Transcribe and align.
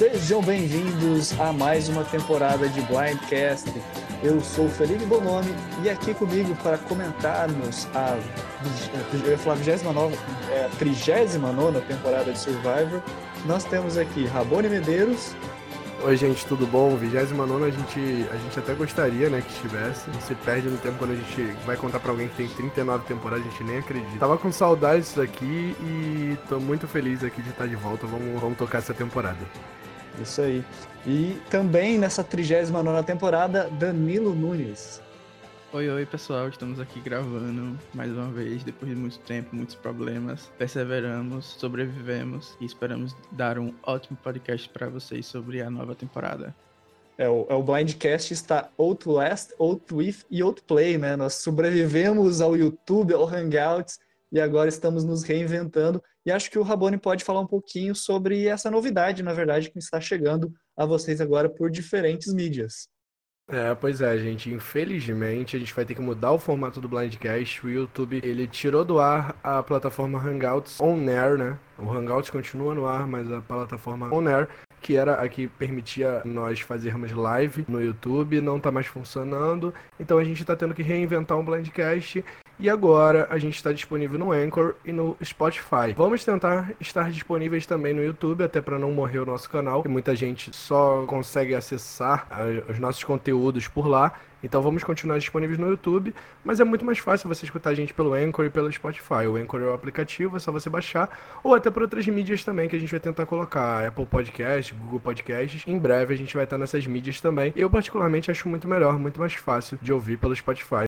Sejam 0.00 0.40
bem-vindos 0.40 1.38
a 1.38 1.52
mais 1.52 1.90
uma 1.90 2.02
temporada 2.02 2.66
de 2.70 2.80
Blindcast. 2.80 3.70
Eu 4.22 4.40
sou 4.40 4.64
o 4.64 4.70
Felipe 4.70 5.04
Bonomi 5.04 5.54
e 5.82 5.90
aqui 5.90 6.14
comigo 6.14 6.56
para 6.62 6.78
comentarmos 6.78 7.86
a, 7.94 8.18
eu 9.12 9.30
ia 9.30 9.36
falar 9.36 9.56
29, 9.56 10.16
é, 10.52 10.70
39 10.78 11.80
temporada 11.82 12.32
de 12.32 12.38
Survivor, 12.38 13.02
nós 13.44 13.62
temos 13.64 13.98
aqui 13.98 14.24
Rabone 14.24 14.70
Medeiros. 14.70 15.36
Oi, 16.02 16.16
gente, 16.16 16.46
tudo 16.46 16.66
bom? 16.66 16.96
29 16.96 17.66
a 17.66 17.70
gente, 17.70 18.26
a 18.32 18.36
gente 18.38 18.58
até 18.58 18.72
gostaria, 18.72 19.28
né, 19.28 19.42
que 19.42 19.52
estivesse. 19.52 20.10
Se 20.22 20.34
perde 20.34 20.70
no 20.70 20.78
tempo 20.78 20.96
quando 20.96 21.10
a 21.10 21.16
gente 21.16 21.42
vai 21.66 21.76
contar 21.76 22.00
pra 22.00 22.10
alguém 22.10 22.26
que 22.28 22.36
tem 22.36 22.48
39 22.48 23.04
temporadas, 23.04 23.46
a 23.46 23.50
gente 23.50 23.64
nem 23.64 23.76
acredita. 23.76 24.18
Tava 24.18 24.38
com 24.38 24.50
saudades 24.50 25.08
disso 25.08 25.20
aqui 25.20 25.76
e 25.78 26.38
tô 26.48 26.58
muito 26.58 26.88
feliz 26.88 27.22
aqui 27.22 27.42
de 27.42 27.50
estar 27.50 27.66
de 27.66 27.76
volta. 27.76 28.06
Vamos, 28.06 28.40
vamos 28.40 28.56
tocar 28.56 28.78
essa 28.78 28.94
temporada. 28.94 29.36
Isso 30.22 30.42
aí. 30.42 30.64
E 31.06 31.38
também 31.50 31.98
nessa 31.98 32.22
39 32.22 33.02
temporada, 33.04 33.70
Danilo 33.78 34.34
Nunes. 34.34 35.00
Oi, 35.72 35.88
oi 35.88 36.04
pessoal, 36.04 36.48
estamos 36.48 36.80
aqui 36.80 37.00
gravando 37.00 37.78
mais 37.94 38.10
uma 38.10 38.26
vez, 38.26 38.64
depois 38.64 38.90
de 38.90 38.96
muito 38.96 39.18
tempo, 39.20 39.54
muitos 39.54 39.76
problemas. 39.76 40.50
Perseveramos, 40.58 41.46
sobrevivemos 41.46 42.56
e 42.60 42.66
esperamos 42.66 43.14
dar 43.30 43.58
um 43.58 43.72
ótimo 43.84 44.18
podcast 44.22 44.68
para 44.68 44.88
vocês 44.88 45.26
sobre 45.26 45.62
a 45.62 45.70
nova 45.70 45.94
temporada. 45.94 46.54
É, 47.16 47.28
o, 47.28 47.46
é, 47.48 47.54
o 47.54 47.62
Blindcast 47.62 48.32
está 48.32 48.68
Outlast, 48.76 49.52
Outwith 49.58 50.24
e 50.30 50.42
Outplay, 50.42 50.98
né? 50.98 51.16
Nós 51.16 51.34
sobrevivemos 51.34 52.40
ao 52.40 52.56
YouTube, 52.56 53.14
ao 53.14 53.28
Hangouts 53.28 54.00
e 54.32 54.40
agora 54.40 54.68
estamos 54.68 55.04
nos 55.04 55.22
reinventando. 55.22 56.02
E 56.24 56.30
acho 56.30 56.50
que 56.50 56.58
o 56.58 56.62
Rabone 56.62 56.98
pode 56.98 57.24
falar 57.24 57.40
um 57.40 57.46
pouquinho 57.46 57.94
sobre 57.94 58.46
essa 58.46 58.70
novidade, 58.70 59.22
na 59.22 59.32
verdade, 59.32 59.70
que 59.70 59.78
está 59.78 60.00
chegando 60.00 60.52
a 60.76 60.84
vocês 60.84 61.20
agora 61.20 61.48
por 61.48 61.70
diferentes 61.70 62.32
mídias. 62.32 62.88
É, 63.52 63.74
pois 63.74 64.00
é, 64.00 64.16
gente. 64.16 64.48
Infelizmente, 64.48 65.56
a 65.56 65.58
gente 65.58 65.74
vai 65.74 65.84
ter 65.84 65.94
que 65.94 66.00
mudar 66.00 66.30
o 66.30 66.38
formato 66.38 66.80
do 66.80 66.88
Blindcast. 66.88 67.66
O 67.66 67.70
YouTube, 67.70 68.20
ele 68.22 68.46
tirou 68.46 68.84
do 68.84 69.00
ar 69.00 69.34
a 69.42 69.62
plataforma 69.62 70.20
Hangouts 70.20 70.80
On 70.80 71.08
Air, 71.08 71.36
né? 71.36 71.58
O 71.76 71.90
Hangouts 71.90 72.30
continua 72.30 72.74
no 72.74 72.86
ar, 72.86 73.08
mas 73.08 73.30
a 73.30 73.40
plataforma 73.40 74.12
On 74.14 74.28
Air, 74.28 74.48
que 74.80 74.96
era 74.96 75.14
a 75.14 75.28
que 75.28 75.46
permitia 75.46 76.22
nós 76.24 76.60
fazermos 76.60 77.12
live 77.12 77.64
no 77.68 77.82
YouTube, 77.82 78.40
não 78.40 78.58
tá 78.58 78.70
mais 78.70 78.86
funcionando. 78.86 79.72
Então 79.98 80.18
a 80.18 80.24
gente 80.24 80.44
tá 80.44 80.56
tendo 80.56 80.74
que 80.74 80.82
reinventar 80.82 81.38
um 81.38 81.44
Blindcast 81.44 82.24
e 82.58 82.68
agora 82.68 83.26
a 83.30 83.38
gente 83.38 83.56
está 83.56 83.72
disponível 83.72 84.18
no 84.18 84.32
Anchor 84.32 84.74
e 84.84 84.92
no 84.92 85.16
Spotify. 85.24 85.94
Vamos 85.96 86.24
tentar 86.24 86.72
estar 86.78 87.10
disponíveis 87.10 87.64
também 87.64 87.94
no 87.94 88.04
YouTube, 88.04 88.44
até 88.44 88.60
para 88.60 88.78
não 88.78 88.92
morrer 88.92 89.18
o 89.18 89.24
nosso 89.26 89.48
canal, 89.48 89.82
que 89.82 89.88
muita 89.88 90.14
gente 90.14 90.54
só 90.54 91.04
consegue 91.06 91.54
acessar 91.54 92.28
os 92.68 92.78
nossos 92.78 93.02
conteúdos 93.02 93.66
por 93.66 93.86
lá. 93.86 94.12
Então 94.42 94.62
vamos 94.62 94.82
continuar 94.82 95.18
disponíveis 95.18 95.58
no 95.58 95.68
YouTube, 95.68 96.14
mas 96.44 96.60
é 96.60 96.64
muito 96.64 96.84
mais 96.84 96.98
fácil 96.98 97.28
você 97.28 97.44
escutar 97.44 97.70
a 97.70 97.74
gente 97.74 97.92
pelo 97.92 98.14
Anchor 98.14 98.46
e 98.46 98.50
pelo 98.50 98.72
Spotify. 98.72 99.26
O 99.28 99.36
Anchor 99.36 99.60
é 99.60 99.66
o 99.66 99.72
aplicativo, 99.74 100.36
é 100.36 100.40
só 100.40 100.50
você 100.50 100.70
baixar, 100.70 101.40
ou 101.42 101.54
até 101.54 101.70
por 101.70 101.82
outras 101.82 102.06
mídias 102.06 102.44
também 102.44 102.68
que 102.68 102.76
a 102.76 102.78
gente 102.78 102.90
vai 102.90 103.00
tentar 103.00 103.26
colocar, 103.26 103.86
Apple 103.86 104.06
Podcast, 104.06 104.74
Google 104.74 105.00
Podcasts. 105.00 105.64
Em 105.66 105.78
breve 105.78 106.14
a 106.14 106.16
gente 106.16 106.34
vai 106.34 106.44
estar 106.44 106.58
nessas 106.58 106.86
mídias 106.86 107.20
também. 107.20 107.52
Eu 107.54 107.68
particularmente 107.70 108.30
acho 108.30 108.48
muito 108.48 108.66
melhor, 108.66 108.98
muito 108.98 109.20
mais 109.20 109.34
fácil 109.34 109.78
de 109.82 109.92
ouvir 109.92 110.18
pelo 110.18 110.34
Spotify. 110.34 110.84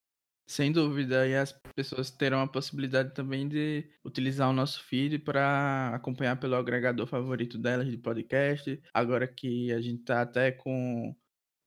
Sem 0.47 0.71
dúvida, 0.71 1.27
e 1.27 1.35
as 1.35 1.55
pessoas 1.75 2.11
terão 2.11 2.43
a 2.43 2.47
possibilidade 2.47 3.15
também 3.15 3.49
de 3.49 3.89
utilizar 4.05 4.51
o 4.51 4.53
nosso 4.53 4.85
feed 4.85 5.19
para 5.21 5.93
acompanhar 5.95 6.37
pelo 6.37 6.57
agregador 6.57 7.07
favorito 7.07 7.57
delas 7.57 7.91
de 7.91 7.97
podcast. 7.97 8.79
Agora 8.93 9.27
que 9.27 9.73
a 9.73 9.81
gente 9.81 10.01
está 10.01 10.21
até 10.21 10.51
com 10.51 11.15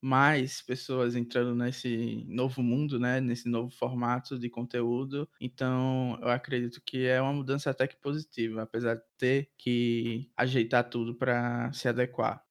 mais 0.00 0.62
pessoas 0.62 1.16
entrando 1.16 1.54
nesse 1.54 2.24
novo 2.28 2.62
mundo, 2.62 2.98
né, 2.98 3.20
nesse 3.20 3.48
novo 3.48 3.70
formato 3.70 4.38
de 4.38 4.48
conteúdo. 4.48 5.28
Então, 5.40 6.18
eu 6.22 6.28
acredito 6.28 6.80
que 6.84 7.06
é 7.06 7.20
uma 7.20 7.32
mudança 7.32 7.70
até 7.70 7.86
que 7.86 7.96
positiva, 7.96 8.62
apesar 8.62 8.96
de 8.96 9.02
ter 9.18 9.50
que 9.58 10.30
ajeitar 10.36 10.88
tudo 10.88 11.14
para 11.14 11.72
se 11.72 11.88
adequar. 11.88 12.42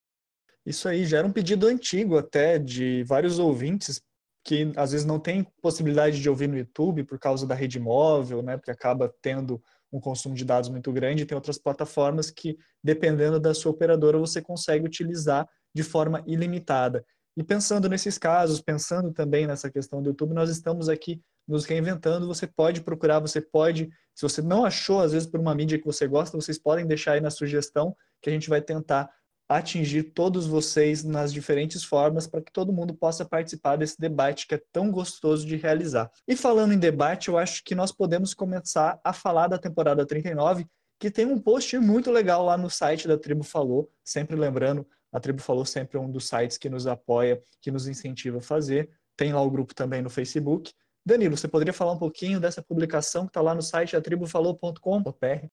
Isso 0.65 0.87
aí 0.89 1.05
já 1.05 1.19
era 1.19 1.27
um 1.27 1.31
pedido 1.31 1.67
antigo 1.67 2.17
até 2.17 2.57
de 2.57 3.03
vários 3.03 3.37
ouvintes 3.37 4.01
que 4.43 4.71
às 4.75 4.91
vezes 4.91 5.05
não 5.05 5.19
tem 5.19 5.43
possibilidade 5.61 6.21
de 6.21 6.29
ouvir 6.29 6.47
no 6.47 6.57
YouTube 6.57 7.03
por 7.03 7.17
causa 7.17 7.47
da 7.47 7.55
rede 7.55 7.79
móvel, 7.79 8.43
né, 8.43 8.57
porque 8.57 8.71
acaba 8.71 9.13
tendo 9.21 9.61
um 9.91 9.99
consumo 9.99 10.35
de 10.35 10.45
dados 10.45 10.69
muito 10.69 10.91
grande, 10.91 11.25
tem 11.25 11.35
outras 11.35 11.57
plataformas 11.57 12.29
que, 12.29 12.57
dependendo 12.83 13.39
da 13.39 13.53
sua 13.53 13.71
operadora, 13.71 14.19
você 14.19 14.41
consegue 14.41 14.85
utilizar 14.85 15.47
de 15.73 15.83
forma 15.83 16.23
ilimitada. 16.27 17.05
E 17.37 17.43
pensando 17.43 17.89
nesses 17.89 18.17
casos, 18.17 18.61
pensando 18.61 19.11
também 19.11 19.45
nessa 19.45 19.69
questão 19.69 20.01
do 20.01 20.09
YouTube, 20.09 20.33
nós 20.33 20.49
estamos 20.49 20.87
aqui 20.87 21.21
nos 21.47 21.65
reinventando. 21.65 22.27
Você 22.27 22.47
pode 22.47 22.81
procurar, 22.81 23.19
você 23.19 23.41
pode, 23.41 23.89
se 24.13 24.21
você 24.21 24.41
não 24.41 24.65
achou, 24.65 25.01
às 25.01 25.11
vezes 25.11 25.27
por 25.27 25.39
uma 25.39 25.53
mídia 25.53 25.77
que 25.77 25.85
você 25.85 26.07
gosta, 26.07 26.37
vocês 26.37 26.57
podem 26.57 26.87
deixar 26.87 27.13
aí 27.13 27.21
na 27.21 27.29
sugestão 27.29 27.95
que 28.21 28.29
a 28.29 28.33
gente 28.33 28.49
vai 28.49 28.61
tentar 28.61 29.09
atingir 29.47 30.03
todos 30.03 30.47
vocês 30.47 31.03
nas 31.03 31.31
diferentes 31.31 31.83
formas 31.83 32.25
para 32.25 32.41
que 32.41 32.51
todo 32.51 32.73
mundo 32.73 32.95
possa 32.95 33.23
participar 33.23 33.75
desse 33.75 33.99
debate 33.99 34.47
que 34.47 34.55
é 34.55 34.61
tão 34.71 34.89
gostoso 34.89 35.45
de 35.45 35.55
realizar. 35.55 36.09
E 36.27 36.35
falando 36.35 36.73
em 36.73 36.79
debate, 36.79 37.27
eu 37.27 37.37
acho 37.37 37.63
que 37.63 37.75
nós 37.75 37.91
podemos 37.91 38.33
começar 38.33 38.99
a 39.03 39.13
falar 39.13 39.47
da 39.47 39.57
temporada 39.57 40.05
39, 40.05 40.65
que 40.99 41.11
tem 41.11 41.25
um 41.25 41.39
post 41.39 41.77
muito 41.77 42.09
legal 42.09 42.43
lá 42.43 42.57
no 42.57 42.69
site 42.69 43.07
da 43.07 43.17
Tribo 43.17 43.43
Falou, 43.43 43.91
sempre 44.03 44.35
lembrando, 44.35 44.87
a 45.15 45.19
Tribo 45.21 45.41
Falou 45.41 45.63
sempre 45.63 45.97
é 45.97 46.01
um 46.01 46.11
dos 46.11 46.27
sites 46.27 46.57
que 46.57 46.69
nos 46.69 46.85
apoia, 46.85 47.41
que 47.61 47.71
nos 47.71 47.87
incentiva 47.87 48.39
a 48.39 48.41
fazer. 48.41 48.89
Tem 49.15 49.31
lá 49.31 49.41
o 49.41 49.49
grupo 49.49 49.73
também 49.73 50.01
no 50.01 50.09
Facebook. 50.09 50.73
Danilo, 51.05 51.37
você 51.37 51.47
poderia 51.47 51.71
falar 51.71 51.93
um 51.93 51.97
pouquinho 51.97 52.37
dessa 52.37 52.61
publicação 52.61 53.23
que 53.23 53.29
está 53.29 53.41
lá 53.41 53.55
no 53.55 53.61
site 53.61 53.95
atribofalou.com.br? 53.95 55.47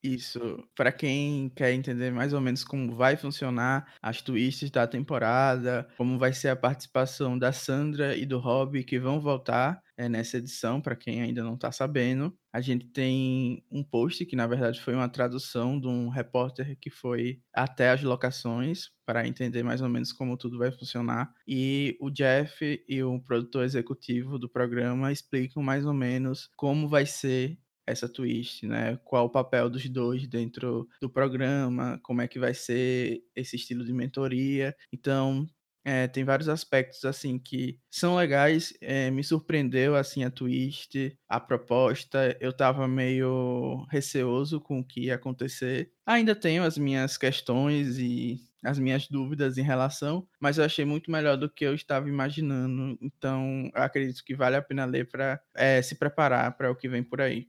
Isso, 0.00 0.64
para 0.76 0.92
quem 0.92 1.50
quer 1.50 1.72
entender 1.72 2.12
mais 2.12 2.32
ou 2.32 2.40
menos 2.40 2.62
como 2.62 2.94
vai 2.94 3.16
funcionar 3.16 3.92
as 4.00 4.22
twists 4.22 4.70
da 4.70 4.86
temporada, 4.86 5.88
como 5.96 6.16
vai 6.16 6.32
ser 6.32 6.48
a 6.48 6.56
participação 6.56 7.36
da 7.36 7.50
Sandra 7.52 8.16
e 8.16 8.24
do 8.24 8.38
Rob 8.38 8.84
que 8.84 9.00
vão 9.00 9.20
voltar 9.20 9.82
é, 10.00 10.08
nessa 10.08 10.38
edição, 10.38 10.80
para 10.80 10.96
quem 10.96 11.20
ainda 11.20 11.42
não 11.42 11.54
está 11.54 11.70
sabendo. 11.70 12.34
A 12.50 12.62
gente 12.62 12.86
tem 12.86 13.62
um 13.70 13.84
post 13.84 14.24
que, 14.24 14.34
na 14.34 14.46
verdade, 14.46 14.80
foi 14.80 14.94
uma 14.94 15.10
tradução 15.10 15.78
de 15.78 15.86
um 15.86 16.08
repórter 16.08 16.74
que 16.80 16.88
foi 16.88 17.42
até 17.52 17.90
as 17.90 18.02
locações 18.02 18.90
para 19.04 19.28
entender 19.28 19.62
mais 19.62 19.82
ou 19.82 19.90
menos 19.90 20.10
como 20.10 20.38
tudo 20.38 20.58
vai 20.58 20.72
funcionar. 20.72 21.30
E 21.46 21.98
o 22.00 22.10
Jeff 22.10 22.82
e 22.88 23.02
o 23.02 23.20
produtor 23.20 23.62
executivo 23.62 24.38
do 24.38 24.48
programa 24.48 25.12
explicam 25.12 25.62
mais 25.62 25.84
ou 25.84 25.92
menos 25.92 26.48
como 26.56 26.88
vai 26.88 27.04
ser 27.04 27.58
essa 27.86 28.08
twist, 28.08 28.66
né? 28.66 28.96
Qual 29.04 29.26
o 29.26 29.30
papel 29.30 29.68
dos 29.68 29.86
dois 29.90 30.26
dentro 30.26 30.88
do 31.00 31.10
programa, 31.10 32.00
como 32.02 32.22
é 32.22 32.28
que 32.28 32.38
vai 32.38 32.54
ser 32.54 33.20
esse 33.36 33.56
estilo 33.56 33.84
de 33.84 33.92
mentoria. 33.92 34.74
Então, 34.92 35.46
é, 35.84 36.06
tem 36.06 36.24
vários 36.24 36.48
aspectos 36.48 37.04
assim 37.04 37.38
que 37.38 37.78
são 37.90 38.16
legais. 38.16 38.72
É, 38.80 39.10
me 39.10 39.24
surpreendeu 39.24 39.96
assim 39.96 40.24
a 40.24 40.30
twist, 40.30 41.16
a 41.28 41.40
proposta. 41.40 42.36
Eu 42.40 42.52
tava 42.52 42.86
meio 42.86 43.86
receoso 43.90 44.60
com 44.60 44.80
o 44.80 44.84
que 44.84 45.06
ia 45.06 45.14
acontecer. 45.14 45.92
Ainda 46.06 46.34
tenho 46.34 46.62
as 46.64 46.76
minhas 46.76 47.16
questões 47.16 47.98
e 47.98 48.40
as 48.62 48.78
minhas 48.78 49.08
dúvidas 49.08 49.56
em 49.56 49.62
relação, 49.62 50.28
mas 50.38 50.58
eu 50.58 50.64
achei 50.64 50.84
muito 50.84 51.10
melhor 51.10 51.36
do 51.36 51.48
que 51.48 51.64
eu 51.64 51.74
estava 51.74 52.08
imaginando. 52.08 52.98
Então, 53.00 53.70
acredito 53.74 54.22
que 54.24 54.34
vale 54.34 54.56
a 54.56 54.62
pena 54.62 54.84
ler 54.84 55.08
para 55.08 55.40
é, 55.54 55.80
se 55.80 55.94
preparar 55.94 56.56
para 56.56 56.70
o 56.70 56.76
que 56.76 56.88
vem 56.88 57.02
por 57.02 57.20
aí. 57.20 57.48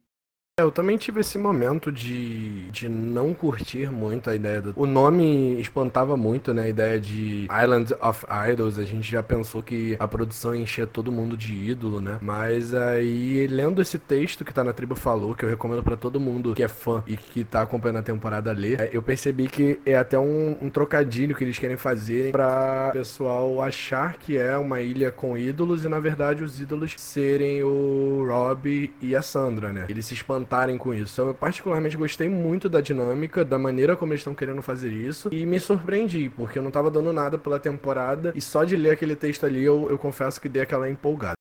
É, 0.62 0.64
eu 0.64 0.72
também 0.72 0.96
tive 0.96 1.22
esse 1.22 1.38
momento 1.38 1.92
de, 1.92 2.70
de 2.70 2.88
não 2.88 3.34
curtir 3.34 3.92
muito 3.92 4.30
a 4.30 4.36
ideia 4.36 4.62
do. 4.62 4.74
O 4.76 4.86
nome 4.86 5.60
espantava 5.60 6.16
muito, 6.16 6.54
né? 6.54 6.64
A 6.64 6.70
ideia 6.70 7.00
de 7.00 7.48
Island 7.64 7.94
of 8.00 8.26
Idols. 8.52 8.78
A 8.78 8.84
gente 8.84 9.10
já 9.10 9.24
pensou 9.24 9.64
que 9.64 9.98
a 10.00 10.08
produção 10.08 10.54
enchia 10.54 10.86
todo 10.86 11.12
mundo 11.12 11.36
de 11.36 11.54
ídolo, 11.54 12.00
né? 12.00 12.20
Mas 12.22 12.74
aí, 12.74 13.48
lendo 13.48 13.82
esse 13.82 13.98
texto 13.98 14.46
que 14.46 14.54
tá 14.54 14.64
na 14.64 14.72
tribo 14.72 14.96
falou, 14.96 15.34
que 15.34 15.44
eu 15.44 15.50
recomendo 15.50 15.84
para 15.84 15.98
todo 15.98 16.20
mundo 16.20 16.54
que 16.54 16.64
é 16.64 16.68
fã 16.68 17.04
e 17.08 17.18
que 17.18 17.44
tá 17.44 17.64
acompanhando 17.64 18.00
a 18.00 18.04
temporada 18.04 18.52
ler, 18.52 18.80
é, 18.80 18.90
eu 18.94 19.02
percebi 19.02 19.48
que 19.48 19.80
é 19.86 19.96
até 19.96 20.20
um, 20.20 20.58
um 20.62 20.70
trocadilho 20.70 21.36
que 21.36 21.44
eles 21.44 21.58
querem 21.58 21.78
fazer 21.78 22.32
pra 22.32 22.92
pessoal 22.94 23.62
achar 23.62 24.14
que 24.14 24.38
é 24.38 24.56
uma 24.58 24.82
ilha 24.82 25.12
com 25.12 25.38
ídolos 25.38 25.84
e 25.84 25.90
na 25.90 26.00
verdade 26.00 26.44
os 26.44 26.60
ídolos 26.60 26.94
serem 26.98 27.64
o 27.64 28.26
Rob 28.28 28.94
e 29.02 29.16
a 29.16 29.22
Sandra, 29.22 29.74
né? 29.74 29.86
Eles 29.90 30.06
se 30.06 30.14
espantam 30.14 30.51
espantarem 30.52 30.78
com 30.78 30.94
isso. 30.94 31.14
Então, 31.14 31.28
eu 31.28 31.34
particularmente 31.34 31.96
gostei 31.96 32.28
muito 32.28 32.68
da 32.68 32.82
dinâmica, 32.82 33.46
da 33.46 33.58
maneira 33.58 33.96
como 33.96 34.12
eles 34.12 34.20
estão 34.20 34.36
querendo 34.36 34.62
fazer 34.62 34.92
isso, 34.92 35.30
e 35.32 35.46
me 35.46 35.60
surpreendi, 35.60 36.30
porque 36.30 36.60
eu 36.60 36.64
não 36.64 36.72
tava 36.72 36.92
dando 36.92 37.14
nada 37.14 37.38
pela 37.38 37.60
temporada, 37.60 38.34
e 38.36 38.42
só 38.42 38.66
de 38.66 38.76
ler 38.76 38.92
aquele 38.92 39.16
texto 39.16 39.46
ali, 39.46 39.64
eu, 39.64 39.90
eu 39.90 39.98
confesso 39.98 40.42
que 40.42 40.50
dei 40.50 40.62
aquela 40.62 40.90
empolgada. 40.90 41.36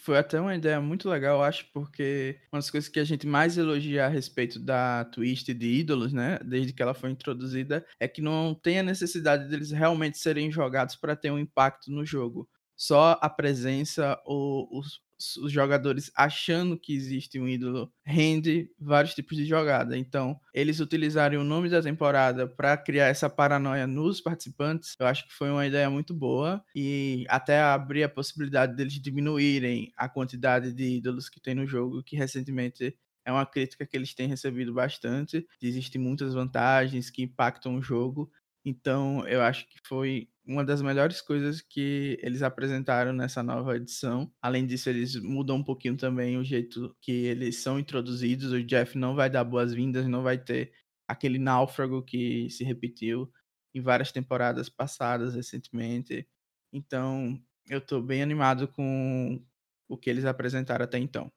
Foi 0.00 0.18
até 0.18 0.40
uma 0.40 0.54
ideia 0.54 0.80
muito 0.80 1.08
legal, 1.08 1.42
acho, 1.42 1.66
porque 1.72 2.40
uma 2.52 2.58
das 2.58 2.70
coisas 2.70 2.88
que 2.88 2.98
a 2.98 3.04
gente 3.04 3.26
mais 3.26 3.56
elogia 3.56 4.06
a 4.06 4.08
respeito 4.08 4.58
da 4.58 5.04
Twist 5.04 5.52
de 5.52 5.66
ídolos, 5.66 6.12
né, 6.12 6.38
desde 6.44 6.72
que 6.72 6.82
ela 6.82 6.94
foi 6.94 7.10
introduzida, 7.10 7.84
é 8.00 8.08
que 8.08 8.20
não 8.20 8.54
tem 8.54 8.80
a 8.80 8.82
necessidade 8.82 9.48
deles 9.48 9.70
realmente 9.70 10.18
serem 10.18 10.50
jogados 10.50 10.96
para 10.96 11.14
ter 11.14 11.30
um 11.30 11.38
impacto 11.38 11.90
no 11.90 12.04
jogo. 12.04 12.48
Só 12.76 13.18
a 13.22 13.30
presença 13.30 14.20
ou 14.24 14.68
os, 14.70 15.00
os 15.42 15.50
jogadores 15.52 16.10
achando 16.16 16.78
que 16.78 16.94
existe 16.94 17.38
um 17.40 17.48
ídolo 17.48 17.92
rende 18.04 18.70
vários 18.78 19.14
tipos 19.14 19.36
de 19.36 19.44
jogada. 19.44 19.96
Então, 19.96 20.38
eles 20.52 20.80
utilizarem 20.80 21.38
o 21.38 21.44
nome 21.44 21.68
da 21.68 21.82
temporada 21.82 22.46
para 22.46 22.76
criar 22.76 23.06
essa 23.06 23.28
paranoia 23.30 23.86
nos 23.86 24.20
participantes, 24.20 24.94
eu 24.98 25.06
acho 25.06 25.26
que 25.26 25.34
foi 25.34 25.50
uma 25.50 25.66
ideia 25.66 25.88
muito 25.90 26.14
boa 26.14 26.62
e 26.74 27.24
até 27.28 27.60
abrir 27.60 28.02
a 28.04 28.08
possibilidade 28.08 28.76
deles 28.76 28.94
diminuírem 28.94 29.92
a 29.96 30.08
quantidade 30.08 30.72
de 30.72 30.96
ídolos 30.98 31.28
que 31.28 31.40
tem 31.40 31.54
no 31.54 31.66
jogo, 31.66 32.02
que 32.02 32.16
recentemente 32.16 32.96
é 33.24 33.32
uma 33.32 33.44
crítica 33.44 33.84
que 33.84 33.96
eles 33.96 34.14
têm 34.14 34.28
recebido 34.28 34.72
bastante. 34.72 35.46
Existem 35.60 36.00
muitas 36.00 36.32
vantagens 36.32 37.10
que 37.10 37.22
impactam 37.22 37.74
o 37.76 37.82
jogo. 37.82 38.30
Então, 38.68 39.24
eu 39.28 39.42
acho 39.42 39.64
que 39.68 39.78
foi 39.86 40.28
uma 40.44 40.64
das 40.64 40.82
melhores 40.82 41.20
coisas 41.20 41.60
que 41.60 42.18
eles 42.20 42.42
apresentaram 42.42 43.12
nessa 43.12 43.40
nova 43.40 43.76
edição. 43.76 44.28
Além 44.42 44.66
disso, 44.66 44.90
eles 44.90 45.14
mudam 45.14 45.58
um 45.58 45.62
pouquinho 45.62 45.96
também 45.96 46.36
o 46.36 46.42
jeito 46.42 46.92
que 47.00 47.12
eles 47.12 47.58
são 47.58 47.78
introduzidos. 47.78 48.50
O 48.50 48.60
Jeff 48.64 48.98
não 48.98 49.14
vai 49.14 49.30
dar 49.30 49.44
boas-vindas, 49.44 50.08
não 50.08 50.24
vai 50.24 50.36
ter 50.36 50.72
aquele 51.06 51.38
náufrago 51.38 52.02
que 52.02 52.50
se 52.50 52.64
repetiu 52.64 53.32
em 53.72 53.80
várias 53.80 54.10
temporadas 54.10 54.68
passadas 54.68 55.36
recentemente. 55.36 56.28
Então, 56.72 57.40
eu 57.70 57.78
estou 57.78 58.02
bem 58.02 58.20
animado 58.20 58.66
com 58.66 59.40
o 59.88 59.96
que 59.96 60.10
eles 60.10 60.24
apresentaram 60.24 60.84
até 60.84 60.98
então. 60.98 61.30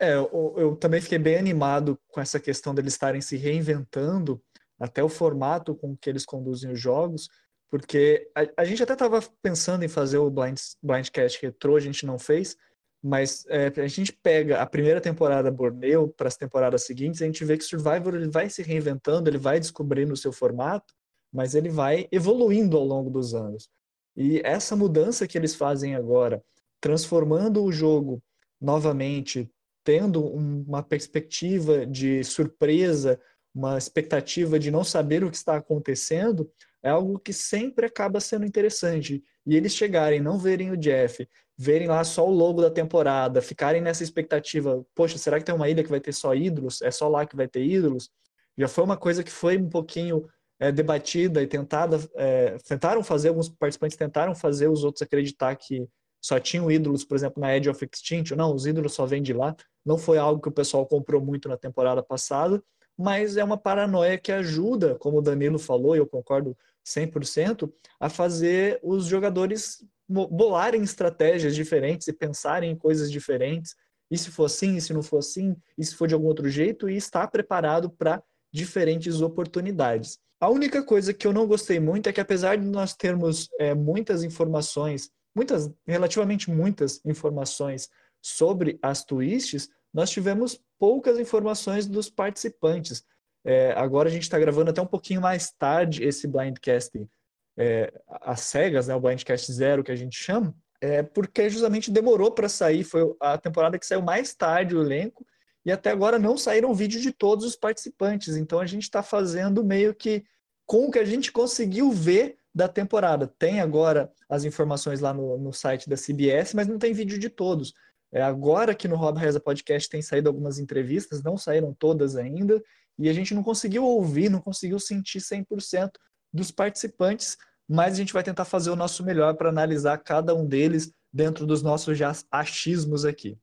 É, 0.00 0.14
eu, 0.14 0.54
eu 0.56 0.76
também 0.76 1.02
fiquei 1.02 1.18
bem 1.18 1.36
animado 1.36 1.98
com 2.08 2.18
essa 2.18 2.40
questão 2.40 2.74
deles 2.74 2.94
estarem 2.94 3.20
se 3.20 3.36
reinventando, 3.36 4.42
até 4.78 5.02
o 5.02 5.08
formato 5.08 5.74
com 5.74 5.96
que 5.96 6.10
eles 6.10 6.24
conduzem 6.24 6.72
os 6.72 6.80
jogos 6.80 7.28
porque 7.70 8.28
a, 8.34 8.62
a 8.62 8.64
gente 8.64 8.82
até 8.82 8.92
estava 8.92 9.20
pensando 9.42 9.84
em 9.84 9.88
fazer 9.88 10.18
o 10.18 10.30
Blind, 10.30 10.58
Blindcast 10.82 11.40
Retro, 11.42 11.76
a 11.76 11.80
gente 11.80 12.06
não 12.06 12.18
fez, 12.18 12.56
mas 13.02 13.44
é, 13.48 13.72
a 13.80 13.86
gente 13.86 14.12
pega 14.12 14.60
a 14.60 14.66
primeira 14.66 15.00
temporada 15.00 15.50
Borneo 15.50 16.08
para 16.08 16.28
as 16.28 16.36
temporadas 16.36 16.84
seguintes, 16.84 17.22
a 17.22 17.26
gente 17.26 17.44
vê 17.44 17.56
que 17.56 17.64
Survivor 17.64 18.14
ele 18.14 18.28
vai 18.28 18.48
se 18.48 18.62
reinventando, 18.62 19.28
ele 19.28 19.38
vai 19.38 19.58
descobrindo 19.58 20.12
o 20.12 20.16
seu 20.16 20.32
formato, 20.32 20.94
mas 21.32 21.54
ele 21.54 21.68
vai 21.68 22.08
evoluindo 22.10 22.76
ao 22.76 22.84
longo 22.84 23.10
dos 23.10 23.34
anos. 23.34 23.68
E 24.16 24.40
essa 24.44 24.74
mudança 24.74 25.26
que 25.26 25.36
eles 25.36 25.54
fazem 25.54 25.94
agora, 25.94 26.42
transformando 26.80 27.62
o 27.62 27.72
jogo 27.72 28.22
novamente, 28.60 29.50
tendo 29.84 30.24
uma 30.24 30.82
perspectiva 30.82 31.86
de 31.86 32.24
surpresa, 32.24 33.20
uma 33.56 33.78
expectativa 33.78 34.58
de 34.58 34.70
não 34.70 34.84
saber 34.84 35.24
o 35.24 35.30
que 35.30 35.36
está 35.36 35.56
acontecendo, 35.56 36.50
é 36.82 36.90
algo 36.90 37.18
que 37.18 37.32
sempre 37.32 37.86
acaba 37.86 38.20
sendo 38.20 38.44
interessante. 38.44 39.24
E 39.46 39.56
eles 39.56 39.74
chegarem, 39.74 40.20
não 40.20 40.38
verem 40.38 40.70
o 40.70 40.76
Jeff, 40.76 41.26
verem 41.56 41.88
lá 41.88 42.04
só 42.04 42.28
o 42.28 42.30
logo 42.30 42.60
da 42.60 42.70
temporada, 42.70 43.40
ficarem 43.40 43.80
nessa 43.80 44.02
expectativa, 44.02 44.84
poxa, 44.94 45.16
será 45.16 45.38
que 45.38 45.44
tem 45.46 45.54
uma 45.54 45.70
ilha 45.70 45.82
que 45.82 45.88
vai 45.88 46.00
ter 46.00 46.12
só 46.12 46.34
ídolos? 46.34 46.82
É 46.82 46.90
só 46.90 47.08
lá 47.08 47.24
que 47.24 47.34
vai 47.34 47.48
ter 47.48 47.64
ídolos? 47.64 48.10
Já 48.58 48.68
foi 48.68 48.84
uma 48.84 48.96
coisa 48.96 49.24
que 49.24 49.30
foi 49.30 49.56
um 49.56 49.70
pouquinho 49.70 50.28
é, 50.60 50.70
debatida 50.70 51.42
e 51.42 51.46
tentada, 51.46 51.98
é, 52.14 52.58
tentaram 52.58 53.02
fazer, 53.02 53.28
alguns 53.28 53.48
participantes 53.48 53.96
tentaram 53.96 54.34
fazer 54.34 54.68
os 54.68 54.84
outros 54.84 55.00
acreditar 55.00 55.56
que 55.56 55.88
só 56.20 56.38
tinham 56.38 56.70
ídolos, 56.70 57.04
por 57.04 57.16
exemplo, 57.16 57.40
na 57.40 57.56
Edge 57.56 57.70
of 57.70 57.88
Extinction. 57.90 58.36
Não, 58.36 58.54
os 58.54 58.66
ídolos 58.66 58.92
só 58.92 59.06
vêm 59.06 59.22
de 59.22 59.32
lá. 59.32 59.56
Não 59.84 59.96
foi 59.96 60.18
algo 60.18 60.42
que 60.42 60.48
o 60.48 60.52
pessoal 60.52 60.84
comprou 60.84 61.22
muito 61.22 61.48
na 61.48 61.56
temporada 61.56 62.02
passada, 62.02 62.62
mas 62.96 63.36
é 63.36 63.44
uma 63.44 63.56
paranoia 63.56 64.16
que 64.18 64.32
ajuda, 64.32 64.94
como 64.96 65.18
o 65.18 65.22
Danilo 65.22 65.58
falou, 65.58 65.94
e 65.94 65.98
eu 65.98 66.06
concordo 66.06 66.56
100%, 66.86 67.70
a 68.00 68.08
fazer 68.08 68.78
os 68.82 69.06
jogadores 69.06 69.84
bolarem 70.08 70.82
estratégias 70.82 71.54
diferentes 71.54 72.06
e 72.08 72.12
pensarem 72.12 72.70
em 72.70 72.76
coisas 72.76 73.10
diferentes. 73.10 73.74
E 74.10 74.16
se 74.16 74.30
for 74.30 74.44
assim, 74.44 74.76
e 74.76 74.80
se 74.80 74.92
não 74.92 75.02
for 75.02 75.18
assim, 75.18 75.56
e 75.76 75.84
se 75.84 75.94
for 75.94 76.06
de 76.06 76.14
algum 76.14 76.28
outro 76.28 76.48
jeito, 76.48 76.88
e 76.88 76.96
estar 76.96 77.26
preparado 77.28 77.90
para 77.90 78.22
diferentes 78.52 79.20
oportunidades. 79.20 80.18
A 80.40 80.48
única 80.48 80.82
coisa 80.82 81.12
que 81.12 81.26
eu 81.26 81.32
não 81.32 81.46
gostei 81.46 81.80
muito 81.80 82.08
é 82.08 82.12
que, 82.12 82.20
apesar 82.20 82.56
de 82.56 82.64
nós 82.64 82.94
termos 82.94 83.48
é, 83.58 83.74
muitas 83.74 84.22
informações, 84.22 85.10
muitas, 85.34 85.70
relativamente 85.86 86.50
muitas 86.50 87.00
informações 87.04 87.88
sobre 88.22 88.78
as 88.80 89.04
twists, 89.04 89.68
nós 89.92 90.10
tivemos 90.10 90.60
poucas 90.78 91.18
informações 91.18 91.86
dos 91.86 92.08
participantes. 92.08 93.04
É, 93.44 93.72
agora 93.72 94.08
a 94.08 94.12
gente 94.12 94.22
está 94.22 94.38
gravando 94.38 94.70
até 94.70 94.80
um 94.80 94.86
pouquinho 94.86 95.20
mais 95.20 95.50
tarde 95.52 96.02
esse 96.02 96.26
Blindcast 96.26 97.08
é, 97.56 97.92
às 98.08 98.40
cegas, 98.40 98.88
né, 98.88 98.94
o 98.94 99.00
Blindcast 99.00 99.52
Zero 99.52 99.84
que 99.84 99.92
a 99.92 99.96
gente 99.96 100.16
chama, 100.16 100.54
é, 100.80 101.02
porque 101.02 101.48
justamente 101.48 101.90
demorou 101.90 102.30
para 102.30 102.48
sair, 102.48 102.84
foi 102.84 103.02
a 103.20 103.38
temporada 103.38 103.78
que 103.78 103.86
saiu 103.86 104.02
mais 104.02 104.34
tarde 104.34 104.76
o 104.76 104.82
elenco, 104.82 105.24
e 105.64 105.72
até 105.72 105.90
agora 105.90 106.18
não 106.18 106.36
saíram 106.36 106.74
vídeos 106.74 107.02
de 107.02 107.12
todos 107.12 107.44
os 107.44 107.56
participantes, 107.56 108.36
então 108.36 108.60
a 108.60 108.66
gente 108.66 108.82
está 108.82 109.02
fazendo 109.02 109.64
meio 109.64 109.94
que 109.94 110.24
com 110.64 110.86
o 110.86 110.90
que 110.90 110.98
a 110.98 111.04
gente 111.04 111.32
conseguiu 111.32 111.90
ver 111.90 112.38
da 112.54 112.68
temporada. 112.68 113.32
Tem 113.38 113.60
agora 113.60 114.10
as 114.28 114.44
informações 114.44 115.00
lá 115.00 115.12
no, 115.12 115.38
no 115.38 115.52
site 115.52 115.88
da 115.88 115.96
CBS, 115.96 116.54
mas 116.54 116.66
não 116.66 116.78
tem 116.78 116.92
vídeo 116.92 117.18
de 117.18 117.28
todos. 117.28 117.72
É, 118.16 118.22
agora 118.22 118.74
que 118.74 118.88
no 118.88 118.96
Rob 118.96 119.18
Reza 119.18 119.38
Podcast 119.38 119.90
tem 119.90 120.00
saído 120.00 120.30
algumas 120.30 120.58
entrevistas, 120.58 121.22
não 121.22 121.36
saíram 121.36 121.74
todas 121.74 122.16
ainda, 122.16 122.62
e 122.98 123.10
a 123.10 123.12
gente 123.12 123.34
não 123.34 123.42
conseguiu 123.42 123.84
ouvir, 123.84 124.30
não 124.30 124.40
conseguiu 124.40 124.80
sentir 124.80 125.18
100% 125.20 125.90
dos 126.32 126.50
participantes, 126.50 127.36
mas 127.68 127.92
a 127.92 127.96
gente 127.98 128.14
vai 128.14 128.22
tentar 128.22 128.46
fazer 128.46 128.70
o 128.70 128.76
nosso 128.76 129.04
melhor 129.04 129.34
para 129.34 129.50
analisar 129.50 129.98
cada 129.98 130.34
um 130.34 130.46
deles 130.46 130.90
dentro 131.12 131.44
dos 131.44 131.62
nossos 131.62 131.98
achismos 132.30 133.04
aqui. 133.04 133.38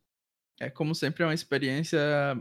É 0.59 0.69
como 0.69 0.93
sempre 0.95 1.23
é 1.23 1.25
uma 1.25 1.33
experiência 1.33 1.99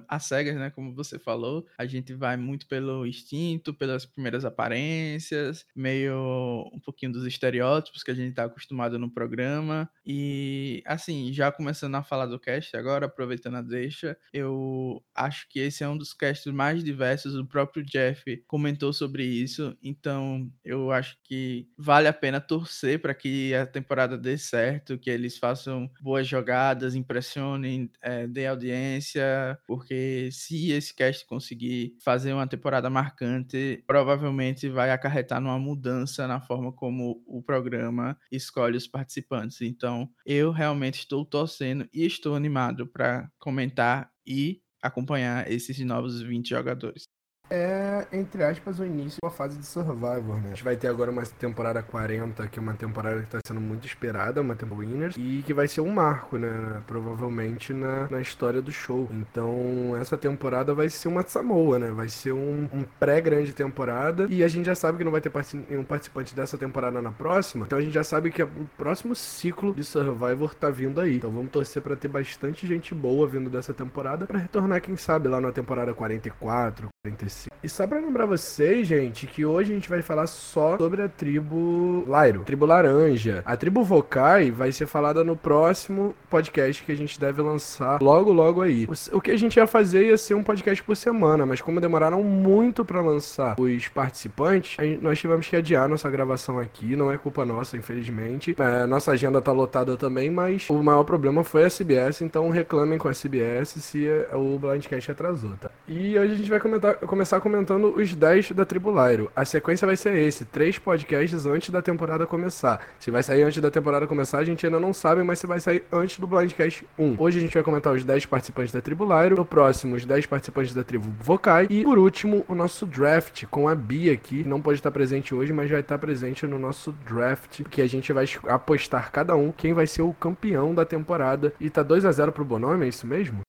às 0.09 0.25
cegas, 0.25 0.57
né? 0.57 0.71
Como 0.71 0.95
você 0.95 1.19
falou, 1.19 1.67
a 1.79 1.87
gente 1.87 2.15
vai 2.15 2.37
muito 2.37 2.67
pelo 2.67 3.07
instinto, 3.07 3.73
pelas 3.75 4.05
primeiras 4.07 4.45
aparências, 4.45 5.65
meio 5.75 6.71
um 6.73 6.81
pouquinho 6.81 7.13
dos 7.13 7.27
estereótipos 7.27 8.03
que 8.03 8.11
a 8.11 8.15
gente 8.15 8.31
está 8.31 8.45
acostumado 8.45 8.99
no 8.99 9.11
programa. 9.11 9.91
E 10.05 10.83
assim, 10.87 11.33
já 11.33 11.51
começando 11.51 11.95
a 11.95 12.03
falar 12.03 12.27
do 12.27 12.39
cast 12.39 12.77
agora, 12.77 13.07
aproveitando 13.07 13.57
a 13.57 13.63
deixa, 13.63 14.17
eu 14.33 15.03
acho 15.15 15.49
que 15.49 15.59
esse 15.61 15.83
é 15.83 15.89
um 15.89 15.97
dos 15.97 16.13
casts 16.13 16.53
mais 16.53 16.85
diversos. 16.85 17.35
O 17.35 17.47
próprio 17.47 17.85
Jeff 17.85 18.37
comentou 18.47 18.93
sobre 18.93 19.25
isso, 19.25 19.77
então 19.83 20.51
eu 20.65 20.91
acho 20.93 21.17
que 21.25 21.69
vale 21.77 22.09
a 22.09 22.13
pena 22.13 22.41
torcer 22.41 23.01
para 23.01 23.15
que 23.15 23.55
a 23.55 23.67
temporada 23.67 24.17
dê 24.19 24.37
certo, 24.37 24.99
que 24.99 25.11
eles 25.11 25.39
façam 25.39 25.91
boas 26.01 26.27
jogadas, 26.27 26.95
impressionem 26.95 27.91
é, 28.03 28.27
dê 28.27 28.47
audiência, 28.47 29.59
porque 29.67 30.29
se 30.33 30.71
esse 30.73 30.95
cast 30.95 31.27
conseguir 31.27 31.97
fazer 32.05 32.33
uma 32.33 32.47
temporada 32.47 32.91
marcante, 32.91 33.83
provavelmente 33.87 34.69
vai 34.69 34.91
acarretar 34.91 35.41
numa 35.41 35.59
mudança 35.59 36.27
na 36.27 36.41
forma 36.41 36.73
como 36.73 37.23
o 37.27 37.43
programa 37.43 38.19
escolhe 38.31 38.77
os 38.77 38.87
participantes. 38.89 39.61
Então, 39.61 40.11
eu 40.27 40.51
realmente 40.51 41.01
estou 41.01 41.25
torcendo 41.25 41.89
e 41.93 42.05
estou 42.05 42.35
animado 42.35 42.87
para 42.87 43.31
comentar 43.39 44.11
e 44.27 44.61
acompanhar 44.83 45.51
esses 45.51 45.79
novos 45.81 46.21
20 46.21 46.49
jogadores 46.51 47.09
é, 47.53 48.07
entre 48.13 48.43
aspas, 48.43 48.79
o 48.79 48.85
início 48.85 49.19
uma 49.23 49.31
fase 49.31 49.59
de 49.59 49.67
Survivor, 49.67 50.37
né? 50.37 50.45
A 50.47 50.49
gente 50.49 50.65
vai 50.65 50.75
ter 50.75 50.89
agora 50.89 51.11
uma 51.11 51.23
temporada 51.23 51.83
40, 51.83 52.49
que 52.49 52.59
é 52.59 52.63
uma 52.63 52.73
temporada 52.73 53.19
que 53.19 53.25
está 53.25 53.41
sendo 53.47 53.61
muito 53.61 53.87
esperada, 53.87 54.41
uma 54.41 54.55
temporada 54.55 54.89
Winners, 54.89 55.17
e 55.19 55.43
que 55.45 55.53
vai 55.53 55.69
ser 55.69 55.83
um 55.83 55.91
marco, 55.91 56.39
né? 56.39 56.83
Provavelmente 56.87 57.75
na, 57.75 58.09
na 58.09 58.21
história 58.23 58.63
do 58.63 58.73
show. 58.73 59.07
Então, 59.13 59.95
essa 60.01 60.17
temporada 60.17 60.73
vai 60.73 60.89
ser 60.89 61.09
uma 61.09 61.23
Samoa, 61.23 61.79
né? 61.79 61.91
Vai 61.91 62.09
ser 62.09 62.33
um, 62.33 62.69
um 62.73 62.85
pré-grande 62.99 63.53
temporada, 63.53 64.27
e 64.31 64.43
a 64.43 64.49
gente 64.49 64.65
já 64.65 64.75
sabe 64.75 64.97
que 64.99 65.05
não 65.05 65.13
vai 65.13 65.21
ter 65.21 65.31
nenhum 65.69 65.85
participante 65.85 66.35
dessa 66.35 66.57
temporada 66.57 67.03
na 67.03 67.13
próxima, 67.13 67.67
então 67.67 67.79
a 67.79 67.83
gente 67.83 67.93
já 67.93 68.05
sabe 68.05 68.31
que 68.31 68.43
o 68.43 68.49
próximo 68.79 69.15
ciclo 69.15 69.75
de 69.75 69.85
Survivor 69.85 70.55
tá 70.55 70.71
vindo 70.71 71.01
aí. 71.01 71.17
Então 71.17 71.31
vamos 71.31 71.51
torcer 71.51 71.83
para 71.83 71.97
ter 71.97 72.09
bastante 72.09 72.67
gente 72.67 72.95
boa 72.95 73.27
vindo 73.27 73.51
dessa 73.51 73.75
temporada 73.75 74.27
para 74.27 74.39
retornar, 74.39 74.81
quem 74.81 74.97
sabe, 74.97 75.29
lá 75.29 75.41
na 75.41 75.53
temporada 75.53 75.93
44, 75.93 76.89
45 77.05 77.32
E 77.63 77.69
só 77.69 77.87
pra 77.87 77.99
lembrar 77.99 78.27
vocês, 78.27 78.87
gente, 78.87 79.27
que 79.27 79.45
hoje 79.45 79.71
a 79.71 79.75
gente 79.75 79.89
vai 79.89 80.03
falar 80.03 80.27
só 80.27 80.77
sobre 80.77 81.03
a 81.03 81.09
tribo 81.09 82.05
Lyro, 82.07 82.41
tribo 82.45 82.67
Laranja. 82.67 83.43
A 83.45 83.57
tribo 83.57 83.85
Vokai 83.85 84.51
vai 84.51 84.73
ser 84.73 84.87
falada 84.87 85.23
no 85.23 85.37
próximo 85.37 86.15
podcast 86.29 86.83
que 86.83 86.91
a 86.91 86.97
gente 86.97 87.21
deve 87.21 87.41
lançar 87.41 88.03
logo, 88.03 88.33
logo 88.33 88.63
aí. 88.63 88.89
O 89.13 89.21
que 89.21 89.31
a 89.31 89.37
gente 89.37 89.57
ia 89.57 89.67
fazer 89.67 90.07
ia 90.07 90.19
ser 90.19 90.35
um 90.35 90.43
podcast 90.43 90.83
por 90.83 90.97
semana, 90.97 91.47
mas 91.47 91.61
como 91.61 91.81
demoraram 91.81 92.23
muito 92.25 92.85
para 92.85 93.01
lançar 93.01 93.55
os 93.59 93.89
participantes, 93.89 94.77
nós 95.01 95.19
tivemos 95.19 95.47
que 95.47 95.57
adiar 95.57 95.89
nossa 95.89 96.11
gravação 96.11 96.59
aqui. 96.59 96.97
Não 96.97 97.13
é 97.13 97.19
culpa 97.19 97.45
nossa, 97.45 97.77
infelizmente. 97.77 98.57
É, 98.59 98.87
nossa 98.87 99.13
agenda 99.13 99.41
tá 99.41 99.53
lotada 99.53 99.97
também, 99.97 100.31
mas 100.31 100.69
o 100.69 100.83
maior 100.83 101.05
problema 101.05 101.45
foi 101.45 101.65
a 101.65 101.71
CBS, 101.71 102.23
então 102.23 102.51
reclamem 102.51 102.99
com 102.99 103.09
a 103.09 103.13
CBS 103.13 103.69
se 103.69 104.09
o 104.33 104.59
Blindcast 104.59 105.11
atrasou, 105.11 105.53
tá? 105.61 105.71
E 105.87 106.19
hoje 106.19 106.33
a 106.33 106.37
gente 106.37 106.51
vai 106.51 106.61
comentar, 106.61 106.97
começar 107.23 107.41
comentando 107.41 107.95
os 107.97 108.13
10 108.17 108.51
da 108.51 108.65
tribo 108.65 108.91
Lyro. 108.91 109.31
A 109.37 109.45
sequência 109.45 109.87
vai 109.87 109.97
ser 109.97 110.13
esse, 110.17 110.45
três 110.45 110.77
podcasts 110.77 111.47
antes 111.47 111.71
da 111.71 111.81
temporada 111.81 112.27
começar. 112.27 112.81
Se 112.99 113.13
vai 113.13 113.23
sair 113.23 113.45
antes 113.45 113.63
da 113.63 113.71
temporada 113.71 114.09
começar, 114.09 114.39
a 114.39 114.45
gente 114.45 114.67
ainda 114.67 114.81
não 114.81 114.93
sabe, 114.93 115.23
mas 115.23 115.39
se 115.39 115.47
vai 115.47 115.61
sair 115.61 115.85
antes 115.93 116.19
do 116.19 116.27
Blindcast 116.27 116.85
1. 116.99 117.15
Hoje 117.17 117.39
a 117.39 117.41
gente 117.41 117.55
vai 117.55 117.63
comentar 117.63 117.93
os 117.93 118.03
10 118.03 118.27
participantes 118.27 118.73
da 118.73 118.81
tribo 118.81 119.05
Lyro, 119.05 119.37
no 119.37 119.45
próximo 119.45 119.95
os 119.95 120.05
10 120.05 120.27
participantes 120.27 120.75
da 120.75 120.83
tribo 120.83 121.15
Vokai 121.21 121.69
e 121.71 121.85
por 121.85 121.97
último 121.97 122.45
o 122.49 122.57
nosso 122.57 122.87
draft 122.87 123.45
com 123.47 123.69
a 123.69 123.75
Bia 123.77 124.15
aqui. 124.15 124.43
Não 124.43 124.61
pode 124.61 124.81
estar 124.81 124.91
presente 124.91 125.33
hoje, 125.33 125.53
mas 125.53 125.71
vai 125.71 125.79
estar 125.79 125.99
presente 125.99 126.45
no 126.45 126.59
nosso 126.59 126.91
draft, 127.07 127.63
que 127.71 127.81
a 127.81 127.87
gente 127.87 128.13
vai 128.13 128.27
apostar 128.49 129.13
cada 129.13 129.37
um 129.37 129.53
quem 129.53 129.73
vai 129.73 129.87
ser 129.87 130.03
o 130.03 130.13
campeão 130.13 130.75
da 130.75 130.85
temporada. 130.85 131.55
E 131.61 131.71
tá 131.71 131.85
2 131.85 132.05
a 132.05 132.11
0 132.11 132.33
pro 132.33 132.45
Bonome, 132.45 132.85
é 132.85 132.89
isso 132.89 133.07
mesmo? 133.07 133.43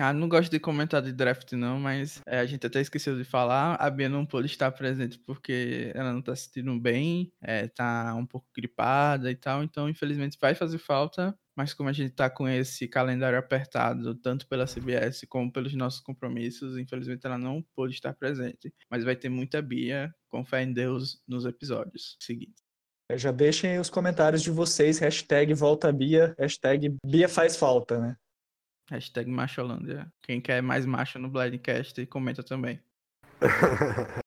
Ah, 0.00 0.12
não 0.12 0.28
gosto 0.28 0.50
de 0.50 0.58
comentar 0.58 1.02
de 1.02 1.12
draft 1.12 1.52
não, 1.52 1.78
mas 1.78 2.20
é, 2.26 2.38
a 2.38 2.46
gente 2.46 2.66
até 2.66 2.80
esqueceu 2.80 3.16
de 3.16 3.24
falar. 3.24 3.74
A 3.76 3.90
Bia 3.90 4.08
não 4.08 4.26
pôde 4.26 4.46
estar 4.46 4.70
presente 4.72 5.18
porque 5.18 5.92
ela 5.94 6.12
não 6.12 6.22
tá 6.22 6.34
se 6.34 6.44
sentindo 6.44 6.78
bem, 6.78 7.32
é, 7.42 7.68
tá 7.68 8.14
um 8.14 8.26
pouco 8.26 8.46
gripada 8.54 9.30
e 9.30 9.34
tal, 9.34 9.62
então 9.62 9.88
infelizmente 9.88 10.38
vai 10.40 10.54
fazer 10.54 10.78
falta. 10.78 11.36
Mas 11.56 11.72
como 11.72 11.88
a 11.88 11.92
gente 11.92 12.12
tá 12.12 12.28
com 12.28 12.48
esse 12.48 12.88
calendário 12.88 13.38
apertado, 13.38 14.14
tanto 14.16 14.46
pela 14.48 14.66
CBS 14.66 15.24
como 15.28 15.52
pelos 15.52 15.72
nossos 15.74 16.00
compromissos, 16.00 16.76
infelizmente 16.76 17.24
ela 17.24 17.38
não 17.38 17.62
pôde 17.76 17.94
estar 17.94 18.12
presente. 18.12 18.74
Mas 18.90 19.04
vai 19.04 19.14
ter 19.14 19.28
muita 19.28 19.62
Bia, 19.62 20.12
com 20.28 20.44
fé 20.44 20.62
em 20.62 20.72
Deus, 20.72 21.22
nos 21.28 21.44
episódios 21.44 22.16
seguintes. 22.20 22.64
É, 23.08 23.18
já 23.18 23.30
deixem 23.30 23.78
os 23.78 23.90
comentários 23.90 24.42
de 24.42 24.50
vocês, 24.50 24.98
hashtag 24.98 25.52
volta 25.54 25.92
Bia, 25.92 26.34
hashtag 26.38 26.96
Bia 27.06 27.28
faz 27.28 27.56
falta, 27.56 28.00
né? 28.00 28.16
Hashtag 28.90 29.30
Macholândia. 29.30 30.12
Quem 30.22 30.40
quer 30.40 30.62
mais 30.62 30.84
macho 30.84 31.18
no 31.18 31.28
Blindcast, 31.28 32.04
comenta 32.06 32.42
também. 32.42 32.80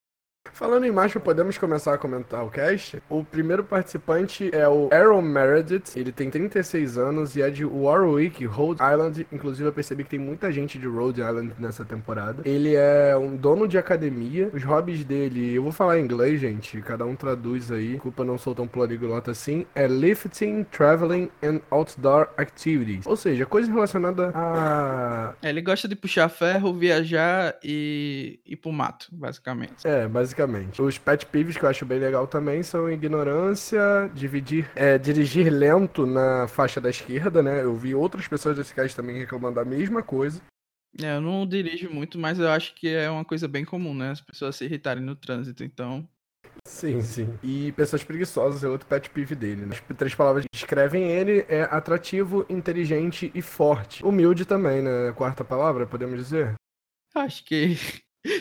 Falando 0.58 0.86
em 0.86 0.92
macho, 0.92 1.20
podemos 1.20 1.56
começar 1.56 1.94
a 1.94 2.00
comentar 2.00 2.44
o 2.44 2.50
cast. 2.50 3.00
O 3.08 3.24
primeiro 3.24 3.64
participante 3.64 4.50
é 4.52 4.68
o 4.68 4.90
Aaron 4.92 5.22
Meredith. 5.22 5.96
Ele 5.96 6.12
tem 6.12 6.32
36 6.32 6.98
anos 6.98 7.36
e 7.36 7.44
é 7.44 7.52
de 7.52 7.64
Warwick, 7.64 8.44
Rhode 8.44 8.82
Island. 8.82 9.28
Inclusive, 9.32 9.70
eu 9.70 9.72
percebi 9.72 10.04
que 10.04 10.10
tem 10.10 10.20
muita 10.20 10.52
gente 10.52 10.80
de 10.80 10.88
Rhode 10.88 11.22
Island 11.22 11.54
nessa 11.60 11.86
temporada. 11.86 12.42
Ele 12.44 12.74
é 12.74 13.16
um 13.16 13.36
dono 13.36 13.68
de 13.68 13.78
academia. 13.78 14.50
Os 14.52 14.64
hobbies 14.64 15.06
dele, 15.06 15.54
eu 15.54 15.62
vou 15.62 15.72
falar 15.72 16.00
em 16.00 16.04
inglês, 16.04 16.42
gente. 16.42 16.82
Cada 16.82 17.06
um 17.06 17.16
traduz 17.16 17.72
aí. 17.72 17.92
Desculpa, 17.92 18.26
não 18.26 18.40
sou 18.40 18.56
tão 18.56 18.68
poliglota 18.68 19.30
assim. 19.30 19.64
É 19.76 19.86
lifting, 19.86 20.64
traveling 20.64 21.30
and 21.44 21.62
outdoor 21.70 22.30
activities. 22.36 23.06
Ou 23.06 23.16
seja, 23.16 23.46
coisa 23.46 23.72
relacionada 23.72 24.32
a. 24.34 25.36
É, 25.40 25.50
ele 25.50 25.62
gosta 25.62 25.88
de 25.88 25.96
puxar 25.96 26.28
ferro, 26.30 26.74
viajar 26.74 27.56
e 27.64 28.40
ir 28.44 28.56
pro 28.56 28.72
mato, 28.72 29.08
basicamente. 29.12 29.88
É, 29.88 30.08
basicamente 30.08 30.47
Exatamente. 30.48 30.82
Os 30.82 30.98
pet 30.98 31.26
peeves 31.26 31.58
que 31.58 31.64
eu 31.64 31.70
acho 31.70 31.86
bem 31.86 32.00
legal 32.00 32.26
também 32.26 32.64
são 32.64 32.90
ignorância, 32.90 34.10
dividir, 34.14 34.70
é, 34.76 34.98
dirigir 34.98 35.52
lento 35.52 36.06
na 36.06 36.48
faixa 36.48 36.80
da 36.80 36.90
esquerda, 36.90 37.44
né? 37.44 37.62
Eu 37.62 37.76
vi 37.76 37.94
outras 37.94 38.28
pessoas 38.28 38.56
desse 38.56 38.74
cast 38.74 38.96
também 38.96 39.18
reclamando 39.18 39.56
da 39.56 39.66
mesma 39.66 40.02
coisa. 40.02 40.42
É, 41.00 41.16
eu 41.16 41.22
não 41.22 41.46
dirijo 41.46 41.90
muito, 41.90 42.18
mas 42.18 42.40
eu 42.40 42.50
acho 42.50 42.74
que 42.74 42.88
é 42.88 43.10
uma 43.10 43.26
coisa 43.26 43.48
bem 43.48 43.66
comum, 43.66 43.94
né? 43.94 44.12
As 44.12 44.22
pessoas 44.22 44.56
se 44.56 44.66
irritarem 44.66 45.04
no 45.04 45.16
trânsito, 45.16 45.64
então. 45.64 46.08
Sim, 46.66 47.02
sim. 47.02 47.38
E 47.44 47.72
pessoas 47.74 48.04
preguiçosas 48.04 48.64
é 48.64 48.68
outro 48.68 48.88
pet 48.88 49.10
peeve 49.10 49.36
dele, 49.36 49.66
né? 49.66 49.76
As 49.76 49.98
três 49.98 50.16
palavras 50.16 50.44
que 50.46 50.50
descrevem 50.52 51.04
ele 51.04 51.46
é 51.48 51.64
atrativo, 51.64 52.46
inteligente 52.50 53.32
e 53.36 53.42
forte. 53.42 54.04
Humilde 54.04 54.46
também, 54.46 54.82
né? 54.82 55.12
Quarta 55.14 55.44
palavra, 55.44 55.86
podemos 55.86 56.18
dizer? 56.18 56.56
Acho 57.14 57.44
que 57.44 57.76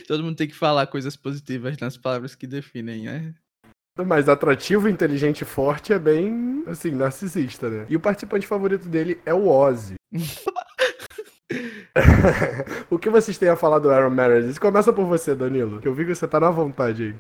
Todo 0.07 0.23
mundo 0.23 0.37
tem 0.37 0.49
que 0.49 0.55
falar 0.55 0.87
coisas 0.87 1.17
positivas 1.17 1.77
nas 1.79 1.97
palavras 1.97 2.35
que 2.35 2.47
definem, 2.47 3.05
né? 3.05 3.35
Mas 4.05 4.29
atrativo, 4.29 4.89
inteligente 4.89 5.41
e 5.41 5.47
forte 5.47 5.93
é 5.93 5.99
bem, 5.99 6.65
assim, 6.67 6.91
narcisista, 6.91 7.71
né? 7.71 7.87
E 7.89 7.97
o 7.97 8.01
participante 8.01 8.47
favorito 8.47 8.89
dele 8.89 9.21
é 9.25 9.33
o 9.33 9.49
Ozzy. 9.49 9.95
o 12.91 12.99
que 12.99 13.09
vocês 13.09 13.39
têm 13.39 13.49
a 13.49 13.57
falar 13.57 13.79
do 13.79 13.91
Aaron 13.91 14.11
Meredith? 14.11 14.61
Começa 14.61 14.93
por 14.93 15.07
você, 15.07 15.35
Danilo, 15.35 15.81
que 15.81 15.89
eu 15.89 15.95
vi 15.95 16.05
que 16.05 16.15
você 16.15 16.29
tá 16.29 16.39
na 16.39 16.51
vontade 16.51 17.05
aí. 17.05 17.15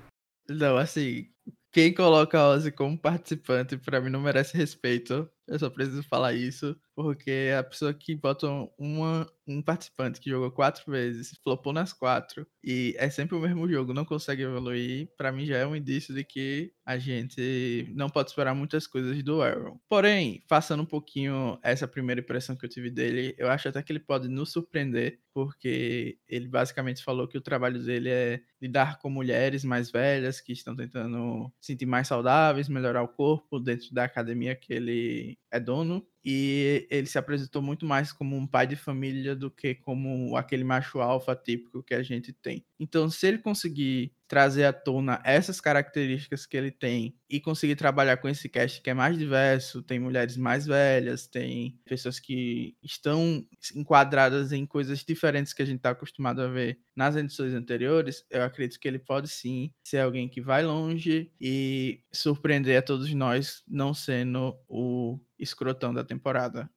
Não, 0.54 0.76
assim, 0.76 1.26
quem 1.73 1.94
coloca 1.94 2.46
Ozzy 2.46 2.70
como 2.70 2.99
participante, 2.99 3.78
para 3.78 4.00
mim 4.00 4.11
não 4.11 4.20
merece 4.20 4.56
respeito. 4.56 5.28
Eu 5.47 5.59
só 5.59 5.71
preciso 5.71 6.03
falar 6.03 6.33
isso, 6.33 6.76
porque 6.95 7.50
a 7.57 7.62
pessoa 7.62 7.95
que 7.95 8.17
bota 8.17 8.47
uma, 8.79 9.31
um 9.47 9.62
participante 9.62 10.21
que 10.21 10.31
jogou 10.31 10.50
quatro 10.50 10.91
vezes, 10.91 11.38
flopou 11.43 11.73
nas 11.73 11.93
quatro, 11.93 12.47
e 12.65 12.95
é 12.99 13.09
sempre 13.09 13.37
o 13.37 13.41
mesmo 13.41 13.69
jogo, 13.69 13.95
não 13.95 14.05
consegue 14.05 14.43
evoluir, 14.43 15.09
para 15.17 15.31
mim 15.31 15.47
já 15.47 15.59
é 15.59 15.67
um 15.67 15.76
indício 15.76 16.12
de 16.15 16.25
que 16.25 16.73
a 16.85 16.99
gente 16.99 17.93
não 17.95 18.09
pode 18.09 18.31
esperar 18.31 18.55
muitas 18.55 18.87
coisas 18.87 19.23
do 19.23 19.41
Aaron. 19.41 19.79
Porém, 19.88 20.43
passando 20.49 20.83
um 20.83 20.87
pouquinho 20.87 21.59
essa 21.62 21.87
primeira 21.87 22.21
impressão 22.21 22.57
que 22.57 22.65
eu 22.65 22.71
tive 22.71 22.91
dele, 22.91 23.35
eu 23.38 23.49
acho 23.49 23.69
até 23.69 23.83
que 23.83 23.93
ele 23.93 24.00
pode 24.00 24.29
nos 24.29 24.50
surpreender, 24.50 25.21
porque 25.33 26.19
ele 26.29 26.49
basicamente 26.49 27.05
falou 27.05 27.29
que 27.29 27.38
o 27.38 27.43
trabalho 27.43 27.83
dele 27.83 28.09
é 28.09 28.41
lidar 28.61 28.99
com 28.99 29.11
mulheres 29.11 29.65
mais 29.65 29.91
velhas 29.91 30.41
que 30.41 30.53
estão 30.53 30.75
tentando 30.75 31.53
se 31.61 31.73
sentir 31.73 31.87
mais 31.87 32.09
saudáveis, 32.09 32.69
melhorar 32.69 33.03
o 33.03 33.09
corpo 33.09 33.61
dentro 33.61 33.93
da 33.93 34.05
academia 34.05 34.57
que 34.57 34.73
ele 34.73 35.36
é 35.50 35.61
dono 35.61 36.07
e 36.25 36.88
ele 36.90 37.07
se 37.07 37.19
apresentou 37.19 37.62
muito 37.62 37.87
mais 37.87 38.12
como 38.12 38.37
um 38.37 38.47
pai 38.49 38.66
de 38.66 38.75
família 38.75 39.37
do 39.37 39.49
que 39.49 39.76
como 39.76 40.37
aquele 40.37 40.64
macho 40.64 40.99
alfa 40.99 41.37
típico 41.37 41.85
que 41.85 41.95
a 41.95 42.02
gente 42.02 42.33
tem. 42.33 42.64
Então, 42.81 43.09
se 43.09 43.28
ele 43.28 43.38
conseguir 43.38 44.12
trazer 44.26 44.64
à 44.64 44.73
tona 44.73 45.23
essas 45.25 45.61
características 45.61 46.45
que 46.45 46.57
ele 46.57 46.73
tem 46.73 47.16
e 47.31 47.40
conseguir 47.40 47.76
trabalhar 47.76 48.16
com 48.16 48.28
esse 48.28 48.49
cast 48.49 48.83
que 48.83 48.90
é 48.90 48.95
mais 48.95 49.16
diverso, 49.16 49.83
tem 49.83 50.00
mulheres 50.00 50.37
mais 50.37 50.66
velhas, 50.66 51.28
tem 51.28 51.78
pessoas 51.85 52.19
que 52.19 52.76
estão 52.83 53.47
enquadradas 53.76 54.50
em 54.50 54.66
coisas 54.66 55.05
diferentes 55.05 55.52
que 55.52 55.62
a 55.62 55.64
gente 55.64 55.76
está 55.76 55.90
acostumado 55.90 56.43
a 56.43 56.49
ver 56.49 56.81
nas 56.97 57.14
edições 57.14 57.55
anteriores, 57.55 58.25
eu 58.28 58.43
acredito 58.43 58.81
que 58.81 58.88
ele 58.88 58.99
pode 58.99 59.28
sim 59.28 59.71
ser 59.85 59.99
alguém 59.99 60.28
que 60.28 60.40
vai 60.40 60.64
longe 60.64 61.31
e 61.40 62.02
surpreender 62.12 62.78
a 62.78 62.83
todos 62.83 63.12
nós, 63.14 63.62
não 63.69 63.95
sendo 63.95 64.59
o 64.69 65.21
escrotão 65.38 65.93
da 65.95 66.05
temporada. 66.05 66.71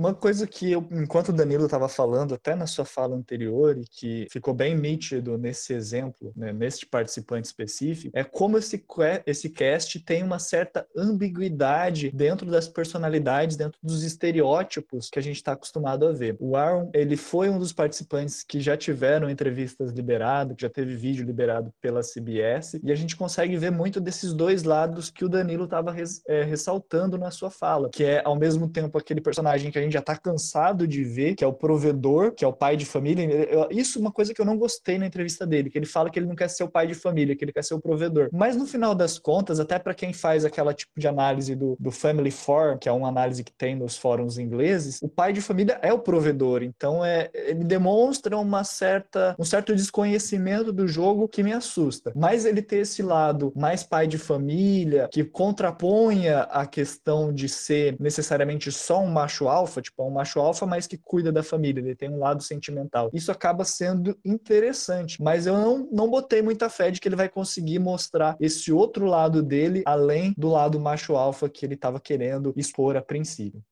Uma 0.00 0.14
coisa 0.14 0.46
que 0.46 0.72
eu, 0.72 0.88
enquanto 0.90 1.28
o 1.28 1.32
Danilo 1.32 1.66
estava 1.66 1.86
falando, 1.86 2.32
até 2.32 2.54
na 2.54 2.66
sua 2.66 2.86
fala 2.86 3.14
anterior, 3.14 3.76
e 3.76 3.84
que 3.84 4.26
ficou 4.30 4.54
bem 4.54 4.74
nítido 4.74 5.36
nesse 5.36 5.74
exemplo, 5.74 6.32
né, 6.34 6.54
neste 6.54 6.86
participante 6.86 7.48
específico, 7.48 8.10
é 8.16 8.24
como 8.24 8.56
esse, 8.56 8.82
esse 9.26 9.50
cast 9.50 10.00
tem 10.00 10.22
uma 10.22 10.38
certa 10.38 10.86
ambiguidade 10.96 12.10
dentro 12.12 12.50
das 12.50 12.66
personalidades, 12.66 13.58
dentro 13.58 13.78
dos 13.82 14.02
estereótipos 14.02 15.10
que 15.10 15.18
a 15.18 15.22
gente 15.22 15.36
está 15.36 15.52
acostumado 15.52 16.08
a 16.08 16.12
ver. 16.12 16.34
O 16.40 16.56
Aaron, 16.56 16.90
ele 16.94 17.18
foi 17.18 17.50
um 17.50 17.58
dos 17.58 17.70
participantes 17.70 18.42
que 18.42 18.58
já 18.58 18.78
tiveram 18.78 19.28
entrevistas 19.28 19.92
liberadas, 19.92 20.56
que 20.56 20.62
já 20.62 20.70
teve 20.70 20.96
vídeo 20.96 21.26
liberado 21.26 21.74
pela 21.78 22.00
CBS, 22.00 22.80
e 22.82 22.90
a 22.90 22.94
gente 22.94 23.14
consegue 23.14 23.54
ver 23.58 23.70
muito 23.70 24.00
desses 24.00 24.32
dois 24.32 24.62
lados 24.62 25.10
que 25.10 25.26
o 25.26 25.28
Danilo 25.28 25.64
estava 25.64 25.92
res, 25.92 26.22
é, 26.26 26.42
ressaltando 26.42 27.18
na 27.18 27.30
sua 27.30 27.50
fala, 27.50 27.90
que 27.90 28.02
é, 28.02 28.22
ao 28.24 28.34
mesmo 28.34 28.66
tempo, 28.66 28.96
aquele 28.96 29.20
personagem 29.20 29.70
que 29.70 29.78
a 29.78 29.82
gente 29.82 29.89
já 29.90 30.02
tá 30.02 30.16
cansado 30.16 30.86
de 30.86 31.02
ver, 31.02 31.34
que 31.34 31.44
é 31.44 31.46
o 31.46 31.52
provedor, 31.52 32.32
que 32.32 32.44
é 32.44 32.48
o 32.48 32.52
pai 32.52 32.76
de 32.76 32.84
família. 32.84 33.68
Isso 33.70 33.98
é 33.98 34.00
uma 34.00 34.12
coisa 34.12 34.32
que 34.34 34.40
eu 34.40 34.44
não 34.44 34.56
gostei 34.56 34.98
na 34.98 35.06
entrevista 35.06 35.46
dele, 35.46 35.70
que 35.70 35.78
ele 35.78 35.86
fala 35.86 36.10
que 36.10 36.18
ele 36.18 36.26
não 36.26 36.34
quer 36.34 36.48
ser 36.48 36.64
o 36.64 36.68
pai 36.68 36.86
de 36.86 36.94
família, 36.94 37.36
que 37.36 37.44
ele 37.44 37.52
quer 37.52 37.64
ser 37.64 37.74
o 37.74 37.80
provedor. 37.80 38.28
Mas 38.32 38.56
no 38.56 38.66
final 38.66 38.94
das 38.94 39.18
contas, 39.18 39.60
até 39.60 39.78
para 39.78 39.94
quem 39.94 40.12
faz 40.12 40.44
aquela 40.44 40.72
tipo 40.74 40.92
de 40.96 41.06
análise 41.06 41.54
do, 41.54 41.76
do 41.78 41.90
Family 41.90 42.30
Forum, 42.30 42.78
que 42.78 42.88
é 42.88 42.92
uma 42.92 43.08
análise 43.08 43.44
que 43.44 43.52
tem 43.52 43.74
nos 43.74 43.96
fóruns 43.96 44.38
ingleses, 44.38 44.98
o 45.02 45.08
pai 45.08 45.32
de 45.32 45.40
família 45.40 45.78
é 45.82 45.92
o 45.92 45.98
provedor. 45.98 46.62
Então 46.62 47.04
é, 47.04 47.30
ele 47.34 47.64
demonstra 47.64 48.36
uma 48.36 48.64
certa, 48.64 49.34
um 49.38 49.44
certo 49.44 49.74
desconhecimento 49.74 50.72
do 50.72 50.86
jogo 50.86 51.28
que 51.28 51.42
me 51.42 51.52
assusta. 51.52 52.12
Mas 52.14 52.44
ele 52.44 52.62
ter 52.62 52.78
esse 52.78 53.02
lado 53.02 53.52
mais 53.56 53.82
pai 53.82 54.06
de 54.06 54.18
família, 54.18 55.08
que 55.10 55.24
contraponha 55.24 56.40
a 56.42 56.66
questão 56.66 57.32
de 57.32 57.48
ser 57.48 57.96
necessariamente 57.98 58.70
só 58.72 59.00
um 59.00 59.10
macho 59.10 59.48
alfa, 59.48 59.69
alfa, 59.70 59.80
tipo, 59.80 60.02
é 60.02 60.04
um 60.04 60.10
macho 60.10 60.40
alfa, 60.40 60.66
mas 60.66 60.86
que 60.86 60.98
cuida 60.98 61.30
da 61.30 61.42
família, 61.42 61.80
ele 61.80 61.94
tem 61.94 62.10
um 62.10 62.18
lado 62.18 62.42
sentimental. 62.42 63.08
Isso 63.14 63.30
acaba 63.30 63.64
sendo 63.64 64.18
interessante, 64.24 65.22
mas 65.22 65.46
eu 65.46 65.54
não, 65.54 65.88
não 65.92 66.10
botei 66.10 66.42
muita 66.42 66.68
fé 66.68 66.90
de 66.90 67.00
que 67.00 67.08
ele 67.08 67.16
vai 67.16 67.28
conseguir 67.28 67.78
mostrar 67.78 68.36
esse 68.40 68.72
outro 68.72 69.06
lado 69.06 69.42
dele, 69.42 69.82
além 69.86 70.34
do 70.36 70.48
lado 70.48 70.80
macho 70.80 71.14
alfa 71.14 71.48
que 71.48 71.64
ele 71.64 71.74
estava 71.74 72.00
querendo 72.00 72.52
expor 72.56 72.96
a 72.96 73.02
princípio. 73.02 73.62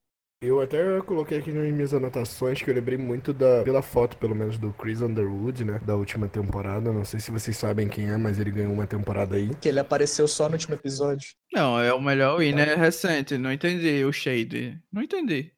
Eu 0.40 0.60
até 0.60 1.00
coloquei 1.00 1.38
aqui 1.38 1.50
nas 1.50 1.72
minhas 1.72 1.92
anotações 1.92 2.62
que 2.62 2.70
eu 2.70 2.74
lembrei 2.74 2.96
muito 2.96 3.32
da, 3.32 3.64
pela 3.64 3.82
foto, 3.82 4.16
pelo 4.18 4.36
menos, 4.36 4.56
do 4.56 4.72
Chris 4.72 5.00
Underwood, 5.02 5.64
né? 5.64 5.80
Da 5.84 5.96
última 5.96 6.28
temporada. 6.28 6.92
Não 6.92 7.04
sei 7.04 7.18
se 7.18 7.32
vocês 7.32 7.56
sabem 7.56 7.88
quem 7.88 8.08
é, 8.08 8.16
mas 8.16 8.38
ele 8.38 8.52
ganhou 8.52 8.72
uma 8.72 8.86
temporada 8.86 9.34
aí. 9.34 9.52
Que 9.56 9.68
ele 9.68 9.80
apareceu 9.80 10.28
só 10.28 10.46
no 10.48 10.52
último 10.52 10.76
episódio. 10.76 11.30
Não, 11.52 11.80
é 11.80 11.92
o 11.92 12.00
melhor 12.00 12.38
winner 12.38 12.68
é. 12.68 12.74
recente. 12.76 13.36
Não 13.36 13.52
entendi 13.52 14.04
o 14.04 14.12
shade. 14.12 14.80
Não 14.92 15.02
entendi. 15.02 15.50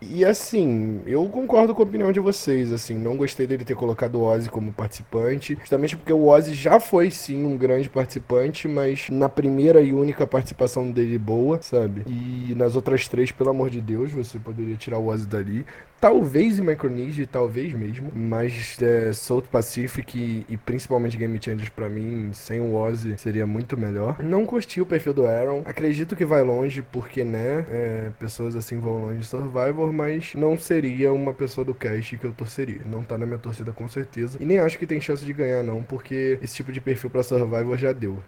E 0.00 0.24
assim, 0.24 1.02
eu 1.06 1.28
concordo 1.28 1.74
com 1.74 1.82
a 1.82 1.84
opinião 1.84 2.12
de 2.12 2.20
vocês, 2.20 2.72
assim, 2.72 2.94
não 2.94 3.16
gostei 3.16 3.48
dele 3.48 3.64
ter 3.64 3.74
colocado 3.74 4.14
o 4.14 4.22
Ozzy 4.22 4.48
como 4.48 4.72
participante, 4.72 5.56
justamente 5.58 5.96
porque 5.96 6.12
o 6.12 6.28
Ozzy 6.28 6.54
já 6.54 6.78
foi 6.78 7.10
sim 7.10 7.44
um 7.44 7.56
grande 7.56 7.90
participante, 7.90 8.68
mas 8.68 9.10
na 9.10 9.28
primeira 9.28 9.80
e 9.80 9.92
única 9.92 10.24
participação 10.24 10.88
dele 10.88 11.18
boa, 11.18 11.60
sabe? 11.60 12.04
E 12.06 12.54
nas 12.54 12.76
outras 12.76 13.08
três, 13.08 13.32
pelo 13.32 13.50
amor 13.50 13.70
de 13.70 13.80
Deus, 13.80 14.12
você 14.12 14.38
poderia 14.38 14.76
tirar 14.76 14.98
o 14.98 15.08
Ozzy 15.08 15.26
dali. 15.26 15.66
Talvez 16.00 16.60
em 16.60 16.62
Micronesia, 16.62 17.28
talvez 17.30 17.72
mesmo, 17.72 18.12
mas 18.14 18.78
é, 18.80 19.10
Pacific 19.50 20.16
e, 20.16 20.46
e, 20.48 20.56
principalmente 20.56 21.16
Game 21.16 21.36
Changers 21.42 21.70
para 21.70 21.88
mim, 21.88 22.30
sem 22.32 22.60
o 22.60 22.74
Ozzy, 22.74 23.18
seria 23.18 23.46
muito 23.46 23.76
melhor. 23.76 24.22
Não 24.22 24.46
curti 24.46 24.80
o 24.80 24.86
perfil 24.86 25.12
do 25.12 25.26
Aaron, 25.26 25.62
acredito 25.64 26.14
que 26.14 26.24
vai 26.24 26.42
longe, 26.42 26.82
porque, 26.82 27.24
né, 27.24 27.66
é, 27.68 28.10
pessoas 28.18 28.54
assim 28.54 28.78
vão 28.78 29.06
longe 29.06 29.20
de 29.20 29.26
Survivor, 29.26 29.92
mas 29.92 30.34
não 30.34 30.56
seria 30.56 31.12
uma 31.12 31.34
pessoa 31.34 31.64
do 31.64 31.74
cast 31.74 32.16
que 32.16 32.24
eu 32.24 32.32
torceria. 32.32 32.82
Não 32.86 33.02
tá 33.02 33.18
na 33.18 33.26
minha 33.26 33.38
torcida 33.38 33.72
com 33.72 33.88
certeza. 33.88 34.38
E 34.40 34.44
nem 34.44 34.60
acho 34.60 34.78
que 34.78 34.86
tem 34.86 35.00
chance 35.00 35.24
de 35.24 35.32
ganhar, 35.32 35.64
não, 35.64 35.82
porque 35.82 36.38
esse 36.40 36.54
tipo 36.54 36.70
de 36.70 36.80
perfil 36.80 37.10
para 37.10 37.24
Survivor 37.24 37.76
já 37.76 37.92
deu. 37.92 38.18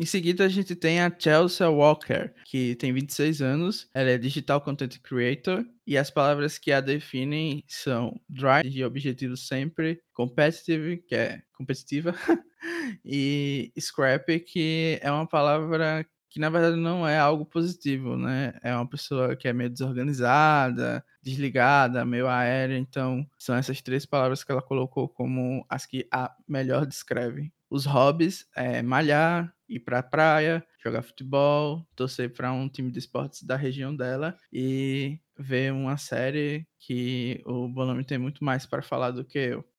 Em 0.00 0.06
seguida, 0.06 0.44
a 0.44 0.48
gente 0.48 0.76
tem 0.76 1.00
a 1.00 1.12
Chelsea 1.18 1.68
Walker, 1.68 2.32
que 2.44 2.76
tem 2.76 2.92
26 2.92 3.42
anos, 3.42 3.88
ela 3.92 4.10
é 4.10 4.16
Digital 4.16 4.60
Content 4.60 4.96
Creator, 5.02 5.66
e 5.84 5.98
as 5.98 6.08
palavras 6.08 6.56
que 6.56 6.70
a 6.70 6.80
definem 6.80 7.64
são 7.66 8.14
Drive, 8.28 8.70
de 8.70 8.84
objetivo 8.84 9.36
sempre, 9.36 10.00
Competitive, 10.12 10.98
que 10.98 11.16
é 11.16 11.42
competitiva, 11.52 12.14
e 13.04 13.72
Scrap, 13.78 14.38
que 14.46 15.00
é 15.02 15.10
uma 15.10 15.26
palavra 15.26 16.06
que 16.30 16.38
na 16.38 16.50
verdade 16.50 16.76
não 16.76 17.08
é 17.08 17.18
algo 17.18 17.44
positivo, 17.44 18.16
né? 18.16 18.52
É 18.62 18.74
uma 18.74 18.88
pessoa 18.88 19.34
que 19.34 19.48
é 19.48 19.52
meio 19.52 19.70
desorganizada, 19.70 21.04
desligada, 21.22 22.04
meio 22.04 22.28
aérea. 22.28 22.76
Então, 22.76 23.26
são 23.38 23.56
essas 23.56 23.80
três 23.80 24.04
palavras 24.04 24.44
que 24.44 24.52
ela 24.52 24.60
colocou 24.62 25.08
como 25.08 25.64
as 25.68 25.86
que 25.86 26.06
a 26.12 26.30
melhor 26.46 26.84
descrevem. 26.86 27.50
Os 27.70 27.86
hobbies 27.86 28.46
é 28.54 28.82
malhar, 28.82 29.52
ir 29.68 29.80
pra 29.80 30.02
praia, 30.02 30.64
jogar 30.82 31.02
futebol, 31.02 31.86
torcer 31.96 32.32
para 32.32 32.52
um 32.52 32.68
time 32.68 32.90
de 32.90 32.98
esportes 32.98 33.42
da 33.42 33.56
região 33.56 33.94
dela 33.94 34.36
e 34.52 35.20
ver 35.38 35.72
uma 35.72 35.96
série 35.96 36.66
que 36.78 37.42
o 37.46 37.68
Bonami 37.68 38.04
tem 38.04 38.18
muito 38.18 38.44
mais 38.44 38.66
para 38.66 38.82
falar 38.82 39.10
do 39.12 39.24
que 39.24 39.38
eu. 39.38 39.77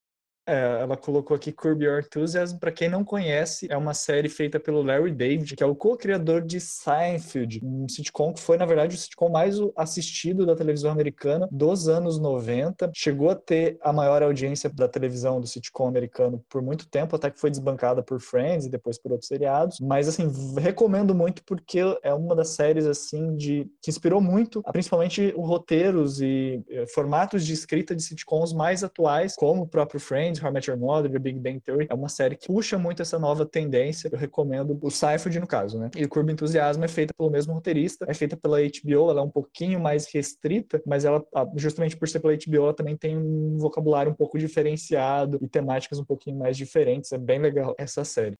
É, 0.49 0.81
ela 0.81 0.97
colocou 0.97 1.35
aqui 1.35 1.51
Curb 1.51 1.85
Your 1.85 1.99
Enthusiasm. 1.99 2.57
Para 2.57 2.71
quem 2.71 2.89
não 2.89 3.03
conhece, 3.03 3.67
é 3.69 3.77
uma 3.77 3.93
série 3.93 4.27
feita 4.27 4.59
pelo 4.59 4.81
Larry 4.81 5.11
David, 5.11 5.55
que 5.55 5.61
é 5.61 5.65
o 5.65 5.75
co-criador 5.75 6.41
de 6.41 6.59
Seinfeld, 6.59 7.59
um 7.63 7.87
sitcom 7.87 8.33
que 8.33 8.41
foi, 8.41 8.57
na 8.57 8.65
verdade, 8.65 8.95
o 8.95 8.97
sitcom 8.97 9.29
mais 9.29 9.57
assistido 9.75 10.47
da 10.47 10.55
televisão 10.55 10.91
americana 10.91 11.47
dos 11.51 11.87
anos 11.87 12.19
90. 12.19 12.89
Chegou 12.95 13.29
a 13.29 13.35
ter 13.35 13.77
a 13.79 13.93
maior 13.93 14.23
audiência 14.23 14.71
da 14.71 14.87
televisão 14.87 15.39
do 15.39 15.45
sitcom 15.45 15.87
americano 15.87 16.43
por 16.49 16.63
muito 16.63 16.89
tempo, 16.89 17.15
até 17.15 17.29
que 17.29 17.39
foi 17.39 17.51
desbancada 17.51 18.01
por 18.01 18.19
Friends 18.19 18.65
e 18.65 18.71
depois 18.71 18.97
por 18.97 19.11
outros 19.11 19.27
seriados. 19.27 19.79
Mas, 19.79 20.07
assim, 20.07 20.31
recomendo 20.57 21.13
muito 21.13 21.43
porque 21.43 21.79
é 22.01 22.11
uma 22.11 22.35
das 22.35 22.49
séries, 22.49 22.87
assim, 22.87 23.35
de 23.35 23.69
que 23.83 23.91
inspirou 23.91 24.19
muito, 24.19 24.63
principalmente 24.71 25.31
os 25.37 25.47
roteiros 25.47 26.19
e 26.19 26.63
eh, 26.67 26.87
formatos 26.87 27.45
de 27.45 27.53
escrita 27.53 27.95
de 27.95 28.01
sitcoms 28.01 28.51
mais 28.51 28.83
atuais, 28.83 29.35
como 29.35 29.61
o 29.61 29.67
próprio 29.67 29.99
Friends, 29.99 30.38
How 30.41 30.49
I 30.49 30.53
Met 30.53 30.69
Your 30.69 30.79
Mother, 30.79 31.11
The 31.11 31.19
Big 31.19 31.39
Bang 31.39 31.59
Theory, 31.59 31.87
é 31.89 31.93
uma 31.93 32.09
série 32.09 32.35
que 32.35 32.47
puxa 32.47 32.77
muito 32.77 33.01
essa 33.01 33.19
nova 33.19 33.45
tendência. 33.45 34.09
Eu 34.11 34.17
recomendo 34.17 34.77
o 34.81 34.89
Seinfeld, 34.89 35.39
no 35.39 35.47
caso, 35.47 35.79
né? 35.79 35.89
E 35.95 36.03
o 36.03 36.09
Curb 36.09 36.31
Enthusiasm 36.31 36.83
é 36.83 36.87
feita 36.87 37.13
pelo 37.17 37.29
mesmo 37.29 37.53
roteirista, 37.53 38.05
é 38.07 38.13
feita 38.13 38.37
pela 38.37 38.57
HBO, 38.59 39.09
ela 39.11 39.21
é 39.21 39.23
um 39.23 39.29
pouquinho 39.29 39.79
mais 39.79 40.11
restrita, 40.13 40.81
mas 40.85 41.05
ela, 41.05 41.23
justamente 41.55 41.97
por 41.97 42.07
ser 42.07 42.19
pela 42.19 42.33
HBO, 42.33 42.63
ela 42.63 42.73
também 42.73 42.97
tem 42.97 43.17
um 43.17 43.57
vocabulário 43.57 44.11
um 44.11 44.15
pouco 44.15 44.37
diferenciado 44.37 45.37
e 45.41 45.47
temáticas 45.47 45.99
um 45.99 46.05
pouquinho 46.05 46.37
mais 46.37 46.57
diferentes. 46.57 47.11
É 47.11 47.17
bem 47.17 47.39
legal 47.39 47.75
essa 47.77 48.03
série. 48.03 48.35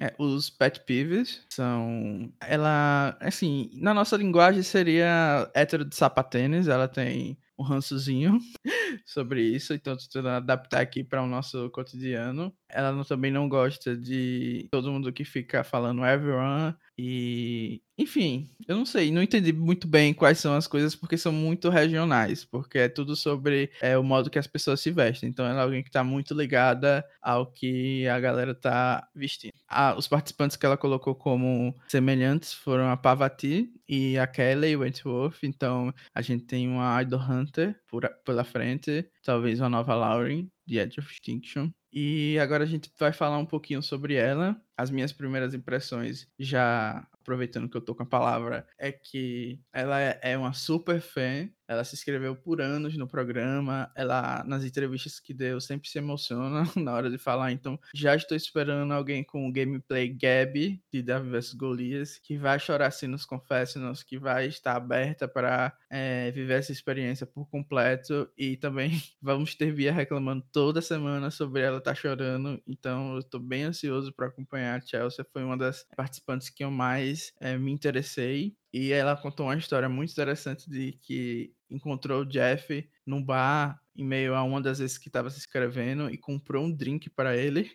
É, 0.00 0.12
os 0.18 0.50
pet 0.50 0.80
peeves 0.84 1.42
são. 1.48 2.30
Ela, 2.40 3.16
assim, 3.18 3.70
na 3.74 3.94
nossa 3.94 4.16
linguagem 4.16 4.62
seria 4.62 5.50
hétero 5.54 5.86
de 5.86 5.96
sapatênis, 5.96 6.68
ela 6.68 6.86
tem 6.86 7.38
um 7.58 7.62
rançozinho 7.62 8.38
sobre 9.06 9.42
isso, 9.42 9.72
então 9.74 9.96
tentando 9.96 10.28
adaptar 10.28 10.80
aqui 10.80 11.02
para 11.02 11.22
o 11.22 11.26
nosso 11.26 11.70
cotidiano. 11.70 12.54
Ela 12.68 12.92
não, 12.92 13.04
também 13.04 13.30
não 13.30 13.48
gosta 13.48 13.96
de 13.96 14.66
todo 14.70 14.90
mundo 14.90 15.12
que 15.12 15.24
fica 15.24 15.62
falando 15.62 16.04
everyone 16.04 16.74
e 16.98 17.82
enfim, 17.98 18.50
eu 18.68 18.76
não 18.76 18.84
sei, 18.84 19.10
não 19.10 19.22
entendi 19.22 19.52
muito 19.52 19.86
bem 19.86 20.12
quais 20.12 20.38
são 20.38 20.54
as 20.54 20.66
coisas 20.66 20.94
porque 20.94 21.16
são 21.16 21.32
muito 21.32 21.70
regionais, 21.70 22.44
porque 22.44 22.78
é 22.78 22.88
tudo 22.88 23.16
sobre 23.16 23.70
é, 23.80 23.96
o 23.96 24.02
modo 24.02 24.28
que 24.28 24.38
as 24.38 24.46
pessoas 24.46 24.80
se 24.80 24.90
vestem. 24.90 25.28
Então 25.28 25.46
ela 25.46 25.60
é 25.60 25.62
alguém 25.62 25.82
que 25.82 25.88
está 25.88 26.04
muito 26.04 26.34
ligada 26.34 27.04
ao 27.22 27.46
que 27.46 28.06
a 28.08 28.20
galera 28.20 28.52
está 28.52 29.08
vestindo. 29.14 29.52
Ah, 29.68 29.94
os 29.96 30.08
participantes 30.08 30.56
que 30.56 30.66
ela 30.66 30.76
colocou 30.76 31.14
como 31.14 31.74
semelhantes 31.88 32.52
foram 32.52 32.90
a 32.90 32.96
Pavati 32.96 33.70
e 33.88 34.18
a 34.18 34.26
Kelly 34.26 34.76
Wentworth. 34.76 35.42
Então 35.42 35.92
a 36.14 36.20
gente 36.22 36.44
tem 36.44 36.68
uma 36.68 37.00
Idol 37.02 37.20
Hunter 37.20 37.78
por, 37.88 38.08
pela 38.24 38.44
frente, 38.44 39.08
talvez 39.22 39.60
uma 39.60 39.70
nova 39.70 39.94
Lauren 39.94 40.48
de 40.66 40.78
Edge 40.78 41.00
of 41.00 41.10
Extinction. 41.10 41.70
E 41.98 42.38
agora 42.40 42.62
a 42.64 42.66
gente 42.66 42.90
vai 42.98 43.10
falar 43.10 43.38
um 43.38 43.46
pouquinho 43.46 43.82
sobre 43.82 44.14
ela. 44.16 44.60
As 44.76 44.90
minhas 44.90 45.12
primeiras 45.14 45.54
impressões, 45.54 46.28
já 46.38 46.98
aproveitando 47.10 47.70
que 47.70 47.76
eu 47.76 47.80
tô 47.80 47.94
com 47.94 48.02
a 48.02 48.06
palavra, 48.06 48.66
é 48.78 48.92
que 48.92 49.58
ela 49.72 49.98
é, 49.98 50.36
uma 50.36 50.52
super 50.52 51.00
fã 51.00 51.48
ela 51.68 51.84
se 51.84 51.94
inscreveu 51.94 52.34
por 52.36 52.60
anos 52.60 52.96
no 52.96 53.06
programa. 53.06 53.90
Ela, 53.94 54.44
nas 54.46 54.64
entrevistas 54.64 55.18
que 55.18 55.34
deu, 55.34 55.60
sempre 55.60 55.88
se 55.88 55.98
emociona 55.98 56.64
na 56.76 56.92
hora 56.92 57.10
de 57.10 57.18
falar. 57.18 57.52
Então, 57.52 57.78
já 57.94 58.14
estou 58.14 58.36
esperando 58.36 58.92
alguém 58.92 59.24
com 59.24 59.48
o 59.48 59.52
gameplay 59.52 60.08
Gabi, 60.08 60.82
de 60.92 61.02
Davi 61.02 61.30
vs 61.30 61.54
Golias, 61.54 62.18
que 62.18 62.36
vai 62.36 62.58
chorar 62.58 62.86
assim 62.86 63.06
nos 63.06 63.24
Confessionals, 63.24 64.02
que 64.02 64.18
vai 64.18 64.46
estar 64.46 64.76
aberta 64.76 65.26
para 65.26 65.76
é, 65.90 66.30
viver 66.30 66.58
essa 66.58 66.72
experiência 66.72 67.26
por 67.26 67.48
completo. 67.48 68.28
E 68.36 68.56
também 68.56 68.90
vamos 69.20 69.54
ter 69.54 69.76
Via 69.76 69.92
reclamando 69.92 70.42
toda 70.52 70.80
semana 70.80 71.30
sobre 71.30 71.60
ela 71.60 71.78
estar 71.78 71.90
tá 71.90 71.94
chorando. 71.94 72.62
Então, 72.66 73.12
eu 73.14 73.18
estou 73.18 73.40
bem 73.40 73.64
ansioso 73.64 74.12
para 74.12 74.28
acompanhar 74.28 74.78
a 74.78 74.80
Chelsea. 74.80 75.26
Foi 75.32 75.42
uma 75.44 75.56
das 75.56 75.86
participantes 75.96 76.48
que 76.48 76.64
eu 76.64 76.70
mais 76.70 77.32
é, 77.40 77.58
me 77.58 77.72
interessei. 77.72 78.56
E 78.72 78.92
ela 78.92 79.16
contou 79.16 79.46
uma 79.46 79.56
história 79.56 79.88
muito 79.88 80.12
interessante 80.12 80.68
de 80.68 80.92
que 81.00 81.55
encontrou 81.70 82.22
o 82.22 82.26
Jeff 82.26 82.88
num 83.06 83.22
bar 83.22 83.80
em 83.96 84.04
meio 84.04 84.34
a 84.34 84.42
uma 84.42 84.60
das 84.60 84.78
vezes 84.78 84.98
que 84.98 85.08
estava 85.08 85.30
se 85.30 85.38
inscrevendo 85.38 86.10
e 86.10 86.18
comprou 86.18 86.64
um 86.64 86.72
drink 86.72 87.08
para 87.10 87.36
ele. 87.36 87.70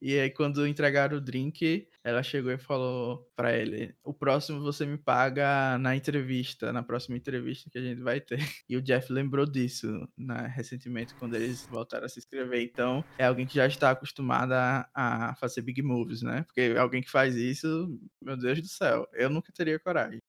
E 0.00 0.18
aí 0.18 0.30
quando 0.30 0.66
entregaram 0.66 1.16
o 1.18 1.20
drink, 1.20 1.88
ela 2.04 2.22
chegou 2.22 2.50
e 2.52 2.58
falou 2.58 3.30
para 3.36 3.56
ele: 3.56 3.94
"O 4.04 4.12
próximo 4.14 4.60
você 4.60 4.84
me 4.86 4.98
paga 4.98 5.78
na 5.78 5.94
entrevista, 5.96 6.72
na 6.72 6.82
próxima 6.82 7.16
entrevista 7.16 7.70
que 7.70 7.78
a 7.78 7.82
gente 7.82 8.00
vai 8.02 8.20
ter". 8.20 8.38
E 8.68 8.76
o 8.76 8.82
Jeff 8.82 9.12
lembrou 9.12 9.46
disso, 9.46 9.88
né, 10.16 10.46
recentemente 10.54 11.14
quando 11.14 11.34
eles 11.34 11.66
voltaram 11.68 12.06
a 12.06 12.08
se 12.08 12.18
inscrever. 12.18 12.62
Então, 12.62 13.04
é 13.18 13.24
alguém 13.26 13.46
que 13.46 13.54
já 13.54 13.66
está 13.66 13.90
acostumada 13.90 14.88
a 14.94 15.34
fazer 15.36 15.62
big 15.62 15.82
moves, 15.82 16.22
né? 16.22 16.42
Porque 16.44 16.74
alguém 16.78 17.02
que 17.02 17.10
faz 17.10 17.34
isso, 17.36 17.98
meu 18.20 18.36
Deus 18.36 18.60
do 18.60 18.68
céu, 18.68 19.06
eu 19.14 19.30
nunca 19.30 19.52
teria 19.52 19.78
coragem. 19.78 20.20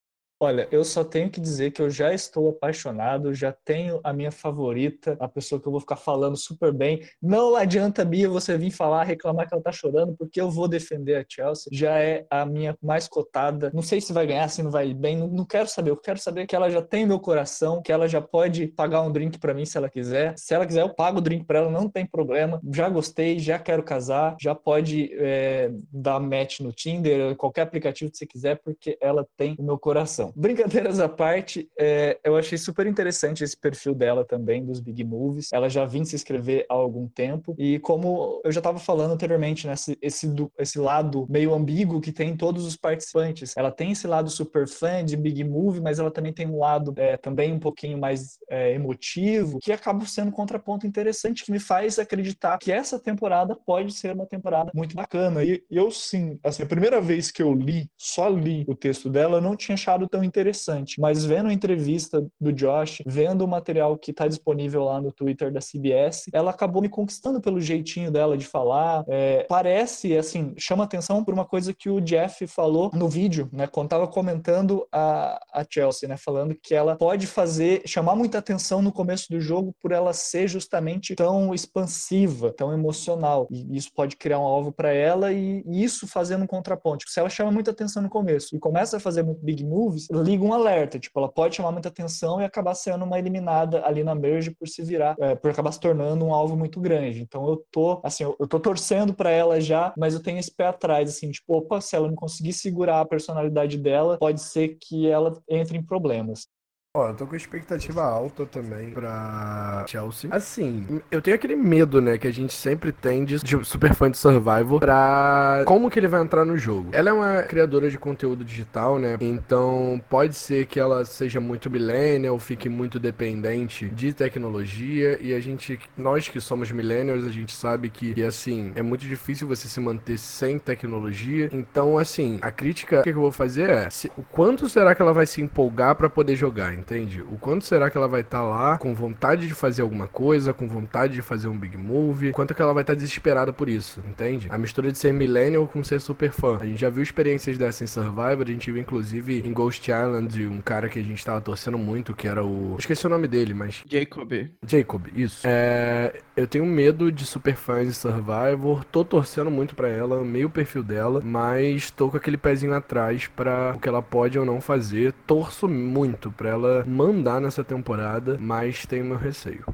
Olha, 0.43 0.67
eu 0.71 0.83
só 0.83 1.03
tenho 1.03 1.29
que 1.29 1.39
dizer 1.39 1.69
que 1.69 1.79
eu 1.79 1.87
já 1.87 2.11
estou 2.15 2.49
apaixonado, 2.49 3.31
já 3.31 3.51
tenho 3.51 3.99
a 4.03 4.11
minha 4.11 4.31
favorita, 4.31 5.15
a 5.19 5.27
pessoa 5.27 5.61
que 5.61 5.67
eu 5.67 5.71
vou 5.71 5.79
ficar 5.79 5.97
falando 5.97 6.35
super 6.35 6.73
bem. 6.73 6.99
Não 7.21 7.55
adianta, 7.55 8.03
Bia, 8.03 8.27
você 8.27 8.57
vir 8.57 8.71
falar, 8.71 9.03
reclamar 9.03 9.47
que 9.47 9.53
ela 9.53 9.61
tá 9.61 9.71
chorando, 9.71 10.15
porque 10.17 10.41
eu 10.41 10.49
vou 10.49 10.67
defender 10.67 11.17
a 11.17 11.25
Chelsea. 11.29 11.69
Já 11.71 11.99
é 11.99 12.25
a 12.27 12.43
minha 12.43 12.75
mais 12.81 13.07
cotada. 13.07 13.69
Não 13.71 13.83
sei 13.83 14.01
se 14.01 14.11
vai 14.11 14.25
ganhar, 14.25 14.47
se 14.47 14.63
não 14.63 14.71
vai 14.71 14.91
bem, 14.95 15.15
não, 15.15 15.27
não 15.27 15.45
quero 15.45 15.67
saber. 15.67 15.91
Eu 15.91 15.97
quero 15.97 16.17
saber 16.17 16.47
que 16.47 16.55
ela 16.55 16.71
já 16.71 16.81
tem 16.81 17.05
meu 17.05 17.19
coração, 17.19 17.79
que 17.79 17.91
ela 17.91 18.07
já 18.07 18.19
pode 18.19 18.65
pagar 18.65 19.03
um 19.03 19.11
drink 19.11 19.37
para 19.37 19.53
mim 19.53 19.63
se 19.63 19.77
ela 19.77 19.91
quiser. 19.91 20.33
Se 20.39 20.55
ela 20.55 20.65
quiser, 20.65 20.81
eu 20.81 20.89
pago 20.89 21.19
o 21.19 21.21
drink 21.21 21.45
para 21.45 21.59
ela, 21.59 21.69
não 21.69 21.87
tem 21.87 22.03
problema. 22.03 22.59
Já 22.73 22.89
gostei, 22.89 23.37
já 23.37 23.59
quero 23.59 23.83
casar, 23.83 24.35
já 24.41 24.55
pode 24.55 25.11
é, 25.13 25.71
dar 25.93 26.19
match 26.19 26.61
no 26.61 26.71
Tinder, 26.71 27.35
qualquer 27.35 27.61
aplicativo 27.61 28.09
que 28.09 28.17
você 28.17 28.25
quiser, 28.25 28.59
porque 28.63 28.97
ela 28.99 29.23
tem 29.37 29.55
o 29.59 29.63
meu 29.63 29.77
coração. 29.77 30.30
Brincadeiras 30.35 30.99
à 30.99 31.09
parte, 31.09 31.69
é, 31.77 32.19
eu 32.23 32.35
achei 32.35 32.57
super 32.57 32.87
interessante 32.87 33.43
esse 33.43 33.57
perfil 33.57 33.93
dela 33.93 34.25
também, 34.25 34.65
dos 34.65 34.79
Big 34.79 35.03
Movies. 35.03 35.49
Ela 35.53 35.69
já 35.69 35.85
vinha 35.85 36.05
se 36.05 36.15
inscrever 36.15 36.65
há 36.69 36.73
algum 36.73 37.07
tempo. 37.07 37.55
E 37.57 37.79
como 37.79 38.41
eu 38.43 38.51
já 38.51 38.59
estava 38.59 38.79
falando 38.79 39.11
anteriormente, 39.11 39.67
né, 39.67 39.73
esse, 39.73 39.97
esse, 40.01 40.33
esse 40.57 40.79
lado 40.79 41.25
meio 41.29 41.53
ambíguo 41.53 42.01
que 42.01 42.11
tem 42.11 42.35
todos 42.35 42.65
os 42.65 42.75
participantes. 42.75 43.55
Ela 43.55 43.71
tem 43.71 43.91
esse 43.91 44.07
lado 44.07 44.29
super 44.29 44.67
fã 44.67 45.03
de 45.03 45.15
Big 45.15 45.43
Movie, 45.43 45.81
mas 45.81 45.99
ela 45.99 46.11
também 46.11 46.33
tem 46.33 46.47
um 46.47 46.59
lado 46.59 46.93
é, 46.97 47.17
também 47.17 47.53
um 47.53 47.59
pouquinho 47.59 47.97
mais 47.97 48.37
é, 48.49 48.73
emotivo, 48.73 49.59
que 49.59 49.71
acaba 49.71 50.05
sendo 50.05 50.29
um 50.29 50.31
contraponto 50.31 50.87
interessante, 50.87 51.45
que 51.45 51.51
me 51.51 51.59
faz 51.59 51.99
acreditar 51.99 52.57
que 52.57 52.71
essa 52.71 52.99
temporada 52.99 53.55
pode 53.65 53.93
ser 53.93 54.13
uma 54.13 54.25
temporada 54.25 54.71
muito 54.73 54.95
bacana. 54.95 55.43
E 55.43 55.63
eu 55.69 55.91
sim, 55.91 56.39
assim, 56.43 56.63
a 56.63 56.65
primeira 56.65 56.99
vez 57.01 57.31
que 57.31 57.41
eu 57.41 57.53
li, 57.53 57.89
só 57.97 58.27
li 58.29 58.65
o 58.67 58.75
texto 58.75 59.09
dela, 59.09 59.37
eu 59.37 59.41
não 59.41 59.55
tinha 59.55 59.75
achado 59.75 60.07
tão 60.07 60.20
interessante. 60.23 60.99
Mas 60.99 61.25
vendo 61.25 61.49
a 61.49 61.53
entrevista 61.53 62.25
do 62.39 62.51
Josh, 62.51 63.01
vendo 63.05 63.43
o 63.43 63.47
material 63.47 63.97
que 63.97 64.11
está 64.11 64.27
disponível 64.27 64.83
lá 64.83 65.01
no 65.01 65.11
Twitter 65.11 65.51
da 65.51 65.59
CBS, 65.59 66.25
ela 66.33 66.51
acabou 66.51 66.81
me 66.81 66.89
conquistando 66.89 67.41
pelo 67.41 67.59
jeitinho 67.59 68.11
dela 68.11 68.37
de 68.37 68.45
falar. 68.45 69.03
É, 69.07 69.45
parece, 69.47 70.17
assim, 70.17 70.53
chama 70.57 70.83
atenção 70.83 71.23
por 71.23 71.33
uma 71.33 71.45
coisa 71.45 71.73
que 71.73 71.89
o 71.89 72.01
Jeff 72.01 72.45
falou 72.47 72.91
no 72.93 73.07
vídeo, 73.07 73.49
né, 73.51 73.67
quando 73.67 73.89
tava 73.89 74.07
comentando 74.07 74.87
a, 74.91 75.39
a 75.53 75.65
Chelsea, 75.69 76.07
né, 76.07 76.17
falando 76.17 76.55
que 76.55 76.73
ela 76.73 76.95
pode 76.95 77.27
fazer, 77.27 77.81
chamar 77.85 78.15
muita 78.15 78.37
atenção 78.37 78.81
no 78.81 78.91
começo 78.91 79.29
do 79.29 79.39
jogo 79.39 79.73
por 79.81 79.91
ela 79.91 80.13
ser 80.13 80.47
justamente 80.47 81.15
tão 81.15 81.53
expansiva, 81.53 82.51
tão 82.51 82.73
emocional. 82.73 83.47
E 83.49 83.75
isso 83.75 83.91
pode 83.93 84.15
criar 84.15 84.39
um 84.39 84.43
alvo 84.43 84.71
para 84.71 84.91
ela 84.93 85.31
e, 85.31 85.63
e 85.65 85.83
isso 85.83 86.07
fazendo 86.07 86.43
um 86.43 86.47
contraponto. 86.47 87.05
Se 87.07 87.19
ela 87.19 87.29
chama 87.29 87.51
muita 87.51 87.71
atenção 87.71 88.01
no 88.01 88.09
começo 88.09 88.55
e 88.55 88.59
começa 88.59 88.97
a 88.97 88.99
fazer 88.99 89.23
muito 89.23 89.43
big 89.43 89.63
moves, 89.63 90.00
liga 90.11 90.43
um 90.43 90.53
alerta. 90.53 90.99
Tipo, 90.99 91.19
ela 91.19 91.31
pode 91.31 91.55
chamar 91.55 91.71
muita 91.71 91.89
atenção 91.89 92.41
e 92.41 92.45
acabar 92.45 92.75
sendo 92.75 93.05
uma 93.05 93.19
eliminada 93.19 93.85
ali 93.85 94.03
na 94.03 94.15
merge 94.15 94.51
por 94.51 94.67
se 94.67 94.83
virar, 94.83 95.15
é, 95.19 95.35
por 95.35 95.51
acabar 95.51 95.71
se 95.71 95.79
tornando 95.79 96.25
um 96.25 96.33
alvo 96.33 96.55
muito 96.57 96.79
grande. 96.79 97.21
Então 97.21 97.47
eu 97.47 97.63
tô, 97.71 98.01
assim, 98.03 98.23
eu, 98.23 98.35
eu 98.39 98.47
tô 98.47 98.59
torcendo 98.59 99.13
para 99.13 99.31
ela 99.31 99.59
já, 99.59 99.93
mas 99.97 100.13
eu 100.13 100.21
tenho 100.21 100.39
esse 100.39 100.53
pé 100.53 100.67
atrás, 100.67 101.09
assim, 101.09 101.31
tipo, 101.31 101.55
opa, 101.55 101.81
se 101.81 101.95
ela 101.95 102.07
não 102.07 102.15
conseguir 102.15 102.53
segurar 102.53 103.01
a 103.01 103.05
personalidade 103.05 103.77
dela, 103.77 104.17
pode 104.17 104.41
ser 104.41 104.77
que 104.79 105.07
ela 105.07 105.33
entre 105.49 105.77
em 105.77 105.83
problemas. 105.83 106.47
Ó, 106.93 107.07
eu 107.07 107.13
tô 107.13 107.25
com 107.25 107.37
expectativa 107.37 108.03
alta 108.03 108.45
também 108.45 108.89
pra 108.89 109.85
Chelsea. 109.87 110.29
Assim, 110.29 111.01
eu 111.09 111.21
tenho 111.21 111.35
aquele 111.35 111.55
medo, 111.55 112.01
né, 112.01 112.17
que 112.17 112.27
a 112.27 112.33
gente 112.33 112.53
sempre 112.53 112.91
tem 112.91 113.23
de, 113.23 113.39
de 113.39 113.63
super 113.63 113.93
fã 113.93 114.11
de 114.11 114.17
Survival 114.17 114.77
pra 114.77 115.63
como 115.65 115.89
que 115.89 115.97
ele 115.97 116.09
vai 116.09 116.21
entrar 116.21 116.43
no 116.43 116.57
jogo. 116.57 116.89
Ela 116.91 117.11
é 117.11 117.13
uma 117.13 117.43
criadora 117.43 117.89
de 117.89 117.97
conteúdo 117.97 118.43
digital, 118.43 118.99
né, 118.99 119.15
então 119.21 120.01
pode 120.09 120.35
ser 120.35 120.65
que 120.65 120.81
ela 120.81 121.05
seja 121.05 121.39
muito 121.39 121.69
millennial, 121.71 122.37
fique 122.37 122.67
muito 122.67 122.99
dependente 122.99 123.87
de 123.87 124.11
tecnologia 124.11 125.17
e 125.21 125.33
a 125.33 125.39
gente, 125.39 125.79
nós 125.95 126.27
que 126.27 126.41
somos 126.41 126.73
millennials, 126.73 127.23
a 127.23 127.31
gente 127.31 127.55
sabe 127.55 127.89
que, 127.89 128.15
que 128.15 128.23
assim, 128.23 128.73
é 128.75 128.81
muito 128.81 129.05
difícil 129.05 129.47
você 129.47 129.69
se 129.69 129.79
manter 129.79 130.17
sem 130.17 130.59
tecnologia. 130.59 131.49
Então, 131.53 131.97
assim, 131.97 132.37
a 132.41 132.51
crítica 132.51 133.01
que 133.01 133.11
eu 133.11 133.13
vou 133.15 133.31
fazer 133.31 133.69
é, 133.69 133.89
se, 133.89 134.11
o 134.17 134.23
quanto 134.23 134.67
será 134.67 134.93
que 134.93 135.01
ela 135.01 135.13
vai 135.13 135.25
se 135.25 135.41
empolgar 135.41 135.95
para 135.95 136.09
poder 136.09 136.35
jogar? 136.35 136.80
Entende? 136.81 137.21
O 137.21 137.37
quanto 137.37 137.65
será 137.65 137.89
que 137.89 137.97
ela 137.97 138.07
vai 138.07 138.21
estar 138.21 138.39
tá 138.39 138.43
lá 138.43 138.77
com 138.77 138.93
vontade 138.93 139.47
de 139.47 139.53
fazer 139.53 139.81
alguma 139.81 140.07
coisa, 140.07 140.53
com 140.53 140.67
vontade 140.67 141.13
de 141.13 141.21
fazer 141.21 141.47
um 141.47 141.57
big 141.57 141.77
movie, 141.77 142.31
quanto 142.31 142.53
que 142.53 142.61
ela 142.61 142.73
vai 142.73 142.83
estar 142.83 142.93
tá 142.93 142.97
desesperada 142.97 143.53
por 143.53 143.69
isso, 143.69 144.01
entende? 144.07 144.47
A 144.49 144.57
mistura 144.57 144.91
de 144.91 144.97
ser 144.97 145.13
millennial 145.13 145.67
com 145.67 145.83
ser 145.83 146.01
super 146.01 146.31
fã. 146.31 146.57
A 146.59 146.65
gente 146.65 146.81
já 146.81 146.89
viu 146.89 147.03
experiências 147.03 147.57
dessa 147.57 147.83
em 147.83 147.87
Survivor, 147.87 148.41
a 148.41 148.51
gente 148.51 148.71
viu 148.71 148.81
inclusive 148.81 149.43
em 149.45 149.53
Ghost 149.53 149.89
Island 149.89 150.45
um 150.47 150.61
cara 150.61 150.89
que 150.89 150.99
a 150.99 151.03
gente 151.03 151.23
tava 151.23 151.39
torcendo 151.39 151.77
muito, 151.77 152.13
que 152.13 152.27
era 152.27 152.43
o... 152.43 152.75
esqueci 152.79 153.05
o 153.05 153.09
nome 153.09 153.27
dele, 153.27 153.53
mas... 153.53 153.83
Jacob. 153.87 154.31
Jacob, 154.65 155.07
isso. 155.15 155.41
É... 155.45 156.19
Eu 156.35 156.47
tenho 156.47 156.65
medo 156.65 157.11
de 157.11 157.25
super 157.25 157.55
fãs 157.55 157.87
de 157.87 157.93
Survivor, 157.93 158.83
tô 158.85 159.05
torcendo 159.05 159.51
muito 159.51 159.75
para 159.75 159.89
ela, 159.89 160.19
amei 160.21 160.45
o 160.45 160.49
perfil 160.49 160.81
dela, 160.81 161.21
mas 161.23 161.91
tô 161.91 162.09
com 162.09 162.17
aquele 162.17 162.37
pezinho 162.37 162.73
atrás 162.73 163.27
para 163.27 163.73
o 163.75 163.79
que 163.79 163.87
ela 163.87 164.01
pode 164.01 164.39
ou 164.39 164.45
não 164.45 164.61
fazer. 164.61 165.13
Torço 165.27 165.67
muito 165.67 166.31
para 166.31 166.49
ela 166.49 166.70
mandar 166.85 167.39
nessa 167.41 167.63
temporada, 167.63 168.37
mas 168.39 168.85
tenho 168.85 169.05
meu 169.05 169.17
receio. 169.17 169.65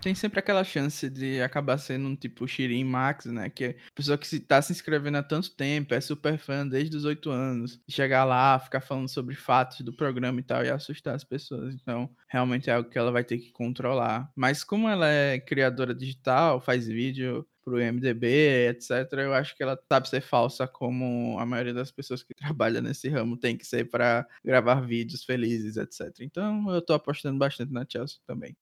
Tem 0.00 0.14
sempre 0.14 0.38
aquela 0.38 0.64
chance 0.64 1.10
de 1.10 1.42
acabar 1.42 1.76
sendo 1.76 2.08
um 2.08 2.16
tipo 2.16 2.48
Shirin 2.48 2.84
Max, 2.84 3.26
né? 3.26 3.50
Que 3.50 3.64
é 3.64 3.76
pessoa 3.94 4.16
que 4.16 4.40
tá 4.40 4.62
se 4.62 4.72
inscrevendo 4.72 5.18
há 5.18 5.22
tanto 5.22 5.54
tempo, 5.54 5.92
é 5.92 6.00
super 6.00 6.38
fã 6.38 6.66
desde 6.66 6.96
os 6.96 7.04
oito 7.04 7.30
anos. 7.30 7.78
Chegar 7.86 8.24
lá, 8.24 8.58
ficar 8.58 8.80
falando 8.80 9.08
sobre 9.08 9.34
fatos 9.34 9.82
do 9.82 9.92
programa 9.92 10.40
e 10.40 10.42
tal, 10.42 10.64
e 10.64 10.70
assustar 10.70 11.14
as 11.14 11.22
pessoas. 11.22 11.74
Então, 11.74 12.08
realmente 12.28 12.70
é 12.70 12.72
algo 12.72 12.88
que 12.88 12.98
ela 12.98 13.12
vai 13.12 13.22
ter 13.22 13.36
que 13.38 13.52
controlar. 13.52 14.30
Mas 14.34 14.64
como 14.64 14.88
ela 14.88 15.06
é 15.06 15.38
criadora 15.38 15.94
digital, 15.94 16.60
faz 16.62 16.86
vídeo, 16.86 17.46
pro 17.64 17.78
MDB, 17.78 18.68
etc. 18.68 18.90
Eu 19.12 19.34
acho 19.34 19.56
que 19.56 19.62
ela 19.62 19.78
sabe 19.90 20.08
ser 20.08 20.20
falsa 20.20 20.66
como 20.66 21.38
a 21.38 21.46
maioria 21.46 21.74
das 21.74 21.90
pessoas 21.90 22.22
que 22.22 22.34
trabalham 22.34 22.82
nesse 22.82 23.08
ramo 23.08 23.36
tem 23.36 23.56
que 23.56 23.66
ser 23.66 23.90
para 23.90 24.26
gravar 24.44 24.80
vídeos 24.80 25.24
felizes, 25.24 25.76
etc. 25.76 26.20
Então 26.20 26.70
eu 26.72 26.82
tô 26.82 26.92
apostando 26.94 27.38
bastante 27.38 27.72
na 27.72 27.86
Chelsea 27.88 28.18
também. 28.26 28.56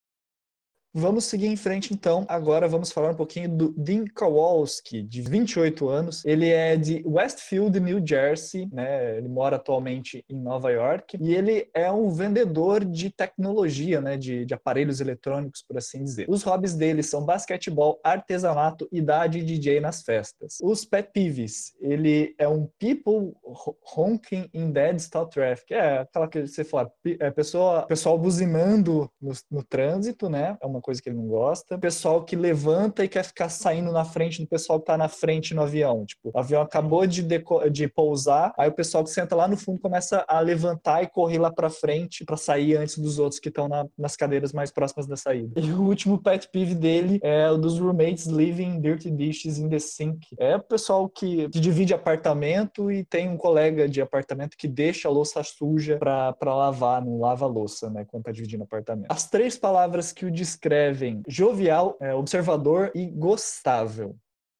Vamos 0.99 1.27
seguir 1.27 1.47
em 1.47 1.55
frente 1.55 1.95
então. 1.95 2.27
Agora 2.29 2.67
vamos 2.67 2.91
falar 2.91 3.13
um 3.13 3.15
pouquinho 3.15 3.49
do 3.49 3.73
Dean 3.77 4.05
Kowalski, 4.13 5.01
de 5.01 5.23
28 5.23 5.89
anos. 5.89 6.25
Ele 6.25 6.49
é 6.49 6.77
de 6.77 7.05
Westfield, 7.07 7.79
New 7.79 8.05
Jersey, 8.05 8.69
né? 8.73 9.17
Ele 9.17 9.29
mora 9.29 9.55
atualmente 9.55 10.25
em 10.29 10.35
Nova 10.35 10.73
York 10.73 11.17
e 11.21 11.33
ele 11.33 11.71
é 11.73 11.89
um 11.89 12.11
vendedor 12.11 12.85
de 12.85 13.11
tecnologia, 13.11 14.01
né? 14.01 14.17
De, 14.17 14.45
de 14.45 14.53
aparelhos 14.53 15.01
eletrônicos, 15.01 15.63
por 15.63 15.79
assim 15.79 16.03
dizer. 16.03 16.27
Os 16.29 16.43
hobbies 16.43 16.75
dele 16.75 17.05
são 17.05 17.25
basquetebol, 17.25 18.01
artesanato 18.03 18.89
e 18.91 19.01
dar 19.01 19.29
de 19.29 19.41
DJ 19.41 19.79
nas 19.79 20.03
festas. 20.03 20.59
Os 20.61 20.85
pet 20.85 21.11
peeves, 21.13 21.77
ele 21.81 22.35
é 22.39 22.49
um 22.49 22.69
people 22.77 23.37
honking 23.97 24.51
in 24.53 24.73
dead 24.73 24.97
stop 24.97 25.33
traffic. 25.33 25.75
É 25.75 25.99
aquela 25.99 26.27
que 26.27 26.45
você 26.45 26.65
fala, 26.65 26.91
é 27.21 27.31
pessoa, 27.31 27.87
pessoal 27.87 28.19
buzinando 28.19 29.09
no, 29.23 29.33
no 29.49 29.63
trânsito, 29.63 30.29
né? 30.29 30.59
É 30.61 30.67
uma 30.67 30.88
coisa 30.89 31.03
que 31.03 31.11
ele 31.11 31.19
não 31.19 31.29
gosta. 31.29 31.77
Pessoal 31.77 32.25
que 32.25 32.35
levanta 32.35 33.05
e 33.05 33.09
quer 33.09 33.23
ficar 33.23 33.51
saindo 33.51 33.93
na 33.93 34.07
frente 34.07 34.41
do 34.41 34.49
pessoal 34.49 34.81
que 34.81 34.87
tá 34.87 34.97
na 34.97 35.07
frente 35.07 35.53
no 35.53 35.61
avião. 35.61 36.07
Tipo, 36.07 36.31
o 36.33 36.39
avião 36.39 36.63
acabou 36.63 37.07
de, 37.07 37.23
de 37.71 37.89
pousar, 37.89 38.55
aí 38.57 38.71
o 38.71 38.73
pessoal 38.73 39.05
que 39.05 39.11
senta 39.11 39.37
lá 39.37 39.47
no 39.47 39.55
fundo 39.55 39.79
começa 39.79 40.25
a 40.27 40.41
levantar 40.41 41.03
e 41.03 41.07
correr 41.07 41.37
lá 41.37 41.53
para 41.53 41.69
frente 41.69 42.25
para 42.25 42.39
sair 42.39 42.77
antes 42.77 42.97
dos 42.97 43.19
outros 43.19 43.39
que 43.39 43.51
estão 43.51 43.69
na, 43.69 43.85
nas 43.99 44.17
cadeiras 44.17 44.55
mais 44.55 44.71
próximas 44.71 45.07
da 45.07 45.15
saída. 45.15 45.61
E 45.61 45.71
o 45.71 45.83
último 45.83 46.23
pet 46.23 46.49
peeve 46.51 46.75
dele 46.75 47.21
é 47.23 47.51
o 47.51 47.59
dos 47.59 47.79
roommates 47.79 48.27
leaving 48.27 48.81
dirty 48.81 49.11
dishes 49.11 49.59
in 49.59 49.69
the 49.69 49.79
sink. 49.79 50.27
É 50.39 50.57
o 50.57 50.63
pessoal 50.63 51.07
que, 51.07 51.49
divide 51.49 51.93
apartamento 51.93 52.91
e 52.91 53.05
tem 53.05 53.29
um 53.29 53.37
colega 53.37 53.87
de 53.87 54.01
apartamento 54.01 54.57
que 54.57 54.69
deixa 54.69 55.09
a 55.09 55.11
louça 55.11 55.43
suja 55.43 55.99
para 55.99 56.55
lavar, 56.55 57.05
não 57.05 57.19
lava 57.19 57.45
a 57.45 57.49
louça, 57.49 57.91
né, 57.91 58.07
quando 58.07 58.23
tá 58.23 58.33
dividindo 58.33 58.63
apartamento. 58.63 59.11
As 59.11 59.29
três 59.29 59.59
palavras 59.59 60.13
que 60.13 60.25
o 60.25 60.31
descrevem 60.31 60.68
escrevem 60.69 61.23
jovial, 61.27 61.97
é, 62.01 62.15
observador 62.15 62.93
e 62.95 63.07
gostável. 63.07 64.15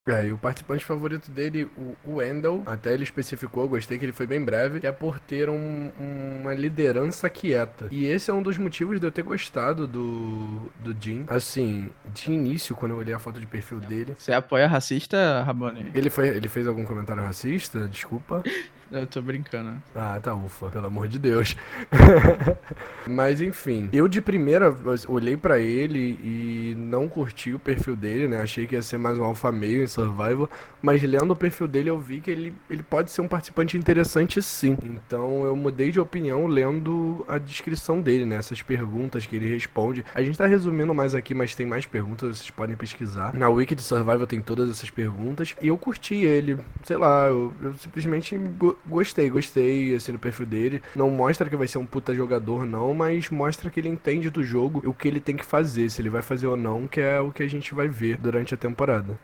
É, 0.09 0.27
e 0.27 0.33
o 0.33 0.39
participante 0.39 0.83
favorito 0.87 1.31
dele, 1.31 1.71
o 2.03 2.15
Wendell, 2.15 2.63
até 2.65 2.95
ele 2.95 3.05
especificou, 3.05 3.69
gostei 3.69 3.99
que 3.99 4.07
ele 4.07 4.13
foi 4.13 4.27
bem 4.27 4.43
breve, 4.43 4.81
que 4.81 4.87
é 4.87 4.93
por 4.93 5.21
ter 5.21 5.51
um, 5.51 5.93
uma 6.41 6.55
liderança 6.55 7.29
quieta. 7.29 7.89
E 7.91 8.07
esse 8.07 8.31
é 8.31 8.33
um 8.33 8.43
dos 8.43 8.57
motivos 8.57 8.99
de 8.99 9.07
eu 9.07 9.13
ter 9.13 9.23
gostado 9.23 9.87
do, 9.87 10.73
do 10.81 10.97
Jim. 10.99 11.27
Assim, 11.29 11.91
de 12.07 12.33
início, 12.33 12.75
quando 12.75 12.93
eu 12.93 12.99
olhei 12.99 13.13
a 13.13 13.19
foto 13.19 13.39
de 13.39 13.45
perfil 13.45 13.81
dele. 13.81 14.17
Você 14.17 14.33
apoia 14.33 14.67
racista, 14.67 15.43
Rabone? 15.43 15.91
Ele, 15.95 16.09
foi, 16.09 16.29
ele 16.29 16.49
fez 16.49 16.67
algum 16.67 16.87
comentário 16.87 17.23
racista? 17.23 17.87
Desculpa. 17.87 18.43
Eu 18.91 19.07
tô 19.07 19.21
brincando. 19.21 19.83
Ah, 19.95 20.19
tá, 20.23 20.35
ufa, 20.35 20.71
pelo 20.71 20.87
amor 20.87 21.09
de 21.09 21.19
Deus. 21.19 21.55
Mas 23.07 23.41
enfim, 23.41 23.89
eu 23.93 24.09
de 24.09 24.21
primeira 24.21 24.75
olhei 25.07 25.37
para 25.37 25.59
ele 25.59 26.19
e 26.23 26.75
não 26.77 27.09
curti 27.09 27.53
o 27.53 27.59
perfil 27.59 27.97
dele, 27.97 28.29
né? 28.29 28.41
Achei 28.41 28.67
que 28.67 28.75
ia 28.75 28.83
ser 28.83 28.99
mais 28.99 29.19
um 29.19 29.25
alfa 29.25 29.51
meio 29.51 29.83
em 29.83 29.87
Survival, 29.87 30.49
mas 30.83 31.03
lendo 31.03 31.31
o 31.31 31.37
perfil 31.37 31.67
dele 31.67 31.89
eu 31.89 31.99
vi 31.99 32.21
que 32.21 32.31
ele, 32.31 32.55
ele 32.69 32.83
pode 32.83 33.11
ser 33.11 33.23
um 33.23 33.29
participante 33.29 33.77
interessante 33.77 34.43
sim. 34.43 34.77
Então 34.83 35.45
eu 35.45 35.57
mudei 35.57 35.91
de 35.91 35.99
opinião 35.99 36.47
lendo 36.47 37.25
a 37.27 37.39
descrição 37.39 38.01
dele, 38.01 38.25
né? 38.27 38.37
Essas 38.37 38.61
perguntas 38.61 39.27
que 39.27 39.37
ele 39.37 39.49
responde. 39.49 40.05
A 40.15 40.23
gente 40.23 40.37
tá 40.37 40.47
resumindo 40.47 40.95
mais 40.95 41.15
aqui, 41.15 41.35
mas 41.35 41.55
tem 41.55 41.67
mais 41.67 41.87
perguntas, 41.87 42.39
vocês 42.39 42.51
podem 42.51 42.77
pesquisar. 42.77 43.35
Na 43.35 43.49
Wiki 43.49 43.75
de 43.75 43.83
Survival 43.83 44.27
tem 44.27 44.41
todas 44.41 44.71
essas 44.71 44.91
perguntas 44.91 45.55
e 45.63 45.69
eu 45.69 45.79
curti 45.79 46.15
ele. 46.15 46.59
Sei 46.85 46.97
lá, 46.97 47.27
eu, 47.27 47.53
eu 47.63 47.75
simplesmente 47.75 48.39
gostei, 48.87 49.31
gostei 49.31 49.95
assim, 49.95 50.13
do 50.13 50.19
perfil 50.19 50.47
dele. 50.47 50.83
Não 50.95 51.11
mostra 51.11 51.49
que 51.49 51.57
vai 51.57 51.69
ser 51.69 51.79
um 51.79 51.87
puta 51.87 52.15
jogador, 52.15 52.67
não, 52.67 52.95
mas 52.95 53.31
mostra 53.31 53.71
que 53.71 53.81
ele 53.81 53.89
entende 53.89 54.31
do 54.31 54.43
jogo 54.43 54.83
o 54.89 54.95
que 54.95 55.09
ele 55.09 55.21
tem 55.21 55.37
que 55.37 55.45
fazer, 55.45 55.91
se 55.91 56.01
ele 56.01 56.11
vai 56.11 56.23
fazer 56.23 56.47
ou 56.47 56.57
não, 56.57 56.87
que 56.87 57.01
é 57.01 57.21
o 57.21 57.33
que 57.33 57.43
a 57.43 57.49
gente 57.49 57.75
vai 57.75 57.89
ver 57.89 58.19
durante 58.19 58.55
a 58.55 58.57
temporada. 58.57 59.19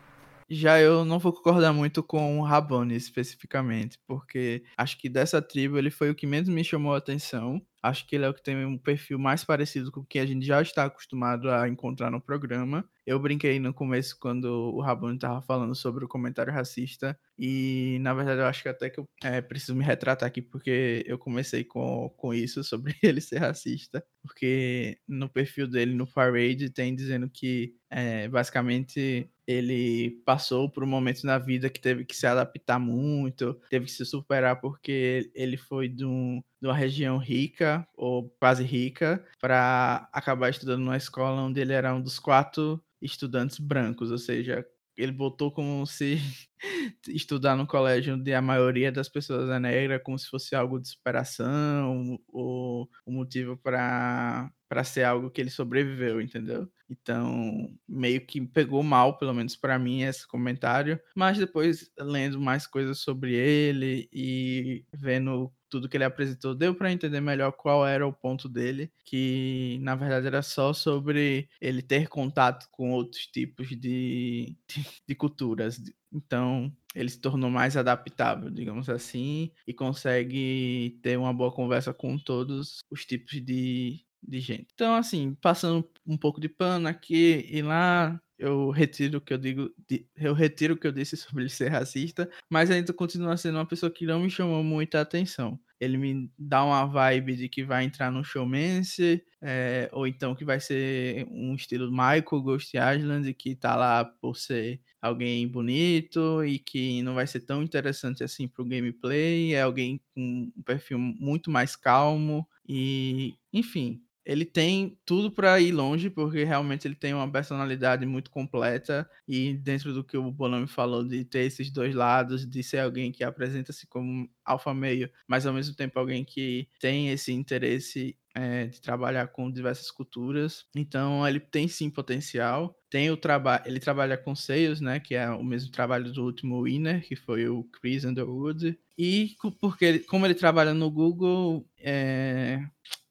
Já 0.48 0.78
eu 0.78 1.04
não 1.04 1.18
vou 1.18 1.32
concordar 1.32 1.72
muito 1.72 2.02
com 2.02 2.38
o 2.38 2.42
Rabone 2.42 2.94
especificamente, 2.94 3.98
porque 4.06 4.62
acho 4.76 4.98
que 4.98 5.08
dessa 5.08 5.40
tribo 5.40 5.78
ele 5.78 5.90
foi 5.90 6.10
o 6.10 6.14
que 6.14 6.26
menos 6.26 6.48
me 6.50 6.62
chamou 6.62 6.94
a 6.94 6.98
atenção. 6.98 7.62
Acho 7.82 8.06
que 8.06 8.14
ele 8.14 8.26
é 8.26 8.28
o 8.28 8.34
que 8.34 8.42
tem 8.42 8.64
um 8.64 8.76
perfil 8.76 9.18
mais 9.18 9.42
parecido 9.42 9.90
com 9.90 10.00
o 10.00 10.04
que 10.04 10.18
a 10.18 10.26
gente 10.26 10.44
já 10.44 10.60
está 10.60 10.84
acostumado 10.84 11.50
a 11.50 11.66
encontrar 11.68 12.10
no 12.10 12.20
programa. 12.20 12.84
Eu 13.06 13.18
brinquei 13.18 13.58
no 13.58 13.74
começo 13.74 14.18
quando 14.18 14.46
o 14.74 14.80
Rabone 14.80 15.16
estava 15.16 15.42
falando 15.42 15.74
sobre 15.74 16.04
o 16.04 16.08
comentário 16.08 16.52
racista. 16.52 17.18
E 17.38 17.98
na 18.00 18.14
verdade 18.14 18.40
eu 18.40 18.46
acho 18.46 18.62
que 18.62 18.68
até 18.68 18.88
que 18.88 18.98
eu 19.00 19.08
é, 19.22 19.40
preciso 19.42 19.74
me 19.74 19.84
retratar 19.84 20.26
aqui, 20.26 20.40
porque 20.40 21.04
eu 21.06 21.18
comecei 21.18 21.64
com, 21.64 22.08
com 22.16 22.32
isso, 22.32 22.62
sobre 22.64 22.94
ele 23.02 23.20
ser 23.20 23.38
racista. 23.38 24.04
Porque 24.22 24.98
no 25.06 25.28
perfil 25.28 25.68
dele 25.68 25.94
no 25.94 26.06
Parade 26.06 26.70
tem 26.70 26.94
dizendo 26.94 27.28
que 27.28 27.76
é, 27.90 28.26
basicamente 28.28 29.30
ele 29.46 30.22
passou 30.24 30.70
por 30.70 30.82
um 30.82 30.86
momento 30.86 31.24
na 31.24 31.38
vida 31.38 31.68
que 31.68 31.80
teve 31.80 32.04
que 32.04 32.16
se 32.16 32.26
adaptar 32.26 32.78
muito, 32.78 33.60
teve 33.68 33.86
que 33.86 33.92
se 33.92 34.04
superar 34.04 34.60
porque 34.60 35.30
ele 35.34 35.56
foi 35.56 35.88
de, 35.88 36.04
um, 36.04 36.42
de 36.60 36.66
uma 36.66 36.74
região 36.74 37.18
rica 37.18 37.86
ou 37.94 38.30
quase 38.40 38.64
rica 38.64 39.24
para 39.40 40.08
acabar 40.12 40.48
estudando 40.48 40.80
numa 40.80 40.96
escola 40.96 41.42
onde 41.42 41.60
ele 41.60 41.72
era 41.72 41.94
um 41.94 42.00
dos 42.00 42.18
quatro 42.18 42.82
estudantes 43.04 43.58
brancos, 43.58 44.10
ou 44.10 44.18
seja, 44.18 44.64
ele 44.96 45.12
botou 45.12 45.50
como 45.52 45.86
se 45.86 46.18
estudar 47.08 47.56
no 47.56 47.66
colégio 47.66 48.14
onde 48.14 48.32
a 48.32 48.40
maioria 48.42 48.92
das 48.92 49.08
pessoas 49.08 49.50
é 49.50 49.58
negra 49.58 49.98
como 50.00 50.18
se 50.18 50.28
fosse 50.28 50.54
algo 50.54 50.80
de 50.80 50.88
superação 50.88 52.18
ou 52.28 52.88
o 53.04 53.12
motivo 53.12 53.56
para 53.56 54.50
para 54.68 54.82
ser 54.82 55.04
algo 55.04 55.30
que 55.30 55.40
ele 55.40 55.50
sobreviveu, 55.50 56.20
entendeu? 56.20 56.68
Então, 56.90 57.70
meio 57.88 58.26
que 58.26 58.40
pegou 58.40 58.82
mal, 58.82 59.16
pelo 59.16 59.32
menos 59.32 59.54
para 59.54 59.78
mim, 59.78 60.02
esse 60.02 60.26
comentário. 60.26 60.98
Mas 61.14 61.38
depois, 61.38 61.88
lendo 61.96 62.40
mais 62.40 62.66
coisas 62.66 62.98
sobre 62.98 63.34
ele 63.34 64.08
e 64.12 64.84
vendo 64.92 65.52
tudo 65.74 65.88
que 65.88 65.96
ele 65.96 66.04
apresentou, 66.04 66.54
deu 66.54 66.72
para 66.72 66.92
entender 66.92 67.20
melhor 67.20 67.50
qual 67.50 67.84
era 67.84 68.06
o 68.06 68.12
ponto 68.12 68.48
dele, 68.48 68.92
que 69.04 69.76
na 69.82 69.96
verdade 69.96 70.28
era 70.28 70.40
só 70.40 70.72
sobre 70.72 71.48
ele 71.60 71.82
ter 71.82 72.06
contato 72.08 72.68
com 72.70 72.92
outros 72.92 73.26
tipos 73.26 73.68
de, 73.70 74.56
de, 75.04 75.14
culturas. 75.16 75.82
Então, 76.12 76.72
ele 76.94 77.08
se 77.08 77.20
tornou 77.20 77.50
mais 77.50 77.76
adaptável, 77.76 78.50
digamos 78.50 78.88
assim, 78.88 79.50
e 79.66 79.74
consegue 79.74 80.96
ter 81.02 81.18
uma 81.18 81.34
boa 81.34 81.50
conversa 81.50 81.92
com 81.92 82.16
todos 82.16 82.84
os 82.88 83.04
tipos 83.04 83.44
de, 83.44 84.00
de 84.22 84.38
gente. 84.38 84.68
Então, 84.74 84.94
assim, 84.94 85.34
passando 85.42 85.90
um 86.06 86.16
pouco 86.16 86.40
de 86.40 86.48
pano 86.48 86.86
aqui 86.86 87.48
e 87.50 87.62
lá, 87.62 88.20
eu 88.38 88.70
retiro 88.70 89.18
o 89.18 89.20
que 89.20 89.32
eu 89.32 89.38
digo, 89.38 89.70
eu 90.16 90.34
retiro 90.34 90.74
o 90.74 90.76
que 90.76 90.86
eu 90.86 90.92
disse 90.92 91.16
sobre 91.18 91.44
ele 91.44 91.50
ser 91.50 91.68
racista, 91.68 92.28
mas 92.48 92.70
ainda 92.70 92.92
continua 92.92 93.36
sendo 93.36 93.58
uma 93.58 93.66
pessoa 93.66 93.90
que 93.90 94.06
não 94.06 94.20
me 94.20 94.30
chamou 94.30 94.62
muita 94.62 95.00
atenção. 95.00 95.58
Ele 95.80 95.96
me 95.98 96.30
dá 96.38 96.64
uma 96.64 96.86
vibe 96.86 97.36
de 97.36 97.48
que 97.48 97.64
vai 97.64 97.84
entrar 97.84 98.10
no 98.10 98.24
showmance, 98.24 99.22
é, 99.42 99.88
ou 99.92 100.06
então 100.06 100.34
que 100.34 100.44
vai 100.44 100.60
ser 100.60 101.26
um 101.30 101.54
estilo 101.54 101.90
Michael 101.90 102.42
Ghost 102.42 102.72
Island, 102.76 103.32
que 103.34 103.54
tá 103.54 103.76
lá 103.76 104.04
por 104.04 104.36
ser 104.36 104.80
alguém 105.02 105.46
bonito 105.46 106.42
e 106.44 106.58
que 106.58 107.02
não 107.02 107.14
vai 107.14 107.26
ser 107.26 107.40
tão 107.40 107.62
interessante 107.62 108.24
assim 108.24 108.48
pro 108.48 108.64
gameplay, 108.64 109.52
é 109.54 109.62
alguém 109.62 110.00
com 110.14 110.50
um 110.56 110.62
perfil 110.62 110.98
muito 110.98 111.50
mais 111.50 111.76
calmo 111.76 112.48
e, 112.68 113.34
enfim, 113.52 114.00
ele 114.24 114.44
tem 114.44 114.98
tudo 115.04 115.30
para 115.30 115.60
ir 115.60 115.72
longe, 115.72 116.08
porque 116.08 116.44
realmente 116.44 116.86
ele 116.88 116.94
tem 116.94 117.12
uma 117.12 117.30
personalidade 117.30 118.06
muito 118.06 118.30
completa 118.30 119.08
e 119.28 119.54
dentro 119.54 119.92
do 119.92 120.02
que 120.02 120.16
o 120.16 120.30
Bonami 120.30 120.66
falou 120.66 121.04
de 121.04 121.24
ter 121.24 121.40
esses 121.40 121.70
dois 121.70 121.94
lados, 121.94 122.46
de 122.48 122.62
ser 122.62 122.78
alguém 122.78 123.12
que 123.12 123.22
apresenta-se 123.22 123.86
como 123.86 124.28
alfa 124.44 124.72
meio, 124.72 125.10
mas 125.28 125.46
ao 125.46 125.52
mesmo 125.52 125.74
tempo 125.74 125.98
alguém 125.98 126.24
que 126.24 126.68
tem 126.80 127.10
esse 127.10 127.32
interesse 127.32 128.16
é, 128.34 128.66
de 128.66 128.80
trabalhar 128.80 129.28
com 129.28 129.50
diversas 129.50 129.90
culturas. 129.90 130.66
Então 130.74 131.26
ele 131.26 131.38
tem 131.38 131.68
sim 131.68 131.88
potencial. 131.88 132.76
Tem 132.90 133.10
o 133.10 133.16
trabalho, 133.16 133.62
ele 133.66 133.80
trabalha 133.80 134.16
com 134.16 134.34
seios, 134.34 134.80
né, 134.80 135.00
que 135.00 135.14
é 135.14 135.28
o 135.30 135.42
mesmo 135.42 135.70
trabalho 135.70 136.12
do 136.12 136.24
último 136.24 136.62
winner, 136.62 137.06
que 137.06 137.16
foi 137.16 137.48
o 137.48 137.64
Chris 137.64 138.04
Underwood. 138.04 138.78
E 138.96 139.34
porque 139.60 140.00
como 140.00 140.26
ele 140.26 140.34
trabalha 140.34 140.72
no 140.72 140.90
Google, 140.90 141.68
é, 141.78 142.60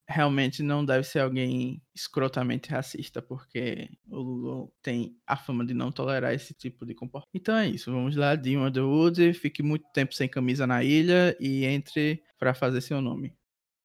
realmente 0.08 0.62
não 0.62 0.84
deve 0.86 1.04
ser 1.04 1.20
alguém 1.20 1.82
escrotamente 1.96 2.70
racista, 2.70 3.22
porque 3.22 3.89
o 4.08 4.24
Google 4.24 4.74
tem 4.82 5.18
a 5.26 5.38
fama 5.38 5.66
de 5.66 5.74
não 5.74 5.92
tolerar 5.92 6.34
esse 6.34 6.54
tipo 6.54 6.86
de 6.86 6.94
comportamento. 6.94 7.30
Então 7.34 7.56
é 7.56 7.68
isso, 7.68 7.92
vamos 7.92 8.16
lá, 8.16 8.36
Dean 8.36 8.62
Underwood, 8.62 9.34
fique 9.34 9.63
muito 9.63 9.86
tempo 9.94 10.13
sem 10.13 10.28
camisa 10.28 10.68
na 10.68 10.84
ilha 10.84 11.36
e 11.39 11.66
entre 11.66 12.24
para 12.38 12.54
fazer 12.54 12.82
seu 12.82 13.02
nome. 13.02 13.34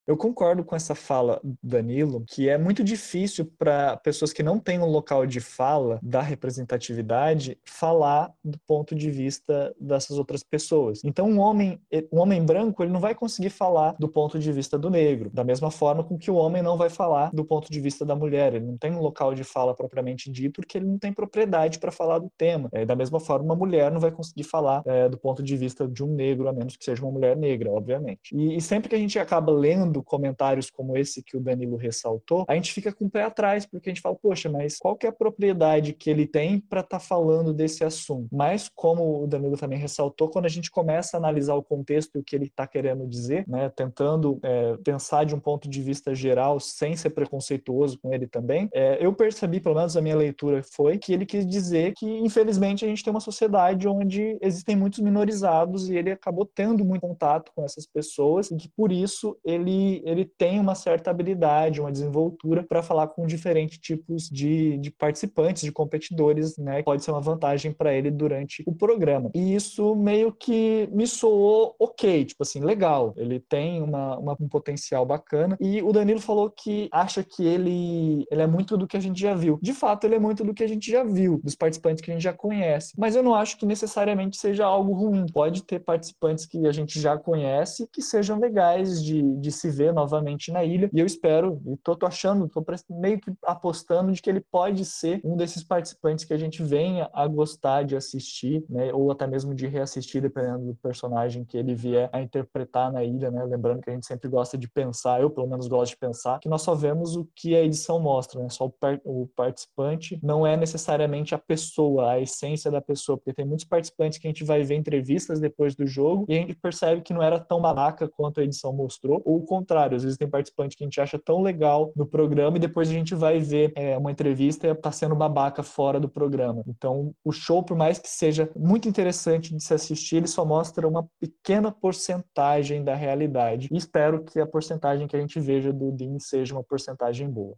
Eu 0.09 0.17
concordo 0.17 0.65
com 0.65 0.75
essa 0.75 0.95
fala 0.95 1.39
do 1.45 1.55
Danilo, 1.63 2.25
que 2.27 2.49
é 2.49 2.57
muito 2.57 2.83
difícil 2.83 3.45
para 3.59 3.95
pessoas 3.99 4.33
que 4.33 4.43
não 4.43 4.59
têm 4.59 4.79
um 4.79 4.87
local 4.87 5.27
de 5.27 5.39
fala 5.39 6.01
da 6.03 6.23
representatividade 6.23 7.59
falar 7.63 8.33
do 8.43 8.59
ponto 8.67 8.95
de 8.95 9.11
vista 9.11 9.77
dessas 9.79 10.17
outras 10.17 10.43
pessoas. 10.43 11.03
Então, 11.05 11.29
um 11.29 11.39
homem, 11.39 11.79
um 12.11 12.21
homem 12.21 12.43
branco, 12.43 12.83
ele 12.83 12.91
não 12.91 13.01
vai 13.01 13.15
conseguir 13.15 13.51
falar 13.51 13.97
do 14.01 14.09
ponto 14.09 14.39
de 14.39 14.51
vista 14.51 14.79
do 14.79 14.89
negro, 14.89 15.29
da 15.31 15.45
mesma 15.45 15.71
forma 15.71 16.03
com 16.03 16.17
que 16.17 16.31
o 16.31 16.37
homem 16.37 16.63
não 16.63 16.79
vai 16.79 16.89
falar 16.89 17.31
do 17.31 17.45
ponto 17.45 17.71
de 17.71 17.79
vista 17.79 18.03
da 18.07 18.17
mulher. 18.17 18.55
Ele 18.55 18.65
não 18.65 18.79
tem 18.79 18.93
um 18.93 19.03
local 19.03 19.35
de 19.35 19.45
fala 19.45 19.75
propriamente 19.75 20.33
dito, 20.33 20.63
porque 20.63 20.79
ele 20.79 20.87
não 20.87 20.99
tem 20.99 21.13
propriedade 21.13 21.79
para 21.79 21.93
falar 21.93 22.19
do 22.19 22.33
tema. 22.39 22.71
É, 22.73 22.87
da 22.87 22.97
mesma 22.97 23.21
forma, 23.21 23.45
uma 23.45 23.57
mulher 23.57 23.93
não 23.93 24.01
vai 24.01 24.11
conseguir 24.11 24.45
falar 24.45 24.83
é, 24.87 25.07
do 25.07 25.19
ponto 25.19 25.43
de 25.43 25.55
vista 25.55 25.87
de 25.87 26.03
um 26.03 26.15
negro, 26.15 26.49
a 26.49 26.53
menos 26.55 26.79
que 26.79 26.85
seja 26.87 27.03
uma 27.03 27.13
mulher 27.13 27.37
negra, 27.37 27.71
obviamente. 27.71 28.35
E, 28.35 28.57
e 28.57 28.61
sempre 28.63 28.89
que 28.89 28.95
a 28.95 28.99
gente 28.99 29.19
acaba 29.19 29.53
lendo 29.53 29.98
comentários 30.03 30.71
como 30.71 30.97
esse 30.97 31.23
que 31.23 31.37
o 31.37 31.41
Danilo 31.41 31.77
ressaltou, 31.77 32.45
a 32.49 32.55
gente 32.55 32.73
fica 32.73 32.93
com 32.93 33.07
o 33.07 33.11
pé 33.11 33.23
atrás, 33.23 33.67
porque 33.67 33.89
a 33.89 33.93
gente 33.93 34.03
fala, 34.03 34.15
poxa, 34.15 34.49
mas 34.49 34.79
qual 34.79 34.97
que 34.97 35.07
é 35.07 35.09
a 35.09 35.13
propriedade 35.13 35.93
que 35.93 36.11
ele 36.11 36.27
tem 36.27 36.61
para 36.61 36.81
estar 36.81 36.99
tá 36.99 37.05
falando 37.05 37.53
desse 37.53 37.85
assunto? 37.85 38.29
Mas, 38.33 38.69
como 38.75 39.23
o 39.23 39.27
Danilo 39.27 39.57
também 39.57 39.79
ressaltou, 39.79 40.29
quando 40.29 40.47
a 40.47 40.51
gente 40.51 40.71
começa 40.71 41.17
a 41.17 41.19
analisar 41.19 41.55
o 41.55 41.63
contexto 41.63 42.17
e 42.17 42.19
o 42.21 42.25
que 42.25 42.37
ele 42.37 42.47
está 42.47 42.67
querendo 42.67 43.07
dizer, 43.07 43.45
né, 43.49 43.71
tentando 43.75 44.39
é, 44.43 44.77
pensar 44.79 45.25
de 45.25 45.35
um 45.35 45.41
ponto 45.41 45.69
de 45.69 45.83
vista 45.83 46.15
geral, 46.15 46.61
sem 46.61 46.97
ser 46.97 47.11
preconceituoso 47.11 47.99
com 47.99 48.13
ele 48.13 48.27
também, 48.27 48.69
é, 48.73 49.05
eu 49.05 49.13
percebi, 49.13 49.61
pelo 49.61 49.75
menos 49.75 49.97
a 49.97 50.01
minha 50.01 50.17
leitura 50.17 50.63
foi, 50.63 50.99
que 50.99 51.13
ele 51.13 51.27
quis 51.27 51.47
dizer 51.47 51.93
que, 51.95 52.07
infelizmente, 52.07 52.85
a 52.85 52.89
gente 52.89 53.03
tem 53.03 53.11
uma 53.11 53.21
sociedade 53.21 53.89
onde 53.89 54.39
existem 54.41 54.77
muitos 54.77 55.01
minorizados 55.01 55.89
e 55.89 55.97
ele 55.97 56.11
acabou 56.11 56.45
tendo 56.45 56.85
muito 56.85 57.01
contato 57.01 57.53
com 57.55 57.65
essas 57.65 57.87
pessoas 57.87 58.51
e 58.51 58.57
que, 58.57 58.69
por 58.69 58.93
isso, 58.93 59.37
ele 59.45 59.88
ele, 60.05 60.25
tem 60.25 60.61
uma 60.61 60.75
certa 60.75 61.11
habilidade, 61.11 61.81
uma 61.81 61.93
desenvoltura 61.93 62.63
para 62.63 62.83
falar 62.83 63.09
com 63.09 63.27
diferentes 63.27 63.79
tipos 63.79 64.29
de, 64.29 64.79
de 64.79 64.91
participantes, 64.91 65.63
de 65.63 65.73
competidores, 65.73 66.57
né? 66.57 66.83
Pode 66.83 67.05
ser 67.05 67.11
uma 67.11 67.21
vantagem 67.21 67.73
para 67.73 67.95
ele 67.95 68.11
durante 68.11 68.63
o 68.67 68.75
programa. 68.75 69.31
E 69.35 69.55
isso 69.55 69.95
meio 69.95 70.33
que 70.33 70.89
me 70.93 71.07
soou 71.07 71.75
ok, 71.79 72.25
tipo 72.25 72.43
assim, 72.43 72.61
legal. 72.61 73.13
Ele 73.17 73.41
tem 73.41 73.83
uma, 73.83 74.19
uma, 74.19 74.37
um 74.41 74.49
potencial 74.49 75.05
bacana. 75.05 75.57
E 75.61 75.83
o 75.83 75.93
Danilo 75.93 76.21
falou 76.21 76.51
que 76.51 76.89
acha 76.93 77.23
que 77.23 77.45
ele, 77.45 78.27
ele 78.31 78.43
é 78.43 78.47
muito 78.47 78.77
do 78.77 78.87
que 78.87 78.97
a 78.97 79.01
gente 79.01 79.21
já 79.21 79.35
viu. 79.35 79.59
De 79.63 79.73
fato, 79.73 80.05
ele 80.05 80.15
é 80.15 80.19
muito 80.19 80.45
do 80.45 80.55
que 80.55 80.65
a 80.65 80.69
gente 80.69 80.91
já 80.91 81.05
viu, 81.05 81.41
dos 81.43 81.55
participantes 81.55 82.03
que 82.03 82.11
a 82.11 82.15
gente 82.15 82.23
já 82.23 82.33
conhece. 82.33 82.95
Mas 82.97 83.15
eu 83.17 83.23
não 83.23 83.35
acho 83.35 83.57
que 83.59 83.67
necessariamente 83.67 84.37
seja 84.37 84.65
algo 84.65 84.93
ruim. 84.93 85.27
Pode 85.33 85.63
ter 85.65 85.81
participantes 85.81 86.47
que 86.47 86.67
a 86.67 86.73
gente 86.73 87.01
já 87.01 87.17
conhece 87.17 87.89
que 87.93 88.03
sejam 88.03 88.39
legais 88.39 89.03
de, 89.03 89.23
de 89.23 89.53
se 89.53 89.71
novamente 89.93 90.51
na 90.53 90.65
ilha. 90.65 90.91
E 90.93 91.01
eu 91.01 91.07
espero, 91.07 91.61
e 91.67 91.77
tô, 91.77 91.97
tô 91.97 92.07
achando, 92.07 92.49
tô 92.49 92.65
meio 92.91 93.21
que 93.21 93.33
apostando 93.43 94.13
de 94.13 94.21
que 94.21 94.29
ele 94.31 94.41
pode 94.41 94.85
ser 94.85 95.21
um 95.25 95.37
desses 95.37 95.63
participantes 95.63 96.25
que 96.25 96.33
a 96.33 96.39
gente 96.39 96.63
venha 96.63 97.09
a 97.13 97.27
gostar 97.27 97.83
de 97.85 97.97
assistir, 97.97 98.65
né? 98.69 98.93
Ou 98.93 99.11
até 99.11 99.27
mesmo 99.27 99.55
de 99.55 99.67
reassistir, 99.67 100.23
dependendo 100.23 100.67
do 100.67 100.75
personagem 100.75 101.45
que 101.45 101.57
ele 101.57 101.75
vier 101.75 102.09
a 102.13 102.21
interpretar 102.21 102.93
na 102.93 103.05
ilha, 103.05 103.31
né? 103.31 103.45
Lembrando 103.45 103.81
que 103.81 103.91
a 103.91 103.93
gente 103.93 104.07
sempre 104.07 104.29
gosta 104.29 104.57
de 104.57 104.69
pensar, 104.69 105.21
eu 105.21 105.31
pelo 105.31 105.47
menos 105.47 105.69
gosto 105.69 105.93
de 105.93 105.99
pensar, 105.99 106.39
que 106.41 106.49
nós 106.49 106.63
só 106.63 106.75
vemos 106.75 107.17
o 107.17 107.27
que 107.35 107.55
a 107.55 107.63
edição 107.63 108.01
mostra, 108.01 108.41
né? 108.43 108.49
Só 108.49 108.67
o, 108.67 108.73
o 109.05 109.27
participante 109.35 110.19
não 110.23 110.47
é 110.47 110.57
necessariamente 110.57 111.35
a 111.35 111.39
pessoa, 111.39 112.13
a 112.13 112.21
essência 112.21 112.71
da 112.71 112.81
pessoa, 112.81 113.17
porque 113.17 113.33
tem 113.33 113.45
muitos 113.45 113.65
participantes 113.65 114.19
que 114.19 114.27
a 114.27 114.31
gente 114.31 114.45
vai 114.45 114.63
ver 114.63 114.75
entrevistas 114.75 115.41
depois 115.41 115.75
do 115.75 115.87
jogo 115.87 116.27
e 116.29 116.37
a 116.37 116.41
gente 116.41 116.55
percebe 116.55 117.03
que 117.03 117.13
não 117.13 117.23
era 117.23 117.39
tão 117.39 117.61
babaca 117.61 118.09
quanto 118.09 118.41
a 118.41 118.45
edição 118.45 118.73
mostrou, 118.73 119.23
ou 119.25 119.43
contrário 119.69 119.97
às 119.97 120.03
vezes 120.03 120.17
tem 120.17 120.29
participante 120.29 120.77
que 120.77 120.83
a 120.83 120.87
gente 120.87 121.01
acha 121.01 121.19
tão 121.19 121.43
legal 121.43 121.93
no 121.95 122.07
programa 122.07 122.57
e 122.57 122.61
depois 122.61 122.89
a 122.89 122.93
gente 122.93 123.15
vai 123.15 123.39
ver 123.39 123.73
é, 123.77 123.99
uma 123.99 124.11
entrevista 124.11 124.67
e 124.67 124.75
tá 124.75 124.91
sendo 124.91 125.15
babaca 125.15 125.63
fora 125.63 126.01
do 126.01 126.09
programa. 126.09 126.65
Então, 126.67 127.15
o 127.23 127.31
show, 127.31 127.63
por 127.63 127.77
mais 127.77 127.99
que 127.99 128.09
seja 128.09 128.51
muito 128.57 128.89
interessante 128.89 129.55
de 129.55 129.63
se 129.63 129.75
assistir, 129.75 130.17
ele 130.17 130.27
só 130.27 130.45
mostra 130.45 130.89
uma 130.89 131.07
pequena 131.21 131.71
porcentagem 131.71 132.83
da 132.83 132.95
realidade. 132.95 133.69
E 133.71 133.77
espero 133.77 134.25
que 134.25 134.41
a 134.41 134.47
porcentagem 134.47 135.07
que 135.07 135.17
a 135.17 135.21
gente 135.21 135.39
veja 135.39 135.73
do 135.73 135.93
Dean 135.93 136.19
seja 136.19 136.55
uma 136.55 136.65
porcentagem 136.65 137.29
boa. 137.29 137.55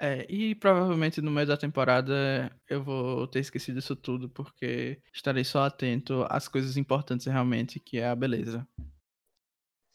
É, 0.00 0.24
e 0.32 0.54
provavelmente 0.54 1.20
no 1.20 1.28
meio 1.28 1.48
da 1.48 1.56
temporada 1.56 2.52
eu 2.68 2.84
vou 2.84 3.26
ter 3.26 3.40
esquecido 3.40 3.80
isso 3.80 3.96
tudo, 3.96 4.28
porque 4.28 5.00
estarei 5.12 5.42
só 5.42 5.64
atento 5.64 6.24
às 6.30 6.46
coisas 6.46 6.76
importantes 6.76 7.26
realmente, 7.26 7.80
que 7.80 7.98
é 7.98 8.08
a 8.08 8.14
beleza. 8.14 8.64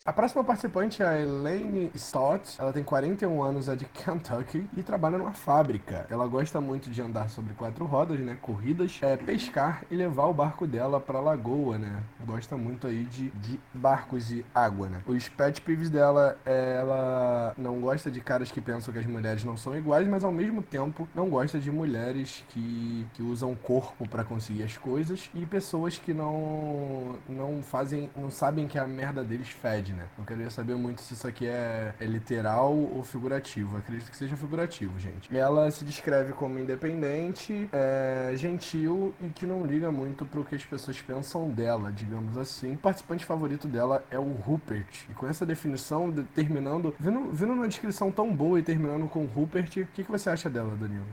A 0.06 0.12
próxima 0.12 0.44
participante 0.44 1.02
é 1.02 1.08
a 1.08 1.18
Elaine 1.18 1.90
Stott. 1.96 2.60
Ela 2.60 2.74
tem 2.74 2.84
41 2.84 3.42
anos, 3.42 3.70
é 3.70 3.76
de 3.78 3.86
Kentucky 3.86 4.70
e 4.76 4.84
trabalha 4.84 5.18
numa 5.18 5.32
fábrica. 5.32 6.06
Ela 6.10 6.28
gosta 6.28 6.60
muito 6.60 6.90
de 6.90 7.02
andar 7.02 7.30
sobre 7.30 7.54
quatro 7.54 7.86
rodas, 7.86 8.20
né? 8.20 8.38
Corridas, 8.42 9.00
é, 9.02 9.16
pescar 9.16 9.86
e 9.90 9.96
levar 9.96 10.26
o 10.26 10.34
barco 10.34 10.68
dela 10.68 11.00
pra 11.00 11.22
lagoa, 11.22 11.78
né? 11.78 12.04
Gosta 12.26 12.58
muito 12.58 12.86
aí 12.86 13.06
de, 13.06 13.30
de 13.30 13.58
barcos 13.74 14.30
e 14.30 14.46
água, 14.54 14.90
né? 14.90 15.02
Os 15.08 15.30
pet 15.30 15.62
peeves 15.62 15.90
dela, 15.90 16.38
é, 16.46 16.80
ela 16.82 17.54
não 17.58 17.80
gosta 17.80 18.12
de 18.12 18.20
caras 18.20 18.52
que 18.52 18.60
pensam 18.60 18.94
que 18.94 19.00
as 19.00 19.06
mulheres 19.06 19.46
não 19.46 19.56
são 19.56 19.74
iguais, 19.74 20.06
mas 20.06 20.26
ao 20.26 20.34
mesmo 20.34 20.62
tempo 20.62 21.08
não 21.16 21.30
gosta 21.30 21.58
de 21.58 21.72
mulheres 21.72 22.44
que, 22.50 23.08
que 23.14 23.24
usam 23.24 23.56
corpo 23.56 24.06
para 24.10 24.26
conseguir 24.26 24.64
as 24.64 24.76
coisas 24.78 25.30
e 25.34 25.46
pessoas 25.46 25.98
que 25.98 26.14
não, 26.14 27.16
não 27.30 27.64
fazem, 27.64 28.10
não 28.18 28.30
sabem 28.30 28.68
que 28.68 28.78
a 28.78 28.86
merda 28.86 29.24
deles 29.24 29.48
fede 29.48 29.93
né? 29.94 30.08
Eu 30.18 30.26
queria 30.26 30.50
saber 30.50 30.76
muito 30.76 31.02
se 31.02 31.14
isso 31.14 31.28
aqui 31.28 31.48
é, 31.48 31.94
é 32.00 32.06
literal 32.06 32.76
ou 32.76 33.04
figurativo. 33.04 33.78
Acredito 33.78 34.10
que 34.10 34.18
seja 34.18 34.36
figurativo, 34.36 35.00
gente. 35.00 35.36
Ela 35.36 35.70
se 35.72 35.86
descreve 35.86 36.34
como 36.34 36.60
independente, 36.60 37.70
é, 37.72 38.34
gentil 38.36 39.14
e 39.22 39.30
que 39.30 39.46
não 39.46 39.66
liga 39.66 39.92
muito 39.92 40.26
pro 40.26 40.44
que 40.44 40.56
as 40.56 40.66
pessoas 40.66 41.00
pensam 41.02 41.50
dela, 41.50 41.92
digamos 41.92 42.38
assim. 42.38 42.74
O 42.74 42.78
participante 42.78 43.26
favorito 43.26 43.68
dela 43.68 44.04
é 44.10 44.20
o 44.20 44.32
Rupert. 44.34 45.06
E 45.10 45.14
com 45.14 45.28
essa 45.28 45.46
definição, 45.46 46.12
de, 46.12 46.24
terminando, 46.24 46.94
vindo, 47.00 47.32
vindo 47.32 47.56
numa 47.56 47.68
descrição 47.68 48.12
tão 48.12 48.36
boa 48.36 48.60
e 48.60 48.64
terminando 48.64 49.08
com 49.08 49.26
Rupert, 49.26 49.70
o 49.78 49.88
que, 49.88 50.04
que 50.04 50.12
você 50.12 50.30
acha 50.30 50.50
dela, 50.50 50.76
Danilo? 50.76 51.06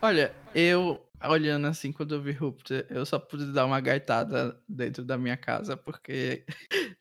Olha, 0.00 0.34
eu 0.54 1.00
olhando 1.28 1.66
assim 1.66 1.92
quando 1.92 2.14
eu 2.14 2.20
vi 2.20 2.32
Rupert, 2.32 2.84
eu 2.90 3.06
só 3.06 3.18
pude 3.18 3.52
dar 3.52 3.66
uma 3.66 3.80
gaitada 3.80 4.56
dentro 4.68 5.04
da 5.04 5.16
minha 5.16 5.36
casa, 5.36 5.76
porque 5.76 6.44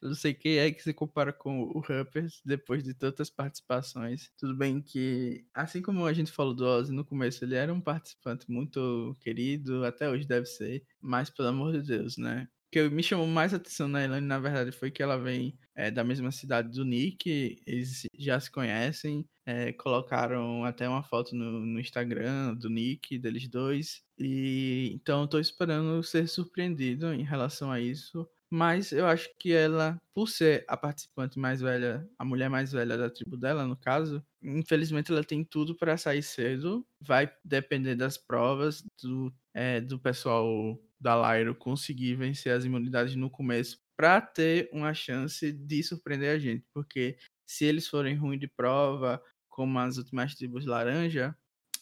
não 0.02 0.16
sei 0.16 0.34
quem 0.34 0.58
é 0.58 0.72
que 0.72 0.82
se 0.82 0.94
compara 0.94 1.32
com 1.32 1.64
o 1.64 1.80
Rupert 1.80 2.32
depois 2.46 2.84
de 2.84 2.94
tantas 2.94 3.30
participações. 3.30 4.32
Tudo 4.38 4.56
bem 4.56 4.82
que, 4.82 5.46
assim 5.54 5.82
como 5.82 6.06
a 6.06 6.14
gente 6.14 6.32
falou 6.32 6.54
do 6.54 6.66
Ozzy 6.66 6.92
no 6.92 7.06
começo, 7.06 7.44
ele 7.44 7.56
era 7.56 7.74
um 7.74 7.82
participante 7.82 8.50
muito 8.50 9.16
querido, 9.20 9.86
até 9.86 10.10
hoje 10.10 10.26
deve 10.26 10.46
ser, 10.46 10.84
mas 11.00 11.30
pelo 11.30 11.50
amor 11.50 11.74
de 11.74 11.82
Deus, 11.82 12.18
né? 12.18 12.48
O 12.68 12.72
que 12.72 12.90
me 12.90 13.04
chamou 13.04 13.28
mais 13.28 13.54
atenção 13.54 13.88
na 13.88 14.04
Elaine, 14.04 14.26
na 14.26 14.40
verdade, 14.40 14.72
foi 14.72 14.90
que 14.90 15.04
ela 15.04 15.18
vem 15.18 15.58
é, 15.76 15.92
da 15.92 16.04
mesma 16.04 16.32
cidade 16.32 16.70
do 16.70 16.86
Nick, 16.86 17.62
eles 17.66 18.04
já 18.18 18.40
se 18.40 18.50
conhecem, 18.52 19.28
é, 19.46 19.74
colocaram 19.74 20.64
até 20.64 20.88
uma 20.88 21.04
foto 21.04 21.36
no, 21.36 21.66
no, 21.66 21.80
Instagram 21.80 22.54
do 22.56 22.70
Nick, 22.70 23.18
deles 23.18 23.48
dois, 23.48 24.04
e 24.18 24.92
então 24.94 25.26
estou 25.26 25.40
esperando 25.40 26.04
ser 26.04 26.28
surpreendido 26.28 27.14
em 27.14 27.24
relação 27.24 27.72
a 27.72 27.80
isso. 27.80 28.28
Mas 28.54 28.92
eu 28.92 29.06
acho 29.08 29.30
que 29.40 29.54
ela, 29.54 29.98
por 30.14 30.28
ser 30.28 30.66
a 30.68 30.76
participante 30.76 31.40
mais 31.40 31.62
velha, 31.62 32.06
a 32.20 32.26
mulher 32.26 32.50
mais 32.50 32.72
velha 32.72 32.98
da 32.98 33.10
tribo 33.10 33.38
dela, 33.38 33.66
no 33.66 33.78
caso, 33.78 34.22
infelizmente 34.44 35.10
ela 35.10 35.24
tem 35.24 35.42
tudo 35.44 35.74
para 35.74 35.98
sair 35.98 36.22
cedo. 36.22 36.86
Vai 37.02 37.32
depender 37.46 37.96
das 37.96 38.18
provas, 38.18 38.84
do, 39.02 39.34
é, 39.54 39.80
do 39.80 39.98
pessoal 39.98 40.78
da 41.00 41.34
Lyro 41.38 41.56
conseguir 41.56 42.16
vencer 42.16 42.52
as 42.54 42.66
imunidades 42.66 43.16
no 43.16 43.30
começo 43.30 43.80
para 43.96 44.20
ter 44.20 44.70
uma 44.74 44.94
chance 44.94 45.52
de 45.52 45.84
surpreender 45.84 46.36
a 46.36 46.40
gente, 46.40 46.66
porque 46.74 47.18
se 47.48 47.66
eles 47.66 47.88
forem 47.88 48.16
ruins 48.16 48.40
de 48.40 48.48
prova, 48.48 49.22
como 49.50 49.80
as 49.80 49.98
últimas 49.98 50.36
tribos 50.36 50.66
laranja, 50.66 51.36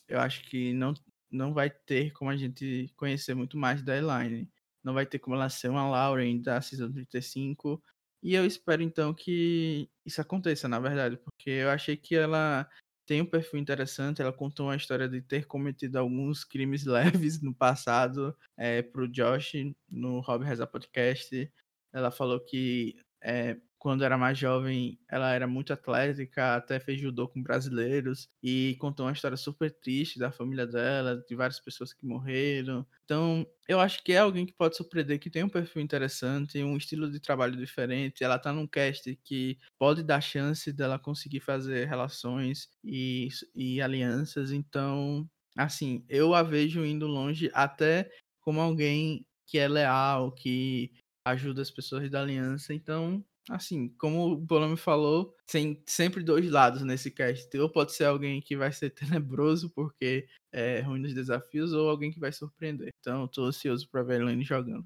eu 0.07 0.19
acho 0.19 0.43
que 0.43 0.73
não, 0.73 0.93
não 1.31 1.53
vai 1.53 1.69
ter 1.69 2.11
como 2.13 2.29
a 2.29 2.37
gente 2.37 2.91
conhecer 2.95 3.33
muito 3.35 3.57
mais 3.57 3.81
da 3.83 3.95
Elaine. 3.95 4.49
Não 4.83 4.93
vai 4.93 5.05
ter 5.05 5.19
como 5.19 5.35
ela 5.35 5.49
ser 5.49 5.69
uma 5.69 5.89
Lauren 5.89 6.41
da 6.41 6.61
Season 6.61 6.91
35. 6.91 7.81
E 8.21 8.33
eu 8.35 8.45
espero 8.45 8.81
então 8.81 9.13
que 9.13 9.89
isso 10.05 10.19
aconteça, 10.21 10.67
na 10.67 10.79
verdade, 10.79 11.17
porque 11.17 11.49
eu 11.49 11.69
achei 11.69 11.95
que 11.95 12.15
ela 12.15 12.67
tem 13.05 13.21
um 13.21 13.25
perfil 13.25 13.59
interessante. 13.59 14.21
Ela 14.21 14.33
contou 14.33 14.67
uma 14.67 14.75
história 14.75 15.09
de 15.09 15.21
ter 15.21 15.45
cometido 15.45 15.97
alguns 15.97 16.43
crimes 16.43 16.85
leves 17.25 17.41
no 17.41 17.53
passado 17.55 18.35
é, 18.57 18.81
pro 18.81 19.07
Josh 19.07 19.53
no 19.89 20.19
Rob 20.19 20.45
Reza 20.45 20.67
Podcast. 20.67 21.51
Ela 21.93 22.11
falou 22.11 22.39
que 22.39 22.95
é, 23.23 23.57
quando 23.79 24.03
era 24.03 24.17
mais 24.17 24.37
jovem, 24.37 24.99
ela 25.09 25.33
era 25.33 25.47
muito 25.47 25.71
atlética, 25.73 26.55
até 26.55 26.79
fez 26.79 26.99
judô 26.99 27.27
com 27.29 27.41
brasileiros 27.41 28.29
e 28.43 28.75
contou 28.79 29.05
uma 29.05 29.13
história 29.13 29.37
super 29.37 29.71
triste 29.71 30.19
da 30.19 30.31
família 30.31 30.67
dela, 30.67 31.23
de 31.27 31.35
várias 31.35 31.59
pessoas 31.61 31.93
que 31.93 32.05
morreram. 32.05 32.85
Então, 33.05 33.47
eu 33.69 33.79
acho 33.79 34.03
que 34.03 34.11
é 34.13 34.17
alguém 34.17 34.45
que 34.45 34.53
pode 34.53 34.75
surpreender, 34.75 35.17
que 35.19 35.29
tem 35.29 35.43
um 35.43 35.49
perfil 35.49 35.81
interessante, 35.81 36.61
um 36.61 36.75
estilo 36.77 37.09
de 37.09 37.19
trabalho 37.21 37.55
diferente. 37.55 38.23
Ela 38.23 38.37
tá 38.37 38.51
num 38.51 38.67
cast 38.67 39.15
que 39.23 39.57
pode 39.77 40.03
dar 40.03 40.21
chance 40.21 40.71
dela 40.73 40.99
conseguir 40.99 41.39
fazer 41.39 41.87
relações 41.87 42.69
e, 42.83 43.29
e 43.55 43.81
alianças. 43.81 44.51
Então, 44.51 45.27
assim, 45.57 46.03
eu 46.09 46.33
a 46.33 46.43
vejo 46.43 46.85
indo 46.85 47.07
longe 47.07 47.49
até 47.53 48.09
como 48.41 48.59
alguém 48.59 49.25
que 49.47 49.57
é 49.57 49.67
leal, 49.67 50.31
que 50.31 50.91
ajuda 51.25 51.61
as 51.61 51.71
pessoas 51.71 52.09
da 52.09 52.21
aliança. 52.21 52.73
Então, 52.73 53.23
assim, 53.49 53.89
como 53.97 54.31
o 54.33 54.37
Bolame 54.37 54.77
falou, 54.77 55.35
tem 55.47 55.81
sempre 55.87 56.23
dois 56.23 56.49
lados 56.49 56.83
nesse 56.83 57.11
cast. 57.11 57.57
Ou 57.57 57.69
pode 57.69 57.93
ser 57.93 58.05
alguém 58.05 58.41
que 58.41 58.55
vai 58.57 58.71
ser 58.71 58.89
tenebroso 59.19 59.69
porque 59.71 60.27
é 60.51 60.81
ruim 60.81 60.99
nos 61.01 61.13
desafios, 61.13 61.73
ou 61.73 61.89
alguém 61.89 62.11
que 62.11 62.19
vai 62.19 62.31
surpreender. 62.31 62.89
Então, 62.99 63.27
tô 63.27 63.45
ansioso 63.45 63.87
para 63.89 64.03
ver 64.03 64.15
a 64.15 64.23
Elaine 64.23 64.43
jogando. 64.43 64.85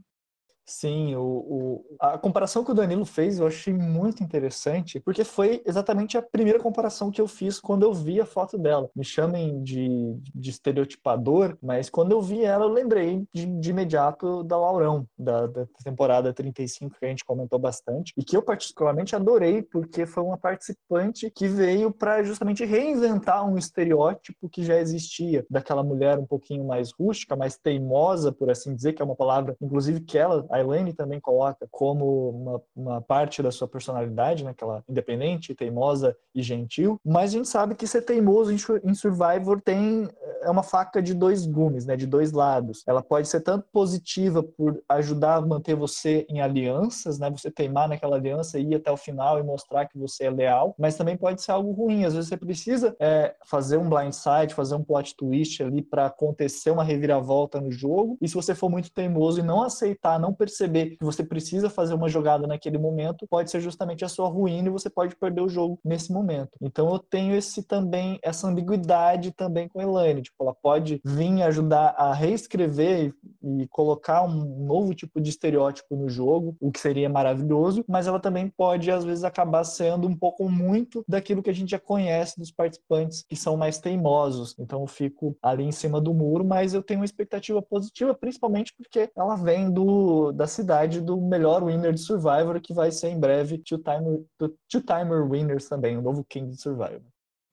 Sim, 0.66 1.14
o, 1.16 1.22
o, 1.22 1.86
a 2.00 2.18
comparação 2.18 2.64
que 2.64 2.72
o 2.72 2.74
Danilo 2.74 3.06
fez 3.06 3.38
eu 3.38 3.48
achei 3.48 3.74
muito 3.74 4.24
interessante, 4.24 5.00
porque 5.00 5.26
foi 5.26 5.62
exatamente 5.66 6.18
a 6.18 6.22
primeira 6.22 6.58
comparação 6.60 7.12
que 7.12 7.20
eu 7.20 7.28
fiz 7.28 7.60
quando 7.60 7.84
eu 7.84 7.94
vi 7.94 8.22
a 8.22 8.26
foto 8.26 8.58
dela. 8.58 8.90
Me 8.96 9.04
chamem 9.04 9.62
de, 9.62 10.18
de 10.34 10.50
estereotipador, 10.50 11.58
mas 11.62 11.90
quando 11.90 12.14
eu 12.14 12.22
vi 12.22 12.44
ela, 12.46 12.64
eu 12.64 12.70
lembrei 12.70 13.26
de, 13.34 13.46
de 13.46 13.70
imediato 13.72 14.44
da 14.44 14.58
Laurão, 14.58 15.06
da, 15.18 15.48
da, 15.48 15.68
temporada 15.84 16.34
35, 16.34 16.98
que 16.98 17.06
a 17.06 17.10
gente 17.10 17.26
comentou 17.26 17.60
bastante, 17.60 18.14
e 18.18 18.24
que 18.24 18.38
eu 18.38 18.42
particularmente 18.42 19.16
adorei, 19.16 19.62
porque 19.62 20.06
foi 20.06 20.24
uma 20.24 20.38
participante 20.38 21.30
que 21.30 21.48
veio 21.48 21.92
para 21.92 22.24
justamente 22.24 22.64
reinventar 22.64 23.46
um 23.46 23.58
estereótipo 23.58 24.50
que 24.50 24.64
já 24.64 24.80
existia, 24.80 25.46
daquela 25.50 25.84
mulher 25.84 26.18
um 26.18 26.26
pouquinho 26.26 26.64
mais 26.64 26.92
rústica, 26.94 27.36
mais 27.36 27.58
teimosa, 27.58 28.32
por 28.32 28.50
assim 28.50 28.74
dizer, 28.74 28.94
que 28.94 29.02
é 29.02 29.06
uma 29.06 29.16
palavra, 29.16 29.58
inclusive, 29.62 30.00
que 30.00 30.18
ela 30.18 30.46
a 30.54 30.60
Elaine 30.60 30.94
também 30.94 31.20
coloca 31.20 31.68
como 31.72 32.30
uma, 32.30 32.62
uma 32.76 33.02
parte 33.02 33.42
da 33.42 33.52
sua 33.52 33.68
personalidade, 33.68 34.44
né, 34.44 34.52
aquela 34.52 34.84
independente, 34.88 35.56
teimosa 35.56 36.16
e 36.34 36.44
gentil, 36.44 37.00
mas 37.04 37.32
a 37.32 37.38
gente 37.38 37.48
sabe 37.48 37.74
que 37.74 37.88
ser 37.88 38.04
teimoso 38.04 38.52
em 38.52 38.94
Survivor 38.94 39.60
tem 39.60 40.08
é 40.44 40.50
uma 40.50 40.64
faca 40.64 41.02
de 41.02 41.14
dois 41.14 41.46
gumes, 41.46 41.86
né, 41.86 41.96
de 41.96 42.06
dois 42.06 42.32
lados. 42.32 42.84
Ela 42.86 43.02
pode 43.02 43.28
ser 43.28 43.42
tanto 43.42 43.66
positiva 43.72 44.44
por 44.44 44.82
ajudar 44.90 45.36
a 45.36 45.42
manter 45.42 45.76
você 45.76 46.26
em 46.30 46.42
alianças, 46.42 47.18
né, 47.18 47.30
você 47.30 47.50
teimar 47.50 47.88
naquela 47.88 48.18
aliança 48.18 48.60
e 48.60 48.72
ir 48.72 48.76
até 48.76 48.92
o 48.92 48.98
final 48.98 49.40
e 49.40 49.44
mostrar 49.44 49.88
que 49.88 49.98
você 49.98 50.26
é 50.26 50.30
leal, 50.30 50.76
mas 50.78 50.96
também 50.96 51.18
pode 51.18 51.42
ser 51.42 51.52
algo 51.52 51.72
ruim. 51.72 52.06
Às 52.06 52.14
vezes 52.14 52.30
você 52.30 52.38
precisa 52.38 52.96
é, 53.00 53.34
fazer 53.46 53.78
um 53.78 53.90
blindside, 53.90 54.54
fazer 54.54 54.76
um 54.76 54.84
plot 54.84 55.16
twist 55.16 55.64
ali 55.64 55.82
para 55.82 56.08
acontecer 56.08 56.72
uma 56.72 56.84
reviravolta 56.84 57.60
no 57.60 57.72
jogo. 57.72 58.18
E 58.22 58.28
se 58.28 58.36
você 58.36 58.54
for 58.54 58.70
muito 58.70 58.92
teimoso 58.92 59.40
e 59.40 59.44
não 59.44 59.64
aceitar, 59.64 60.20
não 60.20 60.34
perceber 60.44 60.98
que 60.98 61.06
você 61.06 61.24
precisa 61.24 61.70
fazer 61.70 61.94
uma 61.94 62.10
jogada 62.10 62.46
naquele 62.46 62.78
momento, 62.78 63.26
pode 63.30 63.50
ser 63.50 63.62
justamente 63.62 64.04
a 64.04 64.10
sua 64.10 64.28
ruína 64.28 64.68
e 64.68 64.72
você 64.72 64.90
pode 64.90 65.16
perder 65.16 65.42
o 65.42 65.48
jogo 65.48 65.80
nesse 65.84 66.12
momento. 66.12 66.52
Então 66.62 66.92
eu 66.92 67.00
tenho 67.00 67.34
esse 67.34 67.64
também 67.64 68.20
essa 68.22 68.48
ambiguidade 68.48 69.32
também 69.32 69.70
com 69.70 69.80
a 69.80 69.84
Elaine, 69.84 70.22
tipo, 70.22 70.36
ela 70.42 70.54
pode 70.54 71.00
vir 71.06 71.42
ajudar 71.44 71.96
a 71.98 72.14
reescrever 72.14 73.14
e 73.42 73.68
colocar 73.70 74.24
um 74.24 74.66
novo 74.66 74.94
tipo 74.94 75.22
de 75.22 75.30
estereótipo 75.30 75.96
no 75.96 76.10
jogo, 76.10 76.56
o 76.60 76.72
que 76.72 76.80
seria 76.80 77.10
maravilhoso, 77.10 77.86
mas 77.88 78.06
ela 78.06 78.20
também 78.20 78.50
pode 78.50 78.92
às 78.92 79.06
vezes 79.06 79.24
acabar 79.24 79.64
sendo 79.64 80.08
um 80.08 80.16
pouco 80.16 80.50
muito 80.50 81.04
daquilo 81.08 81.42
que 81.42 81.50
a 81.50 81.54
gente 81.54 81.72
já 81.72 81.80
conhece 81.80 82.38
dos 82.38 82.52
participantes 82.52 83.24
que 83.28 83.36
são 83.36 83.56
mais 83.56 83.80
teimosos. 83.80 84.56
Então 84.60 84.82
eu 84.82 84.88
fico 84.88 85.38
ali 85.42 85.64
em 85.64 85.72
cima 85.72 86.02
do 86.02 86.14
muro, 86.14 86.44
mas 86.44 86.74
eu 86.74 86.84
tenho 86.84 87.00
uma 87.00 87.06
expectativa 87.06 87.62
positiva, 87.62 88.14
principalmente 88.14 88.74
porque 88.76 89.10
ela 89.16 89.36
vem 89.36 89.72
do 89.72 90.33
da 90.34 90.48
cidade 90.48 91.00
do 91.00 91.20
melhor 91.22 91.64
winner 91.64 91.94
de 91.94 92.00
Survivor, 92.00 92.60
que 92.62 92.74
vai 92.74 92.92
ser 92.92 93.10
em 93.10 93.20
breve 93.20 93.58
Two-Timer 93.58 94.22
two 94.38 94.82
-timer 94.82 95.30
Winners 95.30 95.68
também, 95.68 95.98
o 95.98 96.02
novo 96.02 96.26
King 96.28 96.50
de 96.50 96.62
Survivor. 96.62 97.02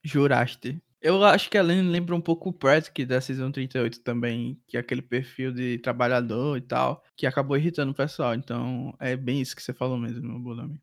Juraste. 0.03 0.81
Eu 1.01 1.23
acho 1.23 1.49
que 1.49 1.57
a 1.57 1.63
Lynn 1.63 1.89
lembra 1.89 2.15
um 2.15 2.21
pouco 2.21 2.49
o 2.49 2.53
Pratic 2.53 3.07
da 3.07 3.19
Season 3.19 3.51
38 3.51 4.01
também, 4.01 4.61
que 4.67 4.77
é 4.77 4.79
aquele 4.79 5.01
perfil 5.01 5.51
de 5.51 5.79
trabalhador 5.79 6.57
e 6.57 6.61
tal, 6.61 7.03
que 7.17 7.25
acabou 7.25 7.57
irritando 7.57 7.91
o 7.91 7.95
pessoal. 7.95 8.35
Então, 8.35 8.95
é 8.99 9.15
bem 9.15 9.41
isso 9.41 9.55
que 9.55 9.63
você 9.63 9.73
falou 9.73 9.97
mesmo, 9.97 10.39
Bulami. 10.39 10.79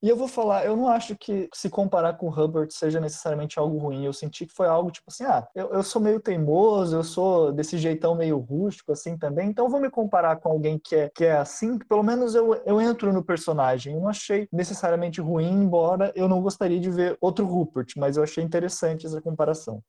E 0.00 0.08
eu 0.08 0.16
vou 0.16 0.28
falar, 0.28 0.64
eu 0.64 0.76
não 0.76 0.86
acho 0.88 1.16
que 1.16 1.48
se 1.52 1.68
comparar 1.68 2.12
com 2.12 2.28
o 2.28 2.30
Hubbard 2.30 2.72
seja 2.72 3.00
necessariamente 3.00 3.58
algo 3.58 3.78
ruim. 3.78 4.04
Eu 4.04 4.12
senti 4.12 4.46
que 4.46 4.54
foi 4.54 4.68
algo 4.68 4.92
tipo 4.92 5.10
assim, 5.10 5.24
ah, 5.24 5.44
eu, 5.56 5.70
eu 5.72 5.82
sou 5.82 6.00
meio 6.00 6.20
teimoso, 6.20 6.94
eu 6.94 7.02
sou 7.02 7.52
desse 7.52 7.76
jeitão 7.76 8.14
meio 8.14 8.38
rústico 8.38 8.92
assim 8.92 9.18
também, 9.18 9.48
então 9.48 9.68
vou 9.68 9.80
me 9.80 9.90
comparar 9.90 10.36
com 10.36 10.50
alguém 10.50 10.78
que 10.78 10.94
é, 10.94 11.10
que 11.12 11.24
é 11.24 11.32
assim, 11.32 11.76
que 11.78 11.84
pelo 11.84 12.04
menos 12.04 12.36
eu, 12.36 12.54
eu 12.64 12.80
entro 12.80 13.12
no 13.12 13.24
personagem. 13.24 13.94
Eu 13.94 14.00
não 14.00 14.08
achei 14.08 14.48
necessariamente 14.52 15.20
ruim, 15.20 15.50
embora 15.50 16.12
eu 16.14 16.28
não 16.28 16.40
gostaria 16.40 16.78
de 16.78 16.90
ver 16.90 17.18
outro 17.20 17.44
Rupert, 17.44 17.94
mas 17.96 18.16
eu 18.16 18.22
achei 18.22 18.44
interessante 18.44 19.04
essa 19.04 19.20
comparação. 19.20 19.82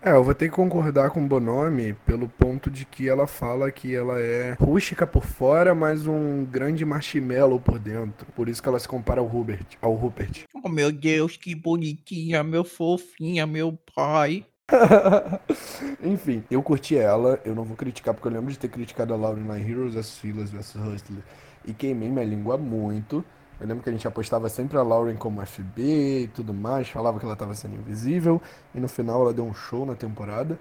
É, 0.00 0.12
eu 0.12 0.22
vou 0.22 0.32
ter 0.32 0.48
que 0.48 0.54
concordar 0.54 1.10
com 1.10 1.24
o 1.24 1.26
Bonomi 1.26 1.92
pelo 2.06 2.28
ponto 2.28 2.70
de 2.70 2.84
que 2.84 3.08
ela 3.08 3.26
fala 3.26 3.70
que 3.72 3.94
ela 3.94 4.20
é 4.20 4.52
rústica 4.52 5.04
por 5.04 5.24
fora, 5.24 5.74
mas 5.74 6.06
um 6.06 6.44
grande 6.44 6.84
marshmallow 6.84 7.58
por 7.58 7.80
dentro. 7.80 8.26
Por 8.36 8.48
isso 8.48 8.62
que 8.62 8.68
ela 8.68 8.78
se 8.78 8.86
compara 8.86 9.20
ao 9.20 9.26
Rupert. 9.26 9.76
Ao 9.82 9.92
Rupert. 9.94 10.44
Oh, 10.54 10.68
meu 10.68 10.92
Deus, 10.92 11.36
que 11.36 11.52
bonitinha, 11.52 12.44
meu 12.44 12.62
fofinha, 12.62 13.44
meu 13.44 13.76
pai. 13.94 14.46
Enfim, 16.00 16.44
eu 16.48 16.62
curti 16.62 16.96
ela, 16.96 17.40
eu 17.44 17.54
não 17.54 17.64
vou 17.64 17.76
criticar, 17.76 18.14
porque 18.14 18.28
eu 18.28 18.32
lembro 18.32 18.52
de 18.52 18.58
ter 18.58 18.68
criticado 18.68 19.12
a 19.12 19.16
Lauren 19.16 19.44
na 19.44 19.58
Heroes 19.58 19.96
as 19.96 20.16
Filas 20.16 20.50
vs 20.50 20.76
Hustler 20.76 21.22
e 21.66 21.72
queimei 21.72 22.08
minha 22.08 22.24
língua 22.24 22.56
muito. 22.56 23.24
Eu 23.60 23.66
lembro 23.66 23.82
que 23.82 23.90
a 23.90 23.92
gente 23.92 24.06
apostava 24.06 24.48
sempre 24.48 24.78
a 24.78 24.82
Lauren 24.82 25.16
como 25.16 25.44
FB 25.44 26.22
e 26.22 26.28
tudo 26.28 26.54
mais, 26.54 26.88
falava 26.88 27.18
que 27.18 27.24
ela 27.24 27.34
estava 27.34 27.54
sendo 27.54 27.74
invisível, 27.74 28.40
e 28.74 28.80
no 28.80 28.88
final 28.88 29.22
ela 29.22 29.32
deu 29.32 29.44
um 29.44 29.54
show 29.54 29.84
na 29.84 29.94
temporada. 29.94 30.58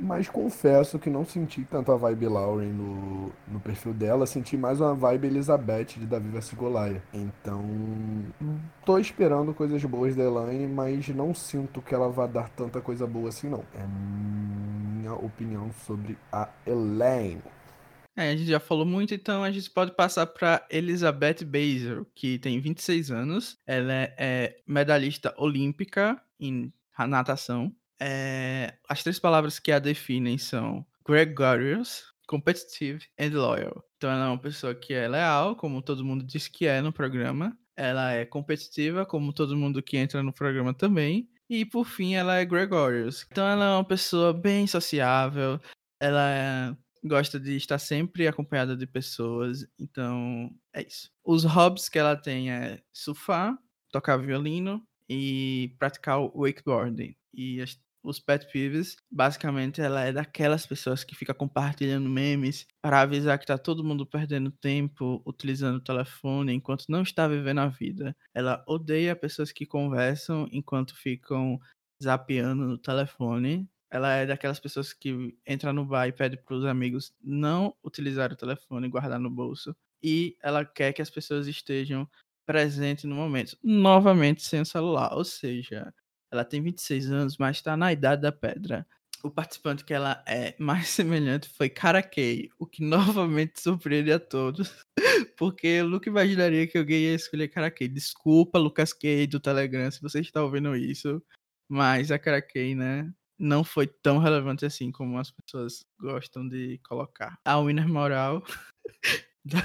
Mas 0.00 0.28
confesso 0.28 0.96
que 0.98 1.10
não 1.10 1.24
senti 1.24 1.64
tanto 1.64 1.90
a 1.90 1.96
vibe 1.96 2.28
Lauren 2.28 2.68
no, 2.68 3.32
no 3.48 3.58
perfil 3.58 3.92
dela, 3.92 4.26
senti 4.26 4.56
mais 4.56 4.80
uma 4.80 4.94
vibe 4.94 5.26
Elizabeth 5.26 5.86
de 5.96 6.06
Davi 6.06 6.28
vs. 6.28 6.54
Então, 7.12 7.64
tô 8.84 8.96
esperando 8.96 9.52
coisas 9.52 9.84
boas 9.84 10.14
da 10.14 10.22
Elaine, 10.22 10.68
mas 10.68 11.08
não 11.08 11.34
sinto 11.34 11.82
que 11.82 11.92
ela 11.94 12.08
vá 12.08 12.28
dar 12.28 12.48
tanta 12.50 12.80
coisa 12.80 13.08
boa 13.08 13.28
assim, 13.28 13.48
não. 13.48 13.64
É 13.74 13.84
minha 13.84 15.14
opinião 15.14 15.70
sobre 15.84 16.16
a 16.30 16.48
Elaine. 16.64 17.42
É, 18.18 18.32
a 18.32 18.36
gente 18.36 18.50
já 18.50 18.58
falou 18.58 18.84
muito, 18.84 19.14
então 19.14 19.44
a 19.44 19.50
gente 19.52 19.70
pode 19.70 19.92
passar 19.92 20.26
para 20.26 20.66
Elizabeth 20.68 21.44
Baser, 21.44 22.04
que 22.16 22.36
tem 22.40 22.60
26 22.60 23.12
anos. 23.12 23.56
Ela 23.64 23.92
é, 23.92 24.14
é 24.18 24.56
medalhista 24.66 25.32
olímpica 25.38 26.20
em 26.40 26.72
natação. 26.98 27.72
É, 28.00 28.74
as 28.88 29.04
três 29.04 29.20
palavras 29.20 29.60
que 29.60 29.70
a 29.70 29.78
definem 29.78 30.36
são 30.36 30.84
gregarious, 31.06 32.12
competitive 32.26 33.06
and 33.20 33.38
loyal. 33.38 33.84
Então 33.96 34.10
ela 34.10 34.24
é 34.24 34.28
uma 34.30 34.38
pessoa 34.38 34.74
que 34.74 34.92
é 34.92 35.06
leal, 35.06 35.54
como 35.54 35.80
todo 35.80 36.04
mundo 36.04 36.24
diz 36.24 36.48
que 36.48 36.66
é 36.66 36.80
no 36.80 36.92
programa. 36.92 37.56
Ela 37.76 38.14
é 38.14 38.24
competitiva, 38.24 39.06
como 39.06 39.32
todo 39.32 39.56
mundo 39.56 39.80
que 39.80 39.96
entra 39.96 40.24
no 40.24 40.32
programa 40.32 40.74
também. 40.74 41.28
E 41.48 41.64
por 41.64 41.84
fim, 41.84 42.16
ela 42.16 42.34
é 42.34 42.44
gregarious. 42.44 43.24
Então 43.30 43.46
ela 43.46 43.64
é 43.64 43.74
uma 43.76 43.84
pessoa 43.84 44.32
bem 44.32 44.66
sociável. 44.66 45.60
Ela 46.00 46.30
é 46.30 46.76
gosta 47.04 47.38
de 47.38 47.56
estar 47.56 47.78
sempre 47.78 48.26
acompanhada 48.26 48.76
de 48.76 48.86
pessoas, 48.86 49.66
então 49.78 50.50
é 50.74 50.82
isso. 50.82 51.10
Os 51.24 51.44
hobbies 51.44 51.88
que 51.88 51.98
ela 51.98 52.16
tem 52.16 52.50
é 52.50 52.80
surfar, 52.92 53.56
tocar 53.90 54.16
violino 54.16 54.82
e 55.08 55.74
praticar 55.78 56.20
o 56.20 56.32
wakeboarding. 56.42 57.14
E 57.32 57.60
as, 57.60 57.78
os 58.02 58.20
pet 58.20 58.50
peeves, 58.52 58.96
basicamente 59.10 59.80
ela 59.80 60.02
é 60.04 60.12
daquelas 60.12 60.66
pessoas 60.66 61.04
que 61.04 61.14
fica 61.14 61.34
compartilhando 61.34 62.08
memes 62.08 62.66
para 62.82 63.00
avisar 63.00 63.38
que 63.38 63.46
tá 63.46 63.58
todo 63.58 63.84
mundo 63.84 64.06
perdendo 64.06 64.50
tempo 64.50 65.22
utilizando 65.26 65.76
o 65.76 65.84
telefone 65.84 66.52
enquanto 66.52 66.84
não 66.88 67.02
está 67.02 67.26
vivendo 67.28 67.60
a 67.60 67.68
vida. 67.68 68.16
Ela 68.34 68.62
odeia 68.66 69.16
pessoas 69.16 69.52
que 69.52 69.66
conversam 69.66 70.48
enquanto 70.52 70.94
ficam 70.96 71.58
zapeando 72.02 72.64
no 72.66 72.78
telefone 72.78 73.68
ela 73.90 74.12
é 74.14 74.26
daquelas 74.26 74.60
pessoas 74.60 74.92
que 74.92 75.36
entra 75.46 75.72
no 75.72 75.84
bar 75.84 76.06
e 76.06 76.12
pede 76.12 76.36
para 76.36 76.54
os 76.54 76.64
amigos 76.64 77.12
não 77.22 77.74
utilizar 77.82 78.32
o 78.32 78.36
telefone 78.36 78.86
e 78.86 78.90
guardar 78.90 79.18
no 79.18 79.30
bolso. 79.30 79.74
E 80.02 80.36
ela 80.42 80.64
quer 80.64 80.92
que 80.92 81.02
as 81.02 81.10
pessoas 81.10 81.46
estejam 81.46 82.08
presentes 82.46 83.04
no 83.04 83.14
momento. 83.14 83.56
Novamente 83.62 84.42
sem 84.42 84.60
o 84.60 84.66
celular. 84.66 85.14
Ou 85.14 85.24
seja, 85.24 85.92
ela 86.30 86.44
tem 86.44 86.62
26 86.62 87.10
anos, 87.10 87.36
mas 87.38 87.56
está 87.56 87.76
na 87.76 87.92
idade 87.92 88.22
da 88.22 88.32
pedra. 88.32 88.86
O 89.22 89.30
participante 89.30 89.84
que 89.84 89.92
ela 89.92 90.22
é 90.26 90.54
mais 90.58 90.88
semelhante 90.88 91.48
foi 91.48 91.68
Karakei, 91.68 92.50
o 92.58 92.66
que 92.66 92.84
novamente 92.84 93.60
surpreende 93.60 94.12
a 94.12 94.20
todos. 94.20 94.84
Porque 95.36 95.66
eu 95.66 95.88
nunca 95.88 96.08
imaginaria 96.08 96.66
que 96.66 96.78
alguém 96.78 97.02
ia 97.04 97.14
escolher 97.14 97.48
Karakei. 97.48 97.88
Desculpa, 97.88 98.58
Lucas 98.58 98.92
Kay 98.92 99.26
do 99.26 99.40
Telegram, 99.40 99.90
se 99.90 100.00
você 100.00 100.20
está 100.20 100.42
ouvindo 100.42 100.76
isso. 100.76 101.22
Mas 101.68 102.10
a 102.10 102.18
Karakei, 102.18 102.74
né? 102.74 103.12
Não 103.38 103.62
foi 103.62 103.86
tão 103.86 104.18
relevante 104.18 104.66
assim 104.66 104.90
como 104.90 105.18
as 105.18 105.30
pessoas 105.30 105.84
gostam 105.98 106.46
de 106.48 106.78
colocar. 106.78 107.38
A 107.44 107.60
winner 107.60 107.88
moral 107.88 108.42
da, 109.44 109.58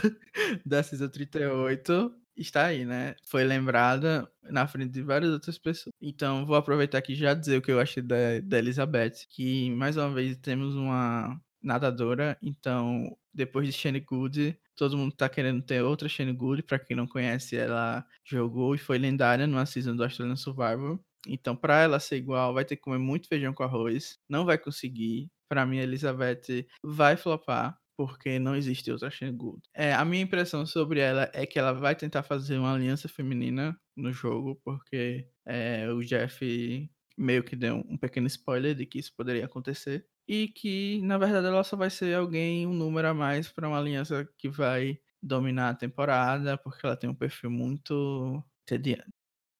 da 0.65 0.83
Season 0.83 1.09
38 1.09 2.13
está 2.35 2.65
aí, 2.65 2.85
né? 2.85 3.15
Foi 3.25 3.43
lembrada 3.43 4.29
na 4.43 4.67
frente 4.67 4.91
de 4.91 5.01
várias 5.01 5.31
outras 5.31 5.57
pessoas. 5.57 5.93
Então, 6.01 6.45
vou 6.45 6.55
aproveitar 6.55 6.97
aqui 6.97 7.15
já 7.15 7.33
dizer 7.33 7.57
o 7.57 7.61
que 7.61 7.71
eu 7.71 7.79
achei 7.79 8.01
da, 8.01 8.39
da 8.43 8.57
Elizabeth, 8.57 9.25
que 9.29 9.69
mais 9.71 9.97
uma 9.97 10.11
vez 10.11 10.37
temos 10.37 10.75
uma 10.75 11.39
nadadora, 11.61 12.37
então 12.41 13.15
depois 13.33 13.65
de 13.65 13.73
Shane 13.73 14.01
Good, 14.01 14.57
todo 14.75 14.97
mundo 14.97 15.13
tá 15.15 15.29
querendo 15.29 15.61
ter 15.61 15.81
outra 15.81 16.09
Shane 16.09 16.33
Good, 16.33 16.63
para 16.63 16.77
quem 16.77 16.95
não 16.95 17.07
conhece, 17.07 17.55
ela 17.55 18.05
jogou 18.23 18.75
e 18.75 18.77
foi 18.77 18.97
lendária 18.97 19.47
numa 19.47 19.65
season 19.65 19.95
do 19.95 20.03
Australian 20.03 20.35
Survivor. 20.35 20.99
Então, 21.27 21.55
para 21.55 21.81
ela 21.81 21.99
ser 21.99 22.17
igual, 22.17 22.53
vai 22.53 22.65
ter 22.65 22.75
que 22.75 22.81
comer 22.81 22.97
muito 22.97 23.27
feijão 23.27 23.53
com 23.53 23.63
arroz. 23.63 24.17
Não 24.29 24.45
vai 24.45 24.57
conseguir. 24.57 25.29
Para 25.49 25.65
mim, 25.65 25.79
a 25.79 25.83
Elizabeth 25.83 26.65
vai 26.83 27.15
flopar. 27.17 27.77
Porque 27.95 28.39
não 28.39 28.55
existe 28.55 28.91
outra 28.91 29.09
Gould. 29.31 29.61
É, 29.73 29.93
a 29.93 30.03
minha 30.03 30.23
impressão 30.23 30.65
sobre 30.65 30.99
ela 30.99 31.29
é 31.31 31.45
que 31.45 31.59
ela 31.59 31.73
vai 31.73 31.95
tentar 31.95 32.23
fazer 32.23 32.57
uma 32.57 32.73
aliança 32.73 33.07
feminina 33.07 33.79
no 33.95 34.11
jogo, 34.11 34.59
porque 34.65 35.27
é, 35.45 35.87
o 35.91 36.01
Jeff 36.03 36.89
meio 37.15 37.43
que 37.43 37.55
deu 37.55 37.83
um 37.87 37.95
pequeno 37.95 38.25
spoiler 38.27 38.73
de 38.73 38.87
que 38.87 38.97
isso 38.99 39.13
poderia 39.15 39.45
acontecer. 39.45 40.07
E 40.27 40.47
que, 40.47 41.01
na 41.03 41.17
verdade, 41.17 41.47
ela 41.47 41.63
só 41.63 41.75
vai 41.77 41.89
ser 41.89 42.15
alguém, 42.15 42.65
um 42.65 42.73
número 42.73 43.09
a 43.09 43.13
mais 43.13 43.47
para 43.49 43.67
uma 43.67 43.77
aliança 43.77 44.27
que 44.37 44.49
vai 44.49 44.97
dominar 45.21 45.69
a 45.69 45.75
temporada, 45.75 46.57
porque 46.57 46.85
ela 46.85 46.97
tem 46.97 47.09
um 47.09 47.15
perfil 47.15 47.51
muito. 47.51 48.43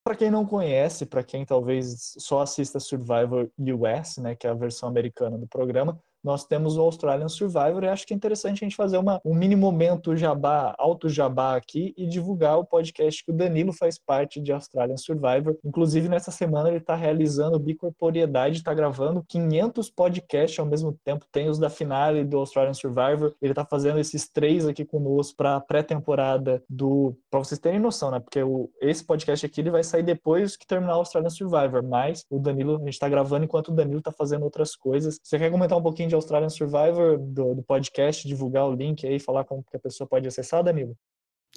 Para 0.04 0.16
quem 0.16 0.30
não 0.30 0.44
conhece, 0.44 1.06
para 1.06 1.24
quem 1.24 1.46
talvez 1.46 2.14
só 2.18 2.42
assista 2.42 2.78
Survivor 2.78 3.50
US, 3.58 4.18
né, 4.18 4.36
que 4.36 4.46
é 4.46 4.50
a 4.50 4.54
versão 4.54 4.86
americana 4.86 5.38
do 5.38 5.48
programa, 5.48 5.98
nós 6.24 6.44
temos 6.46 6.76
o 6.78 6.80
Australian 6.80 7.28
Survivor 7.28 7.84
e 7.84 7.88
acho 7.88 8.06
que 8.06 8.14
é 8.14 8.16
interessante 8.16 8.64
a 8.64 8.66
gente 8.66 8.76
fazer 8.76 8.96
uma, 8.96 9.20
um 9.24 9.34
mini 9.34 9.54
momento 9.54 10.16
jabá, 10.16 10.74
alto 10.78 11.08
jabá 11.08 11.54
aqui 11.54 11.94
e 11.96 12.06
divulgar 12.06 12.58
o 12.58 12.64
podcast 12.64 13.22
que 13.22 13.30
o 13.30 13.34
Danilo 13.34 13.72
faz 13.72 13.98
parte 13.98 14.40
de 14.40 14.50
Australian 14.52 14.96
Survivor. 14.96 15.56
Inclusive, 15.62 16.08
nessa 16.08 16.30
semana 16.30 16.68
ele 16.68 16.78
está 16.78 16.94
realizando 16.94 17.58
bicorporiedade, 17.58 18.56
está 18.56 18.72
gravando 18.72 19.22
500 19.28 19.90
podcasts 19.90 20.58
ao 20.58 20.66
mesmo 20.66 20.98
tempo. 21.04 21.26
Tem 21.30 21.48
os 21.48 21.58
da 21.58 21.68
finale 21.68 22.24
do 22.24 22.38
Australian 22.38 22.74
Survivor. 22.74 23.34
Ele 23.42 23.52
está 23.52 23.64
fazendo 23.64 23.98
esses 23.98 24.28
três 24.28 24.66
aqui 24.66 24.84
conosco 24.84 25.36
para 25.36 25.56
a 25.56 25.60
pré-temporada 25.60 26.62
do... 26.68 27.14
Para 27.30 27.40
vocês 27.40 27.58
terem 27.58 27.78
noção, 27.78 28.10
né? 28.10 28.20
Porque 28.20 28.42
o, 28.42 28.70
esse 28.80 29.04
podcast 29.04 29.44
aqui 29.44 29.60
ele 29.60 29.70
vai 29.70 29.84
sair 29.84 30.02
depois 30.02 30.56
que 30.56 30.66
terminar 30.66 30.94
o 30.94 31.00
Australian 31.00 31.30
Survivor, 31.30 31.82
mas 31.82 32.24
o 32.30 32.38
Danilo, 32.38 32.76
a 32.76 32.78
gente 32.78 32.90
está 32.90 33.08
gravando 33.08 33.44
enquanto 33.44 33.68
o 33.68 33.72
Danilo 33.74 33.98
está 33.98 34.12
fazendo 34.12 34.44
outras 34.44 34.74
coisas. 34.74 35.18
Você 35.22 35.38
quer 35.38 35.50
comentar 35.50 35.76
um 35.76 35.82
pouquinho 35.82 36.08
de 36.08 36.13
de 36.14 36.16
Australian 36.16 36.48
Survivor, 36.48 37.18
do, 37.18 37.56
do 37.56 37.62
podcast, 37.62 38.26
divulgar 38.26 38.66
o 38.66 38.74
link 38.74 39.06
aí, 39.06 39.18
falar 39.18 39.44
como 39.44 39.64
que 39.64 39.76
a 39.76 39.80
pessoa 39.80 40.06
pode 40.06 40.28
acessar, 40.28 40.62
Danilo? 40.62 40.96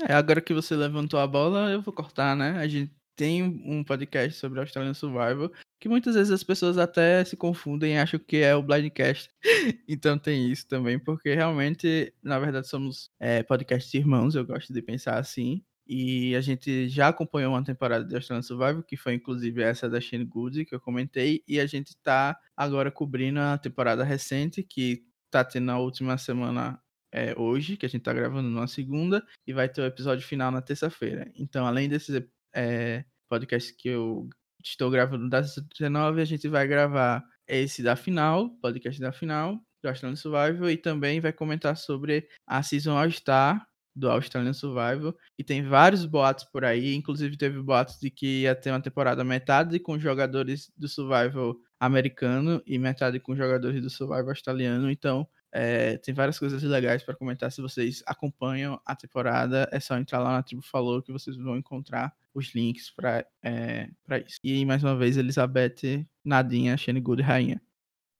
É, 0.07 0.13
agora 0.13 0.41
que 0.41 0.53
você 0.53 0.75
levantou 0.75 1.19
a 1.19 1.27
bola, 1.27 1.71
eu 1.71 1.81
vou 1.81 1.93
cortar, 1.93 2.35
né? 2.35 2.51
A 2.57 2.67
gente 2.67 2.91
tem 3.15 3.43
um 3.43 3.83
podcast 3.83 4.37
sobre 4.39 4.59
Australian 4.59 4.93
Survivor, 4.93 5.51
que 5.79 5.89
muitas 5.89 6.15
vezes 6.15 6.31
as 6.31 6.43
pessoas 6.43 6.77
até 6.77 7.23
se 7.23 7.35
confundem 7.35 7.93
e 7.93 7.97
acham 7.97 8.19
que 8.19 8.37
é 8.37 8.55
o 8.55 8.61
Blindcast. 8.61 9.29
então 9.87 10.17
tem 10.17 10.51
isso 10.51 10.67
também, 10.67 10.99
porque 10.99 11.33
realmente, 11.33 12.13
na 12.21 12.39
verdade, 12.39 12.67
somos 12.67 13.11
é, 13.19 13.41
podcasts 13.41 13.93
irmãos, 13.93 14.35
eu 14.35 14.45
gosto 14.45 14.71
de 14.71 14.81
pensar 14.81 15.17
assim. 15.17 15.63
E 15.87 16.35
a 16.35 16.41
gente 16.41 16.89
já 16.89 17.07
acompanhou 17.07 17.53
uma 17.53 17.63
temporada 17.63 18.03
de 18.03 18.15
Australian 18.15 18.41
Survival, 18.41 18.83
que 18.83 18.97
foi 18.97 19.13
inclusive 19.13 19.61
essa 19.61 19.89
da 19.89 20.01
Shane 20.01 20.25
Good, 20.25 20.65
que 20.65 20.75
eu 20.75 20.79
comentei, 20.79 21.43
e 21.47 21.59
a 21.59 21.65
gente 21.65 21.89
está 21.89 22.37
agora 22.55 22.91
cobrindo 22.91 23.39
a 23.39 23.57
temporada 23.57 24.03
recente, 24.03 24.63
que 24.63 25.03
está 25.25 25.43
tendo 25.43 25.71
a 25.71 25.79
última 25.79 26.17
semana 26.17 26.81
é, 27.11 27.33
hoje, 27.37 27.77
que 27.77 27.85
a 27.85 27.89
gente 27.89 28.01
está 28.01 28.13
gravando 28.13 28.49
numa 28.49 28.67
segunda, 28.67 29.25
e 29.45 29.53
vai 29.53 29.69
ter 29.69 29.81
o 29.81 29.85
episódio 29.85 30.25
final 30.25 30.51
na 30.51 30.61
terça-feira. 30.61 31.31
Então, 31.35 31.65
além 31.65 31.87
desses 31.87 32.21
é, 32.53 33.05
podcasts 33.29 33.71
que 33.71 33.89
eu 33.89 34.29
estou 34.63 34.89
gravando 34.89 35.29
das 35.29 35.55
19, 35.77 36.21
a 36.21 36.25
gente 36.25 36.47
vai 36.47 36.67
gravar 36.67 37.23
esse 37.47 37.81
da 37.81 37.95
final, 37.95 38.49
podcast 38.61 38.99
da 38.99 39.11
final, 39.11 39.55
do 39.81 39.89
Australian 39.89 40.15
Survival, 40.15 40.69
e 40.69 40.77
também 40.77 41.21
vai 41.21 41.31
comentar 41.31 41.77
sobre 41.77 42.27
a 42.45 42.61
Season 42.61 42.97
All 42.97 43.09
Star 43.11 43.65
do 43.97 44.09
Australian 44.09 44.53
Survival. 44.53 45.15
E 45.37 45.43
tem 45.43 45.63
vários 45.63 46.05
boatos 46.05 46.45
por 46.45 46.63
aí, 46.63 46.93
inclusive 46.93 47.35
teve 47.37 47.61
boatos 47.61 47.99
de 47.99 48.09
que 48.09 48.41
ia 48.41 48.55
ter 48.55 48.71
uma 48.71 48.81
temporada 48.81 49.23
metade 49.23 49.79
com 49.79 49.99
jogadores 49.99 50.71
do 50.77 50.87
Survival 50.87 51.55
americano 51.79 52.61
e 52.65 52.77
metade 52.77 53.19
com 53.19 53.35
jogadores 53.35 53.81
do 53.81 53.89
Survival 53.89 54.29
australiano. 54.29 54.89
Então, 54.91 55.27
é, 55.51 55.97
tem 55.97 56.13
várias 56.13 56.37
coisas 56.37 56.61
legais 56.61 57.03
para 57.03 57.15
comentar. 57.15 57.51
Se 57.51 57.61
vocês 57.61 58.03
acompanham 58.05 58.79
a 58.85 58.95
temporada, 58.95 59.67
é 59.71 59.79
só 59.79 59.97
entrar 59.97 60.19
lá 60.19 60.33
na 60.33 60.43
Tribo 60.43 60.61
Falou 60.61 61.01
que 61.01 61.11
vocês 61.11 61.35
vão 61.37 61.57
encontrar 61.57 62.13
os 62.33 62.53
links 62.53 62.91
para 62.91 63.25
é, 63.43 63.89
isso. 64.25 64.39
E 64.43 64.65
mais 64.65 64.83
uma 64.83 64.95
vez, 64.95 65.17
Elizabeth, 65.17 66.05
Nadinha, 66.23 66.77
Shane 66.77 67.01
Good, 67.01 67.23
Rainha. 67.23 67.61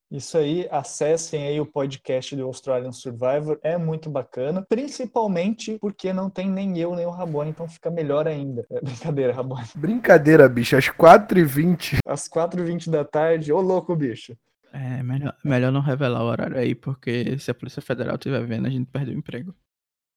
Isso 0.09 0.37
aí, 0.37 0.65
acessem 0.71 1.47
aí 1.47 1.59
o 1.59 1.65
podcast 1.65 2.33
do 2.33 2.45
Australian 2.45 2.93
Survivor, 2.93 3.59
é 3.61 3.77
muito 3.77 4.09
bacana, 4.09 4.65
principalmente 4.67 5.77
porque 5.79 6.13
não 6.13 6.29
tem 6.29 6.49
nem 6.49 6.77
eu 6.77 6.95
nem 6.95 7.05
o 7.05 7.09
Rabone, 7.09 7.49
então 7.49 7.67
fica 7.67 7.91
melhor 7.91 8.25
ainda. 8.25 8.65
É, 8.69 8.79
brincadeira, 8.79 9.33
Rabone. 9.33 9.67
Brincadeira, 9.75 10.47
bicho, 10.47 10.77
às 10.77 10.85
4h20. 10.85 11.97
Às 12.05 12.29
4h20 12.29 12.89
da 12.89 13.03
tarde, 13.03 13.51
ô 13.51 13.59
louco, 13.59 13.93
bicho. 13.97 14.33
É, 14.71 15.03
melhor, 15.03 15.35
melhor 15.43 15.71
não 15.71 15.81
revelar 15.81 16.23
o 16.23 16.27
horário 16.27 16.57
aí, 16.57 16.73
porque 16.73 17.37
se 17.37 17.51
a 17.51 17.53
Polícia 17.53 17.81
Federal 17.81 18.15
estiver 18.15 18.45
vendo, 18.45 18.67
a 18.67 18.69
gente 18.69 18.89
perde 18.89 19.11
o 19.11 19.17
emprego. 19.17 19.53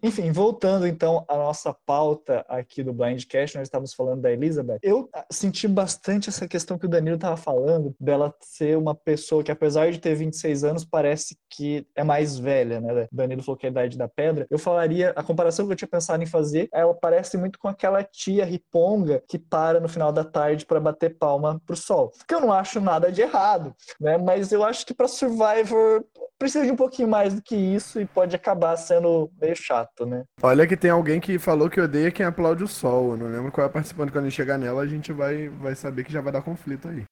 Enfim, 0.02 0.32
voltando 0.32 0.86
então 0.86 1.24
à 1.28 1.36
nossa 1.36 1.74
pauta 1.84 2.44
aqui 2.48 2.82
do 2.82 2.92
Blindcast, 2.92 3.56
nós 3.56 3.68
estávamos 3.68 3.92
falando 3.92 4.22
da 4.22 4.32
Elizabeth. 4.32 4.78
Eu 4.82 5.08
ah, 5.14 5.26
senti 5.30 5.68
bastante 5.68 6.28
essa 6.30 6.48
questão 6.48 6.78
que 6.78 6.86
o 6.86 6.88
Danilo 6.88 7.16
estava 7.16 7.36
falando, 7.36 7.94
dela 8.00 8.34
ser 8.40 8.78
uma 8.78 8.94
pessoa 8.94 9.44
que, 9.44 9.52
apesar 9.52 9.90
de 9.92 9.98
ter 9.98 10.14
26 10.14 10.64
anos, 10.64 10.84
parece 10.84 11.36
que 11.50 11.86
é 11.94 12.02
mais 12.02 12.38
velha, 12.38 12.80
né? 12.80 13.08
O 13.12 13.16
Danilo 13.16 13.42
falou 13.42 13.58
que 13.58 13.66
é 13.66 13.68
a 13.68 13.72
idade 13.72 13.98
da 13.98 14.08
pedra. 14.08 14.46
Eu 14.50 14.58
falaria, 14.58 15.12
a 15.14 15.22
comparação 15.22 15.66
que 15.66 15.72
eu 15.72 15.76
tinha 15.76 15.88
pensado 15.88 16.22
em 16.22 16.26
fazer, 16.26 16.68
ela 16.72 16.94
parece 16.94 17.36
muito 17.36 17.58
com 17.58 17.68
aquela 17.68 18.02
tia 18.02 18.44
riponga 18.44 19.22
que 19.28 19.38
para 19.38 19.80
no 19.80 19.88
final 19.88 20.12
da 20.12 20.24
tarde 20.24 20.64
para 20.64 20.80
bater 20.80 21.18
palma 21.18 21.60
pro 21.66 21.76
sol. 21.76 22.10
Que 22.26 22.34
eu 22.34 22.40
não 22.40 22.52
acho 22.52 22.80
nada 22.80 23.12
de 23.12 23.20
errado, 23.20 23.74
né? 24.00 24.16
Mas 24.16 24.50
eu 24.50 24.64
acho 24.64 24.86
que 24.86 24.94
para 24.94 25.08
Survivor 25.08 26.04
precisa 26.40 26.64
de 26.64 26.72
um 26.72 26.76
pouquinho 26.76 27.06
mais 27.06 27.34
do 27.34 27.42
que 27.42 27.54
isso 27.54 28.00
e 28.00 28.06
pode 28.06 28.34
acabar 28.34 28.74
sendo 28.78 29.30
meio 29.38 29.54
chato, 29.54 29.89
né? 30.06 30.24
Olha 30.42 30.66
que 30.66 30.76
tem 30.76 30.90
alguém 30.90 31.20
que 31.20 31.38
falou 31.38 31.70
que 31.70 31.80
odeia 31.80 32.10
quem 32.10 32.24
aplaude 32.24 32.64
o 32.64 32.68
sol. 32.68 33.12
Eu 33.12 33.16
não 33.16 33.28
lembro 33.28 33.52
qual 33.52 33.66
é 33.66 33.70
participante. 33.70 34.12
Quando 34.12 34.26
a 34.26 34.28
gente 34.28 34.36
chegar 34.36 34.58
nela, 34.58 34.82
a 34.82 34.86
gente 34.86 35.12
vai, 35.12 35.48
vai 35.48 35.74
saber 35.74 36.04
que 36.04 36.12
já 36.12 36.20
vai 36.20 36.32
dar 36.32 36.42
conflito 36.42 36.88
aí. 36.88 37.04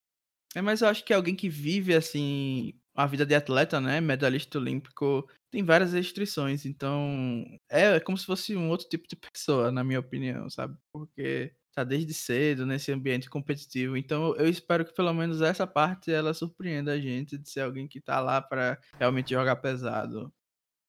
É, 0.54 0.62
mas 0.62 0.80
eu 0.80 0.88
acho 0.88 1.04
que 1.04 1.12
alguém 1.12 1.34
que 1.34 1.48
vive, 1.48 1.94
assim, 1.94 2.72
a 2.94 3.06
vida 3.06 3.26
de 3.26 3.34
atleta, 3.34 3.80
né? 3.80 4.00
Medalhista 4.00 4.58
olímpico, 4.58 5.28
tem 5.50 5.64
várias 5.64 5.92
restrições. 5.92 6.64
Então, 6.64 7.44
é 7.70 8.00
como 8.00 8.16
se 8.16 8.26
fosse 8.26 8.56
um 8.56 8.70
outro 8.70 8.88
tipo 8.88 9.06
de 9.08 9.16
pessoa, 9.16 9.70
na 9.70 9.84
minha 9.84 10.00
opinião, 10.00 10.48
sabe? 10.48 10.76
Porque 10.92 11.52
tá 11.78 11.84
desde 11.84 12.12
cedo 12.12 12.66
nesse 12.66 12.90
ambiente 12.90 13.30
competitivo. 13.30 13.96
Então 13.96 14.34
eu 14.34 14.48
espero 14.48 14.84
que 14.84 14.92
pelo 14.92 15.14
menos 15.14 15.40
essa 15.40 15.64
parte 15.64 16.10
ela 16.10 16.34
surpreenda 16.34 16.92
a 16.92 16.98
gente 16.98 17.38
de 17.38 17.48
ser 17.48 17.60
alguém 17.60 17.86
que 17.86 18.00
tá 18.00 18.20
lá 18.20 18.42
para 18.42 18.76
realmente 18.98 19.30
jogar 19.30 19.54
pesado. 19.56 20.32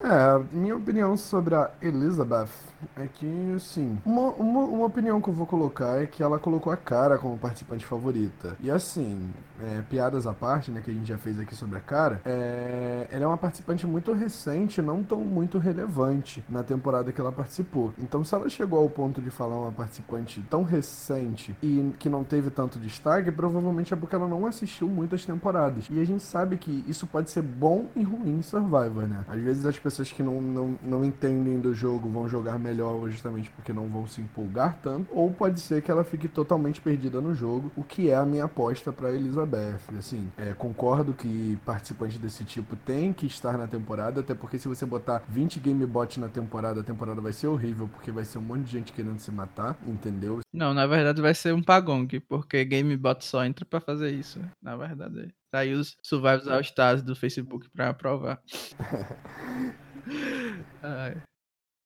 É, 0.02 0.42
minha 0.54 0.78
opinião 0.78 1.18
sobre 1.18 1.56
a 1.56 1.70
Elizabeth 1.82 2.48
é 2.96 3.06
que, 3.06 3.54
assim, 3.54 4.00
uma, 4.06 4.30
uma, 4.30 4.62
uma, 4.62 4.86
opinião 4.86 5.22
que 5.22 5.28
eu 5.28 5.34
vou 5.34 5.46
colocar 5.46 6.02
é 6.02 6.06
que 6.06 6.24
ela 6.24 6.40
colocou 6.40 6.72
a 6.72 6.78
cara 6.78 7.18
como 7.18 7.38
participante 7.38 7.86
favorita. 7.86 8.56
E 8.62 8.72
assim, 8.72 9.30
é, 9.62 9.82
piadas 9.90 10.26
à 10.26 10.32
parte, 10.34 10.72
né, 10.72 10.82
que 10.82 10.90
a 10.90 10.94
gente 10.94 11.08
já 11.08 11.18
fez 11.18 11.38
aqui 11.38 11.54
sobre 11.54 11.78
a 11.78 11.82
cara, 11.82 12.22
é, 12.24 13.10
ela 13.12 13.26
é 13.26 13.28
uma 13.28 13.38
participante 13.38 13.86
muito 13.86 14.14
recente, 14.14 14.82
não 14.82 15.04
tão 15.04 15.20
muito 15.20 15.58
relevante 15.58 16.42
na 16.48 16.64
temporada 16.64 17.12
que 17.12 17.20
ela 17.20 17.34
participou. 17.34 17.94
Então, 17.98 18.24
se 18.24 18.34
ela 18.34 18.48
chegou 18.48 18.80
ao 18.80 18.90
ponto 18.90 19.22
de 19.22 19.30
falar 19.30 19.58
uma 19.58 19.72
participante 19.74 20.42
tão 20.50 20.64
recente 20.64 21.54
e 21.62 21.94
que 22.00 22.08
não 22.08 22.24
teve 22.24 22.50
tanto 22.50 22.80
destaque, 22.80 23.34
provavelmente 23.34 23.94
é 23.94 23.98
porque 23.98 24.16
ela 24.16 24.30
não 24.30 24.46
assistiu 24.46 24.88
muitas 24.88 25.26
temporadas. 25.26 25.88
E 25.90 26.00
a 26.00 26.06
gente 26.06 26.24
sabe 26.24 26.56
que 26.56 26.86
isso 26.88 27.06
pode 27.06 27.30
ser 27.30 27.42
bom 27.42 27.88
e 27.98 28.04
ruim 28.04 28.38
em 28.38 28.42
Survivor, 28.42 29.06
né? 29.06 29.26
Às 29.28 29.42
vezes 29.42 29.66
as 29.66 29.78
pessoas 29.78 29.89
que 29.98 30.24
não, 30.24 30.42
não, 30.42 30.80
não 30.82 31.06
entendem 31.06 31.60
do 31.60 31.74
jogo 31.74 32.10
vão 32.10 32.28
jogar 32.28 32.58
melhor 32.58 33.10
justamente 33.10 33.50
porque 33.50 33.74
não 33.74 33.88
vão 33.88 34.08
se 34.08 34.22
empolgar 34.22 34.78
tanto, 34.82 35.08
ou 35.12 35.32
pode 35.32 35.60
ser 35.60 35.82
que 35.82 35.92
ela 35.92 36.04
fique 36.04 36.28
totalmente 36.28 36.80
perdida 36.80 37.20
no 37.20 37.34
jogo, 37.34 37.72
o 37.76 37.84
que 37.84 38.10
é 38.10 38.16
a 38.16 38.26
minha 38.26 38.46
aposta 38.46 38.92
para 38.92 39.12
Elizabeth. 39.12 39.80
Assim, 39.98 40.32
é, 40.38 40.54
concordo 40.54 41.14
que 41.14 41.58
participantes 41.66 42.18
desse 42.18 42.44
tipo 42.44 42.76
têm 42.76 43.12
que 43.12 43.26
estar 43.26 43.58
na 43.58 43.68
temporada, 43.68 44.22
até 44.22 44.34
porque 44.34 44.60
se 44.60 44.68
você 44.68 44.86
botar 44.86 45.24
20 45.28 45.60
gamebot 45.60 46.20
na 46.20 46.28
temporada, 46.28 46.82
a 46.82 46.84
temporada 46.84 47.20
vai 47.22 47.34
ser 47.34 47.48
horrível, 47.48 47.88
porque 47.88 48.12
vai 48.12 48.26
ser 48.26 48.38
um 48.38 48.42
monte 48.42 48.66
de 48.66 48.72
gente 48.72 48.94
querendo 48.94 49.20
se 49.20 49.32
matar, 49.32 49.78
entendeu? 49.86 50.40
Não, 50.54 50.74
na 50.74 50.86
verdade 50.86 51.22
vai 51.22 51.34
ser 51.34 51.54
um 51.54 51.62
pagong, 51.62 52.20
porque 52.22 52.64
gamebot 52.64 53.24
só 53.24 53.44
entra 53.46 53.66
para 53.66 53.80
fazer 53.80 54.12
isso, 54.12 54.40
na 54.62 54.76
verdade. 54.76 55.34
Tá 55.52 55.60
aí 55.60 55.74
os 55.74 55.98
Survivors 56.04 56.48
All 56.48 56.62
Stars 56.62 57.02
do 57.02 57.16
Facebook 57.16 57.70
para 57.70 57.94
provar. 57.94 58.42
Ai. 60.82 61.22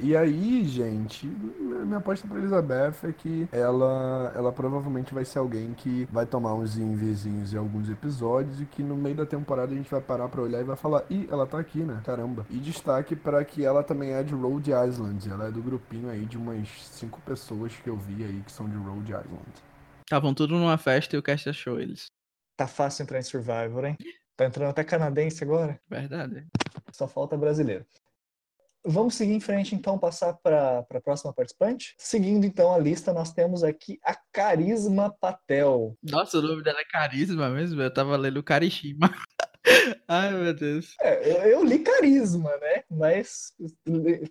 E 0.02 0.18
aí, 0.18 0.66
gente, 0.66 1.28
minha 1.28 1.98
aposta 1.98 2.28
pra 2.28 2.38
Elizabeth 2.38 2.96
é 3.04 3.14
que 3.14 3.48
ela, 3.52 4.34
ela 4.36 4.52
provavelmente 4.52 5.14
vai 5.14 5.24
ser 5.24 5.40
alguém 5.40 5.74
que 5.74 6.06
vai 6.12 6.26
tomar 6.26 6.56
uns 6.56 6.78
invezinhos 6.78 7.54
em 7.54 7.58
alguns 7.58 7.90
episódios 7.90 8.60
e 8.60 8.66
que 8.66 8.84
no 8.84 8.98
meio 8.98 9.16
da 9.16 9.26
temporada 9.26 9.72
a 9.72 9.78
gente 9.78 9.90
vai 9.90 10.02
parar 10.02 10.28
pra 10.28 10.42
olhar 10.42 10.60
e 10.60 10.66
vai 10.66 10.76
falar, 10.76 11.06
ih, 11.10 11.28
ela 11.32 11.48
tá 11.48 11.60
aqui, 11.60 11.80
né? 11.80 12.02
Caramba. 12.04 12.46
E 12.50 12.58
destaque 12.58 13.16
para 13.16 13.46
que 13.46 13.64
ela 13.64 13.82
também 13.82 14.12
é 14.12 14.24
de 14.24 14.34
Rhode 14.34 14.72
Island. 14.72 15.30
Ela 15.30 15.48
é 15.48 15.52
do 15.52 15.62
grupinho 15.62 16.10
aí 16.10 16.26
de 16.26 16.38
umas 16.38 16.68
cinco 16.88 17.22
pessoas 17.22 17.74
que 17.78 17.90
eu 17.90 17.96
vi 17.96 18.26
aí 18.26 18.42
que 18.46 18.52
são 18.52 18.68
de 18.68 18.76
Rhode 18.76 19.12
Island. 19.12 19.54
Estavam 20.02 20.34
tudo 20.34 20.56
numa 20.56 20.78
festa 20.78 21.16
e 21.16 21.20
o 21.20 21.24
cast 21.24 21.48
achou 21.48 21.80
eles. 21.80 22.13
Tá 22.56 22.68
fácil 22.68 23.04
entrar 23.04 23.20
em 23.20 23.24
Survivor, 23.24 23.86
hein? 23.86 23.98
Tá 24.36 24.46
entrando 24.46 24.70
até 24.70 24.84
canadense 24.84 25.44
agora. 25.44 25.80
Verdade. 25.90 26.48
Só 26.92 27.08
falta 27.08 27.38
brasileiro. 27.38 27.86
Vamos 28.86 29.16
seguir 29.16 29.34
em 29.34 29.40
frente, 29.40 29.74
então, 29.74 29.98
passar 29.98 30.34
para 30.34 30.80
a 30.80 31.02
próxima 31.02 31.34
participante. 31.34 31.96
Seguindo, 31.98 32.46
então, 32.46 32.74
a 32.74 32.78
lista, 32.78 33.14
nós 33.14 33.32
temos 33.32 33.64
aqui 33.64 33.98
a 34.04 34.14
Carisma 34.30 35.10
Patel. 35.22 35.98
Nossa, 36.04 36.40
o 36.40 36.42
nome 36.42 36.62
dela 36.64 36.82
é 36.82 36.86
Carisma 36.86 37.50
mesmo? 37.50 37.82
Eu 37.82 37.94
tava 37.94 38.18
lendo 38.18 38.44
Karishima. 38.44 39.10
Ai, 40.08 40.32
meu 40.32 40.54
Deus. 40.54 40.96
É, 41.02 41.30
eu, 41.30 41.52
eu, 41.52 41.64
li 41.64 41.80
carisma, 41.80 42.52
né? 42.58 42.84
Mas 42.90 43.54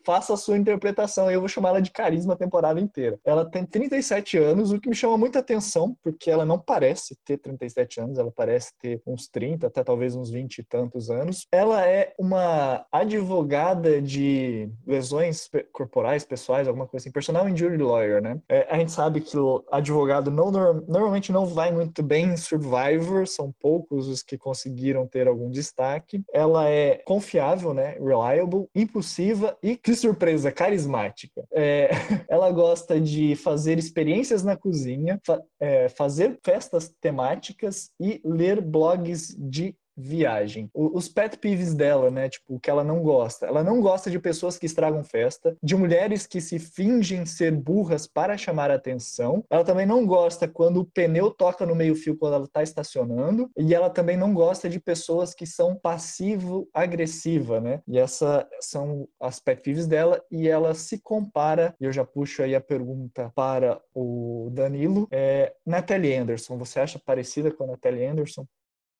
faça 0.04 0.34
a 0.34 0.36
sua 0.36 0.56
interpretação. 0.56 1.30
Eu 1.30 1.40
vou 1.40 1.48
chamar 1.48 1.70
ela 1.70 1.82
de 1.82 1.90
carisma 1.90 2.34
a 2.34 2.36
temporada 2.36 2.80
inteira. 2.80 3.18
Ela 3.24 3.48
tem 3.48 3.64
37 3.64 4.38
anos, 4.38 4.72
o 4.72 4.80
que 4.80 4.88
me 4.88 4.94
chama 4.94 5.16
muita 5.16 5.38
atenção, 5.38 5.96
porque 6.02 6.30
ela 6.30 6.44
não 6.44 6.58
parece 6.58 7.16
ter 7.24 7.38
37 7.38 8.00
anos, 8.00 8.18
ela 8.18 8.30
parece 8.30 8.72
ter 8.78 9.02
uns 9.06 9.28
30, 9.28 9.66
até 9.66 9.82
talvez 9.82 10.14
uns 10.14 10.30
20 10.30 10.58
e 10.58 10.62
tantos 10.62 11.10
anos. 11.10 11.46
Ela 11.50 11.86
é 11.86 12.14
uma 12.18 12.84
advogada 12.92 14.00
de 14.00 14.68
lesões 14.86 15.50
corporais, 15.72 16.24
pessoais, 16.24 16.68
alguma 16.68 16.86
coisa 16.86 17.04
assim, 17.04 17.12
personal 17.12 17.48
injury 17.48 17.78
lawyer, 17.78 18.22
né? 18.22 18.38
É, 18.48 18.66
a 18.70 18.78
gente 18.78 18.92
sabe 18.92 19.20
que 19.20 19.36
o 19.36 19.64
advogado 19.70 20.30
não, 20.30 20.50
normalmente 20.50 21.32
não 21.32 21.46
vai 21.46 21.72
muito 21.72 22.02
bem 22.02 22.26
em 22.26 22.36
Survivor, 22.36 23.26
são 23.26 23.52
poucos 23.60 24.08
os 24.08 24.22
que 24.22 24.36
conseguiram 24.36 25.06
ter 25.06 25.21
ter 25.22 25.28
algum 25.28 25.50
destaque. 25.50 26.22
Ela 26.32 26.68
é 26.68 26.96
confiável, 27.04 27.72
né? 27.72 27.92
Reliable, 27.92 28.66
impulsiva 28.74 29.56
e, 29.62 29.76
que 29.76 29.94
surpresa, 29.94 30.50
carismática. 30.50 31.44
É, 31.52 31.90
ela 32.28 32.50
gosta 32.50 33.00
de 33.00 33.36
fazer 33.36 33.78
experiências 33.78 34.42
na 34.42 34.56
cozinha, 34.56 35.20
fa 35.24 35.40
é, 35.60 35.88
fazer 35.88 36.38
festas 36.44 36.92
temáticas 37.00 37.90
e 38.00 38.20
ler 38.24 38.60
blogs 38.60 39.34
de 39.38 39.76
viagem. 39.96 40.70
os 40.74 41.08
pet 41.08 41.38
peeves 41.38 41.74
dela, 41.74 42.10
né? 42.10 42.28
Tipo, 42.28 42.54
o 42.54 42.60
que 42.60 42.70
ela 42.70 42.84
não 42.84 43.02
gosta. 43.02 43.46
Ela 43.46 43.62
não 43.62 43.80
gosta 43.80 44.10
de 44.10 44.18
pessoas 44.18 44.58
que 44.58 44.66
estragam 44.66 45.04
festa, 45.04 45.56
de 45.62 45.76
mulheres 45.76 46.26
que 46.26 46.40
se 46.40 46.58
fingem 46.58 47.26
ser 47.26 47.52
burras 47.52 48.06
para 48.06 48.36
chamar 48.36 48.70
atenção. 48.70 49.44
Ela 49.50 49.64
também 49.64 49.86
não 49.86 50.06
gosta 50.06 50.48
quando 50.48 50.80
o 50.80 50.84
pneu 50.84 51.30
toca 51.30 51.66
no 51.66 51.74
meio-fio 51.74 52.16
quando 52.16 52.34
ela 52.34 52.44
está 52.44 52.62
estacionando. 52.62 53.50
E 53.56 53.74
ela 53.74 53.90
também 53.90 54.16
não 54.16 54.32
gosta 54.32 54.68
de 54.68 54.80
pessoas 54.80 55.34
que 55.34 55.46
são 55.46 55.76
passivo-agressiva, 55.76 57.60
né? 57.60 57.80
E 57.86 57.98
essas 57.98 58.44
são 58.60 59.08
as 59.20 59.40
pet 59.40 59.62
peeves 59.62 59.86
dela. 59.86 60.22
E 60.30 60.48
ela 60.48 60.74
se 60.74 61.00
compara, 61.00 61.74
e 61.80 61.84
eu 61.84 61.92
já 61.92 62.04
puxo 62.04 62.42
aí 62.42 62.54
a 62.54 62.60
pergunta 62.60 63.30
para 63.34 63.80
o 63.94 64.48
Danilo, 64.52 65.06
é 65.10 65.52
Natalie 65.64 66.14
Anderson. 66.14 66.56
Você 66.58 66.80
acha 66.80 66.98
parecida 66.98 67.50
com 67.50 67.64
a 67.64 67.68
Natalie 67.68 68.04
Anderson? 68.04 68.46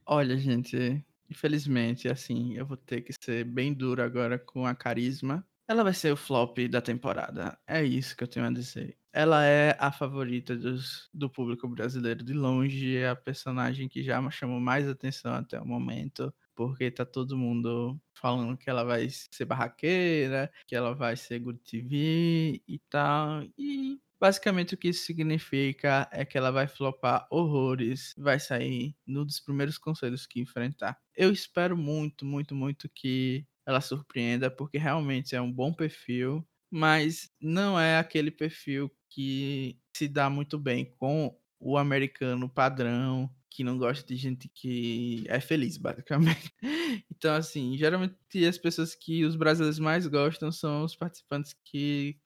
Olha, 0.07 0.36
gente, 0.36 1.05
infelizmente, 1.30 2.09
assim, 2.09 2.55
eu 2.57 2.66
vou 2.66 2.76
ter 2.76 3.03
que 3.03 3.12
ser 3.22 3.44
bem 3.44 3.72
duro 3.72 4.03
agora 4.03 4.38
com 4.38 4.66
a 4.66 4.74
carisma. 4.74 5.46
Ela 5.68 5.84
vai 5.84 5.94
ser 5.94 6.12
o 6.12 6.16
flop 6.16 6.59
da 6.68 6.80
temporada. 6.82 7.59
É 7.66 7.82
isso 7.84 8.16
que 8.16 8.24
eu 8.24 8.28
tenho 8.28 8.46
a 8.46 8.50
dizer. 8.50 8.98
Ela 9.12 9.44
é 9.44 9.76
a 9.78 9.92
favorita 9.92 10.57
dos, 10.57 11.09
do 11.12 11.28
público 11.30 11.68
brasileiro 11.68 12.24
de 12.24 12.32
longe, 12.32 12.96
é 12.96 13.09
a 13.11 13.16
personagem 13.16 13.88
que 13.88 14.03
já 14.03 14.28
chamou 14.30 14.59
mais 14.61 14.88
atenção 14.88 15.34
até 15.34 15.61
o 15.61 15.66
momento. 15.66 16.34
porque 16.55 16.90
tá 16.90 17.05
todo 17.05 17.36
mundo 17.36 17.98
falando 18.14 18.57
que 18.59 18.68
ela 18.70 18.84
vai 18.84 19.09
ser 19.11 19.44
barraqueira, 19.46 20.50
que 20.66 20.74
ela 20.76 20.94
vai 20.94 21.16
ser 21.16 21.38
good 21.40 21.59
TV 21.61 22.62
e 22.66 22.78
tal. 22.90 23.42
E 23.59 24.00
basicamente 24.23 24.75
o 24.75 24.79
que 24.79 24.87
isso 24.91 25.05
significa 25.05 26.09
é 26.12 26.25
que 26.25 26.39
ela 26.39 26.53
vai 26.53 26.68
flopar 26.68 27.27
horrores, 27.29 28.14
vai 28.16 28.39
sair 28.39 28.95
num 29.05 29.25
dos 29.27 29.41
primeiros 29.41 29.77
conselhos 29.79 30.29
que 30.29 30.41
enfrentar. 30.41 30.97
Eu 31.16 31.33
espero 31.33 31.77
muito, 31.77 32.25
muito, 32.25 32.55
muito 32.55 32.89
que 32.89 33.45
ela 33.66 33.81
surpreenda, 33.81 34.49
porque 34.49 34.79
realmente 34.79 35.35
é 35.35 35.41
um 35.41 35.53
bom 35.53 35.75
perfil, 35.75 36.47
mas 36.70 37.31
não 37.41 37.79
é 37.79 37.99
aquele 37.99 38.31
perfil 38.31 38.89
que 39.11 39.77
se 39.97 40.07
dá 40.07 40.31
muito 40.31 40.57
bem 40.57 40.95
com 40.99 41.37
o 41.59 41.77
americano 41.77 42.49
padrão, 42.49 43.29
que 43.55 43.64
não 43.64 43.78
gosta 43.78 44.07
de 44.07 44.16
gente 44.16 44.48
que 44.48 45.24
é 45.28 45.40
feliz, 45.40 45.76
basicamente. 45.76 46.53
Então, 47.11 47.34
assim, 47.34 47.76
geralmente 47.78 48.16
as 48.46 48.59
pessoas 48.59 48.94
que 48.94 49.24
os 49.24 49.36
brasileiros 49.36 49.78
mais 49.78 50.07
gostam 50.07 50.50
são 50.50 50.82
os 50.82 50.96
participantes 50.96 51.55
que 51.64 52.18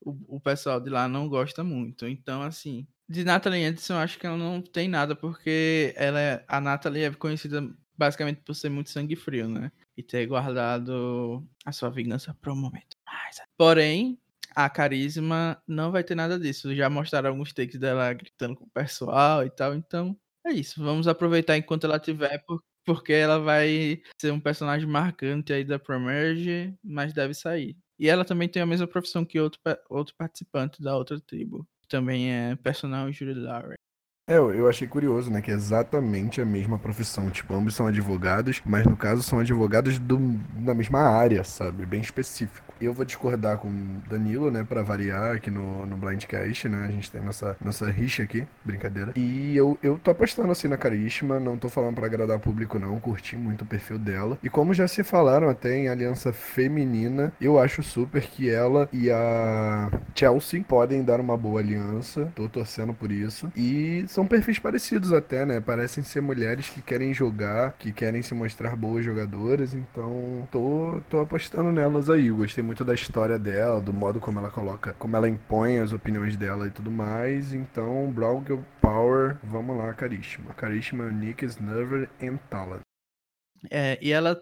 o, 0.00 0.36
o 0.36 0.40
pessoal 0.40 0.80
de 0.80 0.88
lá 0.88 1.08
não 1.08 1.28
gosta 1.28 1.64
muito. 1.64 2.06
Então, 2.06 2.42
assim, 2.42 2.86
de 3.08 3.24
Natalie 3.24 3.64
Anderson, 3.64 3.94
acho 3.94 4.18
que 4.18 4.26
ela 4.26 4.36
não 4.36 4.62
tem 4.62 4.88
nada, 4.88 5.14
porque 5.16 5.92
ela 5.96 6.20
é, 6.20 6.44
a 6.46 6.60
Natalie 6.60 7.04
é 7.04 7.10
conhecida 7.10 7.68
basicamente 7.96 8.40
por 8.42 8.54
ser 8.54 8.68
muito 8.68 8.90
sangue 8.90 9.16
frio, 9.16 9.48
né? 9.48 9.72
E 9.96 10.02
ter 10.02 10.26
guardado 10.26 11.46
a 11.64 11.72
sua 11.72 11.90
vingança 11.90 12.34
para 12.34 12.52
o 12.52 12.56
momento. 12.56 12.96
Mas, 13.04 13.40
porém, 13.56 14.18
a 14.54 14.70
Carisma 14.70 15.62
não 15.66 15.92
vai 15.92 16.02
ter 16.02 16.14
nada 16.14 16.38
disso. 16.38 16.74
Já 16.74 16.88
mostraram 16.88 17.30
alguns 17.30 17.52
takes 17.52 17.78
dela 17.78 18.12
gritando 18.12 18.56
com 18.56 18.64
o 18.64 18.70
pessoal 18.70 19.44
e 19.44 19.50
tal. 19.50 19.74
Então, 19.74 20.16
é 20.46 20.52
isso. 20.52 20.82
Vamos 20.82 21.08
aproveitar 21.08 21.56
enquanto 21.56 21.84
ela 21.84 21.98
tiver, 21.98 22.42
porque 22.84 23.12
ela 23.12 23.38
vai 23.38 24.00
ser 24.20 24.30
um 24.32 24.40
personagem 24.40 24.88
marcante 24.88 25.52
aí 25.52 25.64
da 25.64 25.78
Promerge, 25.78 26.74
mas 26.82 27.12
deve 27.12 27.34
sair. 27.34 27.76
E 27.98 28.08
ela 28.08 28.24
também 28.24 28.48
tem 28.48 28.62
a 28.62 28.66
mesma 28.66 28.86
profissão 28.86 29.24
que 29.24 29.40
outro, 29.40 29.60
outro 29.88 30.14
participante 30.16 30.82
da 30.82 30.96
outra 30.96 31.20
tribo. 31.20 31.66
Que 31.82 31.88
também 31.88 32.32
é 32.32 32.56
personal 32.56 33.08
Larry. 33.34 33.76
É, 34.28 34.38
eu 34.38 34.68
achei 34.68 34.88
curioso, 34.88 35.30
né? 35.30 35.40
Que 35.40 35.52
é 35.52 35.54
exatamente 35.54 36.40
a 36.40 36.44
mesma 36.44 36.76
profissão. 36.80 37.30
Tipo, 37.30 37.54
ambos 37.54 37.76
são 37.76 37.86
advogados, 37.86 38.60
mas 38.66 38.84
no 38.84 38.96
caso 38.96 39.22
são 39.22 39.38
advogados 39.38 40.00
do, 40.00 40.18
da 40.52 40.74
mesma 40.74 40.98
área, 40.98 41.44
sabe? 41.44 41.86
Bem 41.86 42.00
específico. 42.00 42.66
Eu 42.80 42.92
vou 42.92 43.04
discordar 43.04 43.58
com 43.58 44.00
Danilo, 44.08 44.50
né? 44.50 44.64
Pra 44.64 44.82
variar 44.82 45.36
aqui 45.36 45.48
no, 45.48 45.86
no 45.86 45.96
Blindcast, 45.96 46.68
né? 46.68 46.86
A 46.86 46.90
gente 46.90 47.08
tem 47.10 47.22
nossa, 47.22 47.56
nossa 47.64 47.88
rixa 47.88 48.24
aqui, 48.24 48.44
brincadeira. 48.64 49.12
E 49.14 49.56
eu, 49.56 49.78
eu 49.80 49.96
tô 49.96 50.10
apostando 50.10 50.50
assim 50.50 50.66
na 50.66 50.76
Carisma, 50.76 51.38
não 51.38 51.56
tô 51.56 51.68
falando 51.68 51.94
para 51.94 52.06
agradar 52.06 52.36
o 52.36 52.40
público, 52.40 52.80
não. 52.80 52.98
Curti 52.98 53.36
muito 53.36 53.62
o 53.62 53.66
perfil 53.66 53.96
dela. 53.96 54.38
E 54.42 54.50
como 54.50 54.74
já 54.74 54.88
se 54.88 55.04
falaram 55.04 55.48
até 55.48 55.76
em 55.76 55.88
aliança 55.88 56.32
feminina, 56.32 57.32
eu 57.40 57.58
acho 57.60 57.80
super 57.82 58.22
que 58.22 58.50
ela 58.50 58.88
e 58.92 59.08
a 59.08 59.88
Chelsea 60.16 60.64
podem 60.64 61.04
dar 61.04 61.20
uma 61.20 61.36
boa 61.36 61.60
aliança. 61.60 62.30
Tô 62.34 62.48
torcendo 62.48 62.92
por 62.92 63.12
isso. 63.12 63.50
E 63.56 64.04
são 64.16 64.26
perfis 64.26 64.58
parecidos 64.58 65.12
até, 65.12 65.44
né? 65.44 65.60
Parecem 65.60 66.02
ser 66.02 66.22
mulheres 66.22 66.70
que 66.70 66.80
querem 66.80 67.12
jogar, 67.12 67.74
que 67.74 67.92
querem 67.92 68.22
se 68.22 68.32
mostrar 68.32 68.74
boas 68.74 69.04
jogadoras, 69.04 69.74
então 69.74 70.48
tô, 70.50 71.02
tô 71.10 71.20
apostando 71.20 71.70
nelas 71.70 72.08
aí. 72.08 72.30
Gostei 72.30 72.64
muito 72.64 72.82
da 72.82 72.94
história 72.94 73.38
dela, 73.38 73.78
do 73.78 73.92
modo 73.92 74.18
como 74.18 74.38
ela 74.38 74.48
coloca, 74.48 74.94
como 74.94 75.14
ela 75.18 75.28
impõe 75.28 75.80
as 75.80 75.92
opiniões 75.92 76.34
dela 76.34 76.66
e 76.66 76.70
tudo 76.70 76.90
mais. 76.90 77.52
Então, 77.52 78.10
Girl 78.14 78.62
Power, 78.80 79.36
vamos 79.44 79.76
lá, 79.76 79.92
Carisma. 79.92 80.54
Carisma, 80.54 81.10
Nick, 81.10 81.44
Snover 81.44 82.08
e 82.18 82.30
Talent. 82.48 82.80
É, 83.70 83.98
e 84.00 84.12
ela 84.12 84.40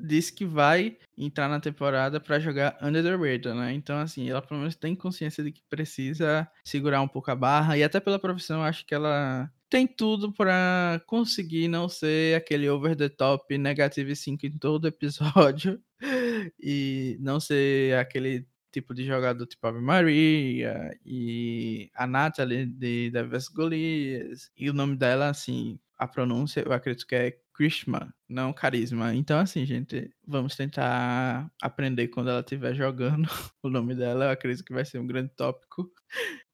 disse 0.00 0.32
que 0.32 0.44
vai 0.44 0.96
entrar 1.16 1.48
na 1.48 1.58
temporada 1.60 2.20
para 2.20 2.38
jogar 2.38 2.78
Under 2.80 3.02
the 3.02 3.16
Radar, 3.16 3.54
né? 3.54 3.72
Então, 3.72 3.98
assim, 3.98 4.30
ela 4.30 4.40
pelo 4.40 4.60
menos 4.60 4.76
tem 4.76 4.94
consciência 4.94 5.42
de 5.42 5.50
que 5.50 5.62
precisa 5.68 6.48
segurar 6.64 7.02
um 7.02 7.08
pouco 7.08 7.30
a 7.30 7.34
barra 7.34 7.76
e 7.76 7.82
até 7.82 7.98
pela 7.98 8.18
profissão, 8.18 8.62
acho 8.62 8.86
que 8.86 8.94
ela 8.94 9.50
tem 9.68 9.86
tudo 9.86 10.32
para 10.32 11.02
conseguir 11.06 11.68
não 11.68 11.88
ser 11.88 12.36
aquele 12.36 12.68
over 12.70 12.96
the 12.96 13.08
top 13.08 13.58
negative 13.58 14.14
5 14.16 14.46
em 14.46 14.58
todo 14.58 14.88
episódio 14.88 15.80
e 16.58 17.18
não 17.20 17.38
ser 17.40 17.96
aquele 17.98 18.46
tipo 18.72 18.94
de 18.94 19.04
jogador 19.04 19.46
tipo 19.46 19.66
Ave 19.66 19.80
Maria 19.80 20.96
e 21.04 21.90
a 21.94 22.06
Natalie 22.06 22.66
de 22.66 23.10
Davis 23.10 23.48
Golias 23.48 24.50
e 24.56 24.70
o 24.70 24.72
nome 24.74 24.96
dela, 24.96 25.28
assim, 25.28 25.78
a 25.98 26.06
pronúncia 26.06 26.62
eu 26.64 26.72
acredito 26.72 27.06
que 27.06 27.14
é 27.14 27.38
Krishma, 27.58 28.14
não 28.28 28.52
carisma. 28.52 29.12
Então, 29.12 29.40
assim, 29.40 29.66
gente, 29.66 30.14
vamos 30.24 30.54
tentar 30.54 31.50
aprender 31.60 32.06
quando 32.06 32.30
ela 32.30 32.38
estiver 32.38 32.72
jogando 32.72 33.26
o 33.60 33.68
nome 33.68 33.96
dela. 33.96 34.26
Eu 34.26 34.30
acredito 34.30 34.64
que 34.64 34.72
vai 34.72 34.84
ser 34.84 35.00
um 35.00 35.06
grande 35.08 35.32
tópico, 35.34 35.90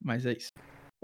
mas 0.00 0.24
é 0.24 0.32
isso. 0.32 0.48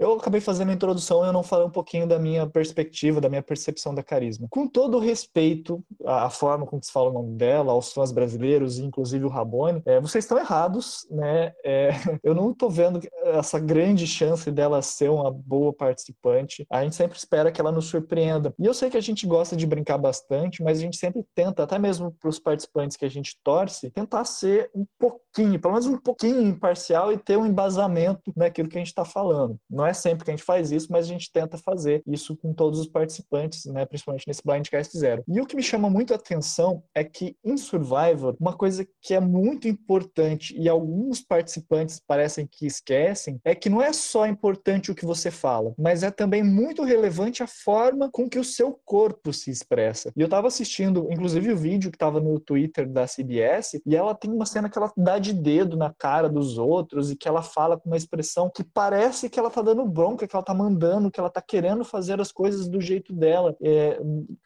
Eu 0.01 0.13
acabei 0.13 0.41
fazendo 0.41 0.71
a 0.71 0.73
introdução 0.73 1.23
e 1.23 1.27
eu 1.27 1.31
não 1.31 1.43
falei 1.43 1.67
um 1.67 1.69
pouquinho 1.69 2.07
da 2.07 2.17
minha 2.17 2.47
perspectiva, 2.47 3.21
da 3.21 3.29
minha 3.29 3.43
percepção 3.43 3.93
da 3.93 4.01
carisma. 4.01 4.47
Com 4.49 4.65
todo 4.65 4.97
o 4.97 4.99
respeito 4.99 5.83
à 6.03 6.27
forma 6.27 6.65
com 6.65 6.79
que 6.79 6.87
se 6.87 6.91
fala 6.91 7.11
o 7.11 7.13
nome 7.13 7.37
dela, 7.37 7.71
aos 7.71 7.93
fãs 7.93 8.11
brasileiros, 8.11 8.79
inclusive 8.79 9.25
o 9.25 9.29
Rabone, 9.29 9.79
é, 9.85 10.01
vocês 10.01 10.23
estão 10.23 10.39
errados, 10.39 11.05
né? 11.11 11.53
É, 11.63 11.91
eu 12.23 12.33
não 12.33 12.49
estou 12.49 12.67
vendo 12.67 12.99
essa 13.25 13.59
grande 13.59 14.07
chance 14.07 14.49
dela 14.49 14.81
ser 14.81 15.11
uma 15.11 15.29
boa 15.29 15.71
participante. 15.71 16.65
A 16.71 16.83
gente 16.83 16.95
sempre 16.95 17.15
espera 17.15 17.51
que 17.51 17.61
ela 17.61 17.71
nos 17.71 17.85
surpreenda. 17.85 18.55
E 18.57 18.65
eu 18.65 18.73
sei 18.73 18.89
que 18.89 18.97
a 18.97 19.01
gente 19.01 19.27
gosta 19.27 19.55
de 19.55 19.67
brincar 19.67 19.99
bastante, 19.99 20.63
mas 20.63 20.79
a 20.79 20.81
gente 20.81 20.97
sempre 20.97 21.23
tenta, 21.35 21.61
até 21.61 21.77
mesmo 21.77 22.11
para 22.19 22.27
os 22.27 22.39
participantes 22.39 22.97
que 22.97 23.05
a 23.05 23.09
gente 23.09 23.37
torce, 23.43 23.91
tentar 23.91 24.25
ser 24.25 24.71
um 24.73 24.83
pouquinho, 24.97 25.59
pelo 25.59 25.75
menos 25.75 25.85
um 25.85 25.97
pouquinho 25.99 26.41
imparcial 26.41 27.13
e 27.13 27.19
ter 27.19 27.37
um 27.37 27.45
embasamento 27.45 28.33
naquilo 28.35 28.67
que 28.67 28.77
a 28.77 28.81
gente 28.81 28.87
está 28.87 29.05
falando. 29.05 29.59
Não 29.69 29.85
é 29.85 29.90
é 29.91 29.93
sempre 29.93 30.25
que 30.25 30.31
a 30.31 30.35
gente 30.35 30.45
faz 30.45 30.71
isso, 30.71 30.87
mas 30.89 31.05
a 31.05 31.09
gente 31.09 31.31
tenta 31.31 31.57
fazer 31.57 32.01
isso 32.07 32.35
com 32.35 32.53
todos 32.53 32.79
os 32.79 32.87
participantes, 32.87 33.65
né, 33.65 33.85
principalmente 33.85 34.27
nesse 34.27 34.41
Blindcast 34.43 34.97
Zero. 34.97 35.23
E 35.27 35.39
o 35.39 35.45
que 35.45 35.55
me 35.55 35.63
chama 35.63 35.89
muito 35.89 36.13
a 36.13 36.15
atenção 36.15 36.83
é 36.95 37.03
que 37.03 37.35
em 37.43 37.57
Survivor, 37.57 38.35
uma 38.39 38.55
coisa 38.55 38.87
que 39.01 39.13
é 39.13 39.19
muito 39.19 39.67
importante 39.67 40.55
e 40.57 40.67
alguns 40.67 41.21
participantes 41.21 42.01
parecem 42.05 42.47
que 42.49 42.65
esquecem, 42.65 43.39
é 43.43 43.53
que 43.53 43.69
não 43.69 43.81
é 43.81 43.93
só 43.93 44.25
importante 44.25 44.91
o 44.91 44.95
que 44.95 45.05
você 45.05 45.29
fala, 45.29 45.73
mas 45.77 46.03
é 46.03 46.11
também 46.11 46.43
muito 46.43 46.83
relevante 46.83 47.43
a 47.43 47.47
forma 47.47 48.09
com 48.11 48.29
que 48.29 48.39
o 48.39 48.43
seu 48.43 48.79
corpo 48.85 49.33
se 49.33 49.51
expressa. 49.51 50.11
E 50.15 50.21
eu 50.21 50.25
estava 50.25 50.47
assistindo, 50.47 51.07
inclusive, 51.11 51.51
o 51.51 51.57
vídeo 51.57 51.91
que 51.91 51.95
estava 51.95 52.19
no 52.19 52.39
Twitter 52.39 52.89
da 52.89 53.05
CBS, 53.05 53.81
e 53.85 53.95
ela 53.95 54.15
tem 54.15 54.31
uma 54.31 54.45
cena 54.45 54.69
que 54.69 54.77
ela 54.77 54.91
dá 54.95 55.19
de 55.19 55.33
dedo 55.33 55.75
na 55.77 55.93
cara 55.93 56.29
dos 56.29 56.57
outros 56.57 57.11
e 57.11 57.15
que 57.15 57.27
ela 57.27 57.41
fala 57.41 57.77
com 57.77 57.89
uma 57.89 57.97
expressão 57.97 58.49
que 58.49 58.63
parece 58.63 59.29
que 59.29 59.39
ela 59.39 59.49
está 59.49 59.61
dando 59.73 59.85
bronca, 59.85 60.27
que 60.27 60.35
ela 60.35 60.43
tá 60.43 60.53
mandando, 60.53 61.09
que 61.09 61.19
ela 61.19 61.29
tá 61.29 61.41
querendo 61.41 61.83
fazer 61.83 62.19
as 62.19 62.31
coisas 62.31 62.67
do 62.67 62.79
jeito 62.79 63.13
dela. 63.13 63.55
É 63.61 63.99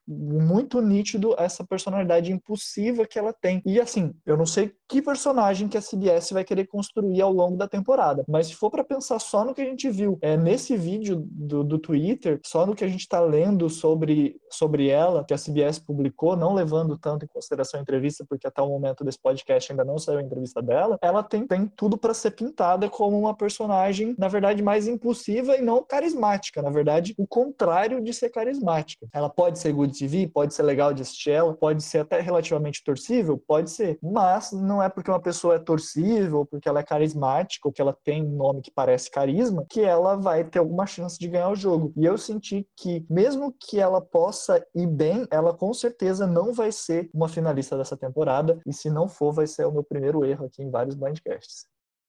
muito 0.08 0.82
nítido 0.82 1.36
essa 1.38 1.64
personalidade 1.64 2.32
impulsiva 2.32 3.06
que 3.06 3.18
ela 3.18 3.34
tem. 3.34 3.62
E 3.66 3.80
assim, 3.80 4.14
eu 4.26 4.38
não 4.38 4.46
sei 4.46 4.74
que 4.88 5.02
personagem 5.02 5.68
que 5.68 5.78
a 5.78 5.82
CBS 5.82 6.32
vai 6.32 6.44
querer 6.44 6.68
construir 6.68 7.22
ao 7.22 7.32
longo 7.32 7.58
da 7.58 7.68
temporada, 7.68 8.24
mas 8.28 8.48
se 8.48 8.56
for 8.56 8.70
para 8.70 8.84
pensar 8.84 9.20
só 9.20 9.44
no 9.44 9.54
que 9.54 9.62
a 9.62 9.66
gente 9.66 9.90
viu 9.90 10.18
é, 10.22 10.38
nesse 10.38 10.78
vídeo 10.78 11.26
do, 11.30 11.64
do 11.64 11.80
Twitter, 11.80 12.40
só 12.46 12.66
no 12.66 12.76
que 12.76 12.84
a 12.84 12.88
gente 12.88 13.08
tá 13.08 13.20
lendo 13.20 13.70
sobre, 13.70 14.40
sobre 14.50 14.90
ela, 14.90 15.24
que 15.24 15.34
a 15.34 15.38
CBS 15.38 15.80
publicou, 15.80 16.36
não 16.36 16.54
levando 16.54 16.98
tanto 16.98 17.26
em 17.26 17.28
consideração 17.28 17.80
a 17.80 17.84
entrevista, 17.84 18.26
porque 18.28 18.48
até 18.48 18.62
o 18.62 18.68
momento 18.68 19.04
desse 19.04 19.20
podcast 19.20 19.72
ainda 19.72 19.84
não 19.84 19.98
saiu 19.98 20.20
a 20.20 20.24
entrevista 20.24 20.62
dela, 20.62 20.98
ela 21.02 21.24
tem, 21.24 21.46
tem 21.48 21.68
tudo 21.68 21.98
para 21.98 22.14
ser 22.14 22.32
pintada 22.32 22.90
como 22.90 23.20
uma 23.20 23.36
personagem, 23.36 24.16
na 24.18 24.28
verdade, 24.28 24.62
mais 24.62 24.88
impulsiva 24.88 25.56
e 25.58 25.62
não 25.62 25.84
carismática. 25.84 26.62
Na 26.62 26.70
verdade, 26.70 27.14
o 27.18 27.28
contrário 27.28 28.02
de 28.02 28.14
ser 28.14 28.30
carismática. 28.30 29.08
Ela 29.14 29.30
pode 29.30 29.60
ser 29.60 29.74
good 29.74 29.98
TV, 29.98 30.28
pode 30.28 30.54
ser 30.54 30.64
legal 30.64 30.94
de 30.94 31.02
assistir 31.02 31.32
ela, 31.32 31.54
pode 31.54 31.84
ser 31.84 32.00
até 32.00 32.20
relativamente 32.20 32.84
torcível, 32.84 33.42
pode 33.48 33.70
ser. 33.70 33.98
Mas 34.02 34.52
não 34.52 34.75
é 34.82 34.90
porque 34.90 35.10
uma 35.10 35.22
pessoa 35.22 35.56
é 35.56 35.60
torcível, 35.60 36.46
porque 36.46 36.68
ela 36.68 36.80
é 36.80 36.84
carismática, 36.84 37.68
ou 37.68 37.72
que 37.72 37.82
ela 37.82 37.96
tem 38.04 38.24
um 38.24 38.36
nome 38.36 38.62
que 38.62 38.72
parece 38.72 39.10
carisma, 39.10 39.66
que 39.70 39.82
ela 39.82 40.16
vai 40.16 40.44
ter 40.44 40.60
alguma 40.60 40.86
chance 40.86 41.18
de 41.18 41.28
ganhar 41.28 41.50
o 41.50 41.56
jogo. 41.56 41.94
E 41.96 42.06
eu 42.06 42.18
senti 42.18 42.68
que, 42.76 43.06
mesmo 43.10 43.54
que 43.60 43.80
ela 43.80 44.02
possa 44.02 44.66
ir 44.74 44.88
bem, 44.88 45.28
ela 45.32 45.54
com 45.54 45.74
certeza 45.74 46.26
não 46.28 46.54
vai 46.54 46.72
ser 46.72 47.10
uma 47.14 47.28
finalista 47.28 47.78
dessa 47.78 47.98
temporada. 47.98 48.60
E 48.66 48.74
se 48.74 48.90
não 48.90 49.08
for, 49.08 49.32
vai 49.34 49.48
ser 49.48 49.66
o 49.66 49.72
meu 49.72 49.84
primeiro 49.84 50.26
erro 50.26 50.46
aqui 50.46 50.64
em 50.64 50.70
vários 50.70 50.96
blindcasts. 50.96 51.66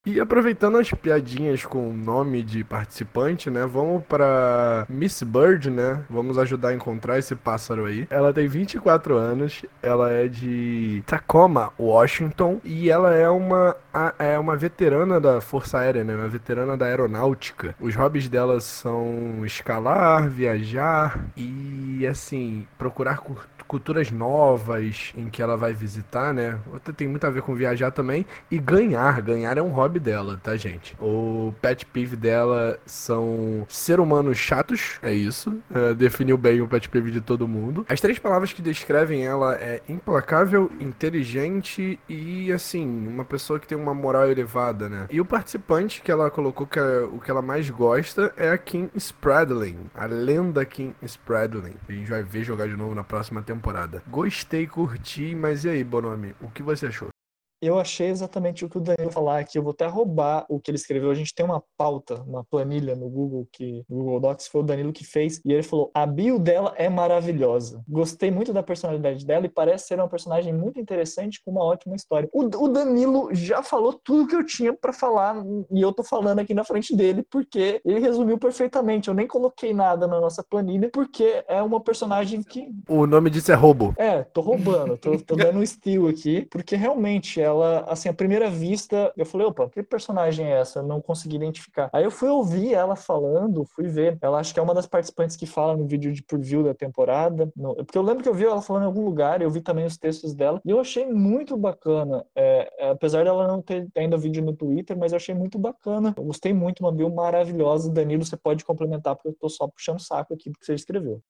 E 0.07 0.20
aproveitando 0.20 0.78
as 0.78 0.88
piadinhas 0.92 1.64
com 1.64 1.90
o 1.90 1.92
nome 1.92 2.40
de 2.40 2.62
participante, 2.62 3.50
né? 3.50 3.66
Vamos 3.66 4.04
para 4.04 4.86
Miss 4.88 5.20
Bird, 5.24 5.68
né? 5.68 6.04
Vamos 6.09 6.38
ajudar 6.38 6.68
a 6.68 6.74
encontrar 6.74 7.18
esse 7.18 7.34
pássaro 7.34 7.86
aí. 7.86 8.07
Ela 8.09 8.32
tem 8.32 8.46
24 8.46 9.16
anos, 9.16 9.64
ela 9.82 10.12
é 10.12 10.28
de 10.28 11.02
Tacoma, 11.04 11.72
Washington, 11.76 12.61
e 12.62 12.88
ela 12.88 13.16
é 13.16 13.28
uma, 13.28 13.74
é 14.16 14.38
uma 14.38 14.54
veterana 14.54 15.20
da 15.20 15.40
Força 15.40 15.78
Aérea, 15.80 16.04
né? 16.04 16.14
Uma 16.14 16.28
veterana 16.28 16.76
da 16.76 16.86
aeronáutica. 16.86 17.74
Os 17.80 17.96
hobbies 17.96 18.28
dela 18.28 18.61
são 18.61 19.44
escalar, 19.44 20.28
viajar 20.28 21.18
e 21.36 21.65
e 21.99 22.07
assim, 22.07 22.66
procurar 22.78 23.20
culturas 23.66 24.11
novas 24.11 25.12
em 25.16 25.28
que 25.28 25.42
ela 25.42 25.57
vai 25.57 25.72
visitar, 25.72 26.32
né? 26.32 26.59
Tem 26.97 27.09
muito 27.09 27.26
a 27.26 27.30
ver 27.30 27.42
com 27.42 27.55
viajar 27.55 27.90
também. 27.90 28.24
E 28.51 28.59
ganhar. 28.59 29.20
Ganhar 29.20 29.59
é 29.59 29.62
um 29.62 29.68
hobby 29.68 29.99
dela, 29.99 30.40
tá, 30.42 30.57
gente? 30.57 30.97
O 31.01 31.53
pet 31.61 31.84
peeve 31.86 32.16
dela 32.16 32.78
são 32.86 33.66
ser 33.68 34.01
humanos 34.01 34.38
chatos, 34.38 34.99
é 35.03 35.12
isso. 35.12 35.59
É, 35.74 35.94
definiu 35.94 36.36
bem 36.38 36.61
o 36.61 36.68
pet 36.68 36.88
peeve 36.88 37.11
de 37.11 37.20
todo 37.20 37.49
mundo. 37.49 37.84
As 37.88 38.01
três 38.01 38.18
palavras 38.18 38.53
que 38.53 38.62
descrevem 38.62 39.24
ela 39.24 39.55
é 39.57 39.82
implacável, 39.88 40.70
inteligente 40.80 41.99
e, 42.09 42.53
assim, 42.53 42.86
uma 43.09 43.24
pessoa 43.24 43.59
que 43.59 43.66
tem 43.66 43.76
uma 43.76 43.94
moral 43.94 44.30
elevada, 44.30 44.88
né? 44.88 45.07
E 45.11 45.20
o 45.20 45.24
participante 45.24 46.01
que 46.03 46.11
ela 46.11 46.30
colocou 46.30 46.66
que 46.66 46.78
é, 46.78 47.01
o 47.01 47.18
que 47.18 47.30
ela 47.30 47.42
mais 47.42 47.68
gosta 47.70 48.32
é 48.36 48.51
a 48.51 48.59
Kim 48.59 48.88
Spradlin, 48.97 49.76
a 49.94 50.07
lenda 50.07 50.64
Kim 50.64 50.94
Spradlin. 51.03 51.74
A 51.89 51.93
gente 51.93 52.11
vai 52.11 52.22
ver 52.22 52.45
jogar 52.45 52.66
de 52.66 52.76
novo 52.76 52.95
na 52.95 53.05
próxima 53.05 53.43
temporada. 53.43 54.03
Gostei, 54.09 54.66
curti, 54.66 55.34
mas 55.34 55.64
e 55.64 55.68
aí, 55.68 55.84
Bonomi, 55.84 56.34
o 56.41 56.51
que 56.51 56.62
você 56.62 56.87
achou? 56.87 57.15
Eu 57.61 57.78
achei 57.78 58.09
exatamente 58.09 58.64
o 58.64 58.68
que 58.68 58.78
o 58.78 58.80
Danilo 58.80 59.11
falar 59.11 59.38
aqui. 59.38 59.59
Eu 59.59 59.62
vou 59.62 59.72
até 59.72 59.86
roubar 59.86 60.44
o 60.48 60.61
que 60.61 60.70
ele 60.70 60.76
escreveu. 60.76 61.11
A 61.11 61.14
gente 61.14 61.34
tem 61.34 61.44
uma 61.44 61.62
pauta, 61.76 62.22
uma 62.22 62.44
planilha 62.44 62.94
no 62.94 63.09
Google 63.09 63.48
que 63.52 63.84
no 63.88 63.96
Google 63.96 64.20
Docs 64.20 64.48
foi 64.48 64.61
o 64.61 64.64
Danilo 64.64 64.92
que 64.92 65.04
fez 65.04 65.40
e 65.44 65.52
ele 65.52 65.62
falou: 65.62 65.90
"A 65.94 66.07
bio 66.07 66.38
dela 66.38 66.74
é 66.76 66.88
maravilhosa. 66.88 67.82
Gostei 67.88 68.30
muito 68.30 68.52
da 68.52 68.62
personalidade 68.62 69.24
dela 69.24 69.46
e 69.46 69.48
parece 69.48 69.88
ser 69.88 69.94
uma 69.94 70.09
personagem 70.09 70.52
muito 70.52 70.80
interessante 70.80 71.40
com 71.44 71.50
uma 71.50 71.64
ótima 71.64 71.96
história". 71.96 72.28
O, 72.32 72.42
o 72.42 72.68
Danilo 72.68 73.28
já 73.32 73.62
falou 73.62 73.92
tudo 73.92 74.28
que 74.28 74.36
eu 74.36 74.44
tinha 74.44 74.72
para 74.74 74.92
falar 74.92 75.36
e 75.70 75.80
eu 75.80 75.92
tô 75.92 76.02
falando 76.04 76.40
aqui 76.40 76.54
na 76.54 76.64
frente 76.64 76.94
dele 76.94 77.24
porque 77.30 77.80
ele 77.84 78.00
resumiu 78.00 78.38
perfeitamente. 78.38 79.09
Eu 79.09 79.14
nem 79.14 79.26
coloquei 79.26 79.72
nada 79.72 80.07
na 80.07 80.20
nossa 80.20 80.44
planilha 80.48 80.90
porque 80.92 81.44
é 81.48 81.62
uma 81.62 81.80
personagem 81.80 82.42
que 82.42 82.68
O 82.88 83.07
nome 83.07 83.30
disso 83.30 83.52
é 83.52 83.54
roubo. 83.54 83.94
É, 83.96 84.22
tô 84.22 84.40
roubando, 84.40 84.96
tô, 84.96 85.18
tô 85.18 85.36
dando 85.36 85.59
um 85.59 85.66
steal 85.66 86.07
aqui, 86.09 86.46
porque 86.50 86.76
realmente 86.76 87.40
ela, 87.47 87.84
assim, 87.88 88.09
à 88.09 88.14
primeira 88.14 88.51
vista, 88.51 89.12
eu 89.16 89.24
falei, 89.24 89.47
opa, 89.47 89.68
que 89.70 89.82
personagem 89.82 90.47
é 90.47 90.61
essa? 90.61 90.80
Eu 90.80 90.82
não 90.82 91.01
consegui 91.01 91.36
identificar. 91.36 91.88
Aí 91.92 92.05
eu 92.05 92.11
fui 92.11 92.28
ouvir 92.28 92.74
ela 92.74 92.97
falando, 92.97 93.64
fui 93.64 93.88
ver. 93.88 94.18
Ela 94.20 94.38
acho 94.38 94.53
que 94.53 94.61
é 94.61 94.62
uma 94.62 94.74
das 94.74 94.86
participantes 94.86 95.36
que 95.36 95.47
fala 95.47 95.76
no 95.76 95.86
vídeo 95.86 96.12
de 96.12 96.22
preview 96.22 96.62
da 96.62 96.74
temporada. 96.74 97.51
No, 97.57 97.74
porque 97.76 97.97
eu 97.97 98.03
lembro 98.03 98.22
que 98.22 98.28
eu 98.28 98.34
vi 98.34 98.44
ela 98.44 98.61
falando 98.61 98.82
em 98.82 98.86
algum 98.86 99.05
lugar, 99.05 99.40
eu 99.40 99.51
vi 99.51 99.61
também 99.61 99.84
os 99.84 99.97
textos 99.97 100.34
dela, 100.34 100.61
e 100.64 100.70
eu 100.70 100.80
achei 100.80 101.07
muito 101.07 101.57
bacana. 101.57 102.24
É, 102.34 102.70
é, 102.78 102.90
apesar 102.90 103.24
dela 103.24 103.47
não 103.47 103.62
ter 103.62 103.88
ainda 103.97 104.16
vídeo 104.18 104.42
no 104.44 104.55
Twitter, 104.55 104.97
mas 104.97 105.12
eu 105.12 105.16
achei 105.16 105.34
muito 105.34 105.59
bacana. 105.59 106.14
Eu 106.16 106.24
gostei 106.24 106.53
muito, 106.53 106.80
uma 106.80 106.92
bio 106.92 107.12
maravilhosa. 107.14 107.92
Danilo, 107.92 108.24
você 108.24 108.36
pode 108.36 108.64
complementar, 108.64 109.14
porque 109.14 109.28
eu 109.28 109.36
tô 109.38 109.49
só 109.49 109.68
puxando 109.68 110.01
saco 110.01 110.34
aqui 110.34 110.51
porque 110.51 110.64
você 110.64 110.74
escreveu. 110.74 111.22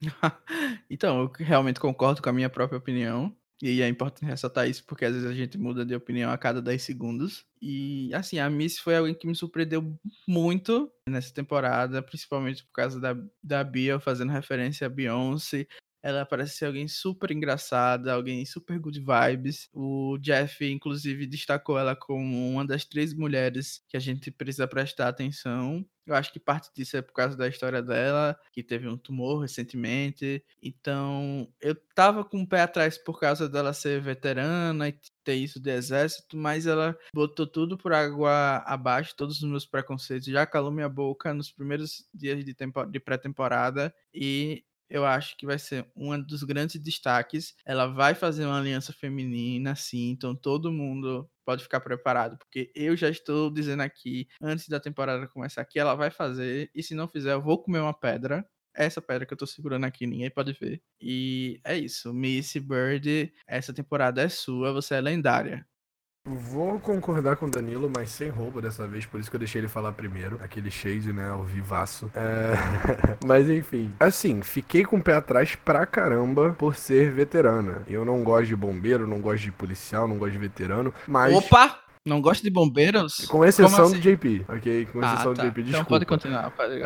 então, 0.88 1.20
eu 1.22 1.32
realmente 1.38 1.80
concordo 1.80 2.22
com 2.22 2.28
a 2.28 2.32
minha 2.32 2.48
própria 2.48 2.78
opinião. 2.78 3.34
E 3.60 3.82
é 3.82 3.88
importante 3.88 4.24
ressaltar 4.24 4.68
isso 4.68 4.84
porque 4.84 5.04
às 5.04 5.12
vezes 5.12 5.28
a 5.28 5.34
gente 5.34 5.58
muda 5.58 5.84
de 5.84 5.94
opinião 5.94 6.30
a 6.30 6.38
cada 6.38 6.62
10 6.62 6.80
segundos. 6.80 7.44
E 7.60 8.12
assim, 8.14 8.38
a 8.38 8.48
Miss 8.48 8.78
foi 8.78 8.96
alguém 8.96 9.14
que 9.14 9.26
me 9.26 9.34
surpreendeu 9.34 9.98
muito 10.26 10.90
nessa 11.08 11.34
temporada, 11.34 12.00
principalmente 12.00 12.64
por 12.64 12.72
causa 12.72 13.00
da, 13.00 13.16
da 13.42 13.64
Bia 13.64 13.98
fazendo 13.98 14.30
referência 14.30 14.86
a 14.86 14.90
Beyoncé. 14.90 15.66
Ela 16.02 16.24
parece 16.24 16.56
ser 16.56 16.66
alguém 16.66 16.86
super 16.88 17.30
engraçada, 17.30 18.12
alguém 18.12 18.44
super 18.44 18.78
good 18.78 19.00
vibes. 19.00 19.68
O 19.72 20.16
Jeff, 20.18 20.64
inclusive, 20.64 21.26
destacou 21.26 21.78
ela 21.78 21.96
como 21.96 22.50
uma 22.50 22.66
das 22.66 22.84
três 22.84 23.12
mulheres 23.12 23.82
que 23.88 23.96
a 23.96 24.00
gente 24.00 24.30
precisa 24.30 24.66
prestar 24.68 25.08
atenção. 25.08 25.84
Eu 26.06 26.14
acho 26.14 26.32
que 26.32 26.40
parte 26.40 26.70
disso 26.74 26.96
é 26.96 27.02
por 27.02 27.12
causa 27.12 27.36
da 27.36 27.46
história 27.46 27.82
dela, 27.82 28.34
que 28.50 28.62
teve 28.62 28.88
um 28.88 28.96
tumor 28.96 29.40
recentemente. 29.40 30.42
Então, 30.62 31.46
eu 31.60 31.74
tava 31.94 32.24
com 32.24 32.40
o 32.40 32.48
pé 32.48 32.62
atrás 32.62 32.96
por 32.96 33.20
causa 33.20 33.46
dela 33.46 33.74
ser 33.74 34.00
veterana 34.00 34.88
e 34.88 34.98
ter 35.22 35.34
isso 35.34 35.60
do 35.60 35.68
exército, 35.68 36.34
mas 36.34 36.66
ela 36.66 36.96
botou 37.12 37.46
tudo 37.46 37.76
por 37.76 37.92
água 37.92 38.62
abaixo, 38.66 39.14
todos 39.14 39.42
os 39.42 39.48
meus 39.50 39.66
preconceitos, 39.66 40.28
já 40.28 40.46
calou 40.46 40.70
minha 40.72 40.88
boca 40.88 41.34
nos 41.34 41.52
primeiros 41.52 42.08
dias 42.14 42.42
de, 42.42 42.54
de 42.54 43.00
pré-temporada 43.00 43.94
e 44.14 44.64
eu 44.88 45.04
acho 45.04 45.36
que 45.36 45.46
vai 45.46 45.58
ser 45.58 45.86
um 45.96 46.20
dos 46.20 46.42
grandes 46.42 46.80
destaques. 46.80 47.54
Ela 47.64 47.86
vai 47.86 48.14
fazer 48.14 48.44
uma 48.46 48.58
aliança 48.58 48.92
feminina, 48.92 49.74
sim, 49.76 50.10
então 50.10 50.34
todo 50.34 50.72
mundo 50.72 51.28
pode 51.44 51.62
ficar 51.62 51.80
preparado, 51.80 52.36
porque 52.38 52.70
eu 52.74 52.94
já 52.96 53.08
estou 53.08 53.50
dizendo 53.50 53.82
aqui, 53.82 54.28
antes 54.40 54.68
da 54.68 54.78
temporada 54.78 55.26
começar, 55.28 55.64
que 55.64 55.78
ela 55.78 55.94
vai 55.94 56.10
fazer, 56.10 56.70
e 56.74 56.82
se 56.82 56.94
não 56.94 57.08
fizer, 57.08 57.32
eu 57.32 57.42
vou 57.42 57.62
comer 57.62 57.80
uma 57.80 57.94
pedra. 57.98 58.46
Essa 58.74 59.00
pedra 59.02 59.26
que 59.26 59.32
eu 59.32 59.36
tô 59.38 59.46
segurando 59.46 59.84
aqui, 59.84 60.06
ninguém 60.06 60.30
pode 60.30 60.52
ver. 60.52 60.80
E 61.00 61.60
é 61.64 61.76
isso. 61.76 62.12
Missy 62.14 62.60
Bird, 62.60 63.32
essa 63.46 63.72
temporada 63.72 64.22
é 64.22 64.28
sua, 64.28 64.72
você 64.72 64.94
é 64.94 65.00
lendária. 65.00 65.66
Vou 66.28 66.78
concordar 66.78 67.36
com 67.36 67.46
o 67.46 67.50
Danilo, 67.50 67.90
mas 67.94 68.10
sem 68.10 68.28
roubo 68.28 68.60
dessa 68.60 68.86
vez, 68.86 69.06
por 69.06 69.18
isso 69.18 69.30
que 69.30 69.36
eu 69.36 69.40
deixei 69.40 69.60
ele 69.60 69.68
falar 69.68 69.92
primeiro. 69.92 70.38
Aquele 70.42 70.70
shade, 70.70 71.12
né, 71.12 71.30
ao 71.30 71.42
vivaço. 71.42 72.10
É... 72.14 72.52
mas 73.26 73.48
enfim, 73.48 73.92
assim, 73.98 74.42
fiquei 74.42 74.84
com 74.84 74.96
o 74.96 75.02
pé 75.02 75.14
atrás 75.14 75.54
pra 75.54 75.86
caramba 75.86 76.54
por 76.58 76.76
ser 76.76 77.10
veterana. 77.10 77.82
Eu 77.88 78.04
não 78.04 78.22
gosto 78.22 78.46
de 78.46 78.56
bombeiro, 78.56 79.06
não 79.06 79.20
gosto 79.20 79.44
de 79.44 79.52
policial, 79.52 80.06
não 80.06 80.18
gosto 80.18 80.32
de 80.32 80.38
veterano, 80.38 80.92
mas... 81.06 81.34
Opa! 81.34 81.87
Não 82.08 82.20
gosta 82.20 82.42
de 82.42 82.50
bombeiros? 82.50 83.26
Com 83.26 83.44
exceção 83.44 83.84
assim? 83.84 83.98
do 83.98 84.00
JP, 84.00 84.46
ok? 84.48 84.86
Com 84.86 85.00
ah, 85.02 85.12
exceção 85.12 85.34
tá. 85.34 85.42
do 85.42 85.48
JP, 85.48 85.62
desculpa. 85.62 85.68
Então 85.68 85.84
pode 85.84 86.06
continuar, 86.06 86.50
pode 86.50 86.82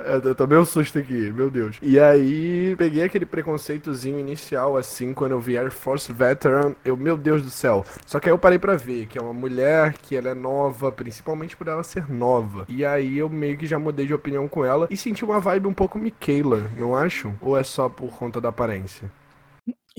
é, 0.00 0.20
eu 0.24 0.34
tomei 0.34 0.56
um 0.56 0.64
susto 0.64 0.98
aqui, 0.98 1.32
meu 1.32 1.50
Deus. 1.50 1.76
E 1.82 1.98
aí, 1.98 2.74
peguei 2.76 3.02
aquele 3.02 3.26
preconceitozinho 3.26 4.18
inicial, 4.18 4.76
assim, 4.76 5.12
quando 5.12 5.32
eu 5.32 5.40
vi 5.40 5.58
Air 5.58 5.72
Force 5.72 6.12
Veteran, 6.12 6.74
eu, 6.84 6.96
meu 6.96 7.16
Deus 7.16 7.42
do 7.42 7.50
céu. 7.50 7.84
Só 8.06 8.20
que 8.20 8.28
aí 8.28 8.32
eu 8.32 8.38
parei 8.38 8.58
pra 8.58 8.76
ver 8.76 9.06
que 9.06 9.18
é 9.18 9.20
uma 9.20 9.32
mulher, 9.32 9.94
que 9.94 10.16
ela 10.16 10.28
é 10.28 10.34
nova, 10.34 10.92
principalmente 10.92 11.56
por 11.56 11.66
ela 11.66 11.82
ser 11.82 12.08
nova. 12.08 12.64
E 12.68 12.84
aí 12.84 13.18
eu 13.18 13.28
meio 13.28 13.58
que 13.58 13.66
já 13.66 13.78
mudei 13.78 14.06
de 14.06 14.14
opinião 14.14 14.46
com 14.46 14.64
ela 14.64 14.86
e 14.88 14.96
senti 14.96 15.24
uma 15.24 15.40
vibe 15.40 15.66
um 15.66 15.74
pouco 15.74 15.98
Michaela, 15.98 16.70
não 16.76 16.96
acho? 16.96 17.34
Ou 17.40 17.58
é 17.58 17.64
só 17.64 17.88
por 17.88 18.10
conta 18.16 18.40
da 18.40 18.50
aparência? 18.50 19.10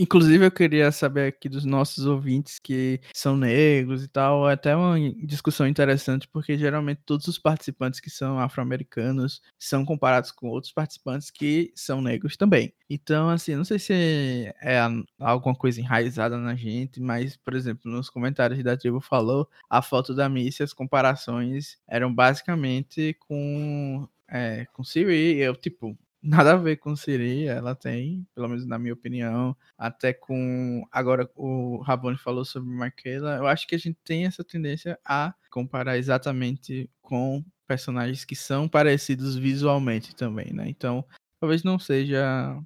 Inclusive, 0.02 0.46
eu 0.46 0.52
queria 0.52 0.94
saber 0.94 1.28
aqui 1.28 1.50
dos 1.50 1.66
nossos 1.66 2.06
ouvintes 2.06 2.58
que 2.58 3.02
são 3.14 3.36
negros 3.36 4.02
e 4.02 4.08
tal, 4.08 4.50
é 4.50 4.54
até 4.54 4.74
uma 4.74 4.98
discussão 5.26 5.68
interessante, 5.68 6.26
porque 6.26 6.58
geralmente 6.58 7.02
todos 7.06 7.28
os 7.28 7.38
participantes 7.38 8.00
que 8.00 8.10
são 8.10 8.40
afro-americanos 8.40 9.42
são 9.60 9.84
comparados 9.84 10.32
com 10.32 10.48
outros 10.48 10.72
participantes 10.72 11.30
que 11.30 11.74
são 11.76 12.02
negros 12.02 12.38
também. 12.38 12.74
Então, 12.90 13.30
assim, 13.30 13.56
não 13.56 13.66
sei 13.66 13.78
se 13.78 13.94
é 14.62 14.80
alguma 15.20 15.54
coisa 15.54 15.82
enraizada 15.82 16.38
na 16.38 16.56
gente, 16.56 17.02
mas, 17.02 17.36
por 17.36 17.54
exemplo, 17.54 17.92
nos 17.92 18.10
comentários 18.10 18.64
da 18.64 18.78
tribo 18.78 19.02
falou, 19.02 19.50
a 19.70 19.82
foto 19.82 20.16
da 20.16 20.30
Missy, 20.30 20.64
as 20.64 20.72
comparações 20.72 21.78
eram 21.86 22.14
basicamente 22.16 23.18
com 23.28 24.08
é, 24.30 24.66
com 24.72 24.84
Siri, 24.84 25.38
eu, 25.40 25.56
tipo, 25.56 25.98
nada 26.22 26.54
a 26.54 26.58
ver 26.58 26.78
com 26.78 26.96
Siri, 26.96 27.46
ela 27.46 27.76
tem, 27.76 28.28
pelo 28.36 28.48
menos 28.48 28.66
na 28.66 28.78
minha 28.80 28.94
opinião, 28.94 29.56
até 29.78 30.14
com 30.14 30.84
agora 30.92 31.30
o 31.36 31.78
Rabone 31.82 32.18
falou 32.18 32.46
sobre 32.46 32.70
Marquela, 32.70 33.38
eu 33.38 33.48
acho 33.48 33.68
que 33.68 33.76
a 33.76 33.80
gente 33.80 33.98
tem 34.04 34.26
essa 34.26 34.44
tendência 34.44 35.00
a 35.06 35.34
comparar 35.50 35.98
exatamente 35.98 36.90
com 37.02 37.44
personagens 37.68 38.26
que 38.26 38.36
são 38.36 38.68
parecidos 38.68 39.36
visualmente 39.36 40.16
também, 40.16 40.52
né? 40.54 40.68
Então, 40.68 41.06
talvez 41.40 41.64
não 41.64 41.80
seja 41.80 42.60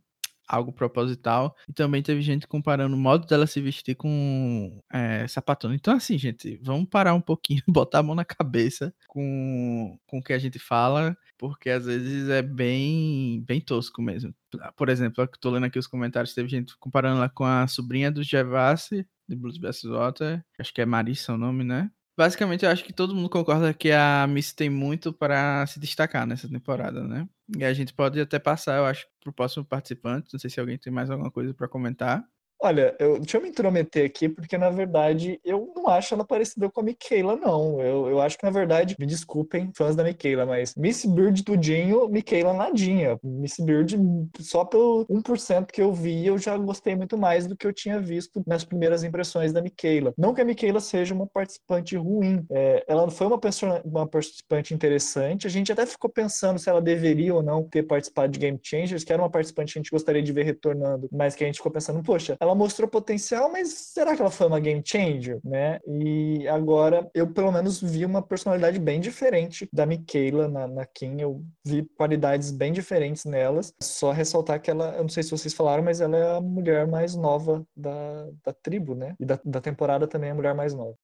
algo 0.47 0.71
proposital. 0.71 1.55
E 1.67 1.73
também 1.73 2.01
teve 2.01 2.21
gente 2.21 2.47
comparando 2.47 2.95
o 2.95 2.99
modo 2.99 3.25
dela 3.27 3.47
se 3.47 3.61
vestir 3.61 3.95
com 3.95 4.81
é, 4.91 5.27
sapatona. 5.27 5.75
Então, 5.75 5.95
assim, 5.95 6.17
gente, 6.17 6.59
vamos 6.61 6.87
parar 6.89 7.13
um 7.13 7.21
pouquinho, 7.21 7.61
botar 7.67 7.99
a 7.99 8.03
mão 8.03 8.15
na 8.15 8.25
cabeça 8.25 8.93
com, 9.07 9.97
com 10.05 10.19
o 10.19 10.23
que 10.23 10.33
a 10.33 10.39
gente 10.39 10.59
fala, 10.59 11.17
porque 11.37 11.69
às 11.69 11.85
vezes 11.85 12.29
é 12.29 12.41
bem, 12.41 13.43
bem 13.45 13.61
tosco 13.61 14.01
mesmo. 14.01 14.33
Por 14.75 14.89
exemplo, 14.89 15.23
eu 15.23 15.27
tô 15.39 15.49
lendo 15.49 15.65
aqui 15.65 15.79
os 15.79 15.87
comentários, 15.87 16.33
teve 16.33 16.49
gente 16.49 16.77
comparando 16.77 17.17
ela 17.17 17.29
com 17.29 17.43
a 17.43 17.67
sobrinha 17.67 18.11
do 18.11 18.23
Gervassi, 18.23 19.05
de 19.27 19.35
Blues 19.35 19.57
Bass 19.57 19.83
Water, 19.83 20.43
acho 20.59 20.73
que 20.73 20.81
é 20.81 20.85
Marissa 20.85 21.33
o 21.33 21.37
nome, 21.37 21.63
né? 21.63 21.89
Basicamente, 22.17 22.63
eu 22.63 22.69
acho 22.69 22.83
que 22.83 22.93
todo 22.93 23.15
mundo 23.15 23.27
concorda 23.29 23.73
que 23.73 23.91
a 23.91 24.27
Miss 24.27 24.53
tem 24.53 24.69
muito 24.69 25.11
para 25.11 25.65
se 25.65 25.79
destacar 25.79 26.27
nessa 26.27 26.47
temporada, 26.47 27.03
né? 27.07 27.27
E 27.57 27.65
a 27.65 27.73
gente 27.73 27.91
pode 27.91 28.19
até 28.21 28.37
passar, 28.37 28.77
eu 28.77 28.85
acho, 28.85 29.07
pro 29.19 29.33
próximo 29.33 29.65
participante. 29.65 30.29
Não 30.31 30.39
sei 30.39 30.49
se 30.49 30.59
alguém 30.59 30.77
tem 30.77 30.93
mais 30.93 31.09
alguma 31.09 31.31
coisa 31.31 31.53
para 31.55 31.67
comentar. 31.67 32.23
Olha, 32.65 32.95
eu, 32.97 33.19
deixa 33.19 33.35
eu 33.35 33.41
me 33.41 33.49
intrometer 33.49 34.05
aqui, 34.05 34.29
porque 34.29 34.57
na 34.57 34.69
verdade 34.69 35.37
eu 35.43 35.73
não 35.75 35.89
acho 35.89 36.13
ela 36.13 36.23
parecida 36.25 36.69
com 36.69 36.79
a 36.79 36.83
Michaela, 36.83 37.35
não. 37.35 37.81
Eu, 37.81 38.07
eu 38.07 38.21
acho 38.21 38.37
que 38.37 38.45
na 38.45 38.51
verdade, 38.51 38.95
me 38.97 39.05
desculpem, 39.05 39.69
fãs 39.75 39.97
da 39.97 40.03
Michaela, 40.03 40.45
mas 40.45 40.73
Miss 40.77 41.03
Bird 41.03 41.43
tudinho, 41.43 42.07
Michaela 42.07 42.53
nadinha. 42.53 43.19
Miss 43.21 43.57
Bird, 43.59 43.99
só 44.39 44.63
pelo 44.63 45.05
1% 45.09 45.65
que 45.73 45.81
eu 45.81 45.91
vi, 45.91 46.25
eu 46.25 46.37
já 46.37 46.57
gostei 46.57 46.95
muito 46.95 47.17
mais 47.17 47.45
do 47.47 47.57
que 47.57 47.67
eu 47.67 47.73
tinha 47.73 47.99
visto 47.99 48.41
nas 48.47 48.63
primeiras 48.63 49.03
impressões 49.03 49.51
da 49.51 49.61
Michaela. 49.61 50.13
Não 50.17 50.33
que 50.33 50.39
a 50.39 50.45
Michaela 50.45 50.79
seja 50.79 51.13
uma 51.13 51.27
participante 51.27 51.97
ruim, 51.97 52.45
é, 52.49 52.85
ela 52.87 53.11
foi 53.11 53.27
uma, 53.27 53.37
pessoa, 53.37 53.81
uma 53.83 54.07
participante 54.07 54.73
interessante. 54.73 55.47
A 55.47 55.49
gente 55.49 55.69
até 55.69 55.85
ficou 55.85 56.09
pensando 56.09 56.57
se 56.57 56.69
ela 56.69 56.81
deveria 56.81 57.35
ou 57.35 57.43
não 57.43 57.61
ter 57.61 57.83
participado 57.83 58.31
de 58.31 58.39
Game 58.39 58.57
Changers, 58.63 59.03
que 59.03 59.11
era 59.11 59.21
uma 59.21 59.29
participante 59.29 59.73
que 59.73 59.79
a 59.79 59.81
gente 59.81 59.91
gostaria 59.91 60.23
de 60.23 60.31
ver 60.31 60.45
retornando, 60.45 61.09
mas 61.11 61.35
que 61.35 61.43
a 61.43 61.47
gente 61.47 61.57
ficou 61.57 61.69
pensando, 61.69 62.01
poxa, 62.01 62.37
ela 62.39 62.52
ela 62.53 62.55
mostrou 62.55 62.87
potencial, 62.87 63.51
mas 63.51 63.69
será 63.69 64.15
que 64.15 64.21
ela 64.21 64.29
foi 64.29 64.47
uma 64.47 64.59
game 64.59 64.81
changer, 64.85 65.39
né? 65.43 65.79
E 65.87 66.47
agora 66.47 67.09
eu 67.13 67.27
pelo 67.33 67.51
menos 67.51 67.81
vi 67.81 68.05
uma 68.05 68.21
personalidade 68.21 68.79
bem 68.79 68.99
diferente 69.01 69.67
da 69.73 69.85
Michaela 69.85 70.47
na, 70.47 70.67
na 70.67 70.85
Kim. 70.85 71.19
Eu 71.19 71.43
vi 71.65 71.83
qualidades 71.97 72.51
bem 72.51 72.71
diferentes 72.71 73.25
nelas. 73.25 73.73
Só 73.81 74.11
ressaltar 74.11 74.61
que 74.61 74.69
ela, 74.69 74.95
eu 74.95 75.01
não 75.01 75.09
sei 75.09 75.23
se 75.23 75.31
vocês 75.31 75.53
falaram, 75.53 75.83
mas 75.83 75.99
ela 75.99 76.15
é 76.15 76.37
a 76.37 76.41
mulher 76.41 76.87
mais 76.87 77.15
nova 77.15 77.65
da, 77.75 78.29
da 78.45 78.53
tribo, 78.53 78.93
né? 78.93 79.15
E 79.19 79.25
da, 79.25 79.39
da 79.43 79.59
temporada 79.59 80.07
também 80.07 80.29
é 80.29 80.31
a 80.31 80.35
mulher 80.35 80.53
mais 80.53 80.73
nova. 80.73 80.95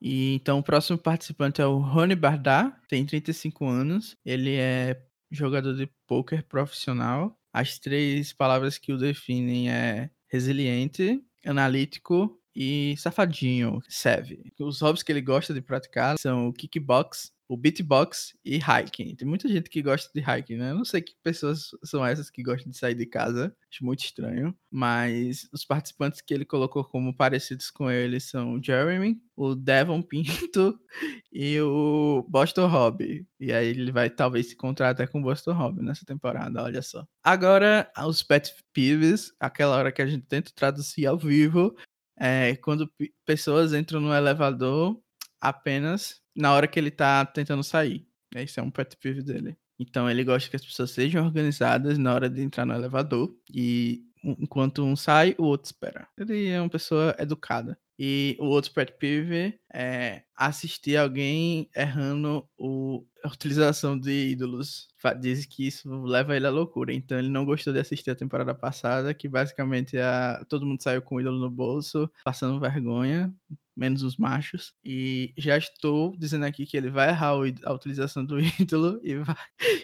E 0.00 0.34
então 0.34 0.58
o 0.58 0.62
próximo 0.62 0.98
participante 0.98 1.62
é 1.62 1.66
o 1.66 1.78
Rony 1.78 2.16
Bardar, 2.16 2.78
tem 2.88 3.06
35 3.06 3.64
anos. 3.64 4.16
Ele 4.24 4.56
é 4.56 5.00
jogador 5.30 5.74
de 5.74 5.88
poker 6.06 6.44
profissional. 6.44 7.38
As 7.54 7.78
três 7.78 8.32
palavras 8.32 8.78
que 8.78 8.92
o 8.92 8.98
definem 8.98 9.70
é 9.70 10.10
resiliente, 10.32 11.22
analítico 11.44 12.40
e 12.56 12.94
safadinho, 12.96 13.80
serve. 13.88 14.52
Os 14.58 14.80
hobbies 14.80 15.02
que 15.02 15.12
ele 15.12 15.20
gosta 15.20 15.52
de 15.52 15.60
praticar 15.60 16.18
são 16.18 16.48
o 16.48 16.52
kickbox, 16.52 17.30
o 17.52 17.56
beatbox 17.56 18.34
e 18.42 18.56
hiking. 18.56 19.14
Tem 19.14 19.28
muita 19.28 19.46
gente 19.46 19.68
que 19.68 19.82
gosta 19.82 20.10
de 20.14 20.22
hiking, 20.22 20.56
né? 20.56 20.70
Eu 20.70 20.74
não 20.74 20.86
sei 20.86 21.02
que 21.02 21.14
pessoas 21.22 21.68
são 21.84 22.04
essas 22.04 22.30
que 22.30 22.42
gostam 22.42 22.70
de 22.70 22.78
sair 22.78 22.94
de 22.94 23.04
casa. 23.04 23.54
Acho 23.70 23.84
muito 23.84 24.02
estranho. 24.02 24.56
Mas 24.70 25.46
os 25.52 25.62
participantes 25.62 26.22
que 26.22 26.32
ele 26.32 26.46
colocou 26.46 26.82
como 26.82 27.14
parecidos 27.14 27.70
com 27.70 27.90
ele 27.90 28.18
são 28.20 28.54
o 28.54 28.62
Jeremy, 28.64 29.20
o 29.36 29.54
Devon 29.54 30.00
Pinto 30.00 30.80
e 31.30 31.60
o 31.60 32.24
Boston 32.26 32.68
Hobby. 32.68 33.26
E 33.38 33.52
aí 33.52 33.66
ele 33.66 33.92
vai 33.92 34.08
talvez 34.08 34.46
se 34.48 34.54
encontrar 34.54 34.88
até 34.88 35.06
com 35.06 35.20
o 35.20 35.22
Boston 35.22 35.52
Hobby 35.52 35.82
nessa 35.82 36.06
temporada, 36.06 36.62
olha 36.62 36.80
só. 36.80 37.06
Agora, 37.22 37.92
os 38.06 38.22
pet 38.22 38.50
peeves, 38.72 39.30
aquela 39.38 39.76
hora 39.76 39.92
que 39.92 40.00
a 40.00 40.06
gente 40.06 40.24
tenta 40.24 40.50
traduzir 40.54 41.04
ao 41.06 41.18
vivo, 41.18 41.76
é 42.18 42.56
quando 42.56 42.90
pessoas 43.26 43.74
entram 43.74 44.00
no 44.00 44.14
elevador 44.14 44.98
apenas 45.38 46.21
na 46.36 46.52
hora 46.52 46.66
que 46.66 46.78
ele 46.78 46.90
tá 46.90 47.24
tentando 47.24 47.62
sair. 47.62 48.06
Esse 48.34 48.60
é 48.60 48.62
um 48.62 48.70
pet 48.70 48.96
peeve 48.96 49.22
dele. 49.22 49.56
Então 49.78 50.08
ele 50.10 50.24
gosta 50.24 50.48
que 50.48 50.56
as 50.56 50.64
pessoas 50.64 50.90
sejam 50.90 51.24
organizadas 51.24 51.98
na 51.98 52.14
hora 52.14 52.30
de 52.30 52.40
entrar 52.40 52.64
no 52.64 52.74
elevador 52.74 53.34
e 53.52 54.04
enquanto 54.24 54.84
um 54.84 54.94
sai, 54.94 55.34
o 55.38 55.44
outro 55.44 55.66
espera. 55.66 56.08
Ele 56.16 56.48
é 56.48 56.60
uma 56.60 56.70
pessoa 56.70 57.14
educada. 57.18 57.78
E 57.98 58.36
o 58.40 58.46
outro 58.46 58.72
pet 58.72 58.94
peeve 58.98 59.58
é 59.72 60.22
assistir 60.36 60.96
alguém 60.96 61.68
errando 61.74 62.46
o, 62.58 63.04
a 63.24 63.28
utilização 63.28 63.98
de 63.98 64.30
ídolos. 64.30 64.88
Diz 65.20 65.46
que 65.46 65.66
isso 65.66 65.88
leva 66.04 66.36
ele 66.36 66.46
à 66.46 66.50
loucura. 66.50 66.92
Então 66.92 67.18
ele 67.18 67.28
não 67.28 67.44
gostou 67.44 67.72
de 67.72 67.80
assistir 67.80 68.10
a 68.10 68.16
temporada 68.16 68.54
passada, 68.54 69.14
que 69.14 69.28
basicamente 69.28 69.96
a, 69.98 70.44
todo 70.48 70.66
mundo 70.66 70.82
saiu 70.82 71.02
com 71.02 71.16
o 71.16 71.20
ídolo 71.20 71.38
no 71.38 71.50
bolso, 71.50 72.10
passando 72.24 72.60
vergonha 72.60 73.32
menos 73.76 74.02
os 74.02 74.16
machos. 74.16 74.74
E 74.84 75.32
já 75.36 75.56
estou 75.56 76.14
dizendo 76.16 76.44
aqui 76.44 76.66
que 76.66 76.76
ele 76.76 76.90
vai 76.90 77.08
errar 77.08 77.34
a 77.64 77.72
utilização 77.72 78.24
do 78.24 78.38
ídolo 78.60 79.00
e 79.02 79.16
vai, 79.16 79.36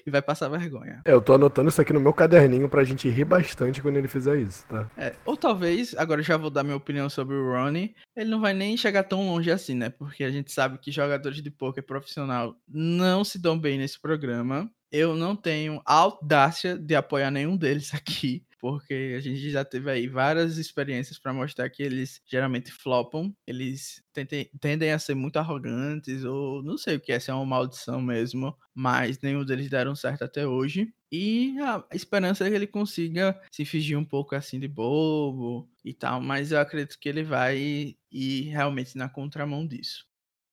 e 0.06 0.10
vai 0.10 0.22
passar 0.22 0.48
vergonha. 0.48 1.00
É, 1.04 1.12
eu 1.12 1.20
tô 1.20 1.34
anotando 1.34 1.68
isso 1.68 1.80
aqui 1.80 1.92
no 1.92 2.00
meu 2.00 2.12
caderninho 2.12 2.68
pra 2.68 2.84
gente 2.84 3.08
rir 3.08 3.24
bastante 3.24 3.82
quando 3.82 3.96
ele 3.96 4.08
fizer 4.08 4.38
isso, 4.38 4.64
tá? 4.66 4.90
É, 4.96 5.14
ou 5.24 5.36
talvez, 5.36 5.94
agora 5.96 6.22
já 6.22 6.36
vou 6.36 6.50
dar 6.50 6.62
minha 6.62 6.76
opinião 6.76 7.08
sobre 7.08 7.34
o 7.34 7.52
Ronnie, 7.52 7.94
ele 8.16 8.30
não 8.30 8.40
vai 8.40 8.52
nem 8.52 8.76
chegar 8.76 9.04
tão 9.04 9.26
longe 9.26 9.50
assim, 9.50 9.74
né? 9.78 9.90
Porque 9.90 10.24
a 10.24 10.30
gente 10.30 10.52
sabe 10.52 10.78
que 10.78 10.92
jogadores 10.92 11.42
de 11.42 11.50
poker 11.50 11.82
profissional 11.82 12.60
não 12.68 13.24
se 13.24 13.38
dão 13.38 13.58
bem 13.58 13.78
nesse 13.78 14.00
programa. 14.00 14.70
Eu 14.90 15.14
não 15.14 15.36
tenho 15.36 15.80
audácia 15.84 16.76
de 16.78 16.94
apoiar 16.94 17.30
nenhum 17.30 17.56
deles 17.56 17.92
aqui 17.94 18.44
porque 18.58 19.14
a 19.16 19.20
gente 19.20 19.50
já 19.50 19.64
teve 19.64 19.90
aí 19.90 20.08
várias 20.08 20.58
experiências 20.58 21.18
para 21.18 21.32
mostrar 21.32 21.68
que 21.70 21.82
eles 21.82 22.20
geralmente 22.26 22.72
flopam, 22.72 23.34
eles 23.46 24.02
tentem, 24.12 24.50
tendem 24.60 24.92
a 24.92 24.98
ser 24.98 25.14
muito 25.14 25.38
arrogantes, 25.38 26.24
ou 26.24 26.62
não 26.62 26.76
sei 26.76 26.96
o 26.96 27.00
que 27.00 27.12
é, 27.12 27.20
se 27.20 27.30
é 27.30 27.34
uma 27.34 27.46
maldição 27.46 28.00
mesmo, 28.00 28.56
mas 28.74 29.20
nenhum 29.20 29.44
deles 29.44 29.70
deram 29.70 29.94
certo 29.94 30.24
até 30.24 30.46
hoje. 30.46 30.92
E 31.10 31.56
a 31.60 31.84
esperança 31.92 32.46
é 32.46 32.50
que 32.50 32.56
ele 32.56 32.66
consiga 32.66 33.40
se 33.50 33.64
fingir 33.64 33.98
um 33.98 34.04
pouco 34.04 34.34
assim 34.34 34.60
de 34.60 34.68
bobo 34.68 35.68
e 35.84 35.94
tal, 35.94 36.20
mas 36.20 36.52
eu 36.52 36.60
acredito 36.60 36.98
que 36.98 37.08
ele 37.08 37.22
vai 37.22 37.96
ir 38.10 38.42
realmente 38.50 38.96
na 38.96 39.08
contramão 39.08 39.66
disso 39.66 40.07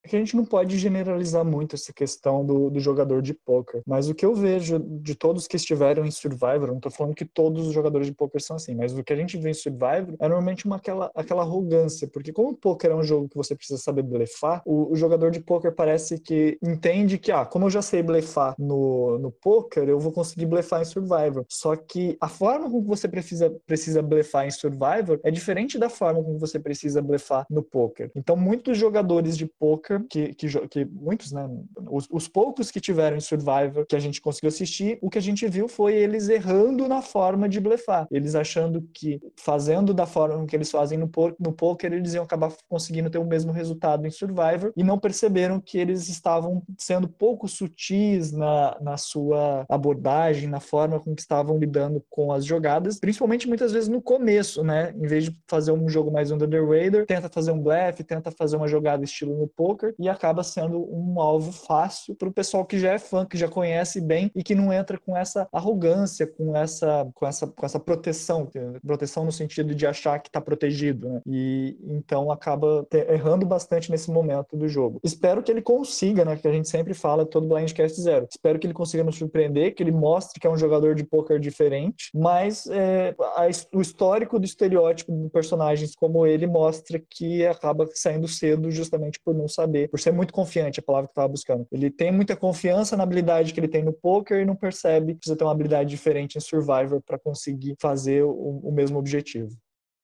é 0.06 0.10
que 0.10 0.16
a 0.16 0.20
gente 0.20 0.36
não 0.36 0.45
pode 0.45 0.78
generalizar 0.78 1.43
muito 1.43 1.76
essa 1.76 1.91
questão 1.91 2.45
do, 2.45 2.70
do 2.70 2.80
jogador 2.80 3.22
de 3.22 3.34
poker, 3.34 3.82
mas 3.86 4.08
o 4.08 4.16
que 4.16 4.26
eu 4.26 4.36
vejo 4.36 4.80
de 4.80 5.16
todos 5.16 5.47
que 5.47 5.56
estiveram 5.56 6.06
em 6.06 6.12
Survivor, 6.12 6.68
não 6.68 6.78
estou 6.78 6.91
falando 6.91 7.16
que 7.16 7.26
todos 7.26 7.68
os 7.68 7.74
jogadores 7.74 8.08
de 8.08 8.14
poker 8.14 8.41
são 8.41 8.56
assim, 8.56 8.76
mas 8.76 8.93
o 8.93 9.03
que 9.03 9.14
a 9.14 9.16
gente 9.16 9.38
vê 9.38 9.49
em 9.49 9.53
Survivor 9.53 10.16
é 10.20 10.28
normalmente 10.28 10.66
uma, 10.66 10.78
aquela, 10.78 11.12
aquela 11.16 11.41
arrogância, 11.41 12.08
porque 12.08 12.32
como 12.32 12.49
o 12.49 12.56
poker 12.56 12.91
é 12.91 12.95
um 12.95 13.03
jogo 13.03 13.28
que 13.28 13.36
você 13.36 13.56
precisa 13.56 13.80
saber 13.80 14.03
blefar, 14.03 14.62
o, 14.66 14.91
o 14.91 14.95
jogador 14.95 15.32
de 15.32 15.39
poker 15.39 15.74
parece 15.74 16.20
que 16.20 16.58
entende 16.62 17.18
que, 17.18 17.32
ah, 17.32 17.45
como 17.45 17.66
eu 17.66 17.70
já 17.70 17.82
sei 17.82 18.03
blefar 18.03 18.56
no, 18.60 19.18
no 19.18 19.32
poker, 19.32 19.89
eu 19.89 19.99
vou 19.99 20.12
conseguir 20.12 20.45
blefar 20.45 20.82
em 20.82 20.86
Survivor. 20.86 21.45
Só 21.49 21.76
que 21.76 22.18
a 22.22 22.28
forma 22.28 22.70
como 22.70 22.84
você 22.84 23.08
precisa, 23.08 23.49
precisa 23.66 24.01
blefar 24.01 24.45
em 24.45 24.51
Survivor 24.51 25.20
é 25.24 25.32
diferente 25.32 25.78
da 25.78 25.89
forma 25.89 26.24
como 26.24 26.38
você 26.38 26.60
precisa 26.60 27.01
blefar 27.01 27.45
no 27.49 27.64
poker. 27.64 28.12
Então, 28.16 28.36
muitos 28.36 28.78
jogadores 28.78 29.38
de 29.38 29.45
poker 29.45 29.95
que, 30.04 30.34
que, 30.34 30.48
que 30.68 30.86
muitos, 30.86 31.32
né, 31.32 31.50
os, 31.89 32.08
os, 32.12 32.28
poucos 32.28 32.72
que 32.72 32.80
tiveram 32.80 33.18
em 33.18 33.22
Survivor 33.22 33.86
que 33.88 33.96
a 33.96 34.00
gente 34.00 34.22
conseguiu 34.22 34.50
assistir, 34.50 34.98
o 35.02 35.10
que 35.10 35.18
a 35.18 35.22
gente 35.22 35.48
viu 35.48 35.68
foi 35.68 35.96
eles 35.96 36.30
errando 36.30 36.88
na 36.88 37.02
forma 37.02 37.48
de 37.48 37.60
blefar. 37.60 38.08
Eles 38.12 38.36
achando 38.36 38.82
que 38.93 39.22
fazendo 39.38 39.93
da 39.93 40.06
forma 40.06 40.46
que 40.46 40.56
eles 40.56 40.72
fazem 40.72 40.98
no, 40.98 41.10
no 41.39 41.54
poker, 41.54 41.93
eles 41.93 42.14
iam 42.14 42.24
acabar 42.24 42.52
conseguindo 42.68 43.10
ter 43.10 43.18
o 43.18 43.26
mesmo 43.26 43.52
resultado 43.52 44.06
em 44.06 44.12
Survivor 44.12 44.72
e 44.76 44.84
não 44.84 44.98
perceberam 44.98 45.60
que 45.60 45.78
eles 45.78 46.10
estavam 46.10 46.64
sendo 46.78 47.08
pouco 47.08 47.48
sutis 47.48 48.32
na, 48.32 48.78
na 48.82 48.98
sua 48.98 49.66
abordagem, 49.70 50.50
na 50.50 50.60
forma 50.60 51.00
com 51.00 51.16
que 51.16 51.22
estavam 51.22 51.58
lidando 51.58 52.04
com 52.10 52.32
as 52.32 52.46
jogadas, 52.46 53.00
principalmente 53.00 53.48
muitas 53.48 53.72
vezes 53.72 53.89
no 53.89 54.02
começo, 54.02 54.64
né? 54.64 54.93
Em 54.96 55.08
vez 55.08 55.26
de 55.26 55.38
fazer 55.48 55.72
um 55.72 55.88
jogo 55.88 56.12
mais 56.12 56.32
under 56.32 56.50
the 56.50 56.60
radar, 56.60 57.06
tenta 57.06 57.30
fazer 57.30 57.52
um 57.52 57.62
blefe, 57.62 58.04
tenta 58.04 58.32
fazer 58.32 58.58
uma 58.58 58.68
jogada 58.68 59.04
estilo 59.04 59.38
no 59.38 59.48
poker, 59.48 59.85
e 60.00 60.10
acaba 60.10 60.44
sendo 60.44 60.80
um 60.92 61.20
alvo 61.20 61.52
fácil 61.52 62.16
para 62.16 62.30
o 62.30 62.34
pessoal 62.34 62.66
que 62.66 62.80
já 62.80 62.94
é 62.94 63.00
fã, 63.00 63.26
que 63.26 63.38
já 63.38 63.48
conhece 63.48 64.02
bem 64.02 64.32
e 64.36 64.44
que 64.44 64.56
não 64.56 64.72
entra 64.72 64.98
com 64.98 65.16
essa 65.16 65.48
arrogância, 65.52 66.26
com 66.28 66.56
essa, 66.56 67.08
com 67.14 67.28
essa, 67.28 67.48
com 67.48 67.66
essa 67.66 67.80
proteção, 67.80 68.50
proteção 68.86 69.26
no 69.26 69.32
sentido 69.32 69.74
de 69.76 69.86
achar 69.86 70.20
que 70.20 70.30
está 70.30 70.42
protegido, 70.42 71.10
né? 71.10 71.22
E 71.26 71.78
então 71.84 72.32
acaba 72.32 72.86
errando 73.10 73.46
bastante 73.46 73.92
nesse 73.92 74.12
momento 74.12 74.56
do 74.56 74.68
jogo. 74.68 75.00
Espero 75.04 75.44
que 75.44 75.52
ele 75.52 75.62
consiga, 75.62 76.24
né? 76.26 76.36
Que 76.36 76.48
a 76.48 76.52
gente 76.52 76.70
sempre 76.70 76.94
fala 76.94 77.26
todo 77.26 77.48
Blindcast 77.48 78.00
Zero. 78.02 78.28
Espero 78.30 78.60
que 78.60 78.68
ele 78.68 78.74
consiga 78.74 79.04
nos 79.04 79.18
surpreender, 79.18 79.74
que 79.76 79.84
ele 79.84 79.92
mostre 79.92 80.40
que 80.40 80.48
é 80.48 80.50
um 80.50 80.58
jogador 80.58 80.96
de 80.96 81.04
poker 81.04 81.40
diferente, 81.40 82.10
mas 82.14 82.68
é, 82.68 83.16
a, 83.20 83.48
o 83.74 83.82
histórico 83.82 84.40
do 84.40 84.46
estereótipo 84.46 85.12
de 85.12 85.30
personagens 85.30 85.96
como 85.96 86.26
ele 86.26 86.48
mostra 86.48 87.02
que 87.10 87.46
acaba 87.46 87.88
saindo 87.94 88.28
cedo 88.28 88.72
justamente 88.72 89.20
por 89.24 89.34
não 89.34 89.48
saber 89.48 89.74
por 89.89 89.99
ser 89.99 90.11
muito 90.11 90.34
confiante, 90.34 90.80
a 90.80 90.84
palavra 90.84 91.07
que 91.07 91.11
eu 91.11 91.13
estava 91.13 91.28
buscando. 91.28 91.67
Ele 91.71 91.89
tem 91.89 92.11
muita 92.11 92.36
confiança 92.36 92.95
na 92.97 93.03
habilidade 93.03 93.53
que 93.53 93.59
ele 93.59 93.67
tem 93.67 93.84
no 93.84 93.93
poker 93.93 94.41
e 94.41 94.45
não 94.45 94.55
percebe 94.55 95.13
que 95.13 95.19
precisa 95.19 95.38
ter 95.38 95.43
uma 95.43 95.51
habilidade 95.51 95.89
diferente 95.89 96.38
em 96.38 96.41
Survivor 96.41 97.01
para 97.01 97.19
conseguir 97.19 97.76
fazer 97.80 98.23
o, 98.23 98.59
o 98.63 98.71
mesmo 98.71 98.97
objetivo. 98.97 99.55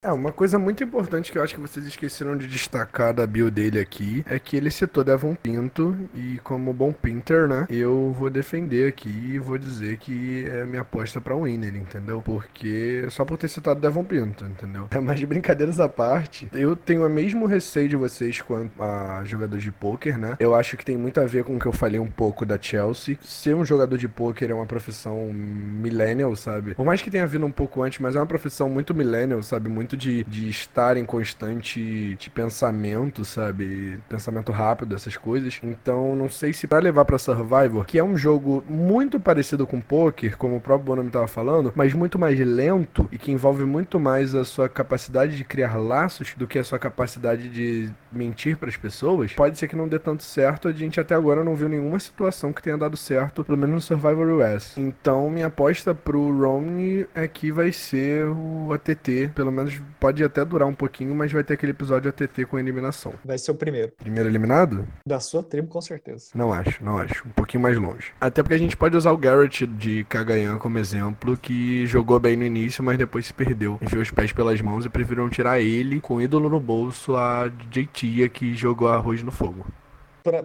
É, 0.04 0.12
uma 0.12 0.32
coisa 0.32 0.58
muito 0.58 0.84
importante 0.84 1.32
que 1.32 1.38
eu 1.38 1.44
acho 1.44 1.54
que 1.54 1.62
vocês 1.62 1.86
esqueceram 1.86 2.36
de 2.36 2.48
destacar 2.48 3.14
da 3.14 3.28
bio 3.28 3.52
dele 3.52 3.80
aqui 3.80 4.26
é 4.28 4.40
que 4.40 4.58
ele 4.58 4.72
citou 4.72 5.04
Devon 5.04 5.36
Pinto 5.36 5.96
e 6.16 6.40
como 6.44 6.74
bom 6.74 6.92
Pinter, 6.92 7.48
né, 7.48 7.68
eu 7.70 8.12
vou 8.18 8.28
defender 8.28 8.88
aqui 8.88 9.10
e 9.10 9.38
vou 9.38 9.60
dizer 9.60 9.98
que 9.98 10.44
é 10.48 10.66
minha 10.66 10.82
aposta 10.82 11.22
pra 11.22 11.36
winner, 11.36 11.76
entendeu? 11.76 12.20
Porque 12.20 13.06
só 13.12 13.24
por 13.24 13.38
ter 13.38 13.48
citado 13.48 13.80
Devon 13.80 14.04
Pinto, 14.04 14.44
entendeu? 14.44 14.88
É 15.12 15.14
de 15.14 15.26
brincadeiras 15.28 15.80
à 15.80 15.88
parte, 15.88 16.50
eu 16.52 16.76
tenho 16.76 17.06
o 17.06 17.10
mesmo 17.10 17.46
receio 17.46 17.88
de 17.88 17.96
vocês 17.96 18.42
quanto 18.42 18.82
a 18.82 19.24
jogadores 19.26 19.64
de 19.64 19.72
poker, 19.72 20.18
né? 20.18 20.36
Eu 20.40 20.56
acho 20.56 20.78
que 20.78 20.86
tem 20.86 20.98
muito 20.98 21.20
a 21.20 21.26
ver 21.26 21.44
com 21.44 21.58
o 21.58 21.60
que 21.60 21.66
eu 21.68 21.74
falei 21.74 22.00
um 22.00 22.10
pouco 22.10 22.44
da 22.46 22.58
Chelsea. 22.60 23.20
Ser 23.22 23.54
um 23.54 23.66
jogador 23.66 23.98
de 23.98 24.08
poker 24.08 24.50
é 24.50 24.54
uma 24.54 24.66
profissão 24.66 25.32
millennial, 25.34 26.36
sabe? 26.36 26.74
Por 26.74 26.86
mais 26.86 27.02
que 27.02 27.12
tenha 27.12 27.28
vindo 27.28 27.46
um 27.46 27.52
pouco 27.52 27.84
antes, 27.84 28.00
mas 28.00 28.16
é 28.16 28.20
uma 28.20 28.26
profissão 28.26 28.70
muito 28.70 28.96
millennial, 28.96 29.44
sabe? 29.44 29.70
Muito 29.70 29.91
muito 29.92 29.98
de, 29.98 30.24
de 30.24 30.50
estar 30.50 30.98
em 30.98 31.06
constante 31.06 32.16
de 32.16 32.30
pensamento, 32.30 33.26
sabe? 33.26 34.00
Pensamento 34.08 34.52
rápido, 34.52 34.96
essas 34.96 35.18
coisas. 35.18 35.60
Então, 35.64 36.16
não 36.16 36.30
sei 36.30 36.54
se 36.54 36.68
para 36.68 36.80
levar 36.80 37.06
para 37.06 37.18
Survivor, 37.18 37.86
que 37.86 37.98
é 37.98 38.04
um 38.04 38.18
jogo 38.18 38.64
muito 38.70 39.20
parecido 39.20 39.68
com 39.68 39.82
Poker, 39.82 40.38
como 40.38 40.56
o 40.56 40.62
próprio 40.62 40.86
Bonami 40.86 41.08
estava 41.08 41.28
falando, 41.28 41.74
mas 41.76 41.94
muito 41.94 42.18
mais 42.18 42.40
lento 42.40 43.08
e 43.12 43.18
que 43.18 43.32
envolve 43.32 43.66
muito 43.66 44.00
mais 44.00 44.34
a 44.36 44.46
sua 44.46 44.70
capacidade 44.70 45.36
de 45.36 45.44
criar 45.44 45.78
laços 45.78 46.34
do 46.38 46.48
que 46.48 46.60
a 46.60 46.64
sua 46.64 46.80
capacidade 46.80 47.50
de 47.50 47.92
mentir 48.12 48.58
para 48.58 48.70
as 48.70 48.78
pessoas, 48.78 49.34
pode 49.34 49.58
ser 49.58 49.68
que 49.68 49.76
não 49.76 49.88
dê 49.88 50.00
tanto 50.00 50.24
certo. 50.24 50.68
A 50.68 50.72
gente 50.72 51.00
até 51.00 51.16
agora 51.16 51.44
não 51.44 51.56
viu 51.56 51.70
nenhuma 51.70 52.00
situação 52.00 52.54
que 52.54 52.62
tenha 52.62 52.78
dado 52.78 52.98
certo, 52.98 53.44
pelo 53.44 53.58
menos 53.58 53.76
no 53.76 53.82
Survivor 53.82 54.28
US. 54.28 54.78
Então, 54.78 55.30
minha 55.30 55.48
aposta 55.48 55.94
pro 55.94 56.32
Romney 56.38 57.08
é 57.14 57.28
que 57.28 57.52
vai 57.52 57.72
ser 57.72 58.26
o 58.26 58.72
ATT. 58.74 59.32
Pelo 59.34 59.52
menos 59.52 59.81
pode 60.00 60.24
até 60.24 60.44
durar 60.44 60.68
um 60.68 60.74
pouquinho, 60.74 61.14
mas 61.16 61.32
vai 61.32 61.44
ter 61.44 61.54
aquele 61.54 61.72
episódio 61.72 62.10
ATT 62.10 62.46
com 62.46 62.60
eliminação. 62.60 63.14
Vai 63.24 63.38
ser 63.38 63.52
o 63.52 63.56
primeiro. 63.56 63.92
Primeiro 63.98 64.30
eliminado? 64.30 64.88
Da 65.06 65.20
sua 65.20 65.44
tribo, 65.44 65.68
com 65.68 65.82
certeza. 65.82 66.28
Não 66.36 66.52
acho, 66.52 66.84
não 66.84 66.98
acho. 66.98 67.28
Um 67.28 67.32
pouquinho 67.32 67.64
mais 67.64 67.78
longe. 67.78 68.12
Até 68.20 68.42
porque 68.42 68.56
a 68.56 68.60
gente 68.60 68.78
pode 68.78 68.96
usar 68.96 69.12
o 69.12 69.18
Garrett 69.18 69.66
de 69.66 70.04
Kagayan 70.06 70.58
como 70.58 70.78
exemplo, 70.78 71.38
que 71.38 71.86
jogou 71.86 72.20
bem 72.20 72.36
no 72.36 72.44
início, 72.44 72.84
mas 72.84 72.98
depois 72.98 73.28
se 73.28 73.34
perdeu. 73.34 73.78
Enfiou 73.82 74.02
os 74.02 74.12
pés 74.12 74.32
pelas 74.32 74.62
mãos 74.62 74.86
e 74.86 74.90
preferiram 74.90 75.30
tirar 75.30 75.60
ele 75.60 76.00
com 76.00 76.16
o 76.16 76.22
ídolo 76.22 76.50
no 76.50 76.60
bolso 76.60 77.16
a 77.16 77.50
JT 77.70 78.30
que 78.30 78.54
jogou 78.54 78.88
arroz 78.88 79.24
no 79.24 79.32
fogo 79.32 79.66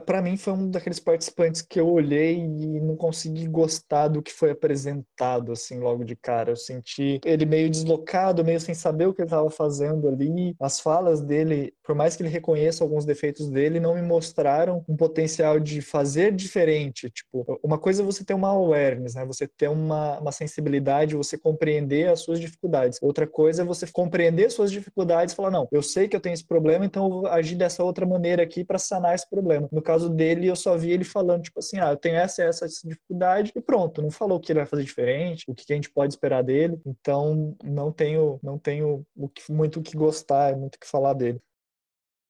para 0.04 0.22
mim 0.22 0.36
foi 0.36 0.52
um 0.52 0.70
daqueles 0.70 1.00
participantes 1.00 1.62
que 1.62 1.78
eu 1.78 1.88
olhei 1.88 2.36
e 2.36 2.80
não 2.80 2.96
consegui 2.96 3.46
gostar 3.46 4.08
do 4.08 4.22
que 4.22 4.32
foi 4.32 4.50
apresentado 4.50 5.52
assim 5.52 5.78
logo 5.78 6.04
de 6.04 6.16
cara. 6.16 6.50
Eu 6.50 6.56
senti 6.56 7.20
ele 7.24 7.46
meio 7.46 7.70
deslocado, 7.70 8.44
meio 8.44 8.60
sem 8.60 8.74
saber 8.74 9.06
o 9.06 9.14
que 9.14 9.20
ele 9.22 9.26
estava 9.26 9.50
fazendo 9.50 10.08
ali. 10.08 10.54
As 10.60 10.80
falas 10.80 11.20
dele, 11.20 11.74
por 11.84 11.94
mais 11.94 12.16
que 12.16 12.22
ele 12.22 12.30
reconheça 12.30 12.82
alguns 12.82 13.04
defeitos 13.04 13.48
dele, 13.48 13.80
não 13.80 13.94
me 13.94 14.02
mostraram 14.02 14.84
um 14.88 14.96
potencial 14.96 15.60
de 15.60 15.80
fazer 15.80 16.32
diferente. 16.32 17.10
Tipo, 17.10 17.58
uma 17.62 17.78
coisa 17.78 18.02
é 18.02 18.04
você 18.04 18.24
ter 18.24 18.34
uma 18.34 18.48
awareness, 18.48 19.14
né? 19.14 19.24
Você 19.24 19.46
ter 19.46 19.68
uma, 19.68 20.18
uma 20.20 20.32
sensibilidade, 20.32 21.16
você 21.16 21.38
compreender 21.38 22.08
as 22.08 22.20
suas 22.20 22.40
dificuldades. 22.40 22.98
Outra 23.02 23.26
coisa 23.26 23.62
é 23.62 23.64
você 23.64 23.86
compreender 23.86 24.50
suas 24.50 24.70
dificuldades 24.70 25.32
e 25.32 25.36
falar, 25.36 25.50
não, 25.50 25.68
eu 25.70 25.82
sei 25.82 26.08
que 26.08 26.16
eu 26.16 26.20
tenho 26.20 26.34
esse 26.34 26.46
problema, 26.46 26.84
então 26.84 27.04
eu 27.04 27.10
vou 27.10 27.26
agir 27.26 27.56
dessa 27.56 27.82
outra 27.82 28.06
maneira 28.06 28.42
aqui 28.42 28.64
para 28.64 28.78
sanar 28.78 29.14
esse 29.14 29.28
problema. 29.28 29.65
No 29.72 29.82
caso 29.82 30.08
dele, 30.08 30.46
eu 30.46 30.56
só 30.56 30.76
vi 30.76 30.90
ele 30.90 31.04
falando, 31.04 31.42
tipo 31.42 31.58
assim, 31.58 31.78
ah, 31.78 31.90
eu 31.90 31.96
tenho 31.96 32.16
essa 32.16 32.42
essa, 32.42 32.64
essa 32.64 32.88
dificuldade, 32.88 33.52
e 33.54 33.60
pronto, 33.60 34.02
não 34.02 34.10
falou 34.10 34.38
o 34.38 34.40
que 34.40 34.52
ele 34.52 34.60
vai 34.60 34.66
fazer 34.66 34.84
diferente, 34.84 35.44
o 35.48 35.54
que 35.54 35.72
a 35.72 35.76
gente 35.76 35.90
pode 35.90 36.12
esperar 36.14 36.42
dele. 36.42 36.80
Então, 36.86 37.56
não 37.64 37.92
tenho, 37.92 38.38
não 38.42 38.58
tenho 38.58 39.06
muito 39.48 39.80
o 39.80 39.82
que 39.82 39.96
gostar, 39.96 40.56
muito 40.56 40.76
o 40.76 40.78
que 40.78 40.86
falar 40.86 41.14
dele. 41.14 41.40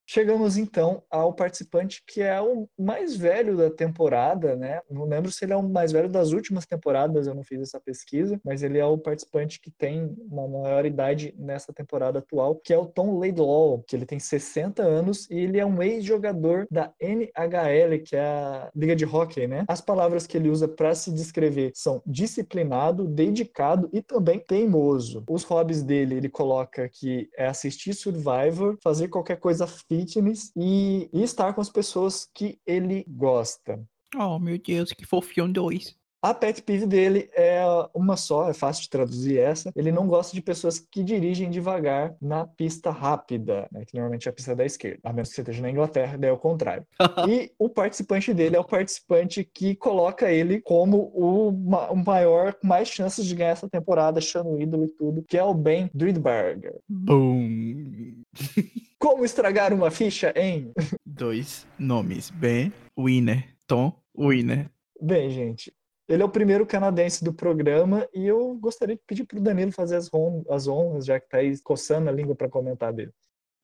Chegamos 0.08 0.56
então 0.56 1.02
ao 1.10 1.32
participante 1.32 2.02
que 2.06 2.22
é 2.22 2.40
o 2.40 2.68
mais 2.78 3.16
velho 3.16 3.56
da 3.56 3.70
temporada, 3.70 4.54
né? 4.54 4.80
Não 4.88 5.04
lembro 5.04 5.32
se 5.32 5.44
ele 5.44 5.52
é 5.52 5.56
o 5.56 5.62
mais 5.62 5.90
velho 5.90 6.08
das 6.08 6.30
últimas 6.30 6.64
temporadas, 6.64 7.26
eu 7.26 7.34
não 7.34 7.42
fiz 7.42 7.60
essa 7.60 7.80
pesquisa, 7.80 8.40
mas 8.44 8.62
ele 8.62 8.78
é 8.78 8.84
o 8.84 8.96
participante 8.96 9.60
que 9.60 9.70
tem 9.70 10.14
uma 10.30 10.46
maior 10.46 10.86
idade 10.86 11.34
nessa 11.36 11.72
temporada 11.72 12.20
atual, 12.20 12.54
que 12.54 12.72
é 12.72 12.78
o 12.78 12.86
Tom 12.86 13.18
Laidlaw, 13.18 13.82
que 13.86 13.96
ele 13.96 14.06
tem 14.06 14.18
60 14.18 14.82
anos 14.82 15.28
e 15.28 15.38
ele 15.38 15.58
é 15.58 15.66
um 15.66 15.82
ex-jogador 15.82 16.66
da 16.70 16.92
NHL, 17.00 18.02
que 18.04 18.14
é 18.14 18.20
a 18.20 18.70
liga 18.74 18.94
de 18.94 19.04
hockey, 19.04 19.48
né? 19.48 19.64
As 19.66 19.80
palavras 19.80 20.26
que 20.26 20.36
ele 20.36 20.48
usa 20.48 20.68
para 20.68 20.94
se 20.94 21.12
descrever 21.12 21.72
são 21.74 22.00
disciplinado, 22.06 23.08
dedicado 23.08 23.88
e 23.92 24.00
também 24.00 24.38
teimoso. 24.38 25.24
Os 25.28 25.42
hobbies 25.42 25.82
dele, 25.82 26.14
ele 26.14 26.28
coloca 26.28 26.88
que 26.88 27.28
é 27.36 27.46
assistir 27.46 27.92
Survivor, 27.92 28.78
fazer 28.80 29.08
qualquer 29.08 29.38
coisa 29.38 29.66
fitness 29.96 30.52
e, 30.56 31.08
e 31.12 31.22
estar 31.22 31.52
com 31.54 31.60
as 31.60 31.70
pessoas 31.70 32.28
que 32.34 32.58
ele 32.66 33.04
gosta. 33.08 33.82
Oh, 34.14 34.38
meu 34.38 34.58
Deus, 34.58 34.92
que 34.92 35.06
fofinho 35.06 35.52
dois. 35.52 35.96
A 36.22 36.34
pet 36.34 36.60
peeve 36.62 36.86
dele 36.86 37.30
é 37.36 37.62
uma 37.94 38.16
só, 38.16 38.50
é 38.50 38.54
fácil 38.54 38.82
de 38.82 38.90
traduzir 38.90 39.38
essa. 39.38 39.70
Ele 39.76 39.92
não 39.92 40.08
gosta 40.08 40.34
de 40.34 40.42
pessoas 40.42 40.80
que 40.80 41.04
dirigem 41.04 41.50
devagar 41.50 42.16
na 42.20 42.44
pista 42.44 42.90
rápida, 42.90 43.68
né, 43.70 43.84
que 43.86 43.94
normalmente 43.94 44.26
é 44.26 44.30
a 44.30 44.32
pista 44.32 44.56
da 44.56 44.64
esquerda, 44.64 44.98
a 45.04 45.12
menos 45.12 45.28
que 45.28 45.36
você 45.36 45.42
esteja 45.42 45.62
na 45.62 45.70
Inglaterra, 45.70 46.18
daí 46.18 46.30
é 46.30 46.32
o 46.32 46.38
contrário. 46.38 46.84
e 47.30 47.52
o 47.58 47.68
participante 47.68 48.34
dele 48.34 48.56
é 48.56 48.58
o 48.58 48.64
participante 48.64 49.44
que 49.44 49.76
coloca 49.76 50.28
ele 50.28 50.60
como 50.62 51.12
o, 51.14 51.50
o 51.50 51.96
maior, 51.96 52.54
com 52.54 52.66
mais 52.66 52.88
chances 52.88 53.24
de 53.24 53.34
ganhar 53.34 53.50
essa 53.50 53.68
temporada, 53.68 54.18
achando 54.18 54.60
ídolo 54.60 54.86
e 54.86 54.96
tudo, 54.96 55.22
que 55.22 55.38
é 55.38 55.44
o 55.44 55.54
Ben 55.54 55.90
Dridberger. 55.94 56.74
Boom! 56.88 58.24
Como 58.98 59.24
estragar 59.24 59.72
uma 59.74 59.90
ficha 59.90 60.32
em? 60.34 60.72
Dois 61.04 61.66
nomes: 61.78 62.30
Ben 62.30 62.72
Winner, 62.98 63.56
Tom 63.66 63.92
Winner. 64.16 64.70
Bem, 65.00 65.30
gente, 65.30 65.72
ele 66.08 66.22
é 66.22 66.24
o 66.24 66.30
primeiro 66.30 66.64
canadense 66.64 67.22
do 67.22 67.32
programa 67.32 68.08
e 68.14 68.26
eu 68.26 68.54
gostaria 68.54 68.96
de 68.96 69.02
pedir 69.06 69.24
para 69.24 69.38
o 69.38 69.42
Danilo 69.42 69.70
fazer 69.70 69.96
as, 69.96 70.10
as 70.48 70.66
honras, 70.66 71.04
já 71.04 71.20
que 71.20 71.26
está 71.26 71.38
aí 71.38 71.58
coçando 71.60 72.08
a 72.08 72.12
língua 72.12 72.34
para 72.34 72.48
comentar 72.48 72.92
dele. 72.92 73.12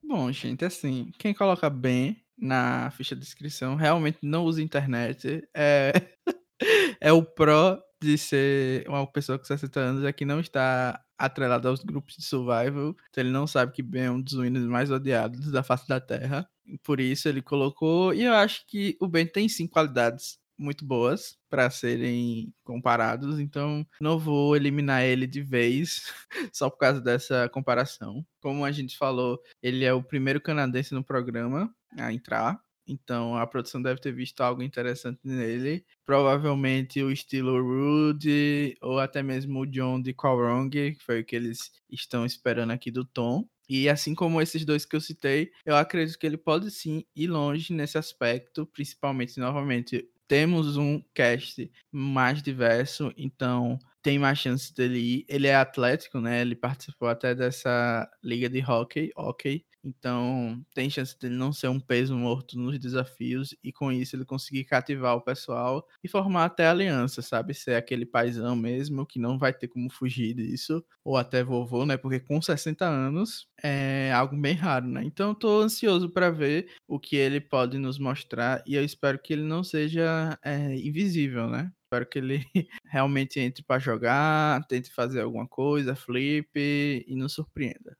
Bom, 0.03 0.31
gente, 0.31 0.63
assim, 0.65 1.11
quem 1.17 1.33
coloca 1.33 1.69
bem 1.69 2.21
na 2.37 2.91
ficha 2.91 3.15
de 3.15 3.21
descrição 3.21 3.75
realmente 3.75 4.19
não 4.21 4.45
usa 4.45 4.61
internet. 4.61 5.47
É, 5.55 5.93
é 7.01 7.11
o 7.11 7.23
pró 7.23 7.81
de 8.03 8.17
ser 8.17 8.87
uma 8.87 9.07
pessoa 9.07 9.39
com 9.39 9.45
60 9.45 9.79
anos 9.79 10.03
é 10.03 10.11
que 10.11 10.25
não 10.25 10.39
está 10.39 11.01
atrelado 11.17 11.67
aos 11.67 11.83
grupos 11.83 12.15
de 12.17 12.23
survival. 12.23 12.95
Então 13.09 13.23
ele 13.23 13.31
não 13.31 13.47
sabe 13.47 13.71
que 13.71 13.81
Ben 13.81 14.03
é 14.03 14.11
um 14.11 14.21
dos 14.21 14.33
winners 14.33 14.65
mais 14.65 14.91
odiados 14.91 15.51
da 15.51 15.63
face 15.63 15.87
da 15.87 15.99
Terra. 15.99 16.47
Por 16.83 16.99
isso 16.99 17.27
ele 17.29 17.41
colocou. 17.41 18.13
E 18.13 18.23
eu 18.23 18.33
acho 18.33 18.65
que 18.67 18.97
o 18.99 19.07
Ben 19.07 19.25
tem 19.25 19.47
sim 19.47 19.67
qualidades 19.67 20.37
muito 20.57 20.85
boas 20.85 21.37
para 21.49 21.69
serem 21.69 22.53
comparados, 22.63 23.39
então 23.39 23.85
não 23.99 24.19
vou 24.19 24.55
eliminar 24.55 25.03
ele 25.03 25.25
de 25.25 25.41
vez 25.41 26.13
só 26.53 26.69
por 26.69 26.77
causa 26.77 27.01
dessa 27.01 27.49
comparação. 27.49 28.25
Como 28.39 28.63
a 28.63 28.71
gente 28.71 28.97
falou, 28.97 29.41
ele 29.61 29.83
é 29.83 29.93
o 29.93 30.03
primeiro 30.03 30.39
canadense 30.39 30.93
no 30.93 31.03
programa 31.03 31.73
a 31.97 32.13
entrar, 32.13 32.59
então 32.87 33.35
a 33.35 33.45
produção 33.47 33.81
deve 33.81 33.99
ter 34.01 34.11
visto 34.11 34.41
algo 34.41 34.61
interessante 34.61 35.19
nele. 35.23 35.85
Provavelmente 36.05 37.01
o 37.03 37.11
estilo 37.11 37.61
Rude 37.61 38.75
ou 38.81 38.99
até 38.99 39.23
mesmo 39.23 39.61
o 39.61 39.65
John 39.65 40.01
de 40.01 40.13
Kwalrong, 40.13 40.69
que 40.69 41.03
foi 41.03 41.21
o 41.21 41.25
que 41.25 41.35
eles 41.35 41.71
estão 41.89 42.25
esperando 42.25 42.71
aqui 42.71 42.91
do 42.91 43.05
Tom. 43.05 43.47
E 43.69 43.87
assim 43.89 44.13
como 44.13 44.41
esses 44.41 44.65
dois 44.65 44.85
que 44.85 44.95
eu 44.95 45.01
citei, 45.01 45.51
eu 45.65 45.75
acredito 45.75 46.19
que 46.19 46.25
ele 46.27 46.37
pode 46.37 46.69
sim 46.69 47.05
ir 47.15 47.27
longe 47.27 47.73
nesse 47.73 47.97
aspecto, 47.97 48.65
principalmente 48.67 49.39
novamente 49.39 50.07
temos 50.27 50.77
um 50.77 51.01
cast 51.13 51.71
mais 51.91 52.41
diverso, 52.41 53.13
então 53.17 53.77
tem 54.01 54.19
mais 54.19 54.39
chance 54.39 54.73
dele 54.73 54.99
ir. 54.99 55.25
Ele 55.29 55.47
é 55.47 55.55
atlético, 55.55 56.19
né? 56.19 56.41
Ele 56.41 56.55
participou 56.55 57.07
até 57.07 57.33
dessa 57.33 58.09
liga 58.23 58.49
de 58.49 58.59
hockey, 58.61 59.11
ok. 59.15 59.63
Então, 59.83 60.63
tem 60.73 60.89
chance 60.89 61.17
dele 61.19 61.35
não 61.35 61.51
ser 61.51 61.67
um 61.67 61.79
peso 61.79 62.15
morto 62.17 62.57
nos 62.57 62.79
desafios 62.79 63.53
e 63.61 63.71
com 63.71 63.91
isso 63.91 64.15
ele 64.15 64.23
conseguir 64.23 64.63
cativar 64.63 65.15
o 65.15 65.21
pessoal 65.21 65.85
e 66.01 66.07
formar 66.07 66.45
até 66.45 66.67
aliança, 66.67 67.21
sabe? 67.21 67.53
Ser 67.53 67.75
aquele 67.75 68.05
paizão 68.05 68.55
mesmo 68.55 69.05
que 69.05 69.19
não 69.19 69.37
vai 69.37 69.53
ter 69.53 69.67
como 69.67 69.91
fugir 69.91 70.33
disso, 70.35 70.83
ou 71.03 71.17
até 71.17 71.43
vovô, 71.43 71.85
né? 71.85 71.97
Porque 71.97 72.19
com 72.19 72.41
60 72.41 72.85
anos 72.85 73.47
é 73.61 74.11
algo 74.13 74.37
bem 74.37 74.53
raro, 74.55 74.87
né? 74.87 75.03
Então, 75.03 75.35
tô 75.35 75.61
ansioso 75.61 76.09
para 76.09 76.29
ver 76.29 76.69
o 76.87 76.99
que 76.99 77.15
ele 77.17 77.41
pode 77.41 77.77
nos 77.77 77.99
mostrar 77.99 78.63
e 78.65 78.75
eu 78.75 78.83
espero 78.83 79.19
que 79.19 79.33
ele 79.33 79.43
não 79.43 79.63
seja 79.63 80.37
é, 80.43 80.75
invisível, 80.75 81.49
né? 81.49 81.71
Espero 81.83 82.07
que 82.07 82.19
ele 82.19 82.45
realmente 82.85 83.39
entre 83.39 83.63
para 83.63 83.79
jogar, 83.79 84.65
tente 84.67 84.91
fazer 84.91 85.21
alguma 85.21 85.47
coisa, 85.47 85.95
flip 85.95 86.49
e 86.55 87.15
nos 87.15 87.33
surpreenda. 87.33 87.97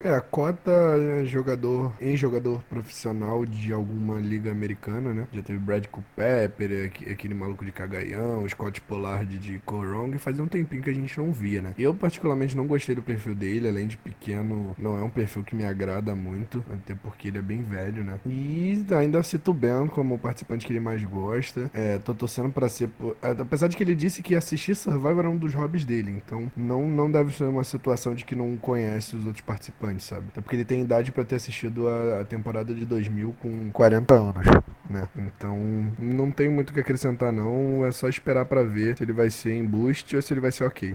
É, 0.00 0.10
a 0.10 0.20
cota 0.20 0.70
é 0.70 1.24
jogador, 1.24 1.92
em 2.00 2.16
jogador 2.16 2.62
profissional 2.70 3.44
de 3.44 3.72
alguma 3.72 4.20
liga 4.20 4.48
americana, 4.48 5.12
né? 5.12 5.26
Já 5.32 5.42
teve 5.42 5.58
Brad 5.58 5.86
Culpepper, 5.86 6.92
aquele 7.10 7.34
maluco 7.34 7.64
de 7.64 7.72
Cagaião, 7.72 8.48
Scott 8.48 8.80
Pollard 8.82 9.36
de 9.36 9.58
Corong, 9.66 10.16
fazia 10.18 10.44
um 10.44 10.46
tempinho 10.46 10.84
que 10.84 10.90
a 10.90 10.94
gente 10.94 11.18
não 11.18 11.32
via, 11.32 11.60
né? 11.60 11.74
Eu 11.76 11.92
particularmente 11.92 12.56
não 12.56 12.64
gostei 12.64 12.94
do 12.94 13.02
perfil 13.02 13.34
dele, 13.34 13.68
além 13.68 13.88
de 13.88 13.96
pequeno, 13.96 14.72
não 14.78 14.96
é 14.96 15.02
um 15.02 15.10
perfil 15.10 15.42
que 15.42 15.56
me 15.56 15.64
agrada 15.64 16.14
muito, 16.14 16.64
até 16.72 16.94
porque 16.94 17.26
ele 17.26 17.38
é 17.38 17.42
bem 17.42 17.64
velho, 17.64 18.04
né? 18.04 18.20
E 18.24 18.86
ainda 18.96 19.20
cito 19.24 19.50
o 19.50 19.54
Ben 19.54 19.88
como 19.88 20.14
o 20.14 20.18
participante 20.18 20.64
que 20.64 20.72
ele 20.72 20.78
mais 20.78 21.02
gosta. 21.02 21.68
É, 21.74 21.98
tô 21.98 22.14
torcendo 22.14 22.52
para 22.52 22.68
ser, 22.68 22.88
é, 23.20 23.30
apesar 23.30 23.66
de 23.66 23.76
que 23.76 23.82
ele 23.82 23.96
disse 23.96 24.22
que 24.22 24.36
assistir 24.36 24.76
Survivor 24.76 25.18
era 25.18 25.30
um 25.30 25.36
dos 25.36 25.54
hobbies 25.54 25.84
dele, 25.84 26.22
então 26.24 26.52
não, 26.56 26.88
não 26.88 27.10
deve 27.10 27.34
ser 27.34 27.46
uma 27.46 27.64
situação 27.64 28.14
de 28.14 28.24
que 28.24 28.36
não 28.36 28.56
conhece 28.56 29.16
os 29.16 29.26
outros 29.26 29.40
participantes 29.40 29.87
sabe? 29.98 30.26
Até 30.28 30.40
porque 30.40 30.56
ele 30.56 30.64
tem 30.64 30.82
idade 30.82 31.12
para 31.12 31.24
ter 31.24 31.36
assistido 31.36 31.88
a, 31.88 32.20
a, 32.20 32.24
temporada 32.24 32.74
de 32.74 32.84
2000 32.84 33.34
com 33.40 33.70
40 33.70 34.14
anos, 34.14 34.46
né? 34.90 35.08
Então, 35.16 35.56
não 35.98 36.30
tem 36.30 36.48
muito 36.48 36.70
o 36.70 36.72
que 36.72 36.80
acrescentar 36.80 37.32
não, 37.32 37.86
é 37.86 37.92
só 37.92 38.08
esperar 38.08 38.44
para 38.44 38.62
ver 38.62 38.96
se 38.96 39.04
ele 39.04 39.12
vai 39.12 39.30
ser 39.30 39.52
em 39.52 39.64
boost 39.64 40.14
ou 40.14 40.22
se 40.22 40.32
ele 40.32 40.40
vai 40.40 40.52
ser 40.52 40.64
ok. 40.64 40.94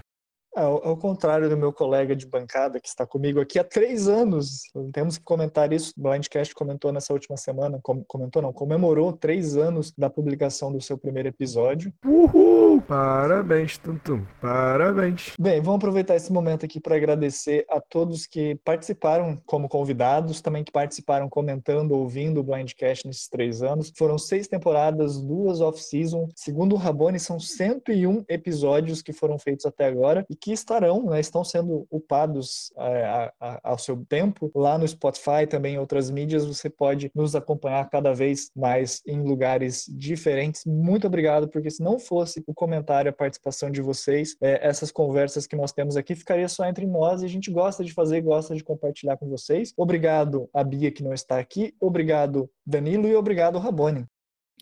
Ao, 0.55 0.87
ao, 0.87 0.97
contrário 0.97 1.49
do 1.49 1.57
meu 1.57 1.73
colega 1.73 2.15
de 2.15 2.27
bancada 2.27 2.79
que 2.79 2.87
está 2.87 3.07
comigo 3.07 3.41
aqui 3.41 3.57
há 3.57 3.63
três 3.63 4.07
anos, 4.07 4.61
temos 4.93 5.17
que 5.17 5.23
comentar 5.23 5.73
isso. 5.73 5.93
O 5.97 6.01
Blindcast 6.01 6.53
comentou 6.53 6.91
nessa 6.91 7.11
última 7.11 7.35
semana, 7.37 7.79
com, 7.81 8.03
comentou 8.03 8.41
não, 8.41 8.53
comemorou 8.53 9.11
três 9.11 9.57
anos 9.57 9.91
da 9.97 10.11
publicação 10.11 10.71
do 10.71 10.79
seu 10.79 10.95
primeiro 10.95 11.29
episódio. 11.29 11.91
Uhul! 12.05 12.81
Parabéns, 12.81 13.79
Tuntum, 13.79 14.23
parabéns. 14.39 15.33
Bem, 15.39 15.59
vamos 15.59 15.77
aproveitar 15.77 16.15
esse 16.15 16.31
momento 16.31 16.65
aqui 16.65 16.79
para 16.79 16.95
agradecer 16.95 17.65
a 17.69 17.81
todos 17.81 18.27
que 18.27 18.55
participaram 18.63 19.41
como 19.47 19.67
convidados, 19.67 20.39
também 20.39 20.63
que 20.63 20.71
participaram 20.71 21.27
comentando, 21.27 21.93
ouvindo 21.93 22.39
o 22.39 22.43
Blindcast 22.43 23.07
nesses 23.07 23.27
três 23.27 23.63
anos. 23.63 23.91
Foram 23.97 24.19
seis 24.19 24.47
temporadas, 24.47 25.19
duas 25.19 25.61
off-season. 25.61 26.29
Segundo 26.35 26.73
o 26.73 26.77
Rabone, 26.77 27.19
são 27.19 27.39
101 27.39 28.25
episódios 28.29 29.01
que 29.01 29.13
foram 29.13 29.39
feitos 29.39 29.65
até 29.65 29.85
agora 29.85 30.23
e 30.29 30.35
que 30.43 30.51
estarão, 30.51 31.05
né, 31.05 31.21
estão 31.21 31.41
sendo 31.41 31.87
upados 31.89 32.73
é, 32.77 33.05
a, 33.05 33.33
a, 33.39 33.59
ao 33.63 33.77
seu 33.77 34.05
tempo 34.05 34.51
lá 34.53 34.77
no 34.77 34.85
Spotify, 34.85 35.47
também 35.49 35.75
em 35.75 35.77
outras 35.77 36.11
mídias. 36.11 36.45
Você 36.45 36.69
pode 36.69 37.09
nos 37.15 37.33
acompanhar 37.33 37.89
cada 37.89 38.13
vez 38.13 38.51
mais 38.53 39.01
em 39.07 39.21
lugares 39.21 39.85
diferentes. 39.87 40.65
Muito 40.65 41.07
obrigado, 41.07 41.47
porque 41.47 41.71
se 41.71 41.81
não 41.81 41.97
fosse 41.97 42.43
o 42.45 42.53
comentário, 42.53 43.09
a 43.09 43.13
participação 43.13 43.71
de 43.71 43.81
vocês, 43.81 44.35
é, 44.41 44.67
essas 44.67 44.91
conversas 44.91 45.47
que 45.47 45.55
nós 45.55 45.71
temos 45.71 45.95
aqui 45.95 46.13
ficaria 46.13 46.49
só 46.49 46.65
entre 46.65 46.85
nós 46.85 47.21
e 47.21 47.25
a 47.25 47.29
gente 47.29 47.49
gosta 47.49 47.81
de 47.81 47.93
fazer, 47.93 48.19
gosta 48.19 48.53
de 48.53 48.65
compartilhar 48.65 49.15
com 49.15 49.29
vocês. 49.29 49.73
Obrigado 49.77 50.49
a 50.53 50.61
Bia 50.61 50.91
que 50.91 51.03
não 51.03 51.13
está 51.13 51.39
aqui, 51.39 51.73
obrigado 51.79 52.49
Danilo 52.65 53.07
e 53.07 53.15
obrigado 53.15 53.59
Rabone 53.59 54.05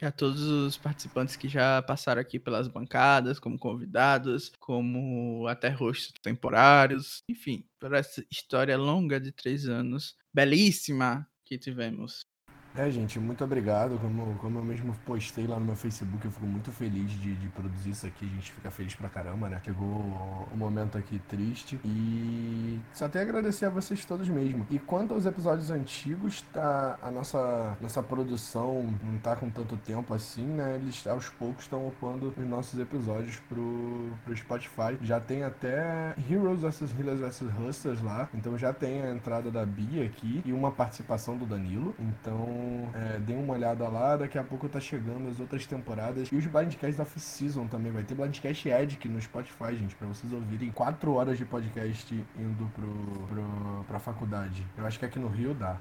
a 0.05 0.11
todos 0.11 0.41
os 0.41 0.77
participantes 0.77 1.35
que 1.35 1.47
já 1.47 1.81
passaram 1.81 2.21
aqui 2.21 2.39
pelas 2.39 2.67
bancadas, 2.67 3.39
como 3.39 3.57
convidados, 3.59 4.51
como 4.59 5.47
até 5.47 5.69
rostos 5.69 6.13
temporários, 6.21 7.23
enfim, 7.29 7.65
por 7.79 7.93
essa 7.93 8.25
história 8.31 8.77
longa 8.77 9.19
de 9.19 9.31
três 9.31 9.67
anos, 9.67 10.15
belíssima 10.33 11.27
que 11.45 11.57
tivemos. 11.57 12.30
É, 12.75 12.89
gente, 12.89 13.19
muito 13.19 13.43
obrigado. 13.43 13.99
Como, 13.99 14.35
como 14.35 14.59
eu 14.59 14.63
mesmo 14.63 14.95
postei 15.05 15.45
lá 15.45 15.59
no 15.59 15.65
meu 15.65 15.75
Facebook, 15.75 16.23
eu 16.23 16.31
fico 16.31 16.45
muito 16.45 16.71
feliz 16.71 17.11
de, 17.11 17.35
de 17.35 17.47
produzir 17.49 17.89
isso 17.89 18.07
aqui. 18.07 18.25
A 18.25 18.35
gente 18.35 18.51
fica 18.53 18.71
feliz 18.71 18.95
pra 18.95 19.09
caramba, 19.09 19.49
né? 19.49 19.61
Chegou 19.63 19.87
o 19.87 20.55
momento 20.55 20.97
aqui 20.97 21.19
triste. 21.27 21.79
E 21.83 22.79
só 22.93 23.09
tenho 23.09 23.25
a 23.25 23.27
agradecer 23.27 23.65
a 23.65 23.69
vocês 23.69 24.05
todos 24.05 24.29
mesmo. 24.29 24.65
E 24.69 24.79
quanto 24.79 25.13
aos 25.13 25.25
episódios 25.25 25.69
antigos, 25.69 26.43
tá, 26.53 26.97
a 27.01 27.11
nossa, 27.11 27.77
nossa 27.81 28.01
produção 28.01 28.93
não 29.03 29.19
tá 29.19 29.35
com 29.35 29.49
tanto 29.49 29.75
tempo 29.75 30.13
assim, 30.13 30.45
né? 30.45 30.75
Eles 30.75 31.05
aos 31.07 31.27
poucos 31.29 31.65
estão 31.65 31.87
upando 31.87 32.33
os 32.37 32.47
nossos 32.47 32.79
episódios 32.79 33.37
pro, 33.49 34.11
pro 34.23 34.35
Spotify. 34.35 34.97
Já 35.01 35.19
tem 35.19 35.43
até 35.43 36.15
Heroes 36.29 36.61
vs 36.61 36.97
Healers 36.97 37.19
vs 37.19 37.41
Hustlers 37.59 38.01
lá. 38.01 38.29
Então 38.33 38.57
já 38.57 38.71
tem 38.71 39.01
a 39.01 39.11
entrada 39.11 39.51
da 39.51 39.65
Bia 39.65 40.05
aqui 40.05 40.41
e 40.45 40.53
uma 40.53 40.71
participação 40.71 41.35
do 41.35 41.45
Danilo. 41.45 41.93
Então 41.99 42.60
é, 42.93 43.19
dê 43.19 43.33
uma 43.33 43.53
olhada 43.53 43.87
lá. 43.87 44.17
Daqui 44.17 44.37
a 44.37 44.43
pouco 44.43 44.69
tá 44.69 44.79
chegando 44.79 45.29
as 45.29 45.39
outras 45.39 45.65
temporadas. 45.65 46.29
E 46.31 46.35
os 46.35 46.45
Blindcasts 46.45 46.99
off-season 46.99 47.67
também. 47.67 47.91
Vai 47.91 48.03
ter 48.03 48.15
Blindcast 48.15 48.69
Edic 48.69 49.07
no 49.07 49.21
Spotify, 49.21 49.75
gente, 49.75 49.95
pra 49.95 50.07
vocês 50.07 50.31
ouvirem 50.31 50.71
quatro 50.71 51.13
horas 51.13 51.37
de 51.37 51.45
podcast 51.45 52.13
indo 52.37 52.71
pro, 52.73 53.27
pro, 53.27 53.85
pra 53.87 53.99
faculdade. 53.99 54.65
Eu 54.77 54.85
acho 54.85 54.99
que 54.99 55.05
aqui 55.05 55.19
no 55.19 55.27
Rio 55.27 55.53
dá. 55.53 55.80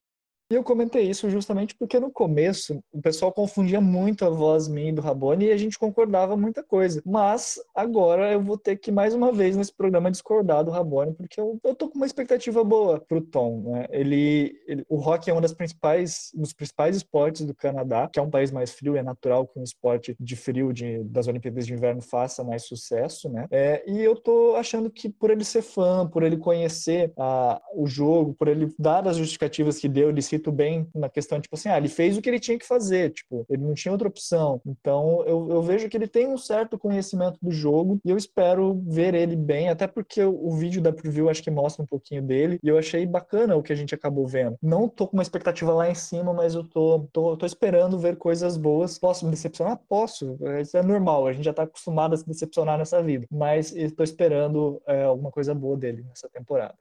E 0.50 0.56
eu 0.56 0.64
comentei 0.64 1.08
isso 1.08 1.30
justamente 1.30 1.76
porque 1.76 2.00
no 2.00 2.10
começo 2.10 2.82
o 2.92 3.00
pessoal 3.00 3.30
confundia 3.30 3.80
muito 3.80 4.24
a 4.24 4.28
voz 4.30 4.66
minha 4.66 4.88
e 4.88 4.92
do 4.92 5.00
Rabone 5.00 5.44
e 5.44 5.52
a 5.52 5.56
gente 5.56 5.78
concordava 5.78 6.36
muita 6.36 6.60
coisa. 6.60 7.00
Mas 7.06 7.60
agora 7.72 8.32
eu 8.32 8.42
vou 8.42 8.58
ter 8.58 8.74
que, 8.76 8.90
mais 8.90 9.14
uma 9.14 9.30
vez, 9.30 9.56
nesse 9.56 9.72
programa 9.72 10.10
discordar 10.10 10.64
do 10.64 10.72
Rabone, 10.72 11.14
porque 11.14 11.40
eu, 11.40 11.60
eu 11.62 11.72
tô 11.72 11.88
com 11.88 11.94
uma 11.94 12.06
expectativa 12.06 12.64
boa 12.64 12.98
pro 12.98 13.20
Tom. 13.20 13.62
Né? 13.64 13.86
Ele, 13.90 14.60
ele, 14.66 14.84
o 14.88 14.96
rock 14.96 15.30
é 15.30 15.34
um 15.34 15.40
das 15.40 15.52
principais, 15.52 16.32
dos 16.34 16.52
principais 16.52 16.96
esportes 16.96 17.46
do 17.46 17.54
Canadá, 17.54 18.08
que 18.12 18.18
é 18.18 18.22
um 18.22 18.30
país 18.30 18.50
mais 18.50 18.72
frio, 18.72 18.96
é 18.96 19.04
natural 19.04 19.46
que 19.46 19.56
um 19.56 19.62
esporte 19.62 20.16
de 20.18 20.34
frio 20.34 20.72
de, 20.72 21.04
das 21.04 21.28
Olimpíadas 21.28 21.64
de 21.64 21.74
Inverno 21.74 22.02
faça 22.02 22.42
mais 22.42 22.64
sucesso, 22.64 23.28
né? 23.28 23.46
É, 23.52 23.84
e 23.86 24.00
eu 24.00 24.16
tô 24.16 24.56
achando 24.56 24.90
que 24.90 25.08
por 25.08 25.30
ele 25.30 25.44
ser 25.44 25.62
fã, 25.62 26.08
por 26.08 26.24
ele 26.24 26.36
conhecer 26.36 27.12
a, 27.16 27.62
o 27.72 27.86
jogo, 27.86 28.34
por 28.34 28.48
ele 28.48 28.74
dar 28.76 29.06
as 29.06 29.16
justificativas 29.16 29.78
que 29.78 29.88
deu, 29.88 30.08
ele 30.08 30.20
se 30.20 30.39
cito 30.40 30.50
bem 30.50 30.88
na 30.94 31.08
questão, 31.08 31.40
tipo 31.40 31.54
assim, 31.54 31.68
ah, 31.68 31.76
ele 31.76 31.88
fez 31.88 32.16
o 32.16 32.22
que 32.22 32.28
ele 32.28 32.40
tinha 32.40 32.58
que 32.58 32.66
fazer, 32.66 33.10
tipo, 33.10 33.44
ele 33.48 33.62
não 33.62 33.74
tinha 33.74 33.92
outra 33.92 34.08
opção. 34.08 34.60
Então, 34.66 35.22
eu, 35.26 35.48
eu 35.50 35.62
vejo 35.62 35.88
que 35.88 35.96
ele 35.96 36.08
tem 36.08 36.26
um 36.26 36.38
certo 36.38 36.78
conhecimento 36.78 37.38
do 37.42 37.50
jogo 37.50 38.00
e 38.04 38.10
eu 38.10 38.16
espero 38.16 38.82
ver 38.86 39.14
ele 39.14 39.36
bem, 39.36 39.68
até 39.68 39.86
porque 39.86 40.22
o, 40.22 40.48
o 40.48 40.56
vídeo 40.56 40.80
da 40.80 40.92
preview 40.92 41.28
acho 41.28 41.42
que 41.42 41.50
mostra 41.50 41.82
um 41.82 41.86
pouquinho 41.86 42.22
dele 42.22 42.58
e 42.62 42.68
eu 42.68 42.78
achei 42.78 43.06
bacana 43.06 43.56
o 43.56 43.62
que 43.62 43.72
a 43.72 43.76
gente 43.76 43.94
acabou 43.94 44.26
vendo. 44.26 44.56
Não 44.62 44.88
tô 44.88 45.06
com 45.06 45.16
uma 45.16 45.22
expectativa 45.22 45.72
lá 45.72 45.90
em 45.90 45.94
cima, 45.94 46.32
mas 46.32 46.54
eu 46.54 46.64
tô, 46.64 47.08
tô, 47.12 47.36
tô 47.36 47.46
esperando 47.46 47.98
ver 47.98 48.16
coisas 48.16 48.56
boas. 48.56 48.98
Posso 48.98 49.24
me 49.24 49.30
decepcionar? 49.30 49.78
Posso. 49.88 50.38
Isso 50.60 50.76
é 50.76 50.82
normal, 50.82 51.26
a 51.26 51.32
gente 51.32 51.44
já 51.44 51.52
tá 51.52 51.64
acostumado 51.64 52.14
a 52.14 52.16
se 52.16 52.26
decepcionar 52.26 52.78
nessa 52.78 53.02
vida. 53.02 53.26
Mas 53.30 53.74
estou 53.74 54.04
esperando 54.04 54.80
é, 54.86 55.04
alguma 55.04 55.30
coisa 55.30 55.54
boa 55.54 55.76
dele 55.76 56.04
nessa 56.08 56.28
temporada. 56.28 56.74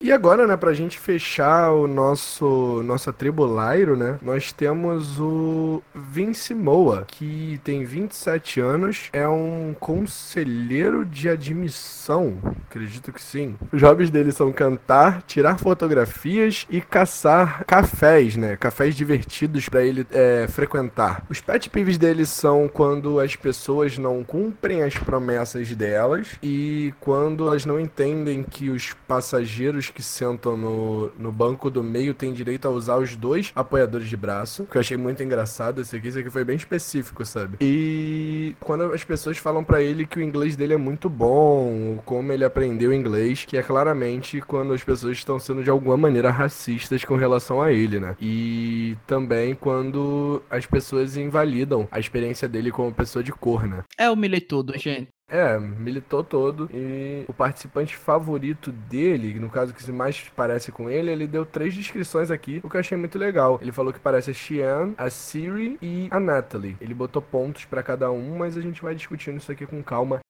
E 0.00 0.12
agora, 0.12 0.46
né, 0.46 0.56
pra 0.56 0.72
gente 0.72 0.96
fechar 0.96 1.72
o 1.72 1.88
nosso 1.88 2.84
nossa 2.84 3.12
tribo 3.12 3.44
Lairo, 3.44 3.96
né, 3.96 4.16
nós 4.22 4.52
temos 4.52 5.18
o 5.18 5.82
Vince 5.92 6.54
Moa, 6.54 7.04
que 7.04 7.60
tem 7.64 7.84
27 7.84 8.60
anos, 8.60 9.08
é 9.12 9.26
um 9.26 9.74
conselheiro 9.80 11.04
de 11.04 11.28
admissão, 11.28 12.38
acredito 12.68 13.12
que 13.12 13.20
sim. 13.20 13.56
Os 13.72 13.82
hobbies 13.82 14.08
dele 14.08 14.30
são 14.30 14.52
cantar, 14.52 15.20
tirar 15.22 15.58
fotografias 15.58 16.64
e 16.70 16.80
caçar 16.80 17.64
cafés, 17.64 18.36
né, 18.36 18.56
cafés 18.56 18.94
divertidos 18.94 19.68
para 19.68 19.82
ele 19.82 20.06
é, 20.12 20.46
frequentar. 20.48 21.24
Os 21.28 21.40
pet 21.40 21.68
peeves 21.68 21.98
dele 21.98 22.24
são 22.24 22.68
quando 22.68 23.18
as 23.18 23.34
pessoas 23.34 23.98
não 23.98 24.22
cumprem 24.22 24.84
as 24.84 24.96
promessas 24.96 25.74
delas 25.74 26.28
e 26.40 26.94
quando 27.00 27.48
elas 27.48 27.66
não 27.66 27.80
entendem 27.80 28.44
que 28.44 28.70
os 28.70 28.92
passageiros 29.08 29.87
que 29.92 30.02
sentam 30.02 30.56
no, 30.56 31.10
no 31.18 31.32
banco 31.32 31.70
do 31.70 31.82
meio 31.82 32.14
têm 32.14 32.32
direito 32.32 32.66
a 32.66 32.70
usar 32.70 32.96
os 32.96 33.16
dois 33.16 33.52
apoiadores 33.54 34.08
de 34.08 34.16
braço, 34.16 34.64
que 34.64 34.76
eu 34.76 34.80
achei 34.80 34.96
muito 34.96 35.22
engraçado 35.22 35.80
esse 35.80 35.96
aqui, 35.96 36.08
esse 36.08 36.18
aqui 36.18 36.30
foi 36.30 36.44
bem 36.44 36.56
específico, 36.56 37.24
sabe? 37.24 37.58
E 37.60 38.54
quando 38.60 38.84
as 38.92 39.04
pessoas 39.04 39.38
falam 39.38 39.64
para 39.64 39.82
ele 39.82 40.06
que 40.06 40.18
o 40.18 40.22
inglês 40.22 40.56
dele 40.56 40.74
é 40.74 40.76
muito 40.76 41.08
bom, 41.08 41.98
como 42.04 42.32
ele 42.32 42.44
aprendeu 42.44 42.92
inglês, 42.92 43.44
que 43.44 43.56
é 43.56 43.62
claramente 43.62 44.40
quando 44.40 44.72
as 44.72 44.82
pessoas 44.82 45.16
estão 45.16 45.38
sendo 45.38 45.62
de 45.62 45.70
alguma 45.70 45.96
maneira 45.96 46.30
racistas 46.30 47.04
com 47.04 47.16
relação 47.16 47.60
a 47.60 47.72
ele, 47.72 48.00
né? 48.00 48.16
E 48.20 48.96
também 49.06 49.54
quando 49.54 50.42
as 50.50 50.66
pessoas 50.66 51.16
invalidam 51.16 51.88
a 51.90 51.98
experiência 51.98 52.48
dele 52.48 52.70
como 52.70 52.92
pessoa 52.92 53.22
de 53.22 53.32
cor, 53.32 53.66
né? 53.66 53.84
É 53.98 54.10
o 54.10 54.16
militudo, 54.16 54.76
gente. 54.78 55.08
É, 55.30 55.58
militou 55.58 56.24
todo 56.24 56.70
e 56.72 57.24
o 57.28 57.34
participante 57.34 57.94
favorito 57.94 58.72
dele, 58.72 59.38
no 59.38 59.50
caso 59.50 59.74
que 59.74 59.82
se 59.82 59.92
mais 59.92 60.26
parece 60.34 60.72
com 60.72 60.88
ele, 60.88 61.10
ele 61.10 61.26
deu 61.26 61.44
três 61.44 61.74
descrições 61.74 62.30
aqui, 62.30 62.60
o 62.64 62.70
que 62.70 62.76
eu 62.76 62.80
achei 62.80 62.96
muito 62.96 63.18
legal. 63.18 63.58
Ele 63.60 63.70
falou 63.70 63.92
que 63.92 64.00
parece 64.00 64.30
a 64.30 64.34
Xian, 64.34 64.94
a 64.96 65.10
Siri 65.10 65.78
e 65.82 66.08
a 66.10 66.18
Natalie. 66.18 66.78
Ele 66.80 66.94
botou 66.94 67.20
pontos 67.20 67.66
para 67.66 67.82
cada 67.82 68.10
um, 68.10 68.38
mas 68.38 68.56
a 68.56 68.62
gente 68.62 68.80
vai 68.80 68.94
discutindo 68.94 69.36
isso 69.36 69.52
aqui 69.52 69.66
com 69.66 69.82
calma. 69.82 70.20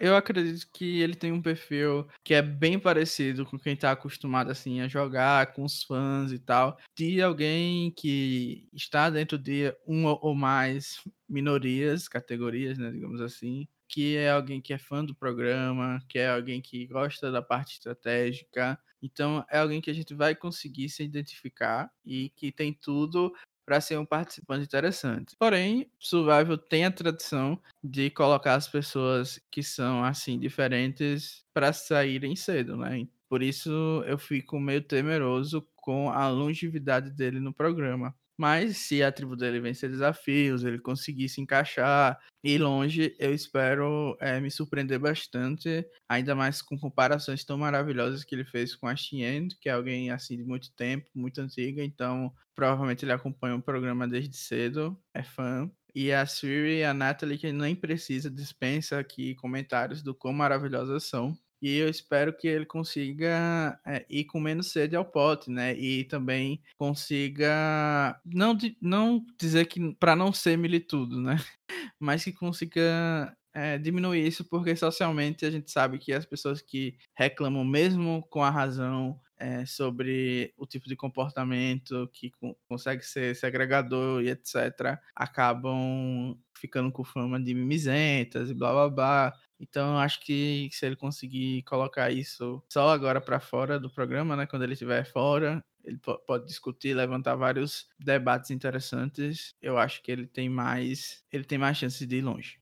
Eu 0.00 0.16
acredito 0.16 0.66
que 0.72 1.00
ele 1.00 1.14
tem 1.14 1.30
um 1.30 1.42
perfil 1.42 2.08
que 2.24 2.32
é 2.32 2.40
bem 2.40 2.78
parecido 2.78 3.44
com 3.44 3.58
quem 3.58 3.76
tá 3.76 3.90
acostumado 3.92 4.50
assim 4.50 4.80
a 4.80 4.88
jogar 4.88 5.52
com 5.52 5.62
os 5.62 5.82
fãs 5.82 6.32
e 6.32 6.38
tal, 6.38 6.78
de 6.96 7.20
alguém 7.20 7.90
que 7.92 8.66
está 8.72 9.10
dentro 9.10 9.36
de 9.36 9.76
uma 9.86 10.18
ou 10.24 10.34
mais 10.34 11.02
minorias, 11.28 12.08
categorias, 12.08 12.78
né, 12.78 12.90
digamos 12.90 13.20
assim, 13.20 13.68
que 13.86 14.16
é 14.16 14.30
alguém 14.30 14.58
que 14.62 14.72
é 14.72 14.78
fã 14.78 15.04
do 15.04 15.14
programa, 15.14 16.00
que 16.08 16.18
é 16.18 16.30
alguém 16.30 16.62
que 16.62 16.86
gosta 16.86 17.30
da 17.30 17.42
parte 17.42 17.74
estratégica. 17.74 18.78
Então, 19.02 19.44
é 19.50 19.58
alguém 19.58 19.80
que 19.82 19.90
a 19.90 19.94
gente 19.94 20.14
vai 20.14 20.34
conseguir 20.34 20.88
se 20.88 21.02
identificar 21.02 21.90
e 22.04 22.30
que 22.30 22.50
tem 22.50 22.72
tudo 22.72 23.34
para 23.70 23.80
ser 23.80 23.96
um 23.98 24.04
participante 24.04 24.64
interessante. 24.64 25.36
Porém, 25.38 25.88
Survival 25.96 26.58
tem 26.58 26.84
a 26.84 26.90
tradição 26.90 27.56
de 27.84 28.10
colocar 28.10 28.56
as 28.56 28.66
pessoas 28.66 29.40
que 29.48 29.62
são 29.62 30.02
assim 30.04 30.36
diferentes 30.40 31.44
para 31.54 31.72
saírem 31.72 32.34
cedo, 32.34 32.76
né? 32.76 33.06
Por 33.28 33.44
isso 33.44 33.70
eu 34.08 34.18
fico 34.18 34.58
meio 34.58 34.82
temeroso 34.82 35.64
com 35.76 36.10
a 36.10 36.28
longevidade 36.28 37.12
dele 37.12 37.38
no 37.38 37.54
programa. 37.54 38.12
Mas 38.40 38.78
se 38.78 39.02
a 39.02 39.12
tribo 39.12 39.36
dele 39.36 39.60
vencer 39.60 39.90
desafios, 39.90 40.64
ele 40.64 40.78
conseguir 40.78 41.28
se 41.28 41.42
encaixar 41.42 42.18
e 42.42 42.56
longe, 42.56 43.14
eu 43.18 43.34
espero 43.34 44.16
é, 44.18 44.40
me 44.40 44.50
surpreender 44.50 44.98
bastante, 44.98 45.86
ainda 46.08 46.34
mais 46.34 46.62
com 46.62 46.78
comparações 46.78 47.44
tão 47.44 47.58
maravilhosas 47.58 48.24
que 48.24 48.34
ele 48.34 48.46
fez 48.46 48.74
com 48.74 48.86
a 48.86 48.96
Xien, 48.96 49.48
que 49.60 49.68
é 49.68 49.72
alguém 49.72 50.10
assim 50.10 50.38
de 50.38 50.42
muito 50.42 50.74
tempo, 50.74 51.06
muito 51.14 51.38
antiga, 51.38 51.84
então 51.84 52.32
provavelmente 52.54 53.04
ele 53.04 53.12
acompanha 53.12 53.56
o 53.56 53.62
programa 53.62 54.08
desde 54.08 54.34
cedo, 54.38 54.98
é 55.12 55.22
fã. 55.22 55.70
E 55.94 56.10
a 56.10 56.24
Siri 56.24 56.78
e 56.78 56.84
a 56.84 56.94
Natalie, 56.94 57.36
que 57.36 57.52
nem 57.52 57.76
precisa, 57.76 58.30
dispensa 58.30 58.98
aqui 58.98 59.34
comentários 59.34 60.02
do 60.02 60.14
quão 60.14 60.32
maravilhosas 60.32 61.04
são. 61.04 61.36
E 61.62 61.76
eu 61.76 61.88
espero 61.88 62.32
que 62.36 62.48
ele 62.48 62.64
consiga 62.64 63.78
é, 63.86 64.06
ir 64.08 64.24
com 64.24 64.40
menos 64.40 64.68
sede 64.72 64.96
ao 64.96 65.04
pote, 65.04 65.50
né? 65.50 65.74
E 65.74 66.04
também 66.04 66.62
consiga 66.78 68.18
não, 68.24 68.56
não 68.80 69.24
dizer 69.38 69.66
que 69.66 69.94
para 69.94 70.16
não 70.16 70.32
ser 70.32 70.56
militudo, 70.56 71.20
né? 71.20 71.36
Mas 72.00 72.24
que 72.24 72.32
consiga 72.32 73.36
é, 73.52 73.78
diminuir 73.78 74.26
isso, 74.26 74.44
porque 74.44 74.74
socialmente 74.74 75.44
a 75.44 75.50
gente 75.50 75.70
sabe 75.70 75.98
que 75.98 76.12
as 76.12 76.24
pessoas 76.24 76.62
que 76.62 76.96
reclamam, 77.16 77.64
mesmo 77.64 78.26
com 78.30 78.42
a 78.42 78.50
razão, 78.50 79.20
é, 79.40 79.64
sobre 79.64 80.52
o 80.56 80.66
tipo 80.66 80.86
de 80.88 80.94
comportamento 80.94 82.08
que 82.12 82.30
consegue 82.68 83.02
ser 83.02 83.34
segregador 83.34 84.22
e 84.22 84.28
etc., 84.30 85.00
acabam 85.16 86.36
ficando 86.56 86.92
com 86.92 87.02
fama 87.02 87.40
de 87.40 87.54
mimizentas 87.54 88.50
e 88.50 88.54
blá 88.54 88.70
blá 88.72 88.90
blá. 88.90 89.34
Então, 89.58 89.98
acho 89.98 90.20
que 90.24 90.68
se 90.72 90.86
ele 90.86 90.96
conseguir 90.96 91.62
colocar 91.64 92.10
isso 92.10 92.62
só 92.70 92.90
agora 92.90 93.20
para 93.20 93.40
fora 93.40 93.78
do 93.80 93.90
programa, 93.90 94.36
né, 94.36 94.46
quando 94.46 94.62
ele 94.62 94.74
estiver 94.74 95.04
fora, 95.04 95.64
ele 95.84 95.98
pode 96.26 96.46
discutir, 96.46 96.94
levantar 96.94 97.34
vários 97.36 97.88
debates 97.98 98.50
interessantes. 98.50 99.54
Eu 99.60 99.78
acho 99.78 100.02
que 100.02 100.12
ele 100.12 100.26
tem 100.26 100.48
mais, 100.48 101.24
ele 101.32 101.44
tem 101.44 101.58
mais 101.58 101.78
chances 101.78 102.06
de 102.06 102.16
ir 102.16 102.22
longe. 102.22 102.59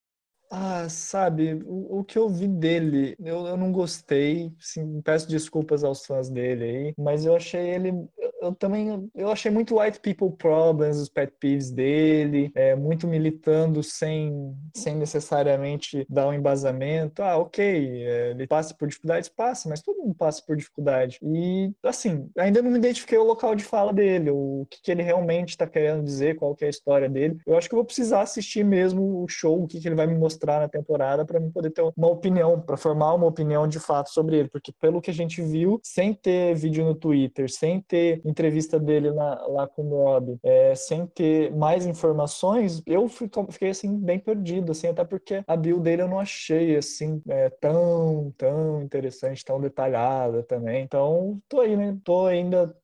Ah, 0.50 0.88
sabe, 0.88 1.62
o, 1.66 1.98
o 1.98 2.04
que 2.04 2.18
eu 2.18 2.26
vi 2.26 2.48
dele, 2.48 3.14
eu, 3.20 3.46
eu 3.46 3.56
não 3.56 3.70
gostei, 3.70 4.50
sim, 4.58 5.02
peço 5.02 5.28
desculpas 5.28 5.84
aos 5.84 6.06
fãs 6.06 6.30
dele 6.30 6.64
aí, 6.64 6.94
mas 6.96 7.26
eu 7.26 7.36
achei 7.36 7.60
ele, 7.68 7.92
eu 8.40 8.54
também 8.54 9.10
eu 9.14 9.30
achei 9.30 9.50
muito 9.50 9.78
white 9.78 10.00
people 10.00 10.30
problems, 10.38 10.96
os 10.96 11.10
pet 11.10 11.34
peeves 11.38 11.70
dele, 11.70 12.50
é, 12.54 12.74
muito 12.74 13.06
militando 13.06 13.82
sem, 13.82 14.56
sem 14.74 14.96
necessariamente 14.96 16.06
dar 16.08 16.28
um 16.28 16.32
embasamento. 16.32 17.22
Ah, 17.22 17.36
ok, 17.36 17.62
é, 18.04 18.30
ele 18.30 18.46
passa 18.46 18.74
por 18.74 18.88
dificuldades, 18.88 19.28
passa, 19.28 19.68
mas 19.68 19.82
todo 19.82 19.98
mundo 19.98 20.14
passa 20.14 20.42
por 20.46 20.56
dificuldade. 20.56 21.18
E 21.22 21.70
assim, 21.82 22.30
ainda 22.38 22.62
não 22.62 22.70
me 22.70 22.78
identifiquei 22.78 23.18
o 23.18 23.24
local 23.24 23.54
de 23.54 23.64
fala 23.64 23.92
dele, 23.92 24.30
o 24.30 24.66
que, 24.70 24.80
que 24.80 24.90
ele 24.90 25.02
realmente 25.02 25.50
está 25.50 25.66
querendo 25.66 26.02
dizer, 26.02 26.36
qual 26.36 26.54
que 26.54 26.64
é 26.64 26.68
a 26.68 26.70
história 26.70 27.08
dele. 27.08 27.38
Eu 27.46 27.56
acho 27.56 27.68
que 27.68 27.74
eu 27.74 27.78
vou 27.78 27.84
precisar 27.84 28.22
assistir 28.22 28.64
mesmo 28.64 29.22
o 29.22 29.28
show, 29.28 29.62
o 29.62 29.66
que, 29.66 29.78
que 29.78 29.88
ele 29.88 29.94
vai 29.94 30.06
me 30.06 30.14
mostrar 30.14 30.38
na 30.47 30.69
temporada 30.69 31.24
para 31.24 31.40
me 31.40 31.51
poder 31.51 31.70
ter 31.70 31.82
uma 31.97 32.09
opinião, 32.09 32.60
para 32.60 32.77
formar 32.77 33.15
uma 33.15 33.27
opinião 33.27 33.66
de 33.66 33.78
fato 33.78 34.10
sobre 34.10 34.36
ele, 34.36 34.48
porque 34.48 34.73
pelo 34.81 35.01
que 35.01 35.10
a 35.10 35.15
gente 35.15 35.43
viu, 35.43 35.81
sem 35.82 36.15
ter 36.15 36.55
vídeo 36.55 36.85
no 36.85 36.94
Twitter, 36.94 37.51
sem 37.51 37.81
ter 37.81 38.20
entrevista 38.24 38.78
dele 38.78 39.10
na, 39.12 39.47
lá 39.47 39.66
com 39.66 39.82
o 39.82 40.05
Rob, 40.05 40.39
é, 40.43 40.74
sem 40.74 41.06
ter 41.06 41.55
mais 41.55 41.86
informações, 41.86 42.82
eu 42.86 43.09
fiquei 43.09 43.70
assim 43.70 43.98
bem 43.98 44.19
perdido, 44.19 44.73
assim, 44.73 44.89
até 44.89 45.05
porque 45.05 45.43
a 45.47 45.56
build 45.56 45.82
dele 45.82 46.02
eu 46.02 46.09
não 46.09 46.20
achei 46.20 46.77
assim 46.77 47.23
é, 47.28 47.51
tão, 47.51 48.32
tão 48.36 48.82
interessante, 48.82 49.44
tão 49.44 49.60
detalhada 49.60 50.43
também. 50.43 50.82
Então, 50.82 51.40
tô 51.48 51.60
aí, 51.60 51.77
né? 51.77 51.97
Tô 52.05 52.27
ainda 52.27 52.74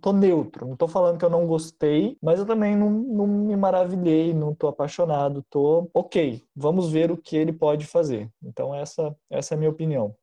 tô 0.00 0.12
neutro, 0.12 0.66
não 0.66 0.76
tô 0.76 0.88
falando 0.88 1.18
que 1.18 1.24
eu 1.24 1.30
não 1.30 1.46
gostei, 1.46 2.16
mas 2.22 2.38
eu 2.38 2.46
também 2.46 2.76
não, 2.76 2.90
não 2.90 3.26
me 3.26 3.56
maravilhei, 3.56 4.34
não 4.34 4.54
tô 4.54 4.68
apaixonado, 4.68 5.44
tô 5.50 5.88
ok, 5.94 6.44
vamos 6.54 6.90
ver 6.90 7.10
o 7.10 7.16
que 7.16 7.36
ele 7.36 7.52
pode 7.52 7.86
fazer. 7.86 8.30
Então 8.42 8.74
essa, 8.74 9.16
essa 9.30 9.54
é 9.54 9.56
a 9.56 9.58
minha 9.58 9.70
opinião. 9.70 10.14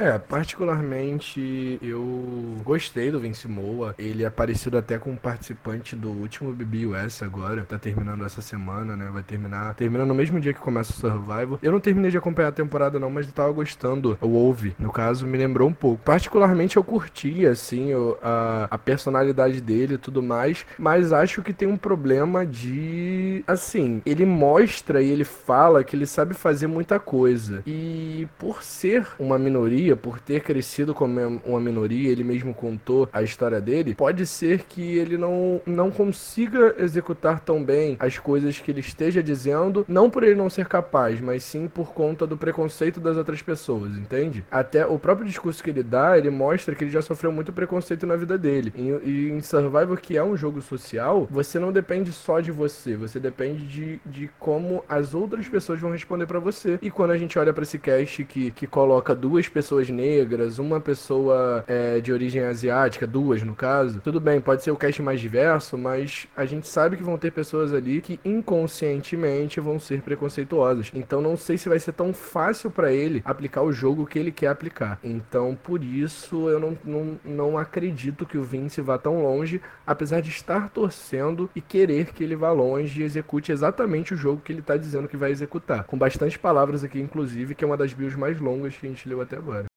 É, 0.00 0.18
particularmente 0.18 1.78
eu 1.82 2.56
gostei 2.64 3.10
do 3.10 3.20
Vince 3.20 3.46
Moa. 3.46 3.94
Ele 3.98 4.24
é 4.24 4.30
parecido 4.30 4.78
até 4.78 4.98
com 4.98 5.10
um 5.10 5.16
participante 5.16 5.94
do 5.94 6.08
último 6.08 6.54
BBUS 6.54 7.22
agora. 7.22 7.66
Tá 7.68 7.78
terminando 7.78 8.24
essa 8.24 8.40
semana, 8.40 8.96
né? 8.96 9.10
Vai 9.12 9.22
terminar. 9.22 9.74
Termina 9.74 10.06
no 10.06 10.14
mesmo 10.14 10.40
dia 10.40 10.54
que 10.54 10.58
começa 10.58 10.90
o 10.90 10.94
Survival. 10.94 11.58
Eu 11.62 11.70
não 11.70 11.80
terminei 11.80 12.10
de 12.10 12.16
acompanhar 12.16 12.48
a 12.48 12.52
temporada, 12.52 12.98
não, 12.98 13.10
mas 13.10 13.26
eu 13.26 13.32
tava 13.34 13.52
gostando. 13.52 14.16
O 14.22 14.28
Wolve, 14.28 14.74
no 14.78 14.90
caso, 14.90 15.26
me 15.26 15.36
lembrou 15.36 15.68
um 15.68 15.74
pouco. 15.74 16.02
Particularmente 16.02 16.78
eu 16.78 16.82
curti, 16.82 17.44
assim, 17.44 17.90
a, 18.22 18.68
a 18.70 18.78
personalidade 18.78 19.60
dele 19.60 19.94
e 19.94 19.98
tudo 19.98 20.22
mais. 20.22 20.64
Mas 20.78 21.12
acho 21.12 21.42
que 21.42 21.52
tem 21.52 21.68
um 21.68 21.76
problema 21.76 22.46
de. 22.46 23.44
Assim, 23.46 24.00
ele 24.06 24.24
mostra 24.24 25.02
e 25.02 25.10
ele 25.10 25.24
fala 25.24 25.84
que 25.84 25.94
ele 25.94 26.06
sabe 26.06 26.32
fazer 26.32 26.68
muita 26.68 26.98
coisa. 26.98 27.62
E 27.66 28.26
por 28.38 28.62
ser 28.62 29.06
uma 29.18 29.38
minoria 29.38 29.89
minoria, 29.90 29.96
por 29.96 30.20
ter 30.20 30.40
crescido 30.40 30.94
como 30.94 31.40
uma 31.44 31.60
minoria, 31.60 32.10
ele 32.10 32.24
mesmo 32.24 32.54
contou 32.54 33.08
a 33.12 33.22
história 33.22 33.60
dele, 33.60 33.94
pode 33.94 34.26
ser 34.26 34.64
que 34.64 34.98
ele 34.98 35.16
não, 35.16 35.60
não 35.66 35.90
consiga 35.90 36.74
executar 36.78 37.40
tão 37.40 37.62
bem 37.62 37.96
as 37.98 38.18
coisas 38.18 38.58
que 38.58 38.70
ele 38.70 38.80
esteja 38.80 39.22
dizendo, 39.22 39.84
não 39.88 40.10
por 40.10 40.22
ele 40.22 40.34
não 40.34 40.50
ser 40.50 40.66
capaz, 40.66 41.20
mas 41.20 41.42
sim 41.44 41.68
por 41.68 41.92
conta 41.92 42.26
do 42.26 42.36
preconceito 42.36 43.00
das 43.00 43.16
outras 43.16 43.42
pessoas, 43.42 43.96
entende? 43.96 44.44
Até 44.50 44.86
o 44.86 44.98
próprio 44.98 45.26
discurso 45.26 45.62
que 45.62 45.70
ele 45.70 45.82
dá, 45.82 46.16
ele 46.16 46.30
mostra 46.30 46.74
que 46.74 46.84
ele 46.84 46.90
já 46.90 47.02
sofreu 47.02 47.32
muito 47.32 47.52
preconceito 47.52 48.06
na 48.06 48.16
vida 48.16 48.38
dele. 48.38 48.72
E, 48.76 49.08
e 49.08 49.30
em 49.30 49.40
Survivor, 49.40 49.98
que 50.00 50.16
é 50.16 50.22
um 50.22 50.36
jogo 50.36 50.60
social, 50.60 51.26
você 51.30 51.58
não 51.58 51.72
depende 51.72 52.12
só 52.12 52.40
de 52.40 52.50
você, 52.50 52.96
você 52.96 53.18
depende 53.18 53.66
de, 53.66 54.00
de 54.06 54.30
como 54.38 54.84
as 54.88 55.14
outras 55.14 55.48
pessoas 55.48 55.80
vão 55.80 55.90
responder 55.90 56.26
para 56.26 56.38
você. 56.38 56.78
E 56.82 56.90
quando 56.90 57.10
a 57.10 57.18
gente 57.18 57.38
olha 57.38 57.52
para 57.52 57.62
esse 57.62 57.78
cast 57.78 58.24
que, 58.24 58.50
que 58.50 58.66
coloca 58.66 59.14
duas 59.14 59.48
pessoas 59.48 59.79
pessoas 59.80 59.88
negras, 59.88 60.58
uma 60.58 60.80
pessoa 60.80 61.64
é, 61.66 62.00
de 62.00 62.12
origem 62.12 62.42
asiática, 62.42 63.06
duas 63.06 63.42
no 63.42 63.54
caso, 63.54 64.00
tudo 64.00 64.20
bem, 64.20 64.40
pode 64.40 64.62
ser 64.62 64.70
o 64.70 64.76
cast 64.76 65.00
mais 65.02 65.20
diverso, 65.20 65.78
mas 65.78 66.26
a 66.36 66.44
gente 66.44 66.68
sabe 66.68 66.96
que 66.96 67.02
vão 67.02 67.16
ter 67.16 67.30
pessoas 67.32 67.72
ali 67.72 68.00
que 68.00 68.20
inconscientemente 68.24 69.60
vão 69.60 69.78
ser 69.78 70.02
preconceituosas. 70.02 70.90
Então 70.94 71.20
não 71.20 71.36
sei 71.36 71.56
se 71.56 71.68
vai 71.68 71.78
ser 71.78 71.92
tão 71.92 72.12
fácil 72.12 72.70
para 72.70 72.92
ele 72.92 73.22
aplicar 73.24 73.62
o 73.62 73.72
jogo 73.72 74.06
que 74.06 74.18
ele 74.18 74.30
quer 74.30 74.48
aplicar. 74.48 74.98
Então 75.02 75.56
por 75.62 75.82
isso 75.82 76.48
eu 76.48 76.60
não, 76.60 76.78
não, 76.84 77.20
não 77.24 77.58
acredito 77.58 78.26
que 78.26 78.36
o 78.36 78.42
Vince 78.42 78.80
vá 78.80 78.98
tão 78.98 79.22
longe, 79.22 79.60
apesar 79.86 80.20
de 80.20 80.30
estar 80.30 80.68
torcendo 80.70 81.48
e 81.54 81.60
querer 81.60 82.12
que 82.12 82.22
ele 82.22 82.36
vá 82.36 82.52
longe 82.52 83.00
e 83.00 83.04
execute 83.04 83.52
exatamente 83.52 84.14
o 84.14 84.16
jogo 84.16 84.42
que 84.44 84.52
ele 84.52 84.60
está 84.60 84.76
dizendo 84.76 85.08
que 85.08 85.16
vai 85.16 85.30
executar. 85.30 85.84
Com 85.84 85.96
bastante 85.96 86.38
palavras 86.38 86.84
aqui, 86.84 87.00
inclusive, 87.00 87.54
que 87.54 87.64
é 87.64 87.66
uma 87.66 87.76
das 87.76 87.92
bios 87.92 88.14
mais 88.14 88.38
longas 88.40 88.76
que 88.76 88.86
a 88.86 88.88
gente 88.88 89.08
leu 89.08 89.20
até 89.20 89.36
agora. 89.36 89.69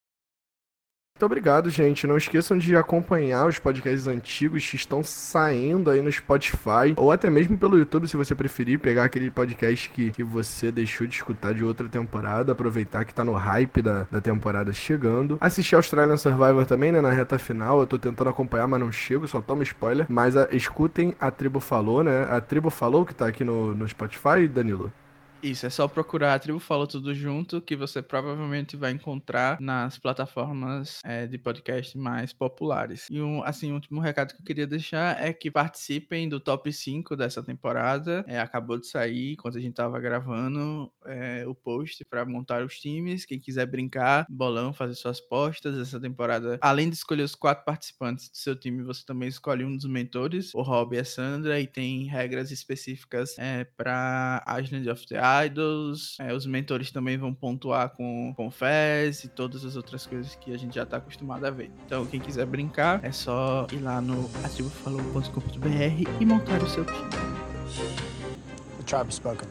Muito 1.23 1.31
obrigado, 1.31 1.69
gente. 1.69 2.05
Não 2.05 2.17
esqueçam 2.17 2.57
de 2.57 2.75
acompanhar 2.75 3.47
os 3.47 3.57
podcasts 3.57 4.07
antigos 4.07 4.69
que 4.69 4.75
estão 4.75 5.01
saindo 5.01 5.89
aí 5.89 6.01
no 6.01 6.11
Spotify 6.11 6.93
ou 6.97 7.13
até 7.13 7.29
mesmo 7.29 7.57
pelo 7.57 7.77
YouTube, 7.77 8.09
se 8.09 8.17
você 8.17 8.35
preferir, 8.35 8.77
pegar 8.77 9.05
aquele 9.05 9.31
podcast 9.31 9.89
que, 9.89 10.11
que 10.11 10.21
você 10.21 10.69
deixou 10.69 11.07
de 11.07 11.15
escutar 11.15 11.53
de 11.53 11.63
outra 11.63 11.87
temporada, 11.87 12.51
aproveitar 12.51 13.05
que 13.05 13.13
tá 13.13 13.23
no 13.23 13.31
hype 13.31 13.81
da, 13.81 14.05
da 14.11 14.19
temporada 14.19 14.73
chegando. 14.73 15.37
Assistir 15.39 15.77
Australian 15.77 16.17
Survivor 16.17 16.65
também, 16.65 16.91
né, 16.91 16.99
na 16.99 17.11
reta 17.11 17.39
final. 17.39 17.79
Eu 17.79 17.87
tô 17.87 17.97
tentando 17.97 18.29
acompanhar, 18.29 18.67
mas 18.67 18.81
não 18.81 18.91
chego, 18.91 19.25
só 19.25 19.39
toma 19.39 19.63
spoiler. 19.63 20.05
Mas 20.09 20.35
a, 20.35 20.49
escutem 20.51 21.15
A 21.21 21.31
Tribo 21.31 21.61
Falou, 21.61 22.03
né? 22.03 22.27
A 22.29 22.41
Tribo 22.41 22.69
Falou, 22.69 23.05
que 23.05 23.15
tá 23.15 23.27
aqui 23.27 23.45
no, 23.45 23.73
no 23.73 23.87
Spotify, 23.87 24.45
Danilo. 24.45 24.91
Isso, 25.43 25.65
é 25.65 25.69
só 25.69 25.89
procurar 25.89 26.35
a 26.35 26.39
Tribo 26.39 26.57
Falou 26.57 26.87
Tudo 26.87 27.13
Junto, 27.13 27.59
que 27.59 27.75
você 27.75 28.01
provavelmente 28.01 28.77
vai 28.77 28.91
encontrar 28.91 29.59
nas 29.59 29.97
plataformas 29.97 31.01
é, 31.03 31.27
de 31.27 31.37
podcast 31.37 31.97
mais 31.97 32.31
populares. 32.31 33.07
E, 33.11 33.21
um, 33.21 33.43
assim, 33.43 33.71
o 33.71 33.75
último 33.75 33.99
recado 33.99 34.33
que 34.33 34.39
eu 34.39 34.45
queria 34.45 34.65
deixar 34.65 35.21
é 35.21 35.33
que 35.33 35.51
participem 35.51 36.29
do 36.29 36.39
top 36.39 36.71
5 36.71 37.17
dessa 37.17 37.43
temporada. 37.43 38.23
É, 38.25 38.39
acabou 38.39 38.79
de 38.79 38.87
sair, 38.87 39.33
enquanto 39.33 39.57
a 39.57 39.59
gente 39.59 39.73
tava 39.73 39.99
gravando, 39.99 40.89
é, 41.05 41.45
o 41.45 41.53
post 41.53 42.05
para 42.05 42.23
montar 42.23 42.63
os 42.63 42.79
times. 42.79 43.25
Quem 43.25 43.37
quiser 43.37 43.65
brincar, 43.65 44.25
bolão, 44.29 44.71
fazer 44.71 44.95
suas 44.95 45.19
postas. 45.19 45.77
Essa 45.77 45.99
temporada, 45.99 46.57
além 46.61 46.89
de 46.89 46.95
escolher 46.95 47.23
os 47.23 47.35
quatro 47.35 47.65
participantes 47.65 48.29
do 48.29 48.37
seu 48.37 48.55
time, 48.55 48.81
você 48.81 49.03
também 49.05 49.27
escolhe 49.27 49.65
um 49.65 49.75
dos 49.75 49.87
mentores, 49.87 50.53
o 50.55 50.61
Rob 50.61 50.95
e 50.95 50.99
a 50.99 51.05
Sandra, 51.05 51.59
e 51.59 51.67
tem 51.67 52.05
regras 52.05 52.49
específicas 52.49 53.37
é, 53.37 53.65
para 53.65 54.41
Island 54.63 54.89
of 54.89 55.05
the 55.05 55.32
idols, 55.45 56.17
é, 56.19 56.33
os 56.33 56.45
mentores 56.45 56.91
também 56.91 57.17
vão 57.17 57.33
pontuar 57.33 57.89
com, 57.89 58.33
com 58.35 58.51
Fez 58.51 59.23
e 59.23 59.27
todas 59.27 59.65
as 59.65 59.75
outras 59.75 60.05
coisas 60.05 60.35
que 60.35 60.53
a 60.53 60.57
gente 60.57 60.75
já 60.75 60.85
tá 60.85 60.97
acostumado 60.97 61.45
a 61.45 61.49
ver. 61.49 61.71
Então, 61.85 62.05
quem 62.05 62.19
quiser 62.19 62.45
brincar, 62.45 63.03
é 63.03 63.11
só 63.11 63.67
ir 63.71 63.79
lá 63.79 64.01
no 64.01 64.29
atribufalou.com.br 64.43 66.09
e 66.19 66.25
montar 66.25 66.61
o 66.61 66.69
seu 66.69 66.85
time. 66.85 67.09
The 68.77 68.83
tribe 68.85 69.11
spoken. 69.13 69.47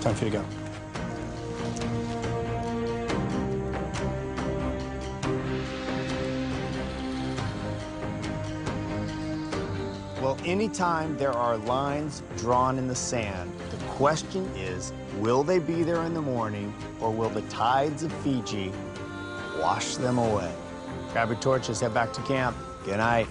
Time 0.00 0.14
for 0.14 0.24
you 0.24 0.30
to 0.30 0.38
go. 0.38 0.66
Well, 10.26 10.36
anytime 10.44 11.16
there 11.16 11.30
are 11.30 11.56
lines 11.56 12.24
drawn 12.36 12.78
in 12.78 12.88
the 12.88 12.96
sand, 12.96 13.48
the 13.70 13.76
question 13.84 14.44
is, 14.56 14.92
will 15.18 15.44
they 15.44 15.60
be 15.60 15.84
there 15.84 16.02
in 16.02 16.14
the 16.14 16.20
morning 16.20 16.74
or 17.00 17.12
will 17.12 17.28
the 17.28 17.42
tides 17.42 18.02
of 18.02 18.12
Fiji 18.24 18.72
wash 19.60 19.94
them 19.94 20.18
away? 20.18 20.52
Grab 21.12 21.28
your 21.28 21.38
torches, 21.38 21.78
head 21.78 21.94
back 21.94 22.12
to 22.12 22.20
camp. 22.22 22.56
Good 22.84 22.96
night. 22.96 23.28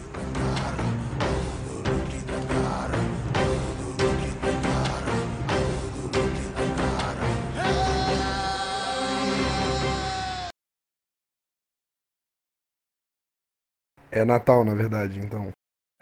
É 14.09 14.23
Natal, 14.23 14.63
na 14.63 14.73
verdade, 14.73 15.19
então. 15.19 15.51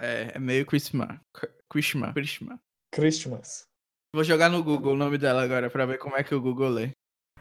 É, 0.03 0.31
é 0.35 0.39
meio 0.39 0.65
Christmas. 0.65 1.17
Christmas. 1.71 2.13
Christmas. 2.13 2.59
Christmas. 2.93 3.63
Vou 4.13 4.23
jogar 4.23 4.49
no 4.49 4.63
Google 4.63 4.93
o 4.93 4.97
nome 4.97 5.17
dela 5.17 5.41
agora 5.43 5.69
pra 5.69 5.85
ver 5.85 5.97
como 5.97 6.15
é 6.17 6.23
que 6.23 6.35
o 6.35 6.41
Google 6.41 6.69
lê. 6.69 6.89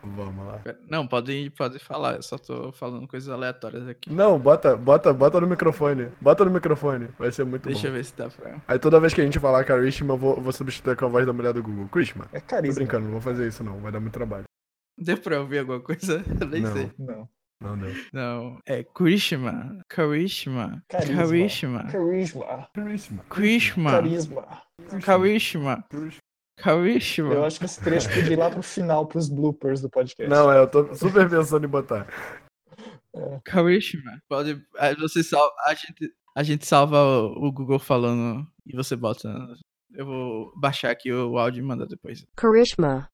Vamos 0.05 0.44
lá. 0.47 0.60
Não, 0.89 1.06
pode, 1.06 1.51
pode 1.51 1.78
falar, 1.78 2.16
eu 2.16 2.22
só 2.22 2.36
tô 2.36 2.72
falando 2.72 3.06
coisas 3.06 3.28
aleatórias 3.28 3.86
aqui. 3.86 4.12
Não, 4.12 4.36
bota, 4.39 4.76
bota, 4.76 5.12
bota 5.12 5.40
no 5.40 5.47
microfone. 5.47 6.10
Bota 6.20 6.44
no 6.44 6.51
microfone. 6.51 7.09
Vai 7.18 7.30
ser 7.30 7.44
muito 7.44 7.66
Deixa 7.68 7.82
bom. 7.82 7.89
eu 7.89 7.93
ver 7.93 8.05
se 8.05 8.16
dá 8.16 8.28
pra. 8.28 8.60
Aí 8.66 8.78
toda 8.80 8.98
vez 8.98 9.14
que 9.14 9.20
a 9.20 9.24
gente 9.24 9.39
falar 9.39 9.62
Karishma, 9.64 10.14
eu 10.14 10.18
vou, 10.18 10.40
vou 10.40 10.52
substituir 10.52 10.97
com 10.97 11.05
a 11.05 11.09
voz 11.09 11.24
da 11.26 11.32
mulher 11.32 11.52
do 11.52 11.62
Google. 11.62 11.89
Krishma. 11.89 12.26
É 12.32 12.40
Tô 12.40 12.47
carisma. 12.47 12.74
brincando, 12.76 13.05
não 13.05 13.12
vou 13.12 13.20
fazer 13.20 13.47
isso 13.47 13.62
não. 13.62 13.78
Vai 13.80 13.93
dar 13.93 14.01
muito 14.01 14.14
trabalho. 14.14 14.44
Deu 14.98 15.18
pra 15.18 15.40
ouvir 15.40 15.59
alguma 15.60 15.80
coisa? 15.80 16.22
Eu 16.40 16.47
nem 16.48 16.62
Não. 16.62 16.72
sei. 16.72 16.90
Não. 16.98 17.28
Não 17.62 17.78
deu. 17.78 17.94
Não. 18.12 18.59
É 18.66 18.82
Krishma. 18.82 19.78
Karishma. 19.89 20.82
Carisma. 20.89 21.16
Karishma. 21.16 21.84
Carisma. 21.84 22.68
Karishma. 22.74 23.24
Krishma. 23.28 23.90
Carisma. 23.90 24.62
Karishma. 25.01 25.84
Karishma. 26.59 27.34
Eu 27.34 27.44
acho 27.44 27.59
que 27.59 27.64
esse 27.64 27.80
trecho 27.80 28.09
podia 28.09 28.32
ir 28.32 28.39
lá 28.39 28.51
pro 28.51 28.62
final, 28.62 29.06
pros 29.06 29.28
bloopers 29.28 29.80
do 29.80 29.89
podcast. 29.89 30.28
Não, 30.28 30.52
é, 30.52 30.59
eu 30.59 30.68
tô 30.68 30.94
super 30.94 31.28
pensando 31.28 31.64
em 31.64 31.68
botar. 31.68 32.06
Karishma. 33.44 34.20
Pode. 34.28 34.60
Aí 34.78 34.94
você 34.97 35.22
salva. 35.22 35.52
A 35.66 35.74
gente, 35.74 36.12
a 36.36 36.43
gente 36.43 36.66
salva 36.66 36.98
o, 37.02 37.47
o 37.47 37.52
Google 37.52 37.78
falando 37.78 38.47
e 38.66 38.74
você 38.74 38.97
bota. 38.97 39.28
Eu 39.94 40.06
vou 40.06 40.52
baixar 40.56 40.90
aqui 40.90 41.12
o 41.12 41.39
áudio 41.39 41.60
e 41.60 41.66
mandar 41.66 41.86
depois. 41.86 42.24
Karishma. 42.36 43.09